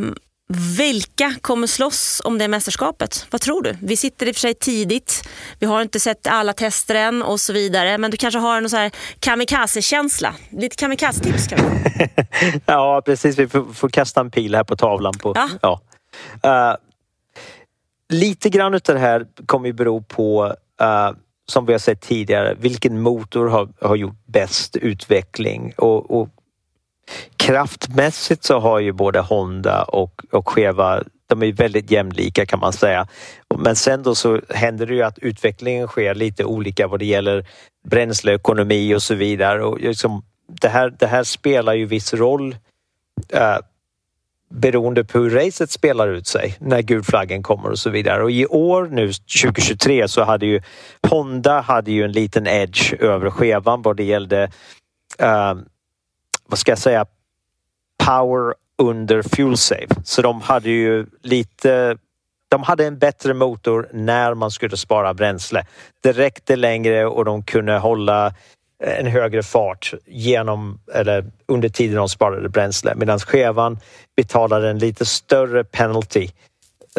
vilka 0.79 1.35
kommer 1.41 1.67
slåss 1.67 2.23
om 2.25 2.39
det 2.39 2.49
mästerskapet? 2.49 3.27
Vad 3.31 3.41
tror 3.41 3.63
du? 3.63 3.77
Vi 3.83 3.97
sitter 3.97 4.27
i 4.27 4.31
och 4.31 4.35
för 4.35 4.41
sig 4.41 4.55
tidigt. 4.55 5.29
Vi 5.59 5.67
har 5.67 5.83
inte 5.83 6.01
sett 6.01 6.27
alla 6.27 6.53
tester 6.53 6.95
än 6.95 7.23
och 7.23 7.41
så 7.41 7.53
vidare. 7.53 7.99
Men 7.99 8.11
du 8.11 8.17
kanske 8.17 8.39
har 8.39 8.57
en 8.57 8.71
så 8.71 8.77
här 8.77 8.91
kamikaze-känsla? 9.21 10.35
Lite 10.51 10.77
kamikaze-tips 10.77 11.49
kanske? 11.49 12.09
ja, 12.67 13.03
precis. 13.05 13.39
Vi 13.39 13.49
får, 13.49 13.75
får, 13.75 13.89
kasta 13.89 14.21
en 14.21 14.31
pil 14.31 14.55
här 14.55 14.65
på 14.65 14.77
tavlan. 14.77 15.15
På, 15.23 15.33
ja. 15.35 15.49
ja. 15.63 15.81
Uh, 16.71 16.92
lite 18.13 18.49
grann 18.49 18.75
av 18.75 18.81
det 18.85 18.99
här 18.99 19.27
kommer 19.47 19.67
ju 19.67 19.73
bero 19.73 20.03
på 20.03 20.45
uh, 20.83 21.11
som 21.49 21.67
vi 21.67 21.73
har 21.73 21.79
sett 21.79 22.01
tidigare, 22.01 22.55
vilken 22.59 23.01
motor 23.01 23.47
har, 23.47 23.69
har 23.81 23.97
gjort 23.97 24.27
bäst 24.27 24.77
utveckling 24.77 25.73
och, 25.77 26.21
och 26.21 26.29
kraftmässigt 27.37 28.45
så 28.45 28.59
har 28.59 28.79
ju 28.79 28.93
både 28.93 29.21
Honda 29.21 29.83
och, 29.83 30.23
och 30.31 30.49
Cheva, 30.49 31.03
de 31.27 31.43
är 31.43 31.53
väldigt 31.53 31.91
jämlika 31.91 32.47
kan 32.47 32.59
man 32.59 32.73
säga. 32.73 33.07
Men 33.59 33.77
sen 33.77 34.03
då 34.03 34.15
så 34.15 34.41
händer 34.49 34.87
det 34.87 34.95
ju 34.95 35.03
att 35.03 35.19
utvecklingen 35.19 35.89
sker 35.89 36.15
lite 36.15 36.45
olika 36.45 36.87
vad 36.89 36.99
det 36.99 37.05
gäller 37.05 37.47
bränsleekonomi 37.89 38.95
och 38.95 39.03
så 39.03 39.15
vidare. 39.15 39.65
Och 39.65 39.81
liksom, 39.81 40.25
det, 40.61 40.69
här, 40.69 40.95
det 40.99 41.07
här 41.07 41.25
spelar 41.25 41.75
ju 41.75 41.87
viss 41.87 42.15
roll 42.15 42.57
uh, 43.35 43.59
beroende 44.53 45.05
på 45.05 45.19
hur 45.19 45.31
racet 45.31 45.71
spelar 45.71 46.09
ut 46.09 46.27
sig 46.27 46.57
när 46.61 46.83
gulflaggen 46.83 47.43
kommer 47.43 47.71
och 47.71 47.79
så 47.79 47.91
vidare. 47.91 48.23
Och 48.23 48.31
i 48.31 48.47
år 48.47 48.89
nu 48.91 49.13
2023 49.43 50.09
så 50.09 50.25
hade 50.25 50.47
ju 50.47 50.63
Honda 51.09 51.61
hade 51.61 51.93
ju 51.93 52.05
en 52.05 52.13
liten 52.13 52.47
edge 52.47 52.95
över 53.01 53.31
skevan 53.31 53.83
vad 53.83 53.97
det 53.97 54.05
gällde 54.05 54.45
uh, 55.23 55.55
vad 56.47 56.59
ska 56.59 56.71
jag 56.71 56.79
säga, 56.79 57.07
power 58.05 58.55
under 58.79 59.23
fuel 59.23 59.57
save. 59.57 59.89
Så 60.05 60.23
de 60.23 60.41
hade 60.41 60.71
ju 60.71 61.07
lite 61.23 61.97
de 62.49 62.63
hade 62.63 62.87
en 62.87 62.99
bättre 62.99 63.35
motor 63.35 63.89
när 63.93 64.35
man 64.35 64.51
skulle 64.51 64.77
spara 64.77 65.15
bränsle. 65.15 65.67
Det 66.03 66.13
räckte 66.13 66.57
längre 66.57 67.07
och 67.07 67.25
de 67.25 67.43
kunde 67.43 67.79
hålla 67.79 68.35
en 68.83 69.07
högre 69.07 69.43
fart 69.43 69.95
genom, 70.07 70.79
eller 70.95 71.25
under 71.47 71.69
tiden 71.69 71.97
de 71.97 72.09
sparade 72.09 72.49
bränsle 72.49 72.95
medan 72.97 73.19
skevan 73.19 73.79
betalade 74.17 74.71
en 74.71 74.79
lite 74.79 75.05
större 75.05 75.65
penalty 75.65 76.29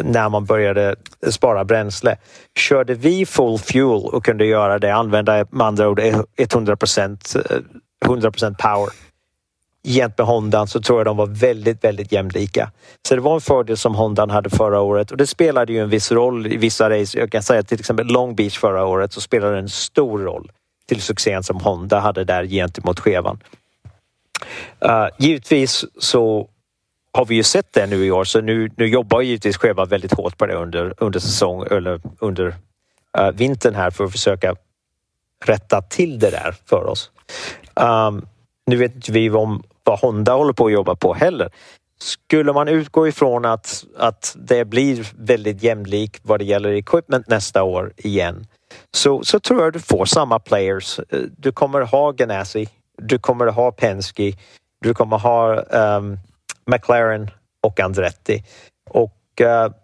när 0.02 0.28
man 0.28 0.44
började 0.44 0.96
spara 1.30 1.64
bränsle. 1.64 2.16
Körde 2.58 2.94
vi 2.94 3.26
full 3.26 3.58
fuel 3.58 4.04
och 4.04 4.24
kunde 4.24 4.46
göra 4.46 4.78
det, 4.78 4.94
använda 4.94 5.46
med 5.50 5.66
andra 5.66 5.88
ord 5.88 6.00
100 6.36 6.76
100 8.04 8.30
eh, 8.42 8.50
power 8.50 8.90
jämt 9.86 10.18
med 10.18 10.26
Hondan 10.26 10.66
så 10.66 10.80
tror 10.80 10.98
jag 10.98 11.06
de 11.06 11.16
var 11.16 11.26
väldigt, 11.26 11.84
väldigt 11.84 12.12
jämlika. 12.12 12.70
Så 13.08 13.14
det 13.14 13.20
var 13.20 13.34
en 13.34 13.40
fördel 13.40 13.76
som 13.76 13.94
Hondan 13.94 14.30
hade 14.30 14.50
förra 14.50 14.80
året 14.80 15.10
och 15.10 15.16
det 15.16 15.26
spelade 15.26 15.72
ju 15.72 15.78
en 15.78 15.88
viss 15.88 16.12
roll 16.12 16.46
i 16.46 16.56
vissa 16.56 16.90
race. 16.90 17.18
Jag 17.18 17.32
kan 17.32 17.42
säga 17.42 17.62
till 17.62 17.80
exempel 17.80 18.06
Long 18.06 18.34
Beach 18.34 18.58
förra 18.58 18.84
året 18.84 19.12
så 19.12 19.20
spelade 19.20 19.52
det 19.52 19.58
en 19.58 19.68
stor 19.68 20.18
roll 20.18 20.50
till 20.88 21.02
succén 21.02 21.42
som 21.42 21.60
Honda 21.60 22.00
hade 22.00 22.24
där 22.24 22.44
gentemot 22.46 23.00
Chevan. 23.00 23.38
Uh, 24.84 25.08
givetvis 25.18 25.84
så 25.98 26.48
har 27.12 27.24
vi 27.24 27.34
ju 27.34 27.42
sett 27.42 27.72
det 27.72 27.86
nu 27.86 28.04
i 28.04 28.10
år 28.10 28.24
så 28.24 28.40
nu, 28.40 28.70
nu 28.76 28.86
jobbar 28.86 29.20
givetvis 29.20 29.58
Cheva 29.58 29.84
väldigt 29.84 30.12
hårt 30.12 30.38
på 30.38 30.46
det 30.46 30.54
under, 30.54 30.94
under 30.98 31.20
säsong 31.20 31.66
eller 31.70 32.00
under 32.18 32.46
uh, 33.18 33.30
vintern 33.34 33.74
här 33.74 33.90
för 33.90 34.04
att 34.04 34.12
försöka 34.12 34.56
rätta 35.44 35.82
till 35.82 36.18
det 36.18 36.30
där 36.30 36.54
för 36.66 36.86
oss. 36.86 37.10
Um, 37.74 38.26
nu 38.66 38.76
vet 38.76 38.94
inte 38.94 39.12
vi 39.12 39.30
om 39.30 39.62
vad 39.84 39.98
Honda 39.98 40.32
håller 40.32 40.52
på 40.52 40.66
att 40.66 40.72
jobba 40.72 40.94
på 40.94 41.14
heller. 41.14 41.50
Skulle 41.98 42.52
man 42.52 42.68
utgå 42.68 43.08
ifrån 43.08 43.44
att, 43.44 43.84
att 43.96 44.36
det 44.38 44.64
blir 44.64 45.08
väldigt 45.16 45.62
jämlikt 45.62 46.20
vad 46.24 46.40
det 46.40 46.44
gäller 46.44 46.72
equipment 46.72 47.28
nästa 47.28 47.62
år 47.62 47.92
igen 47.96 48.46
så, 48.94 49.24
så 49.24 49.40
tror 49.40 49.62
jag 49.62 49.72
du 49.72 49.80
får 49.80 50.04
samma 50.04 50.38
players. 50.38 50.98
Eh, 50.98 51.20
du 51.36 51.52
kommer 51.52 51.80
ha 51.80 52.10
Ganassi, 52.10 52.68
du 52.98 53.18
kommer 53.18 53.46
ha 53.46 53.72
Penske, 53.72 54.32
du 54.80 54.94
kommer 54.94 55.18
ha 55.18 55.62
um, 55.62 56.18
McLaren 56.66 57.30
och 57.62 57.80
Andretti. 57.80 58.44
Och 58.90 59.40
uh, 59.40 59.74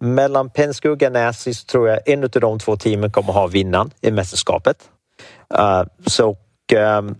mellan 0.00 0.50
Penske 0.50 0.88
och 0.88 0.98
Ganassi 0.98 1.54
så 1.54 1.64
tror 1.64 1.88
jag 1.88 2.08
en 2.08 2.24
av 2.24 2.30
de 2.30 2.58
två 2.58 2.76
teamen 2.76 3.10
kommer 3.10 3.32
ha 3.32 3.46
vinnaren 3.46 3.90
i 4.00 4.10
mästerskapet. 4.10 4.88
Uh, 5.58 5.82
så 6.06 6.30
um, 6.74 7.16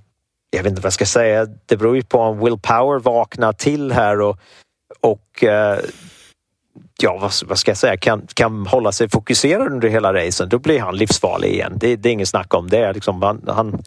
jag 0.50 0.62
vet 0.62 0.70
inte 0.70 0.80
vad 0.80 0.86
jag 0.86 0.92
ska 0.92 1.06
säga. 1.06 1.46
Det 1.66 1.76
beror 1.76 1.96
ju 1.96 2.02
på 2.02 2.18
om 2.18 2.44
Will 2.44 2.58
Power 2.58 2.98
vaknar 2.98 3.52
till 3.52 3.92
här 3.92 4.20
och, 4.20 4.38
och 5.00 5.44
uh, 5.44 5.78
ja, 7.00 7.18
vad, 7.20 7.32
vad, 7.44 7.58
ska 7.58 7.70
jag 7.70 7.78
säga, 7.78 7.96
kan, 7.96 8.26
kan 8.34 8.66
hålla 8.66 8.92
sig 8.92 9.08
fokuserad 9.08 9.72
under 9.72 9.88
hela 9.88 10.14
racen. 10.14 10.48
Då 10.48 10.58
blir 10.58 10.80
han 10.80 10.96
livsfarlig 10.96 11.48
igen. 11.48 11.72
Det, 11.76 11.96
det 11.96 12.08
är 12.08 12.12
inget 12.12 12.28
snack 12.28 12.54
om 12.54 12.70
det. 12.70 12.92
Liksom, 12.92 13.22
han, 13.22 13.44
han, 13.48 13.82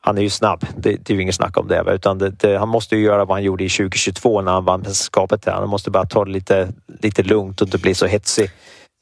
han 0.00 0.18
är 0.18 0.22
ju 0.22 0.30
snabb. 0.30 0.66
Det, 0.76 0.90
det 0.90 1.10
är 1.10 1.14
ju 1.14 1.22
inget 1.22 1.34
snack 1.34 1.56
om 1.56 1.68
det. 1.68 1.84
Utan 1.86 2.18
det, 2.18 2.30
det, 2.30 2.58
han 2.58 2.68
måste 2.68 2.96
ju 2.96 3.02
göra 3.02 3.24
vad 3.24 3.36
han 3.36 3.42
gjorde 3.42 3.64
i 3.64 3.68
2022 3.68 4.42
när 4.42 4.52
han 4.52 4.64
vann 4.64 4.80
mästerskapet. 4.80 5.44
Han 5.44 5.68
måste 5.68 5.90
bara 5.90 6.06
ta 6.06 6.24
det 6.24 6.30
lite, 6.30 6.72
lite 7.02 7.22
lugnt 7.22 7.60
och 7.60 7.66
inte 7.66 7.78
bli 7.78 7.94
så 7.94 8.06
hetsig 8.06 8.50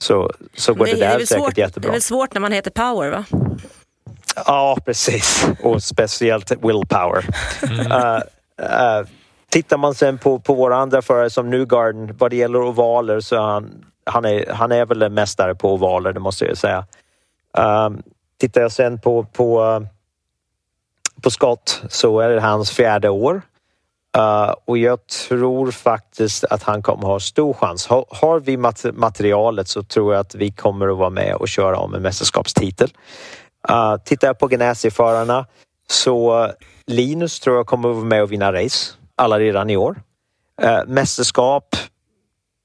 så, 0.02 0.32
så 0.54 0.74
går 0.74 0.86
det, 0.86 0.92
det, 0.92 0.98
där 0.98 1.12
säkert 1.12 1.28
svårt, 1.28 1.54
det 1.54 1.60
jättebra. 1.60 1.88
är 1.88 1.92
väl 1.92 2.02
svårt 2.02 2.34
när 2.34 2.40
man 2.40 2.52
heter 2.52 2.70
Power 2.70 3.10
va? 3.10 3.24
Ja, 4.46 4.78
precis. 4.84 5.46
Och 5.62 5.82
speciellt 5.82 6.50
willpower. 6.50 7.24
Uh, 7.62 8.20
uh, 8.62 9.06
tittar 9.50 9.76
man 9.76 9.94
sen 9.94 10.18
på, 10.18 10.38
på 10.38 10.54
våra 10.54 10.76
andra 10.76 11.02
förare 11.02 11.30
som 11.30 11.50
Newgarden, 11.50 12.16
vad 12.18 12.30
det 12.30 12.36
gäller 12.36 12.62
ovaler 12.62 13.20
så 13.20 13.36
är 13.36 13.40
han, 13.40 13.84
han, 14.04 14.24
är, 14.24 14.52
han 14.52 14.72
är 14.72 14.86
väl 14.86 15.02
en 15.02 15.14
mästare 15.14 15.54
på 15.54 15.72
ovaler, 15.72 16.12
det 16.12 16.20
måste 16.20 16.44
jag 16.44 16.56
säga. 16.56 16.86
Um, 17.58 18.02
tittar 18.40 18.60
jag 18.60 18.72
sen 18.72 19.00
på, 19.00 19.24
på, 19.24 19.86
på 21.22 21.30
Scott 21.30 21.82
så 21.88 22.20
är 22.20 22.28
det 22.28 22.40
hans 22.40 22.70
fjärde 22.70 23.08
år. 23.08 23.42
Uh, 24.18 24.54
och 24.64 24.78
jag 24.78 25.06
tror 25.06 25.70
faktiskt 25.70 26.44
att 26.44 26.62
han 26.62 26.82
kommer 26.82 27.06
ha 27.06 27.20
stor 27.20 27.52
chans. 27.52 27.86
Har, 27.86 28.04
har 28.08 28.40
vi 28.40 28.56
mat 28.56 28.84
materialet 28.92 29.68
så 29.68 29.82
tror 29.82 30.14
jag 30.14 30.20
att 30.20 30.34
vi 30.34 30.50
kommer 30.50 30.88
att 30.88 30.96
vara 30.96 31.10
med 31.10 31.34
och 31.34 31.48
köra 31.48 31.78
om 31.78 31.94
en 31.94 32.02
mästerskapstitel. 32.02 32.92
Uh, 33.70 33.96
tittar 34.04 34.26
jag 34.26 34.38
på 34.38 34.46
Ganassi-förarna 34.46 35.46
så 35.90 36.48
Linus 36.86 37.40
tror 37.40 37.56
jag 37.56 37.66
kommer 37.66 37.88
att 37.88 37.96
vara 37.96 38.04
med 38.04 38.22
och 38.22 38.32
vinna 38.32 38.52
race 38.52 38.97
alla 39.18 39.38
redan 39.38 39.70
i 39.70 39.76
år. 39.76 40.02
Eh, 40.62 40.80
mästerskap, 40.86 41.76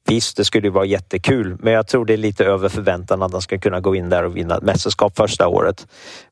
visst 0.07 0.37
det 0.37 0.45
skulle 0.45 0.67
ju 0.67 0.71
vara 0.71 0.85
jättekul 0.85 1.57
men 1.59 1.73
jag 1.73 1.87
tror 1.87 2.05
det 2.05 2.13
är 2.13 2.17
lite 2.17 2.45
över 2.45 2.69
förväntan 2.69 3.23
att 3.23 3.31
han 3.31 3.41
ska 3.41 3.57
kunna 3.57 3.79
gå 3.79 3.95
in 3.95 4.09
där 4.09 4.23
och 4.23 4.37
vinna 4.37 4.57
ett 4.57 4.63
mästerskap 4.63 5.17
första 5.17 5.47
året. 5.47 5.87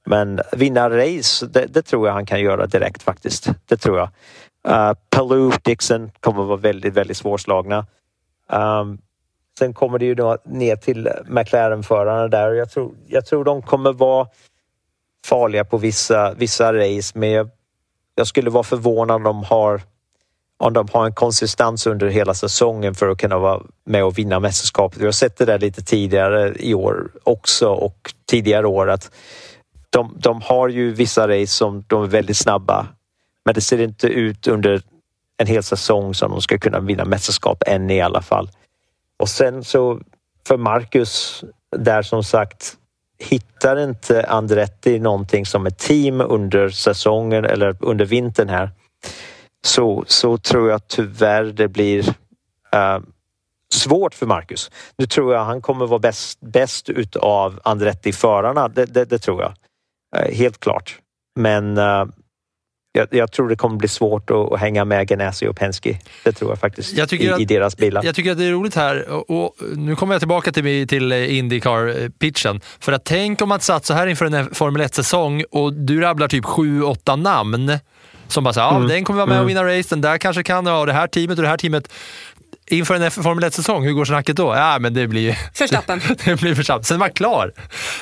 Men 0.06 0.40
vinna 0.52 0.90
race, 0.90 1.46
det, 1.46 1.66
det 1.66 1.82
tror 1.82 2.08
jag 2.08 2.14
han 2.14 2.26
kan 2.26 2.42
göra 2.42 2.66
direkt 2.66 3.04
faktiskt. 3.04 3.50
Det 3.66 3.78
tror 3.78 3.98
jag. 3.98 4.10
Uh, 4.68 4.94
Palou, 5.10 5.52
Dixon 5.64 6.12
kommer 6.20 6.44
vara 6.44 6.58
väldigt, 6.58 6.94
väldigt 6.94 7.18
svårslagna. 7.18 7.86
Um, 8.50 8.98
sen 9.60 9.74
kommer 9.74 10.00
det 10.00 10.06
ju 10.06 10.16
då 10.16 10.38
ner 10.46 10.76
till 10.76 11.10
McLaren-förarna 11.28 12.28
där 12.28 12.50
och 12.50 12.56
jag 12.56 12.72
tror, 12.72 12.92
jag 13.08 13.26
tror 13.26 13.44
de 13.44 13.62
kommer 13.62 13.94
vara 13.94 14.28
farliga 15.26 15.66
på 15.66 15.78
vissa, 15.78 16.34
vissa 16.34 16.74
race 16.74 17.20
men 17.20 17.32
jag, 17.32 17.50
jag 18.16 18.28
skulle 18.28 18.50
vara 18.50 18.64
förvånad 18.64 19.16
om 19.16 19.24
de 19.24 19.44
har 19.44 19.82
om 20.62 20.74
de 20.74 20.88
har 20.92 21.06
en 21.06 21.14
konsistens 21.14 21.88
under 21.88 22.08
hela 22.08 22.34
säsongen 22.34 22.96
för 22.96 23.10
att 23.10 23.18
kunna 23.18 23.38
vara 23.38 23.62
med 23.86 24.04
och 24.04 24.18
vinna 24.18 24.40
mästerskapet. 24.40 25.02
Vi 25.02 25.06
har 25.06 25.12
sett 25.12 25.38
det 25.38 25.46
där 25.46 25.60
lite 25.60 25.82
tidigare 25.84 26.54
i 26.60 26.74
år 26.74 27.12
också 27.24 27.68
och 27.68 28.14
tidigare 28.30 28.68
år 28.68 28.90
att 28.90 29.12
de, 29.90 30.16
de 30.20 30.42
har 30.42 30.70
ju 30.70 30.94
vissa 30.94 31.28
race 31.28 31.48
som 31.48 31.84
de 31.88 32.04
är 32.04 32.08
väldigt 32.08 32.38
snabba 32.38 32.88
men 33.46 33.54
det 33.54 33.62
ser 33.62 33.82
inte 33.82 34.08
ut 34.08 34.48
under 34.48 34.82
en 35.38 35.48
hel 35.48 35.64
säsong 35.64 36.14
som 36.14 36.32
de 36.32 36.42
ska 36.42 36.58
kunna 36.58 36.80
vinna 36.80 37.06
mästerskap 37.06 37.64
än 37.68 37.90
i 37.90 38.02
alla 38.02 38.22
fall. 38.22 38.50
Och 39.20 39.30
sen 39.30 39.64
så 39.64 40.00
för 40.48 40.58
Marcus 40.58 41.44
där 41.78 42.02
som 42.02 42.24
sagt 42.24 42.78
hittar 43.20 43.84
inte 43.84 44.26
Andretti 44.26 45.00
någonting 45.00 45.46
som 45.46 45.66
ett 45.66 45.78
team 45.78 46.22
under 46.22 46.70
säsongen 46.70 47.46
eller 47.46 47.76
under 47.80 48.06
vintern 48.06 48.50
här 48.50 48.72
så, 49.66 50.04
så 50.08 50.38
tror 50.38 50.70
jag 50.70 50.88
tyvärr 50.88 51.44
det 51.44 51.68
blir 51.68 52.00
uh, 52.76 53.00
svårt 53.74 54.14
för 54.14 54.26
Marcus. 54.26 54.72
Nu 54.98 55.06
tror 55.06 55.34
jag 55.34 55.46
han 55.46 55.62
kommer 55.62 55.88
vara 55.88 56.00
bäst, 56.00 56.40
bäst 56.42 56.90
utav 56.90 57.60
Andretti-förarna, 57.64 58.68
det, 58.68 58.86
det, 58.86 59.06
det, 59.06 59.20
tror 59.20 59.42
jag. 59.42 59.54
Uh, 60.22 60.36
helt 60.36 60.60
klart. 60.60 61.00
Men 61.36 61.78
uh, 61.78 62.06
jag, 62.94 63.08
jag, 63.12 63.32
tror 63.32 63.50
det 63.50 63.56
kommer 63.56 63.76
bli 63.76 63.88
svårt 63.88 64.30
att, 64.32 64.52
att 64.52 64.60
hänga 64.60 64.86
med 64.86 65.08
Ganassi 65.08 65.48
och 65.48 65.56
Penske. 65.56 66.00
Det 66.24 66.32
tror 66.32 66.52
jag 66.52 66.60
faktiskt 66.60 66.94
jag 66.98 67.14
i, 67.14 67.30
att, 67.30 67.40
i, 67.40 67.46
deras 67.46 67.78
bilar. 67.78 68.04
Jag 68.04 68.16
tycker 68.16 68.32
att 68.32 68.38
det 68.38 68.46
är 68.46 68.52
roligt 68.52 68.76
här 68.76 69.10
och, 69.10 69.30
och 69.30 69.56
nu 69.76 69.96
kommer 69.96 70.14
jag 70.14 70.22
tillbaka 70.22 70.52
till, 70.52 70.88
till 70.88 71.12
Indycar-pitchen. 71.12 72.62
För 72.80 72.92
att 72.92 73.06
tänk 73.06 73.42
om 73.42 73.52
att 73.52 73.64
satt 73.64 73.86
så 73.86 73.94
här 73.94 74.08
inför 74.08 74.26
en 74.26 74.56
Formel 74.56 74.82
1-säsong 74.82 75.44
och 75.52 75.74
du 75.74 76.02
rabblar 76.02 76.28
typ 76.28 76.46
sju, 76.46 76.84
åtta 76.84 77.16
namn 77.16 77.80
som 78.34 78.44
bara 78.44 78.54
säger, 78.54 78.68
ja, 78.68 78.76
mm. 78.76 78.88
den 78.88 79.04
kommer 79.04 79.18
vara 79.18 79.30
med 79.30 79.42
och 79.42 79.50
vinna 79.50 79.64
race, 79.64 79.90
den 79.90 80.02
där 80.02 80.18
kanske 80.18 80.44
kan, 80.44 80.66
ja, 80.66 80.86
det 80.86 80.94
här 80.94 81.08
teamet 81.08 81.38
och 81.38 81.44
det 81.44 81.50
här 81.50 81.58
teamet 81.58 81.94
inför 82.72 82.96
en 82.96 83.12
Formel 83.12 83.44
1-säsong, 83.44 83.84
hur 83.84 83.94
går 83.94 84.06
snacket 84.06 84.36
då? 84.36 84.56
Ja, 84.56 84.80
men 84.80 84.94
det 84.94 85.08
blir 85.08 85.38
Förstappen. 85.54 86.02
det 86.26 86.42
blir 86.42 86.56
Förstappen. 86.56 86.84
Sen 86.84 86.96
är 86.96 87.00
man 87.00 87.12
klar. 87.12 87.54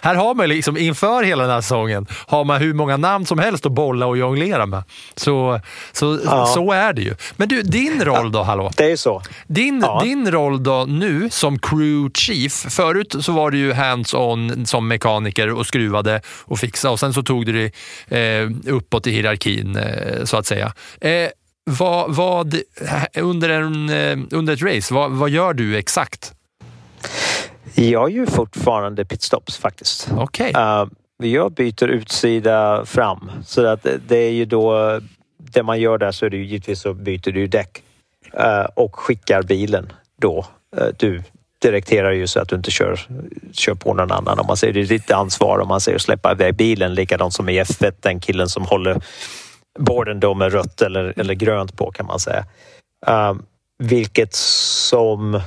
Här 0.04 0.16
har 0.16 0.36
man 0.36 0.50
liksom 0.50 0.78
inför 0.78 1.24
hela 1.24 1.44
den 1.44 1.52
här 1.52 1.62
säsongen 1.62 2.08
har 2.28 2.44
man 2.44 2.62
hur 2.62 2.74
många 2.74 2.98
namn 2.98 3.26
som 3.26 3.40
helst 3.40 3.66
att 3.66 3.72
bolla 3.72 4.06
och 4.06 4.18
jonglera 4.18 4.66
med. 4.66 4.84
Så, 5.16 5.62
så, 5.92 6.20
ja. 6.26 6.46
så 6.46 6.72
är 6.72 6.94
det 6.94 7.02
ju. 7.02 7.16
Men 7.36 7.48
du, 7.48 7.62
din 7.62 8.06
roll 8.06 8.32
då, 8.32 8.44
hallå? 8.44 8.72
Det 8.78 8.92
är 8.92 8.96
så. 8.96 9.22
Din, 9.48 9.82
ja. 9.82 10.02
din 10.04 10.32
roll 10.32 10.64
då 10.64 10.86
nu 10.88 11.30
som 11.30 11.60
crew 11.60 12.12
chief. 12.14 12.66
Förut 12.70 13.16
så 13.20 13.32
var 13.32 13.52
du 13.52 13.58
ju 13.58 13.74
hands-on 13.74 14.66
som 14.66 14.88
mekaniker 14.88 15.54
och 15.54 15.68
skruvade 15.68 16.22
och 16.46 16.60
fixade 16.60 16.92
och 16.92 17.00
sen 17.00 17.14
så 17.14 17.24
tog 17.24 17.46
du 17.46 17.52
dig 17.52 17.74
eh, 18.08 18.50
uppåt 18.74 19.08
i 19.08 19.12
hierarkin 19.12 19.76
eh, 19.76 20.24
så 20.24 20.38
att 20.38 20.46
säga. 20.46 20.74
Eh, 21.02 21.30
vad, 21.64 22.16
vad, 22.16 22.56
under, 23.18 23.50
en, 23.50 23.90
eh, 23.90 24.18
under 24.32 24.54
ett 24.54 24.62
race, 24.62 24.94
vad, 24.94 25.12
vad 25.12 25.30
gör 25.30 25.54
du 25.54 25.78
exakt? 25.78 26.34
Jag 27.76 28.12
gör 28.12 28.26
fortfarande 28.26 29.06
pitstops 29.06 29.58
faktiskt. 29.58 30.12
Okay. 30.12 30.52
Uh, 30.54 30.86
jag 31.18 31.52
byter 31.52 31.88
utsida 31.88 32.86
fram. 32.86 33.32
Så 33.46 33.66
att 33.66 33.88
det 34.08 34.18
är 34.18 34.32
ju 34.32 34.46
då, 34.46 35.00
det 35.38 35.64
man 35.64 35.80
gör 35.80 35.98
där 35.98 36.12
så 36.12 36.26
är 36.26 36.30
det 36.30 36.38
ju 36.38 36.46
givetvis 36.46 36.82
så 36.82 36.94
byter 36.94 37.32
du 37.32 37.48
däck 37.48 37.84
uh, 38.40 38.66
och 38.76 38.96
skickar 38.96 39.44
bilen 39.44 39.92
då. 40.22 40.46
Uh, 40.78 40.88
du 40.98 41.24
direkterar 41.62 42.12
ju 42.12 42.28
så 42.28 42.40
att 42.40 42.50
du 42.50 42.56
inte 42.56 42.72
kör, 42.72 43.00
kör 43.52 43.74
på 43.74 43.94
någon 43.94 44.12
annan. 44.12 44.40
Om 44.40 44.48
man 44.48 44.58
säger 44.58 44.74
det 44.74 44.80
är 44.80 44.86
ditt 44.86 45.12
ansvar 45.12 45.60
om 45.60 45.68
man 45.68 45.82
säger 45.82 45.96
att 45.96 46.02
släppa 46.02 46.32
iväg 46.32 46.56
bilen. 46.56 46.94
Likadant 46.94 47.34
som 47.34 47.50
i 47.50 47.62
F1, 47.64 47.94
den 48.00 48.20
killen 48.20 48.50
som 48.50 48.66
håller 48.66 49.02
borden 49.80 50.20
då 50.20 50.34
med 50.34 50.52
rött 50.52 50.82
eller, 50.82 51.14
eller 51.20 51.34
grönt 51.34 51.78
på 51.78 51.92
kan 51.92 52.06
man 52.06 52.20
säga. 52.20 52.46
Um, 53.08 53.46
vilket 53.84 54.34
som... 54.34 55.42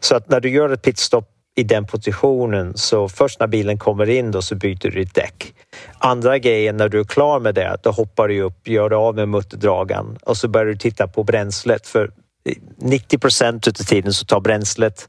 Så 0.00 0.16
att 0.16 0.28
när 0.28 0.40
du 0.40 0.50
gör 0.50 0.70
ett 0.70 0.82
pitstop 0.82 1.30
i 1.56 1.62
den 1.62 1.86
positionen 1.86 2.76
så 2.76 3.08
först 3.08 3.40
när 3.40 3.46
bilen 3.46 3.78
kommer 3.78 4.08
in 4.08 4.30
då 4.30 4.42
så 4.42 4.54
byter 4.54 4.78
du 4.80 4.90
ditt 4.90 5.14
däck. 5.14 5.54
Andra 5.98 6.38
grejen 6.38 6.76
när 6.76 6.88
du 6.88 7.00
är 7.00 7.04
klar 7.04 7.40
med 7.40 7.54
det, 7.54 7.76
då 7.82 7.90
hoppar 7.90 8.28
du 8.28 8.42
upp, 8.42 8.68
gör 8.68 8.92
av 8.92 9.14
med 9.14 9.28
mutterdragaren 9.28 10.18
och 10.22 10.36
så 10.36 10.48
börjar 10.48 10.66
du 10.66 10.76
titta 10.76 11.08
på 11.08 11.24
bränslet 11.24 11.86
för 11.86 12.10
90 12.76 13.18
procent 13.18 13.66
av 13.66 13.72
tiden 13.72 14.12
så 14.12 14.24
tar 14.24 14.40
bränslet 14.40 15.08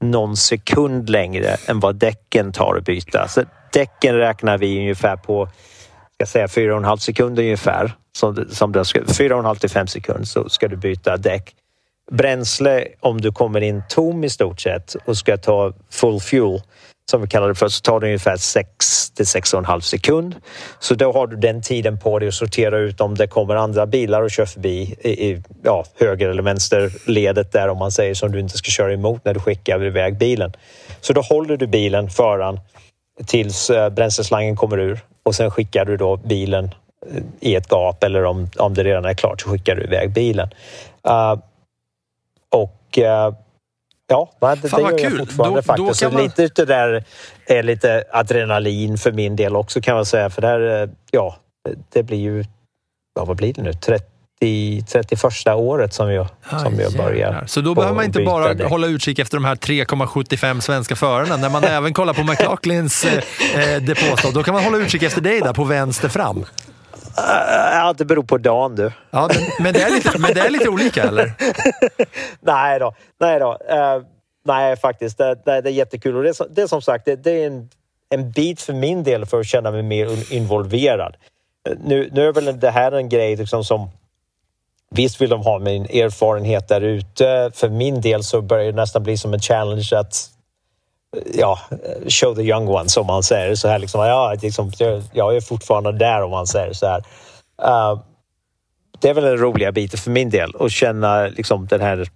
någon 0.00 0.36
sekund 0.36 1.10
längre 1.10 1.56
än 1.66 1.80
vad 1.80 1.96
däcken 1.96 2.52
tar 2.52 2.76
att 2.76 2.84
byta. 2.84 3.28
Så 3.28 3.42
däcken 3.72 4.14
räknar 4.14 4.58
vi 4.58 4.78
ungefär 4.78 5.16
på 5.16 5.48
ska 6.16 6.26
säga 6.26 6.48
fyra 6.48 6.72
och 6.72 6.78
en 6.78 6.84
halv 6.84 6.98
sekund 6.98 7.38
ungefär. 7.38 7.92
Som, 8.18 8.46
som 8.50 8.72
det 8.72 8.84
ska, 8.84 9.00
fyra 9.04 9.34
och 9.34 9.38
en 9.38 9.46
halv 9.46 9.56
till 9.56 9.70
fem 9.70 9.86
sekunder 9.86 10.24
så 10.24 10.48
ska 10.48 10.68
du 10.68 10.76
byta 10.76 11.16
däck. 11.16 11.54
Bränsle, 12.12 12.88
om 13.00 13.20
du 13.20 13.32
kommer 13.32 13.60
in 13.60 13.82
tom 13.88 14.24
i 14.24 14.30
stort 14.30 14.60
sett 14.60 14.96
och 15.04 15.16
ska 15.16 15.36
ta 15.36 15.72
full 15.90 16.20
fuel, 16.20 16.60
som 17.10 17.22
vi 17.22 17.28
kallar 17.28 17.48
det 17.48 17.54
för, 17.54 17.68
så 17.68 17.80
tar 17.80 18.00
det 18.00 18.06
ungefär 18.06 18.36
6 18.36 19.10
till 19.10 19.26
6 19.26 19.52
och 19.52 19.58
en 19.58 19.64
halv 19.64 19.80
sekund. 19.80 20.34
Så 20.78 20.94
då 20.94 21.12
har 21.12 21.26
du 21.26 21.36
den 21.36 21.62
tiden 21.62 21.98
på 21.98 22.18
dig 22.18 22.28
att 22.28 22.34
sortera 22.34 22.78
ut 22.78 23.00
om 23.00 23.14
det 23.14 23.26
kommer 23.26 23.56
andra 23.56 23.86
bilar 23.86 24.22
och 24.22 24.30
kör 24.30 24.46
förbi 24.46 24.96
i, 25.00 25.08
i 25.08 25.42
ja, 25.62 25.84
höger 26.00 26.28
eller 26.28 26.42
vänsterledet 26.42 27.52
där 27.52 27.68
om 27.68 27.78
man 27.78 27.92
säger 27.92 28.14
som 28.14 28.32
du 28.32 28.40
inte 28.40 28.58
ska 28.58 28.70
köra 28.70 28.92
emot 28.92 29.24
när 29.24 29.34
du 29.34 29.40
skickar 29.40 29.84
iväg 29.84 30.18
bilen. 30.18 30.52
Så 31.00 31.12
då 31.12 31.20
håller 31.20 31.56
du 31.56 31.66
bilen, 31.66 32.10
föraren, 32.10 32.60
tills 33.26 33.70
eh, 33.70 33.90
bränsleslangen 33.90 34.56
kommer 34.56 34.78
ur 34.78 35.00
och 35.26 35.34
sen 35.34 35.50
skickar 35.50 35.84
du 35.84 35.96
då 35.96 36.16
bilen 36.16 36.64
eh, 37.06 37.22
i 37.40 37.54
ett 37.54 37.68
gap 37.68 38.04
eller 38.04 38.24
om, 38.24 38.48
om 38.58 38.74
det 38.74 38.84
redan 38.84 39.04
är 39.04 39.14
klart 39.14 39.40
så 39.40 39.48
skickar 39.48 39.76
du 39.76 39.82
iväg 39.82 40.12
bilen. 40.12 40.50
Uh, 41.08 41.38
och 42.48 42.98
uh, 42.98 43.34
ja, 44.06 44.30
det, 44.40 44.68
Fan, 44.68 44.82
det 44.82 44.90
gör 44.90 44.90
jag 44.90 44.98
kul. 44.98 45.18
fortfarande 45.18 45.58
då, 45.58 45.62
faktiskt. 45.62 46.02
Då 46.02 46.10
man... 46.10 46.22
Lite 46.22 46.48
det 46.48 46.64
där 46.64 47.04
är 47.46 47.62
lite 47.62 48.04
adrenalin 48.12 48.98
för 48.98 49.12
min 49.12 49.36
del 49.36 49.56
också 49.56 49.80
kan 49.80 49.94
man 49.94 50.06
säga. 50.06 50.30
För 50.30 50.42
det 50.42 50.48
här, 50.48 50.90
ja, 51.10 51.36
det 51.92 52.02
blir 52.02 52.18
ju, 52.18 52.44
ja, 53.14 53.24
vad 53.24 53.36
blir 53.36 53.52
det 53.52 53.62
nu, 53.62 53.72
30 53.72 54.15
i 54.40 54.82
31 54.88 55.46
året 55.46 55.94
som 55.94 56.12
jag, 56.12 56.26
som 56.62 56.80
jag 56.80 56.92
börjar. 56.92 57.44
Så 57.46 57.60
då 57.60 57.74
behöver 57.74 57.94
man 57.94 58.04
inte 58.04 58.20
bara 58.20 58.54
det. 58.54 58.64
hålla 58.64 58.86
utkik 58.86 59.18
efter 59.18 59.36
de 59.36 59.44
här 59.44 59.54
3,75 59.54 60.60
svenska 60.60 60.96
förarna. 60.96 61.36
När 61.36 61.48
man 61.48 61.64
även 61.64 61.94
kollar 61.94 62.14
på 62.14 62.22
McLaughlins 62.22 63.04
eh, 63.04 63.74
eh 63.74 63.82
depåstopp, 63.82 64.34
då 64.34 64.42
kan 64.42 64.54
man 64.54 64.64
hålla 64.64 64.78
utkik 64.78 65.02
efter 65.02 65.20
dig 65.20 65.40
där 65.40 65.52
på 65.52 65.64
vänster 65.64 66.08
fram. 66.08 66.44
Ja, 67.16 67.94
det 67.98 68.04
beror 68.04 68.22
på 68.22 68.38
dagen 68.38 68.76
du. 68.76 68.92
Ja, 69.10 69.30
men, 69.34 69.64
men, 69.64 69.72
det 69.72 69.82
är 69.82 69.90
lite, 69.90 70.18
men 70.18 70.34
det 70.34 70.40
är 70.40 70.50
lite 70.50 70.68
olika 70.68 71.02
eller? 71.02 71.32
nej 72.40 72.78
då. 72.78 72.94
Nej, 73.20 73.38
då. 73.38 73.52
Uh, 73.52 74.04
nej 74.44 74.76
faktiskt. 74.76 75.18
Det, 75.18 75.34
det, 75.44 75.60
det, 75.60 75.70
är 75.70 75.72
jättekul. 75.72 76.16
Och 76.16 76.22
det, 76.22 76.34
det 76.50 76.62
är 76.62 76.66
som 76.66 76.82
sagt 76.82 77.04
det, 77.04 77.16
det 77.16 77.30
är 77.30 77.46
en, 77.46 77.68
en 78.10 78.30
bit 78.30 78.60
för 78.60 78.72
min 78.72 79.02
del 79.02 79.26
för 79.26 79.40
att 79.40 79.46
känna 79.46 79.70
mig 79.70 79.82
mer 79.82 80.32
involverad. 80.32 81.16
Nu, 81.84 82.10
nu 82.12 82.28
är 82.28 82.32
väl 82.32 82.60
det 82.60 82.70
här 82.70 82.92
en 82.92 83.08
grej 83.08 83.36
liksom 83.36 83.64
som 83.64 83.90
Visst 84.96 85.20
vill 85.20 85.30
de 85.30 85.40
ha 85.40 85.58
min 85.58 85.84
erfarenhet 85.84 86.68
där 86.68 86.80
ute. 86.80 87.50
För 87.54 87.68
min 87.68 88.00
del 88.00 88.24
så 88.24 88.42
börjar 88.42 88.66
det 88.66 88.72
nästan 88.72 89.02
bli 89.02 89.18
som 89.18 89.34
en 89.34 89.40
challenge 89.40 89.88
att 89.92 90.30
ja, 91.34 91.58
show 92.08 92.34
the 92.34 92.42
young 92.42 92.68
ones 92.68 92.96
om 92.96 93.06
man 93.06 93.22
säger 93.22 93.54
så 93.54 93.68
här. 93.68 93.78
Liksom, 93.78 94.00
ja, 94.00 94.36
liksom, 94.42 94.72
jag 95.12 95.36
är 95.36 95.40
fortfarande 95.40 95.92
där 95.92 96.22
om 96.22 96.30
man 96.30 96.46
säger 96.46 96.72
så 96.72 96.86
här. 96.86 96.98
Uh, 97.62 98.00
det 99.00 99.08
är 99.08 99.14
väl 99.14 99.24
den 99.24 99.38
roliga 99.38 99.72
biten 99.72 99.98
för 99.98 100.10
min 100.10 100.30
del 100.30 100.52
att 100.60 100.72
känna 100.72 101.26
liksom, 101.26 101.66
den 101.66 101.80
här 101.80 102.08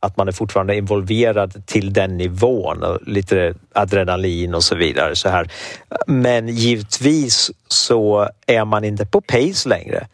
att 0.00 0.16
man 0.16 0.28
är 0.28 0.32
fortfarande 0.32 0.76
involverad 0.76 1.66
till 1.66 1.92
den 1.92 2.16
nivån 2.16 2.82
och 2.82 2.98
lite 3.06 3.54
adrenalin 3.72 4.54
och 4.54 4.64
så 4.64 4.74
vidare. 4.74 5.16
Så 5.16 5.28
här. 5.28 5.50
Men 6.06 6.48
givetvis 6.48 7.50
så 7.68 8.28
är 8.46 8.64
man 8.64 8.84
inte 8.84 9.06
på 9.06 9.20
pace 9.20 9.68
längre. 9.68 10.06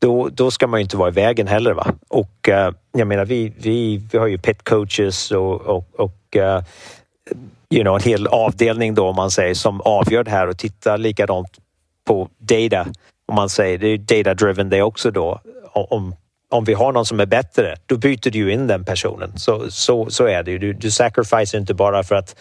Då, 0.00 0.28
då 0.28 0.50
ska 0.50 0.66
man 0.66 0.80
ju 0.80 0.82
inte 0.82 0.96
vara 0.96 1.08
i 1.08 1.12
vägen 1.12 1.46
heller. 1.46 1.72
Va? 1.72 1.94
Och 2.08 2.48
uh, 2.48 2.70
jag 2.92 3.08
menar, 3.08 3.24
vi, 3.24 3.52
vi, 3.58 3.96
vi 4.12 4.18
har 4.18 4.26
ju 4.26 4.38
pet 4.38 4.64
coaches 4.64 5.30
och, 5.30 5.60
och, 5.60 5.84
och 5.96 6.36
uh, 6.36 6.60
you 7.70 7.82
know, 7.82 7.96
en 7.96 8.02
hel 8.02 8.26
avdelning 8.26 8.94
då 8.94 9.08
om 9.08 9.16
man 9.16 9.30
säger 9.30 9.54
som 9.54 9.80
avgör 9.80 10.24
det 10.24 10.30
här 10.30 10.48
och 10.48 10.58
tittar 10.58 10.98
likadant 10.98 11.48
på 12.06 12.28
data. 12.38 12.86
Om 13.28 13.34
man 13.34 13.48
säger 13.48 13.78
det 13.78 13.88
är 13.88 13.98
data 13.98 14.34
driven 14.34 14.68
det 14.68 14.82
också 14.82 15.10
då. 15.10 15.40
Om, 15.72 16.14
om 16.50 16.64
vi 16.64 16.74
har 16.74 16.92
någon 16.92 17.06
som 17.06 17.20
är 17.20 17.26
bättre, 17.26 17.76
då 17.86 17.96
byter 17.96 18.30
du 18.30 18.52
in 18.52 18.66
den 18.66 18.84
personen. 18.84 19.38
Så, 19.38 19.70
så, 19.70 20.10
så 20.10 20.26
är 20.26 20.42
det 20.42 20.50
ju. 20.50 20.58
Du, 20.58 20.72
du 20.72 20.90
sacrificear 20.90 21.60
inte 21.60 21.74
bara 21.74 22.02
för 22.02 22.14
att, 22.14 22.36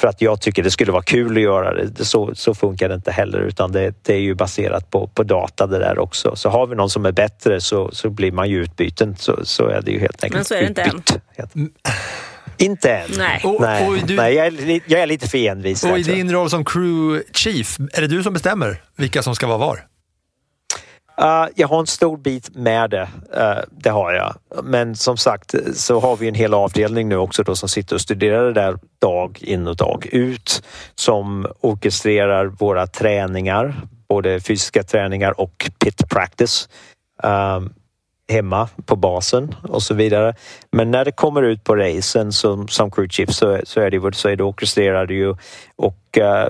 för 0.00 0.08
att 0.08 0.20
jag 0.22 0.40
tycker 0.40 0.62
det 0.62 0.70
skulle 0.70 0.92
vara 0.92 1.02
kul 1.02 1.36
att 1.36 1.42
göra 1.42 1.74
det. 1.74 2.04
Så, 2.04 2.34
så 2.34 2.54
funkar 2.54 2.88
det 2.88 2.94
inte 2.94 3.12
heller 3.12 3.38
utan 3.38 3.72
det, 3.72 3.94
det 4.02 4.14
är 4.14 4.18
ju 4.20 4.34
baserat 4.34 4.90
på, 4.90 5.06
på 5.06 5.22
data 5.22 5.66
det 5.66 5.78
där 5.78 5.98
också. 5.98 6.36
Så 6.36 6.48
har 6.48 6.66
vi 6.66 6.76
någon 6.76 6.90
som 6.90 7.06
är 7.06 7.12
bättre 7.12 7.60
så, 7.60 7.90
så 7.92 8.10
blir 8.10 8.32
man 8.32 8.48
ju 8.50 8.62
utbyten. 8.62 9.16
Så, 9.18 9.44
så 9.44 9.66
är 9.66 9.82
det 9.82 9.90
ju 9.90 10.00
helt 10.00 10.24
enkelt. 10.24 10.34
Men 10.34 10.44
så 10.44 10.54
är 10.54 10.60
det 10.60 10.66
inte 10.66 10.82
utbytt. 10.82 11.56
än. 11.56 11.70
Inte 12.58 12.90
än. 12.92 13.10
Nej. 13.18 13.40
Och, 13.44 13.60
Nej, 13.60 13.88
och 13.88 13.96
du, 14.06 14.16
Nej 14.16 14.34
jag, 14.34 14.46
är, 14.46 14.80
jag 14.86 15.00
är 15.00 15.06
lite 15.06 15.28
för 15.28 15.38
envis. 15.38 15.84
och 15.84 15.98
i 15.98 16.02
din 16.02 16.32
roll 16.32 16.50
som 16.50 16.64
crew 16.64 17.22
chief, 17.32 17.78
är 17.92 18.00
det 18.00 18.06
du 18.06 18.22
som 18.22 18.32
bestämmer 18.32 18.82
vilka 18.96 19.22
som 19.22 19.34
ska 19.34 19.46
vara 19.46 19.58
var? 19.58 19.80
Uh, 21.20 21.46
jag 21.54 21.68
har 21.68 21.80
en 21.80 21.86
stor 21.86 22.16
bit 22.16 22.56
med 22.56 22.90
det, 22.90 23.08
uh, 23.36 23.60
det 23.70 23.90
har 23.90 24.12
jag. 24.12 24.34
Men 24.64 24.96
som 24.96 25.16
sagt 25.16 25.54
så 25.74 26.00
har 26.00 26.16
vi 26.16 26.28
en 26.28 26.34
hel 26.34 26.54
avdelning 26.54 27.08
nu 27.08 27.16
också 27.16 27.42
då 27.42 27.56
som 27.56 27.68
sitter 27.68 27.94
och 27.94 28.00
studerar 28.00 28.44
det 28.44 28.52
där 28.52 28.78
dag 28.98 29.38
in 29.42 29.66
och 29.66 29.76
dag 29.76 30.06
ut. 30.12 30.62
Som 30.94 31.46
orkestrerar 31.60 32.46
våra 32.46 32.86
träningar, 32.86 33.74
både 34.08 34.40
fysiska 34.40 34.82
träningar 34.82 35.40
och 35.40 35.70
pit 35.78 36.08
practice. 36.08 36.68
Uh, 37.24 37.60
hemma 38.28 38.68
på 38.86 38.96
basen 38.96 39.54
och 39.62 39.82
så 39.82 39.94
vidare. 39.94 40.34
Men 40.72 40.90
när 40.90 41.04
det 41.04 41.12
kommer 41.12 41.42
ut 41.42 41.64
på 41.64 41.76
racen 41.76 42.32
som, 42.32 42.68
som 42.68 42.90
crew 42.90 43.12
chief 43.12 43.30
så, 43.30 43.60
så 43.64 43.80
är 43.80 43.90
det, 43.90 44.14
så 44.16 44.28
är 44.28 44.36
det 44.36 44.44
orkestrerar 44.44 45.10
ju 45.10 45.34
och 45.76 46.18
uh, 46.18 46.48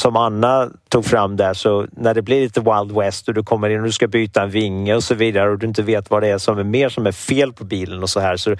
som 0.00 0.16
Anna 0.16 0.70
tog 0.88 1.04
fram 1.04 1.36
där, 1.36 1.54
så 1.54 1.86
när 1.92 2.14
det 2.14 2.22
blir 2.22 2.40
lite 2.40 2.60
Wild 2.60 2.92
West 2.98 3.28
och 3.28 3.34
du 3.34 3.42
kommer 3.42 3.70
in 3.70 3.80
och 3.80 3.86
du 3.86 3.92
ska 3.92 4.08
byta 4.08 4.42
en 4.42 4.50
vinge 4.50 4.94
och 4.94 5.04
så 5.04 5.14
vidare 5.14 5.50
och 5.50 5.58
du 5.58 5.66
inte 5.66 5.82
vet 5.82 6.10
vad 6.10 6.22
det 6.22 6.28
är 6.28 6.38
som 6.38 6.58
är 6.58 6.64
mer 6.64 6.88
som 6.88 7.06
är 7.06 7.12
fel 7.12 7.52
på 7.52 7.64
bilen 7.64 8.02
och 8.02 8.10
så 8.10 8.20
här 8.20 8.36
så, 8.36 8.56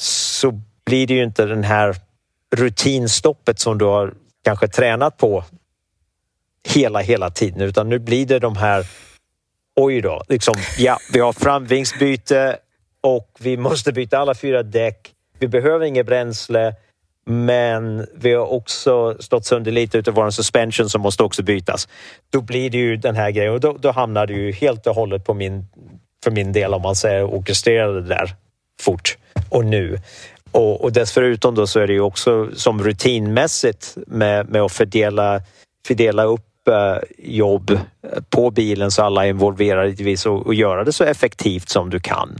så 0.00 0.60
blir 0.86 1.06
det 1.06 1.14
ju 1.14 1.22
inte 1.22 1.44
den 1.44 1.64
här 1.64 1.96
rutinstoppet 2.56 3.60
som 3.60 3.78
du 3.78 3.84
har 3.84 4.14
kanske 4.44 4.68
tränat 4.68 5.16
på 5.16 5.44
hela, 6.68 6.98
hela 6.98 7.30
tiden 7.30 7.60
utan 7.60 7.88
nu 7.88 7.98
blir 7.98 8.26
det 8.26 8.38
de 8.38 8.56
här 8.56 8.86
oj 9.76 10.00
då, 10.00 10.22
liksom, 10.28 10.54
ja, 10.78 10.98
vi 11.12 11.20
har 11.20 11.32
framvingsbyte 11.32 12.58
och 13.00 13.36
vi 13.38 13.56
måste 13.56 13.92
byta 13.92 14.18
alla 14.18 14.34
fyra 14.34 14.62
däck. 14.62 15.12
Vi 15.38 15.48
behöver 15.48 15.86
inget 15.86 16.06
bränsle 16.06 16.74
men 17.28 18.06
vi 18.14 18.34
har 18.34 18.52
också 18.52 19.16
stått 19.20 19.44
sönder 19.44 19.72
lite 19.72 19.98
utav 19.98 20.14
vår 20.14 20.30
suspension 20.30 20.88
som 20.88 21.00
måste 21.00 21.22
också 21.22 21.42
bytas. 21.42 21.88
Då 22.30 22.40
blir 22.40 22.70
det 22.70 22.78
ju 22.78 22.96
den 22.96 23.16
här 23.16 23.30
grejen 23.30 23.54
och 23.54 23.60
då, 23.60 23.76
då 23.80 23.90
hamnar 23.90 24.26
det 24.26 24.32
ju 24.32 24.52
helt 24.52 24.86
och 24.86 24.94
hållet 24.94 25.24
på 25.24 25.34
min, 25.34 25.66
för 26.24 26.30
min 26.30 26.52
del 26.52 26.74
om 26.74 26.82
man 26.82 26.96
säger 26.96 27.24
orkestrerade 27.24 28.02
där 28.02 28.34
fort 28.82 29.16
och 29.48 29.64
nu. 29.64 29.98
Och, 30.50 30.84
och 30.84 30.92
dessförutom 30.92 31.54
då 31.54 31.66
så 31.66 31.80
är 31.80 31.86
det 31.86 31.92
ju 31.92 32.00
också 32.00 32.48
som 32.54 32.82
rutinmässigt 32.82 33.96
med, 34.06 34.48
med 34.48 34.62
att 34.62 34.72
fördela, 34.72 35.40
fördela 35.86 36.24
upp 36.24 36.68
eh, 36.68 36.98
jobb 37.18 37.78
på 38.30 38.50
bilen 38.50 38.90
så 38.90 39.02
alla 39.02 39.26
är 39.26 39.28
involverade 39.28 39.88
givetvis 39.88 40.26
och, 40.26 40.46
och 40.46 40.54
göra 40.54 40.84
det 40.84 40.92
så 40.92 41.04
effektivt 41.04 41.68
som 41.68 41.90
du 41.90 42.00
kan. 42.00 42.38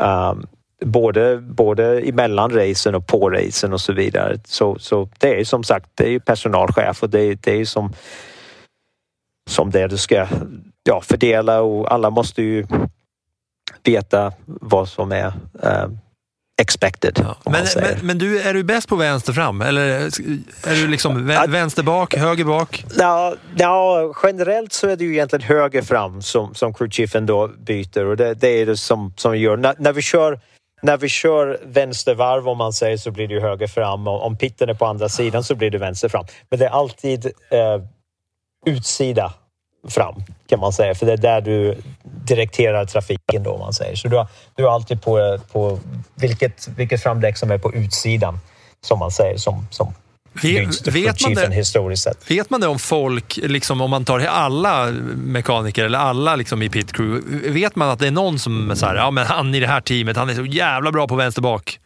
Um, 0.00 0.46
både, 0.84 1.36
både 1.36 2.00
emellan 2.00 2.50
racen 2.50 2.94
och 2.94 3.06
på 3.06 3.30
racen 3.30 3.72
och 3.72 3.80
så 3.80 3.92
vidare. 3.92 4.38
Så, 4.44 4.78
så 4.78 5.08
det 5.18 5.40
är 5.40 5.44
som 5.44 5.64
sagt, 5.64 5.90
det 5.94 6.04
är 6.04 6.10
ju 6.10 6.20
personalchef 6.20 7.02
och 7.02 7.10
det, 7.10 7.34
det 7.34 7.52
är 7.52 7.56
ju 7.56 7.66
som, 7.66 7.92
som 9.50 9.70
det 9.70 9.86
du 9.86 9.96
ska 9.96 10.26
ja, 10.84 11.00
fördela 11.00 11.60
och 11.60 11.92
alla 11.92 12.10
måste 12.10 12.42
ju 12.42 12.66
veta 13.82 14.32
vad 14.46 14.88
som 14.88 15.12
är 15.12 15.26
uh, 15.64 15.88
expected. 16.62 17.18
Ja. 17.22 17.36
Men, 17.44 17.66
men, 17.76 18.06
men, 18.06 18.18
du, 18.18 18.40
är 18.40 18.54
du 18.54 18.62
bäst 18.64 18.88
på 18.88 18.96
vänster 18.96 19.32
fram 19.32 19.60
eller 19.60 19.82
är 20.66 20.74
du 20.82 20.88
liksom 20.88 21.26
vä 21.26 21.46
vänster 21.46 21.82
bak, 21.82 22.14
höger 22.14 22.44
bak? 22.44 22.84
Ja, 22.98 23.34
ja, 23.56 24.14
generellt 24.22 24.72
så 24.72 24.88
är 24.88 24.96
det 24.96 25.04
ju 25.04 25.12
egentligen 25.12 25.42
höger 25.42 25.82
fram 25.82 26.22
som, 26.22 26.54
som 26.54 26.74
crewchiefen 26.74 27.26
då 27.26 27.48
byter 27.48 28.04
och 28.04 28.16
det, 28.16 28.34
det 28.34 28.48
är 28.48 28.66
det 28.66 28.76
som, 28.76 29.12
som 29.16 29.32
vi 29.32 29.38
gör. 29.38 29.56
När, 29.56 29.74
när 29.78 29.92
vi 29.92 30.02
kör 30.02 30.40
när 30.86 30.96
vi 30.96 31.08
kör 31.08 31.60
vänstervarv 31.62 32.48
om 32.48 32.58
man 32.58 32.72
säger 32.72 32.96
så 32.96 33.10
blir 33.10 33.28
det 33.28 33.40
höger 33.40 33.66
fram 33.66 34.08
och 34.08 34.26
om 34.26 34.36
pitten 34.36 34.68
är 34.68 34.74
på 34.74 34.86
andra 34.86 35.08
sidan 35.08 35.44
så 35.44 35.54
blir 35.54 35.70
det 35.70 35.78
vänster 35.78 36.08
fram. 36.08 36.24
Men 36.50 36.58
det 36.58 36.64
är 36.64 36.70
alltid 36.70 37.26
eh, 37.50 37.82
utsida 38.66 39.32
fram 39.88 40.14
kan 40.48 40.60
man 40.60 40.72
säga 40.72 40.94
för 40.94 41.06
det 41.06 41.12
är 41.12 41.16
där 41.16 41.40
du 41.40 41.82
direkterar 42.02 42.84
trafiken 42.84 43.42
då 43.42 43.50
om 43.50 43.60
man 43.60 43.72
säger. 43.72 43.96
Så 43.96 44.08
du 44.08 44.16
har, 44.16 44.26
du 44.54 44.64
har 44.64 44.70
alltid 44.70 45.02
på, 45.02 45.38
på 45.52 45.78
vilket, 46.14 46.68
vilket 46.68 47.02
framdäck 47.02 47.36
som 47.36 47.50
är 47.50 47.58
på 47.58 47.74
utsidan 47.74 48.38
som 48.80 48.98
man 48.98 49.10
säger 49.10 49.36
som, 49.36 49.66
som 49.70 49.94
Vet, 50.42 50.88
vet, 50.88 51.22
man 51.22 51.34
det, 51.34 51.54
historiskt 51.54 52.02
sett. 52.02 52.30
vet 52.30 52.50
man 52.50 52.60
det 52.60 52.66
om 52.66 52.78
folk, 52.78 53.38
liksom, 53.42 53.80
om 53.80 53.90
man 53.90 54.04
tar 54.04 54.20
alla 54.20 54.86
mekaniker 55.16 55.84
eller 55.84 55.98
alla 55.98 56.36
liksom, 56.36 56.62
i 56.62 56.68
pit 56.68 56.92
crew, 56.92 57.50
vet 57.50 57.76
man 57.76 57.90
att 57.90 57.98
det 57.98 58.06
är 58.06 58.10
någon 58.10 58.38
som 58.38 58.70
är 58.70 58.74
så 58.74 58.86
här, 58.86 58.94
ja 58.94 59.10
men 59.10 59.26
han 59.26 59.54
i 59.54 59.60
det 59.60 59.66
här 59.66 59.80
teamet, 59.80 60.16
han 60.16 60.30
är 60.30 60.34
så 60.34 60.44
jävla 60.44 60.92
bra 60.92 61.08
på 61.08 61.16
vänster 61.16 61.42
bak. 61.42 61.78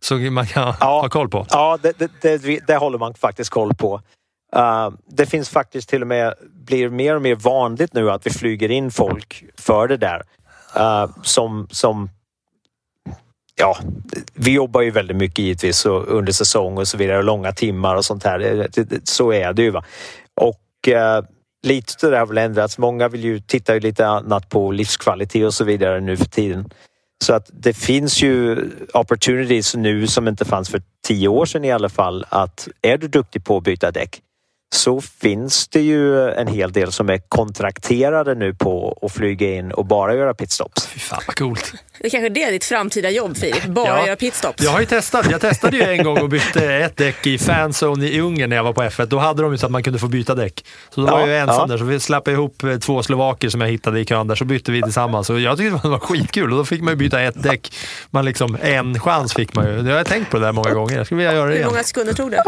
Så 0.00 0.14
man 0.14 0.46
kan 0.46 0.74
ja, 0.80 1.00
ha 1.00 1.08
koll 1.08 1.28
på? 1.28 1.46
Ja, 1.50 1.78
det, 1.82 1.98
det, 1.98 2.10
det, 2.20 2.66
det 2.66 2.76
håller 2.76 2.98
man 2.98 3.14
faktiskt 3.14 3.50
koll 3.50 3.74
på. 3.74 4.00
Uh, 4.56 4.90
det 5.08 5.26
finns 5.26 5.48
faktiskt 5.48 5.88
till 5.88 6.02
och 6.02 6.08
med, 6.08 6.34
blir 6.66 6.88
mer 6.88 7.16
och 7.16 7.22
mer 7.22 7.34
vanligt 7.34 7.94
nu 7.94 8.10
att 8.10 8.26
vi 8.26 8.30
flyger 8.30 8.70
in 8.70 8.90
folk 8.90 9.44
för 9.58 9.88
det 9.88 9.96
där. 9.96 10.22
Uh, 10.76 11.10
som, 11.22 11.68
som 11.70 12.10
ja, 13.54 13.78
vi 14.34 14.50
jobbar 14.50 14.82
ju 14.82 14.90
väldigt 14.90 15.16
mycket 15.16 15.38
givetvis 15.38 15.86
under 15.86 16.32
säsong 16.32 16.78
och 16.78 16.88
så 16.88 16.96
vidare, 16.96 17.22
långa 17.22 17.52
timmar 17.52 17.96
och 17.96 18.04
sånt 18.04 18.24
här. 18.24 18.68
Så 19.04 19.32
är 19.32 19.52
det 19.52 19.62
ju. 19.62 19.70
Va? 19.70 19.84
Och 20.40 20.88
eh, 20.88 21.24
lite 21.62 22.10
det 22.10 22.18
har 22.18 22.26
väl 22.26 22.38
ändrats. 22.38 22.78
Många 22.78 23.08
vill 23.08 23.24
ju 23.24 23.40
titta 23.40 23.74
lite 23.74 24.06
annat 24.06 24.48
på 24.48 24.72
livskvalitet 24.72 25.46
och 25.46 25.54
så 25.54 25.64
vidare 25.64 26.00
nu 26.00 26.16
för 26.16 26.24
tiden. 26.24 26.70
Så 27.24 27.34
att 27.34 27.50
det 27.52 27.72
finns 27.72 28.22
ju 28.22 28.70
opportunities 28.94 29.74
nu 29.74 30.06
som 30.06 30.28
inte 30.28 30.44
fanns 30.44 30.68
för 30.68 30.82
tio 31.06 31.28
år 31.28 31.46
sedan 31.46 31.64
i 31.64 31.72
alla 31.72 31.88
fall 31.88 32.24
att 32.28 32.68
är 32.82 32.98
du 32.98 33.08
duktig 33.08 33.44
på 33.44 33.56
att 33.56 33.64
byta 33.64 33.90
däck 33.90 34.20
så 34.74 35.00
finns 35.00 35.68
det 35.68 35.80
ju 35.80 36.30
en 36.30 36.46
hel 36.46 36.72
del 36.72 36.92
som 36.92 37.10
är 37.10 37.18
kontrakterade 37.28 38.34
nu 38.34 38.54
på 38.54 38.98
att 39.02 39.12
flyga 39.12 39.54
in 39.54 39.72
och 39.72 39.86
bara 39.86 40.14
göra 40.14 40.34
pitstops. 40.34 40.86
Fy 40.86 41.00
fan 41.00 41.22
vad 41.26 41.36
coolt. 41.36 41.74
Det 42.02 42.08
är 42.08 42.10
kanske 42.10 42.28
det 42.28 42.42
är 42.42 42.52
ditt 42.52 42.64
framtida 42.64 43.10
jobb 43.10 43.36
Filip, 43.36 43.64
bara 43.64 43.88
ja. 43.88 44.06
göra 44.06 44.16
pitstops. 44.16 44.62
Jag 44.62 44.70
har 44.70 44.80
ju 44.80 44.86
testat. 44.86 45.30
Jag 45.30 45.40
testade 45.40 45.76
ju 45.76 45.82
en 45.82 46.04
gång 46.04 46.18
och 46.18 46.28
bytte 46.28 46.74
ett 46.74 46.96
däck 46.96 47.26
i 47.26 47.38
fanzone 47.38 48.06
i 48.06 48.20
Ungern 48.20 48.50
när 48.50 48.56
jag 48.56 48.64
var 48.64 48.72
på 48.72 48.82
F1. 48.82 49.06
Då 49.06 49.18
hade 49.18 49.42
de 49.42 49.52
ju 49.52 49.58
så 49.58 49.66
att 49.66 49.72
man 49.72 49.82
kunde 49.82 49.98
få 49.98 50.08
byta 50.08 50.34
däck. 50.34 50.64
Så 50.90 51.00
då 51.00 51.06
ja, 51.06 51.16
var 51.16 51.28
jag 51.28 51.40
ensam 51.40 51.56
ja. 51.58 51.66
där, 51.66 51.78
så 51.78 51.84
vi 51.84 52.00
slapp 52.00 52.28
ihop 52.28 52.62
eh, 52.62 52.76
två 52.76 53.02
slovaker 53.02 53.48
som 53.48 53.60
jag 53.60 53.68
hittade 53.68 54.00
i 54.00 54.04
kön 54.04 54.28
där, 54.28 54.34
så 54.34 54.44
bytte 54.44 54.72
vi 54.72 54.82
tillsammans. 54.82 55.30
Och 55.30 55.40
jag 55.40 55.58
tyckte 55.58 55.80
det 55.82 55.88
var 55.88 55.98
skitkul 55.98 56.52
och 56.52 56.58
då 56.58 56.64
fick 56.64 56.82
man 56.82 56.92
ju 56.92 56.96
byta 56.96 57.20
ett 57.20 57.42
däck. 57.42 57.74
Man 58.10 58.24
liksom, 58.24 58.58
en 58.62 59.00
chans 59.00 59.34
fick 59.34 59.54
man 59.54 59.66
ju. 59.66 59.82
Det 59.82 59.90
har 59.90 59.98
jag 59.98 60.06
tänkt 60.06 60.30
på 60.30 60.38
det 60.38 60.44
där 60.44 60.52
många 60.52 60.70
gånger. 60.70 60.96
Jag 60.96 61.06
skulle 61.06 61.18
vilja 61.18 61.32
göra 61.32 61.48
det 61.48 61.54
igen. 61.54 61.64
Hur 61.64 61.70
många 61.70 61.84
sekunder 61.84 62.12
tog 62.12 62.30
det? 62.30 62.42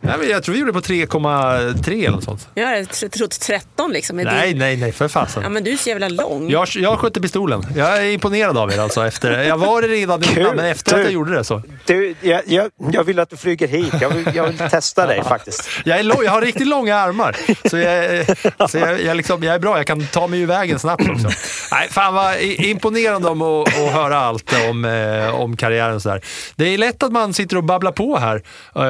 Nej, 0.00 0.14
men 0.18 0.28
jag 0.28 0.42
tror 0.42 0.52
vi 0.52 0.60
gjorde 0.60 0.72
på 0.72 0.80
3,3 0.80 1.90
eller 1.92 2.10
något 2.10 2.24
sånt. 2.24 2.48
Jag 2.54 2.66
hade 2.66 2.82
tr- 2.82 3.08
trott 3.08 3.40
13 3.40 3.92
liksom. 3.92 4.16
Nej, 4.16 4.48
din- 4.48 4.58
nej, 4.58 4.76
nej, 4.76 4.92
för 4.92 5.08
fasen. 5.08 5.42
Ja, 5.42 5.48
men 5.48 5.64
du 5.64 5.72
är 5.72 5.76
så 5.76 5.88
jävla 5.88 6.08
lång. 6.08 6.50
Jag, 6.50 6.68
jag 6.74 6.98
skötte 6.98 7.20
pistolen. 7.20 7.66
Jag 7.76 7.96
är 7.98 8.10
imponerad 8.10 8.58
av 8.58 8.72
er 8.72 8.78
alltså. 8.78 8.95
Efter, 9.04 9.42
jag 9.42 9.58
var 9.58 9.82
det 9.82 9.88
redan 9.88 10.22
innan, 10.24 10.56
men 10.56 10.64
efter 10.64 10.92
att 10.94 10.98
jag 11.00 11.08
Du- 11.08 11.14
gjorde 11.14 11.34
det 11.34 11.44
så. 11.44 11.62
Du, 11.86 12.14
jag, 12.20 12.42
jag, 12.46 12.70
jag 12.92 13.04
vill 13.04 13.18
att 13.18 13.30
du 13.30 13.36
flyger 13.36 13.68
hit. 13.68 13.94
Jag 14.00 14.10
vill, 14.10 14.28
jag 14.34 14.46
vill 14.46 14.58
testa 14.58 15.06
dig 15.06 15.24
faktiskt. 15.24 15.68
Jag, 15.84 15.98
är 15.98 16.02
lång, 16.02 16.24
jag 16.24 16.30
har 16.32 16.40
riktigt 16.42 16.66
långa 16.66 16.96
armar. 16.96 17.36
Så, 17.68 17.76
jag, 17.78 18.26
så 18.70 18.78
jag, 18.78 19.02
jag, 19.02 19.16
liksom, 19.16 19.42
jag 19.42 19.54
är 19.54 19.58
bra. 19.58 19.76
Jag 19.76 19.86
kan 19.86 20.06
ta 20.06 20.26
mig 20.26 20.40
ur 20.40 20.46
vägen 20.46 20.78
snabbt 20.78 21.08
också. 21.10 21.28
Nej, 21.72 21.88
fan 21.90 22.14
vad 22.14 22.40
imponerande 22.40 23.28
om 23.28 23.42
att, 23.42 23.68
att 23.68 23.92
höra 23.92 24.18
allt 24.18 24.52
om, 24.70 24.84
eh, 24.84 25.34
om 25.40 25.56
karriären. 25.56 26.00
Så 26.00 26.08
där. 26.08 26.20
Det 26.56 26.64
är 26.74 26.78
lätt 26.78 27.02
att 27.02 27.12
man 27.12 27.34
sitter 27.34 27.56
och 27.56 27.64
babblar 27.64 27.92
på 27.92 28.18
här 28.18 28.36
eh, 28.74 28.82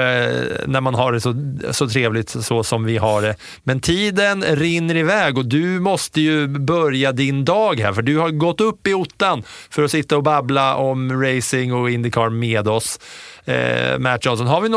när 0.66 0.80
man 0.80 0.94
har 0.94 1.12
det 1.12 1.20
så, 1.20 1.34
så 1.70 1.88
trevligt 1.88 2.30
så 2.30 2.64
som 2.64 2.84
vi 2.84 2.96
har 2.96 3.22
det. 3.22 3.34
Men 3.64 3.80
tiden 3.80 4.44
rinner 4.44 4.96
iväg 4.96 5.38
och 5.38 5.46
du 5.46 5.80
måste 5.80 6.20
ju 6.20 6.46
börja 6.48 7.12
din 7.12 7.44
dag 7.44 7.80
här. 7.80 7.92
För 7.92 8.02
du 8.02 8.18
har 8.18 8.30
gått 8.30 8.60
upp 8.60 8.86
i 8.86 8.94
ottan 8.94 9.42
för 9.70 9.82
att 9.82 9.90
sitta 9.96 10.16
och 10.16 10.22
babbla 10.22 10.76
om 10.76 11.22
racing 11.22 11.72
och 11.72 11.90
Indycar 11.90 12.28
med 12.28 12.68
oss. 12.68 13.00
Eh, 13.44 13.98
Matt 13.98 14.24
Johnson. 14.24 14.46
Har 14.46 14.60
vi 14.60 14.68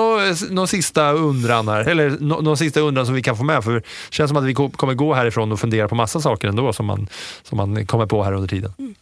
någon 0.53 0.67
sista 0.67 1.11
undran 1.11 1.67
här? 1.67 1.89
Eller 1.89 2.09
någon 2.19 2.57
sista 2.57 2.79
undran 2.79 3.05
som 3.05 3.15
vi 3.15 3.21
kan 3.21 3.37
få 3.37 3.43
med? 3.43 3.63
För 3.63 3.71
det 3.71 3.83
känns 4.09 4.29
som 4.29 4.37
att 4.37 4.43
vi 4.43 4.53
kommer 4.53 4.93
gå 4.93 5.13
härifrån 5.13 5.51
och 5.51 5.59
fundera 5.59 5.87
på 5.87 5.95
massa 5.95 6.21
saker 6.21 6.47
ändå 6.47 6.73
som 6.73 6.85
man, 6.85 7.07
som 7.43 7.57
man 7.57 7.85
kommer 7.85 8.05
på 8.05 8.23
här 8.23 8.33
under 8.33 8.47
tiden. 8.47 8.73
Mm. 8.79 8.95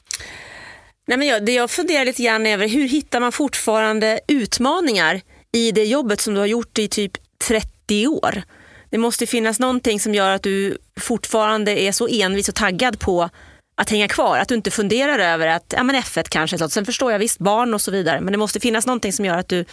Nej, 1.07 1.17
men 1.17 1.27
jag, 1.27 1.45
det 1.45 1.53
jag 1.53 1.71
funderar 1.71 2.05
lite 2.05 2.23
grann 2.23 2.45
över, 2.45 2.67
hur 2.67 2.87
hittar 2.87 3.19
man 3.19 3.31
fortfarande 3.31 4.19
utmaningar 4.27 5.21
i 5.51 5.71
det 5.71 5.85
jobbet 5.85 6.21
som 6.21 6.33
du 6.33 6.39
har 6.39 6.47
gjort 6.47 6.79
i 6.79 6.87
typ 6.87 7.11
30 7.47 8.07
år? 8.07 8.43
Det 8.89 8.97
måste 8.97 9.25
finnas 9.27 9.59
någonting 9.59 9.99
som 9.99 10.13
gör 10.13 10.31
att 10.31 10.43
du 10.43 10.77
fortfarande 10.99 11.79
är 11.79 11.91
så 11.91 12.07
envis 12.07 12.49
och 12.49 12.55
taggad 12.55 12.99
på 12.99 13.29
att 13.77 13.89
hänga 13.89 14.07
kvar. 14.07 14.37
Att 14.37 14.47
du 14.47 14.55
inte 14.55 14.71
funderar 14.71 15.19
över 15.19 15.47
att 15.47 15.73
ja, 15.77 15.83
men 15.83 15.95
F1 15.95 16.25
kanske, 16.29 16.57
så. 16.57 16.69
sen 16.69 16.85
förstår 16.85 17.11
jag 17.11 17.19
visst 17.19 17.39
barn 17.39 17.73
och 17.73 17.81
så 17.81 17.91
vidare, 17.91 18.21
men 18.21 18.31
det 18.31 18.37
måste 18.37 18.59
finnas 18.59 18.85
någonting 18.85 19.13
som 19.13 19.25
gör 19.25 19.37
att 19.37 19.47
du 19.47 19.65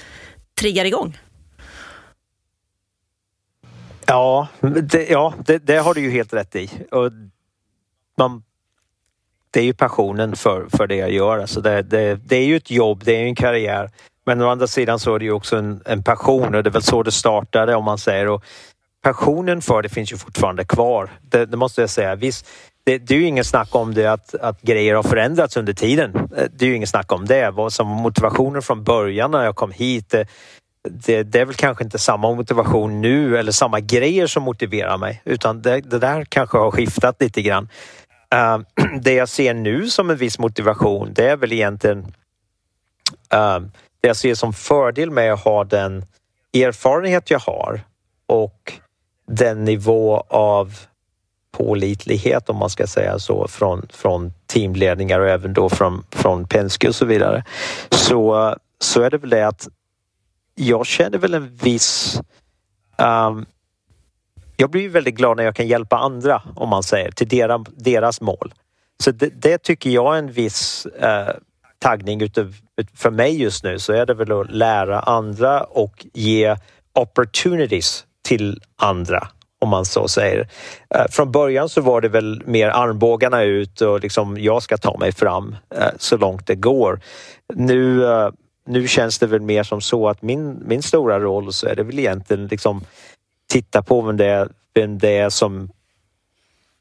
triggar 0.61 0.85
igång. 0.85 1.19
Ja, 4.07 4.49
det, 4.83 5.09
ja 5.09 5.35
det, 5.47 5.59
det 5.59 5.77
har 5.77 5.95
du 5.95 6.01
ju 6.01 6.11
helt 6.11 6.33
rätt 6.33 6.57
i. 6.57 6.71
Och 6.91 7.11
man, 8.19 8.43
det 9.51 9.61
är 9.61 9.65
ju 9.65 9.75
passionen 9.75 10.37
för, 10.37 10.67
för 10.77 10.87
det 10.87 10.97
jag 10.97 11.11
gör. 11.13 11.39
Alltså 11.39 11.61
det, 11.61 11.83
det, 11.83 12.15
det 12.15 12.37
är 12.37 12.47
ju 12.47 12.57
ett 12.57 12.71
jobb, 12.71 13.03
det 13.05 13.17
är 13.17 13.21
ju 13.21 13.27
en 13.27 13.35
karriär. 13.35 13.91
Men 14.27 14.43
å 14.43 14.49
andra 14.49 14.67
sidan 14.67 14.99
så 14.99 15.15
är 15.15 15.19
det 15.19 15.25
ju 15.25 15.33
också 15.33 15.57
en, 15.57 15.83
en 15.85 16.03
passion 16.03 16.55
och 16.55 16.63
det 16.63 16.69
är 16.69 16.73
väl 16.73 16.83
så 16.83 17.03
det 17.03 17.13
startade 17.13 17.75
om 17.75 17.85
man 17.85 17.99
säger. 17.99 18.29
Och 18.29 18.45
passionen 19.03 19.63
för 19.63 19.83
det 19.83 19.89
finns 19.89 20.13
ju 20.13 20.17
fortfarande 20.17 20.65
kvar. 20.65 21.11
Det, 21.23 21.47
det 21.47 21.57
måste 21.57 21.81
jag 21.81 21.91
säga. 21.91 22.15
Visst, 22.15 22.47
det, 22.85 22.99
det 22.99 23.15
är 23.15 23.19
ju 23.19 23.27
ingen 23.27 23.45
snack 23.45 23.75
om 23.75 23.95
det 23.95 24.07
att, 24.07 24.35
att 24.35 24.63
grejer 24.63 24.95
har 24.95 25.03
förändrats 25.03 25.57
under 25.57 25.73
tiden. 25.73 26.15
Eh, 26.15 26.45
det 26.53 26.65
är 26.65 26.69
ju 26.69 26.77
ingen 26.77 26.89
snack 26.89 27.13
om 27.13 27.25
det. 27.25 27.51
Vad 27.51 27.73
som 27.73 27.87
motivationen 27.87 28.63
från 28.63 28.85
början 28.85 29.31
när 29.31 29.45
jag 29.45 29.57
kom 29.57 29.71
hit 29.71 30.09
det, 30.09 30.27
det, 30.91 31.23
det 31.23 31.41
är 31.41 31.45
väl 31.45 31.55
kanske 31.55 31.85
inte 31.85 31.99
samma 31.99 32.35
motivation 32.35 33.01
nu 33.01 33.39
eller 33.39 33.53
samma 33.53 33.81
grejer 33.81 34.27
som 34.27 34.43
motiverar 34.43 34.99
mig 34.99 35.23
utan 35.25 35.63
det, 35.63 35.81
det 35.81 35.99
där 35.99 36.25
kanske 36.25 36.59
har 36.59 36.71
skiftat 36.71 37.21
lite 37.21 37.43
grann. 37.43 37.69
Uh, 38.35 38.59
det 39.01 39.15
jag 39.15 39.29
ser 39.29 39.55
nu 39.55 39.89
som 39.89 40.11
en 40.11 40.17
viss 40.17 40.39
motivation 40.39 41.13
det 41.15 41.29
är 41.29 41.37
väl 41.37 41.53
egentligen 41.53 41.99
uh, 43.35 43.61
det 44.01 44.09
jag 44.09 44.17
ser 44.17 44.35
som 44.35 44.53
fördel 44.53 45.11
med 45.11 45.33
att 45.33 45.45
ha 45.45 45.65
den 45.65 46.05
erfarenhet 46.55 47.31
jag 47.31 47.39
har 47.39 47.81
och 48.27 48.73
den 49.27 49.65
nivå 49.65 50.25
av 50.29 50.75
pålitlighet 51.57 52.49
om 52.49 52.57
man 52.57 52.71
ska 52.71 52.87
säga 52.87 53.19
så 53.19 53.49
från, 53.49 53.87
från 53.93 54.33
teamledningar 54.47 55.21
och 55.21 55.29
även 55.29 55.53
då 55.53 55.69
från, 55.69 56.03
från 56.11 56.49
Penske 56.49 56.89
och 56.89 56.95
så 56.95 57.05
vidare. 57.05 57.45
Så, 57.91 58.55
så 58.79 59.03
är 59.03 59.11
det 59.11 59.19
väl 59.19 59.31
det 59.31 59.47
att 59.47 59.69
jag 60.55 60.87
känner 60.87 61.19
väl 61.19 61.35
en 61.35 61.57
viss... 61.57 62.21
Um, 62.99 63.47
jag 64.57 64.71
blir 64.71 64.89
väldigt 64.89 65.15
glad 65.15 65.37
när 65.37 65.45
jag 65.45 65.57
kan 65.57 65.67
hjälpa 65.67 65.99
andra, 65.99 66.43
om 66.57 66.69
man 66.69 66.83
säger, 66.83 67.11
till 67.11 67.29
deras, 67.29 67.67
deras 67.77 68.21
mål. 68.21 68.55
Så 69.05 69.11
det, 69.11 69.43
det 69.43 69.59
tycker 69.59 69.91
jag 69.91 70.15
är 70.15 70.19
en 70.19 70.33
viss 70.33 70.87
eh, 70.87 71.35
taggning 71.79 72.23
utav, 72.23 72.55
ut, 72.77 72.89
för 72.95 73.11
mig 73.11 73.43
just 73.43 73.65
nu 73.65 73.79
så 73.79 73.93
är 73.93 74.07
det 74.07 74.15
väl 74.15 74.33
att 74.33 74.51
lära 74.51 75.01
andra 75.01 75.63
och 75.63 76.07
ge 76.13 76.57
opportunities 76.93 78.07
till 78.23 78.61
andra 78.77 79.29
om 79.65 79.71
man 79.71 79.85
så 79.85 80.09
säger. 80.09 80.49
Eh, 80.95 81.05
från 81.11 81.33
början 81.33 81.69
så 81.69 81.81
var 81.81 82.01
det 82.01 82.09
väl 82.09 82.43
mer 82.47 82.69
armbågarna 82.69 83.43
ut 83.43 83.81
och 83.81 84.01
liksom 84.01 84.39
jag 84.39 84.63
ska 84.63 84.77
ta 84.77 84.99
mig 84.99 85.13
fram 85.13 85.57
eh, 85.75 85.89
så 85.99 86.17
långt 86.17 86.47
det 86.47 86.55
går. 86.55 87.01
Nu, 87.55 88.05
eh, 88.05 88.31
nu 88.67 88.89
känns 88.89 89.19
det 89.19 89.27
väl 89.27 89.41
mer 89.41 89.63
som 89.63 89.81
så 89.81 90.09
att 90.09 90.23
min, 90.23 90.63
min 90.67 90.83
stora 90.83 91.21
roll 91.21 91.53
så 91.53 91.67
är 91.67 91.75
det 91.75 91.83
väl 91.83 91.99
egentligen 91.99 92.47
liksom 92.47 92.85
titta 93.53 93.83
på 93.83 94.01
vem 94.01 94.17
det 94.17 94.27
är, 94.27 94.49
vem 94.75 94.99
det 94.99 95.19
är 95.19 95.31
som 95.31 95.69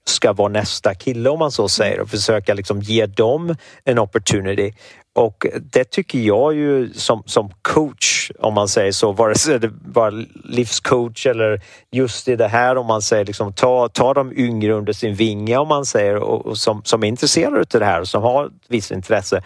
ska 0.05 0.33
vara 0.33 0.49
nästa 0.49 0.95
kille 0.95 1.29
om 1.29 1.39
man 1.39 1.51
så 1.51 1.69
säger 1.69 1.99
och 1.99 2.09
försöka 2.09 2.53
liksom 2.53 2.81
ge 2.81 3.05
dem 3.05 3.55
en 3.83 3.99
opportunity. 3.99 4.73
Och 5.15 5.45
det 5.61 5.83
tycker 5.83 6.19
jag 6.19 6.53
ju 6.53 6.93
som, 6.93 7.23
som 7.25 7.49
coach, 7.61 8.31
om 8.39 8.53
man 8.53 8.67
säger 8.67 8.91
så, 8.91 9.11
vare 9.11 9.35
sig 9.35 9.59
det 9.59 9.71
var 9.85 10.25
livscoach 10.43 11.25
eller 11.25 11.61
just 11.91 12.27
i 12.27 12.35
det 12.35 12.47
här 12.47 12.77
om 12.77 12.85
man 12.85 13.01
säger 13.01 13.25
liksom 13.25 13.53
ta, 13.53 13.89
ta 13.89 14.13
de 14.13 14.33
yngre 14.37 14.73
under 14.73 14.93
sin 14.93 15.15
vinge 15.15 15.57
om 15.57 15.67
man 15.67 15.85
säger 15.85 16.15
och, 16.15 16.45
och 16.45 16.57
som, 16.57 16.81
som 16.83 17.03
är 17.03 17.07
intresserade 17.07 17.59
av 17.59 17.79
det 17.79 17.85
här 17.85 18.01
och 18.01 18.07
som 18.07 18.23
har 18.23 18.45
ett 18.45 18.51
visst 18.67 18.91
intresse. 18.91 19.43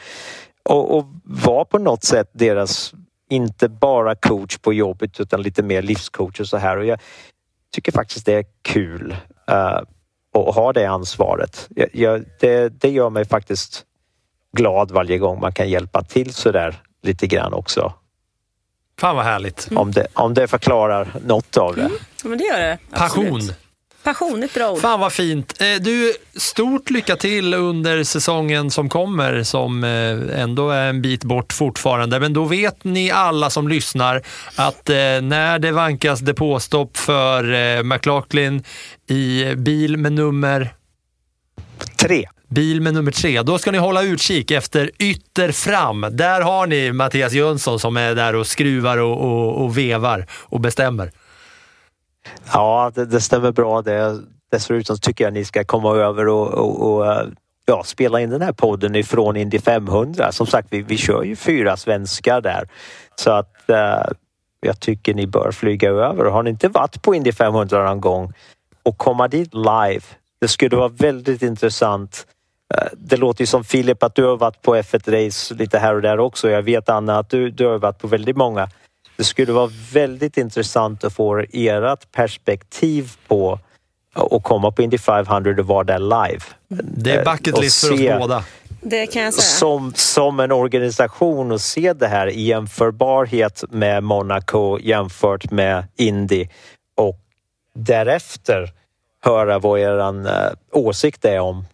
Och, 0.63 0.97
och 0.97 1.05
vara 1.23 1.65
på 1.65 1.77
något 1.77 2.03
sätt 2.03 2.29
deras, 2.31 2.93
inte 3.29 3.69
bara 3.69 4.15
coach 4.15 4.57
på 4.57 4.73
jobbet 4.73 5.19
utan 5.19 5.41
lite 5.41 5.63
mer 5.63 5.81
livscoach 5.81 6.39
och 6.39 6.47
så 6.47 6.57
här. 6.57 6.77
Och 6.77 6.85
jag 6.85 6.99
tycker 7.73 7.91
faktiskt 7.91 8.25
det 8.25 8.33
är 8.33 8.45
kul 8.61 9.11
uh, 9.51 9.81
att 10.47 10.55
ha 10.55 10.73
det 10.73 10.85
ansvaret. 10.85 11.67
Jag, 11.75 11.89
jag, 11.91 12.25
det, 12.39 12.69
det 12.69 12.89
gör 12.89 13.09
mig 13.09 13.25
faktiskt 13.25 13.86
glad 14.57 14.91
varje 14.91 15.17
gång 15.17 15.39
man 15.39 15.53
kan 15.53 15.69
hjälpa 15.69 16.03
till 16.03 16.33
så 16.33 16.51
där 16.51 16.75
lite 17.03 17.27
grann 17.27 17.53
också. 17.53 17.93
Fan 18.99 19.15
vad 19.15 19.25
härligt. 19.25 19.67
Om, 19.75 19.91
det, 19.91 20.07
om 20.13 20.33
det 20.33 20.47
förklarar 20.47 21.07
något 21.25 21.57
av 21.57 21.75
det. 21.75 21.89
Ja, 22.23 22.29
men 22.29 22.37
det 22.37 22.43
gör 22.43 22.59
det. 22.59 22.77
Absolut. 22.91 23.29
Passion. 23.31 23.41
Passion, 24.03 24.43
ett 24.43 24.53
bra 24.53 24.71
ord. 24.71 24.79
Fan 24.79 24.99
vad 24.99 25.13
fint. 25.13 25.61
Eh, 25.61 25.81
Du, 25.81 26.13
stort 26.35 26.89
lycka 26.89 27.15
till 27.15 27.53
under 27.53 28.03
säsongen 28.03 28.71
som 28.71 28.89
kommer 28.89 29.43
som 29.43 29.83
eh, 29.83 30.41
ändå 30.41 30.69
är 30.69 30.89
en 30.89 31.01
bit 31.01 31.23
bort 31.23 31.53
fortfarande. 31.53 32.19
Men 32.19 32.33
då 32.33 32.43
vet 32.43 32.83
ni 32.83 33.11
alla 33.11 33.49
som 33.49 33.67
lyssnar 33.67 34.21
att 34.55 34.89
eh, 34.89 34.95
när 35.21 35.59
det 35.59 35.71
vankas 35.71 36.19
depåstopp 36.19 36.97
för 36.97 37.83
McLaughlin 37.83 38.63
i 39.07 39.55
bil 39.55 39.97
med 39.97 40.11
nummer 40.13 40.73
Tre. 41.95 42.25
Bil 42.47 42.81
med 42.81 42.93
nummer 42.93 43.11
tre. 43.11 43.41
Då 43.41 43.57
ska 43.57 43.71
ni 43.71 43.77
hålla 43.77 44.03
utkik 44.03 44.51
efter 44.51 44.91
ytter 44.99 45.51
fram. 45.51 46.05
Där 46.11 46.41
har 46.41 46.67
ni 46.67 46.91
Mattias 46.91 47.33
Jönsson 47.33 47.79
som 47.79 47.97
är 47.97 48.15
där 48.15 48.35
och 48.35 48.47
skruvar 48.47 48.97
och, 48.97 49.21
och, 49.21 49.63
och 49.63 49.77
vevar 49.77 50.25
och 50.31 50.59
bestämmer. 50.59 51.11
Ja, 52.53 52.91
det, 52.95 53.05
det 53.05 53.21
stämmer 53.21 53.51
bra. 53.51 53.81
Det, 53.81 54.19
dessutom 54.51 54.97
tycker 54.97 55.23
jag 55.23 55.33
ni 55.33 55.45
ska 55.45 55.63
komma 55.63 55.95
över 55.95 56.27
och, 56.27 56.47
och, 56.47 56.97
och 56.97 57.05
ja, 57.65 57.83
spela 57.83 58.21
in 58.21 58.29
den 58.29 58.41
här 58.41 58.53
podden 58.53 58.95
ifrån 58.95 59.37
Indy 59.37 59.59
500. 59.59 60.31
Som 60.31 60.47
sagt, 60.47 60.67
vi, 60.71 60.81
vi 60.81 60.97
kör 60.97 61.23
ju 61.23 61.35
fyra 61.35 61.77
svenskar 61.77 62.41
där. 62.41 62.69
Så 63.15 63.31
att 63.31 63.69
eh, 63.69 64.03
jag 64.59 64.79
tycker 64.79 65.13
ni 65.13 65.27
bör 65.27 65.51
flyga 65.51 65.89
över. 65.89 66.25
Har 66.25 66.43
ni 66.43 66.49
inte 66.49 66.67
varit 66.67 67.01
på 67.01 67.15
Indy 67.15 67.31
500 67.31 67.85
någon 67.85 68.01
gång 68.01 68.33
och 68.83 68.97
komma 68.97 69.27
dit 69.27 69.53
live. 69.53 70.01
Det 70.41 70.47
skulle 70.47 70.75
vara 70.75 70.87
väldigt 70.87 71.41
intressant. 71.41 72.27
Eh, 72.75 72.87
Det 72.93 73.17
låter 73.17 73.41
ju 73.41 73.45
som 73.45 73.63
Filip 73.63 74.03
att 74.03 74.15
du 74.15 74.23
har 74.23 74.37
varit 74.37 74.61
på 74.61 74.75
F1-race 74.75 75.53
lite 75.55 75.79
här 75.79 75.95
och 75.95 76.01
där 76.01 76.19
också. 76.19 76.49
Jag 76.49 76.61
vet 76.61 76.89
Anna 76.89 77.19
att 77.19 77.29
du, 77.29 77.49
du 77.49 77.65
har 77.65 77.77
varit 77.77 77.99
på 77.99 78.07
väldigt 78.07 78.37
många. 78.37 78.69
Det 79.17 79.23
skulle 79.23 79.51
vara 79.51 79.69
väldigt 79.93 80.37
intressant 80.37 81.03
att 81.03 81.13
få 81.13 81.43
ert 81.53 82.11
perspektiv 82.11 83.11
på 83.27 83.59
att 84.13 84.43
komma 84.43 84.71
på 84.71 84.81
Indy 84.81 84.97
500 84.97 85.51
och 85.59 85.65
vara 85.67 85.83
där 85.83 85.99
live. 85.99 86.41
Det 86.83 87.11
är 87.11 87.17
Eh, 87.27 87.33
bucket 87.33 87.53
och 87.57 87.61
list 87.63 87.87
för 87.87 87.97
se- 87.97 88.13
oss 88.13 88.19
båda. 88.21 88.43
Det 88.81 89.07
kan 89.07 89.21
jag 89.21 89.33
säga. 89.33 89.43
som, 89.43 89.93
som 89.95 90.39
en 90.39 90.51
organisation 90.51 91.51
och 91.51 91.61
se 91.61 91.93
det 91.93 92.07
här 92.07 92.27
i 92.27 92.41
jämförbarhet 92.41 93.63
med 93.69 94.03
Monaco 94.03 94.79
jämfört 94.79 95.51
med 95.51 95.83
Indy 95.95 96.47
och 96.97 97.19
därefter 97.75 98.71
höra 99.23 99.59
vad 99.59 99.79
er 99.79 100.15
åsikt 100.71 101.25
är 101.25 101.39
om 101.39 101.65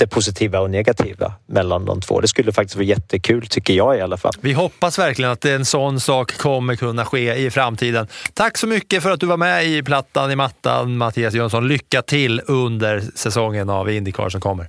det 0.00 0.06
positiva 0.06 0.60
och 0.60 0.70
negativa 0.70 1.32
mellan 1.46 1.84
de 1.84 2.00
två. 2.00 2.20
Det 2.20 2.28
skulle 2.28 2.52
faktiskt 2.52 2.76
vara 2.76 2.86
jättekul 2.86 3.46
tycker 3.46 3.74
jag 3.74 3.96
i 3.96 4.00
alla 4.00 4.16
fall. 4.16 4.32
Vi 4.40 4.52
hoppas 4.52 4.98
verkligen 4.98 5.30
att 5.30 5.44
en 5.44 5.64
sån 5.64 6.00
sak 6.00 6.38
kommer 6.38 6.76
kunna 6.76 7.04
ske 7.04 7.34
i 7.34 7.50
framtiden. 7.50 8.06
Tack 8.34 8.58
så 8.58 8.66
mycket 8.66 9.02
för 9.02 9.10
att 9.10 9.20
du 9.20 9.26
var 9.26 9.36
med 9.36 9.66
i 9.66 9.82
Plattan 9.82 10.30
i 10.30 10.36
mattan, 10.36 10.96
Mattias 10.96 11.34
Jönsson. 11.34 11.68
Lycka 11.68 12.02
till 12.02 12.40
under 12.46 13.02
säsongen 13.14 13.70
av 13.70 13.90
Indycar 13.90 14.28
som 14.28 14.40
kommer. 14.40 14.68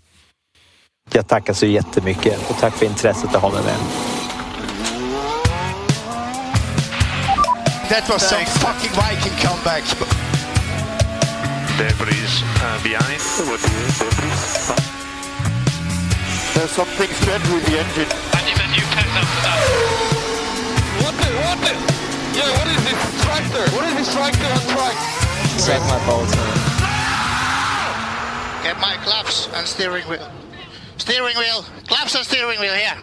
Jag 1.14 1.28
tackar 1.28 1.53
så 1.53 1.66
jättemycket 1.66 2.49
och 2.49 2.58
tack 2.60 2.74
för 2.74 2.86
intresset 2.86 3.36
att 3.36 3.41
ha 3.41 3.52
mig 3.52 3.64
med. 3.64 3.76
That 7.90 8.10
was 8.10 8.30
some 8.30 8.45
fucking 8.45 8.91
Viking 8.91 9.48
comeback. 9.48 9.84
Debris 11.78 12.41
uh, 12.41 12.84
behind. 12.84 14.90
There's 16.53 16.72
something 16.72 17.10
strange 17.10 17.48
with 17.49 17.65
the 17.65 17.80
engine. 17.80 18.11
I 18.34 18.44
need 18.44 18.60
a 18.60 18.68
new 18.72 18.86
test 18.91 19.11
after 19.15 19.41
that. 19.48 19.60
What 21.02 21.15
the, 21.15 21.30
what 21.48 21.57
the? 21.64 21.73
Yeah, 22.38 22.52
what 22.60 22.68
is 22.68 22.84
this 22.84 23.02
tractor? 23.23 23.64
What 23.76 23.86
is 23.88 23.95
this 23.95 24.14
tractor 24.14 24.45
on 24.45 24.64
track? 24.76 24.95
Set 25.57 25.82
my 25.88 25.99
bolts 26.06 26.36
on. 26.36 26.72
Get 28.64 28.80
my 28.80 28.98
claps 29.03 29.48
and 29.53 29.65
steering 29.65 30.03
wheel. 30.07 30.30
Steering 30.98 31.38
wheel. 31.38 31.65
Claps 31.88 32.15
and 32.15 32.26
steering 32.26 32.60
wheel 32.60 32.73
here. 32.73 32.98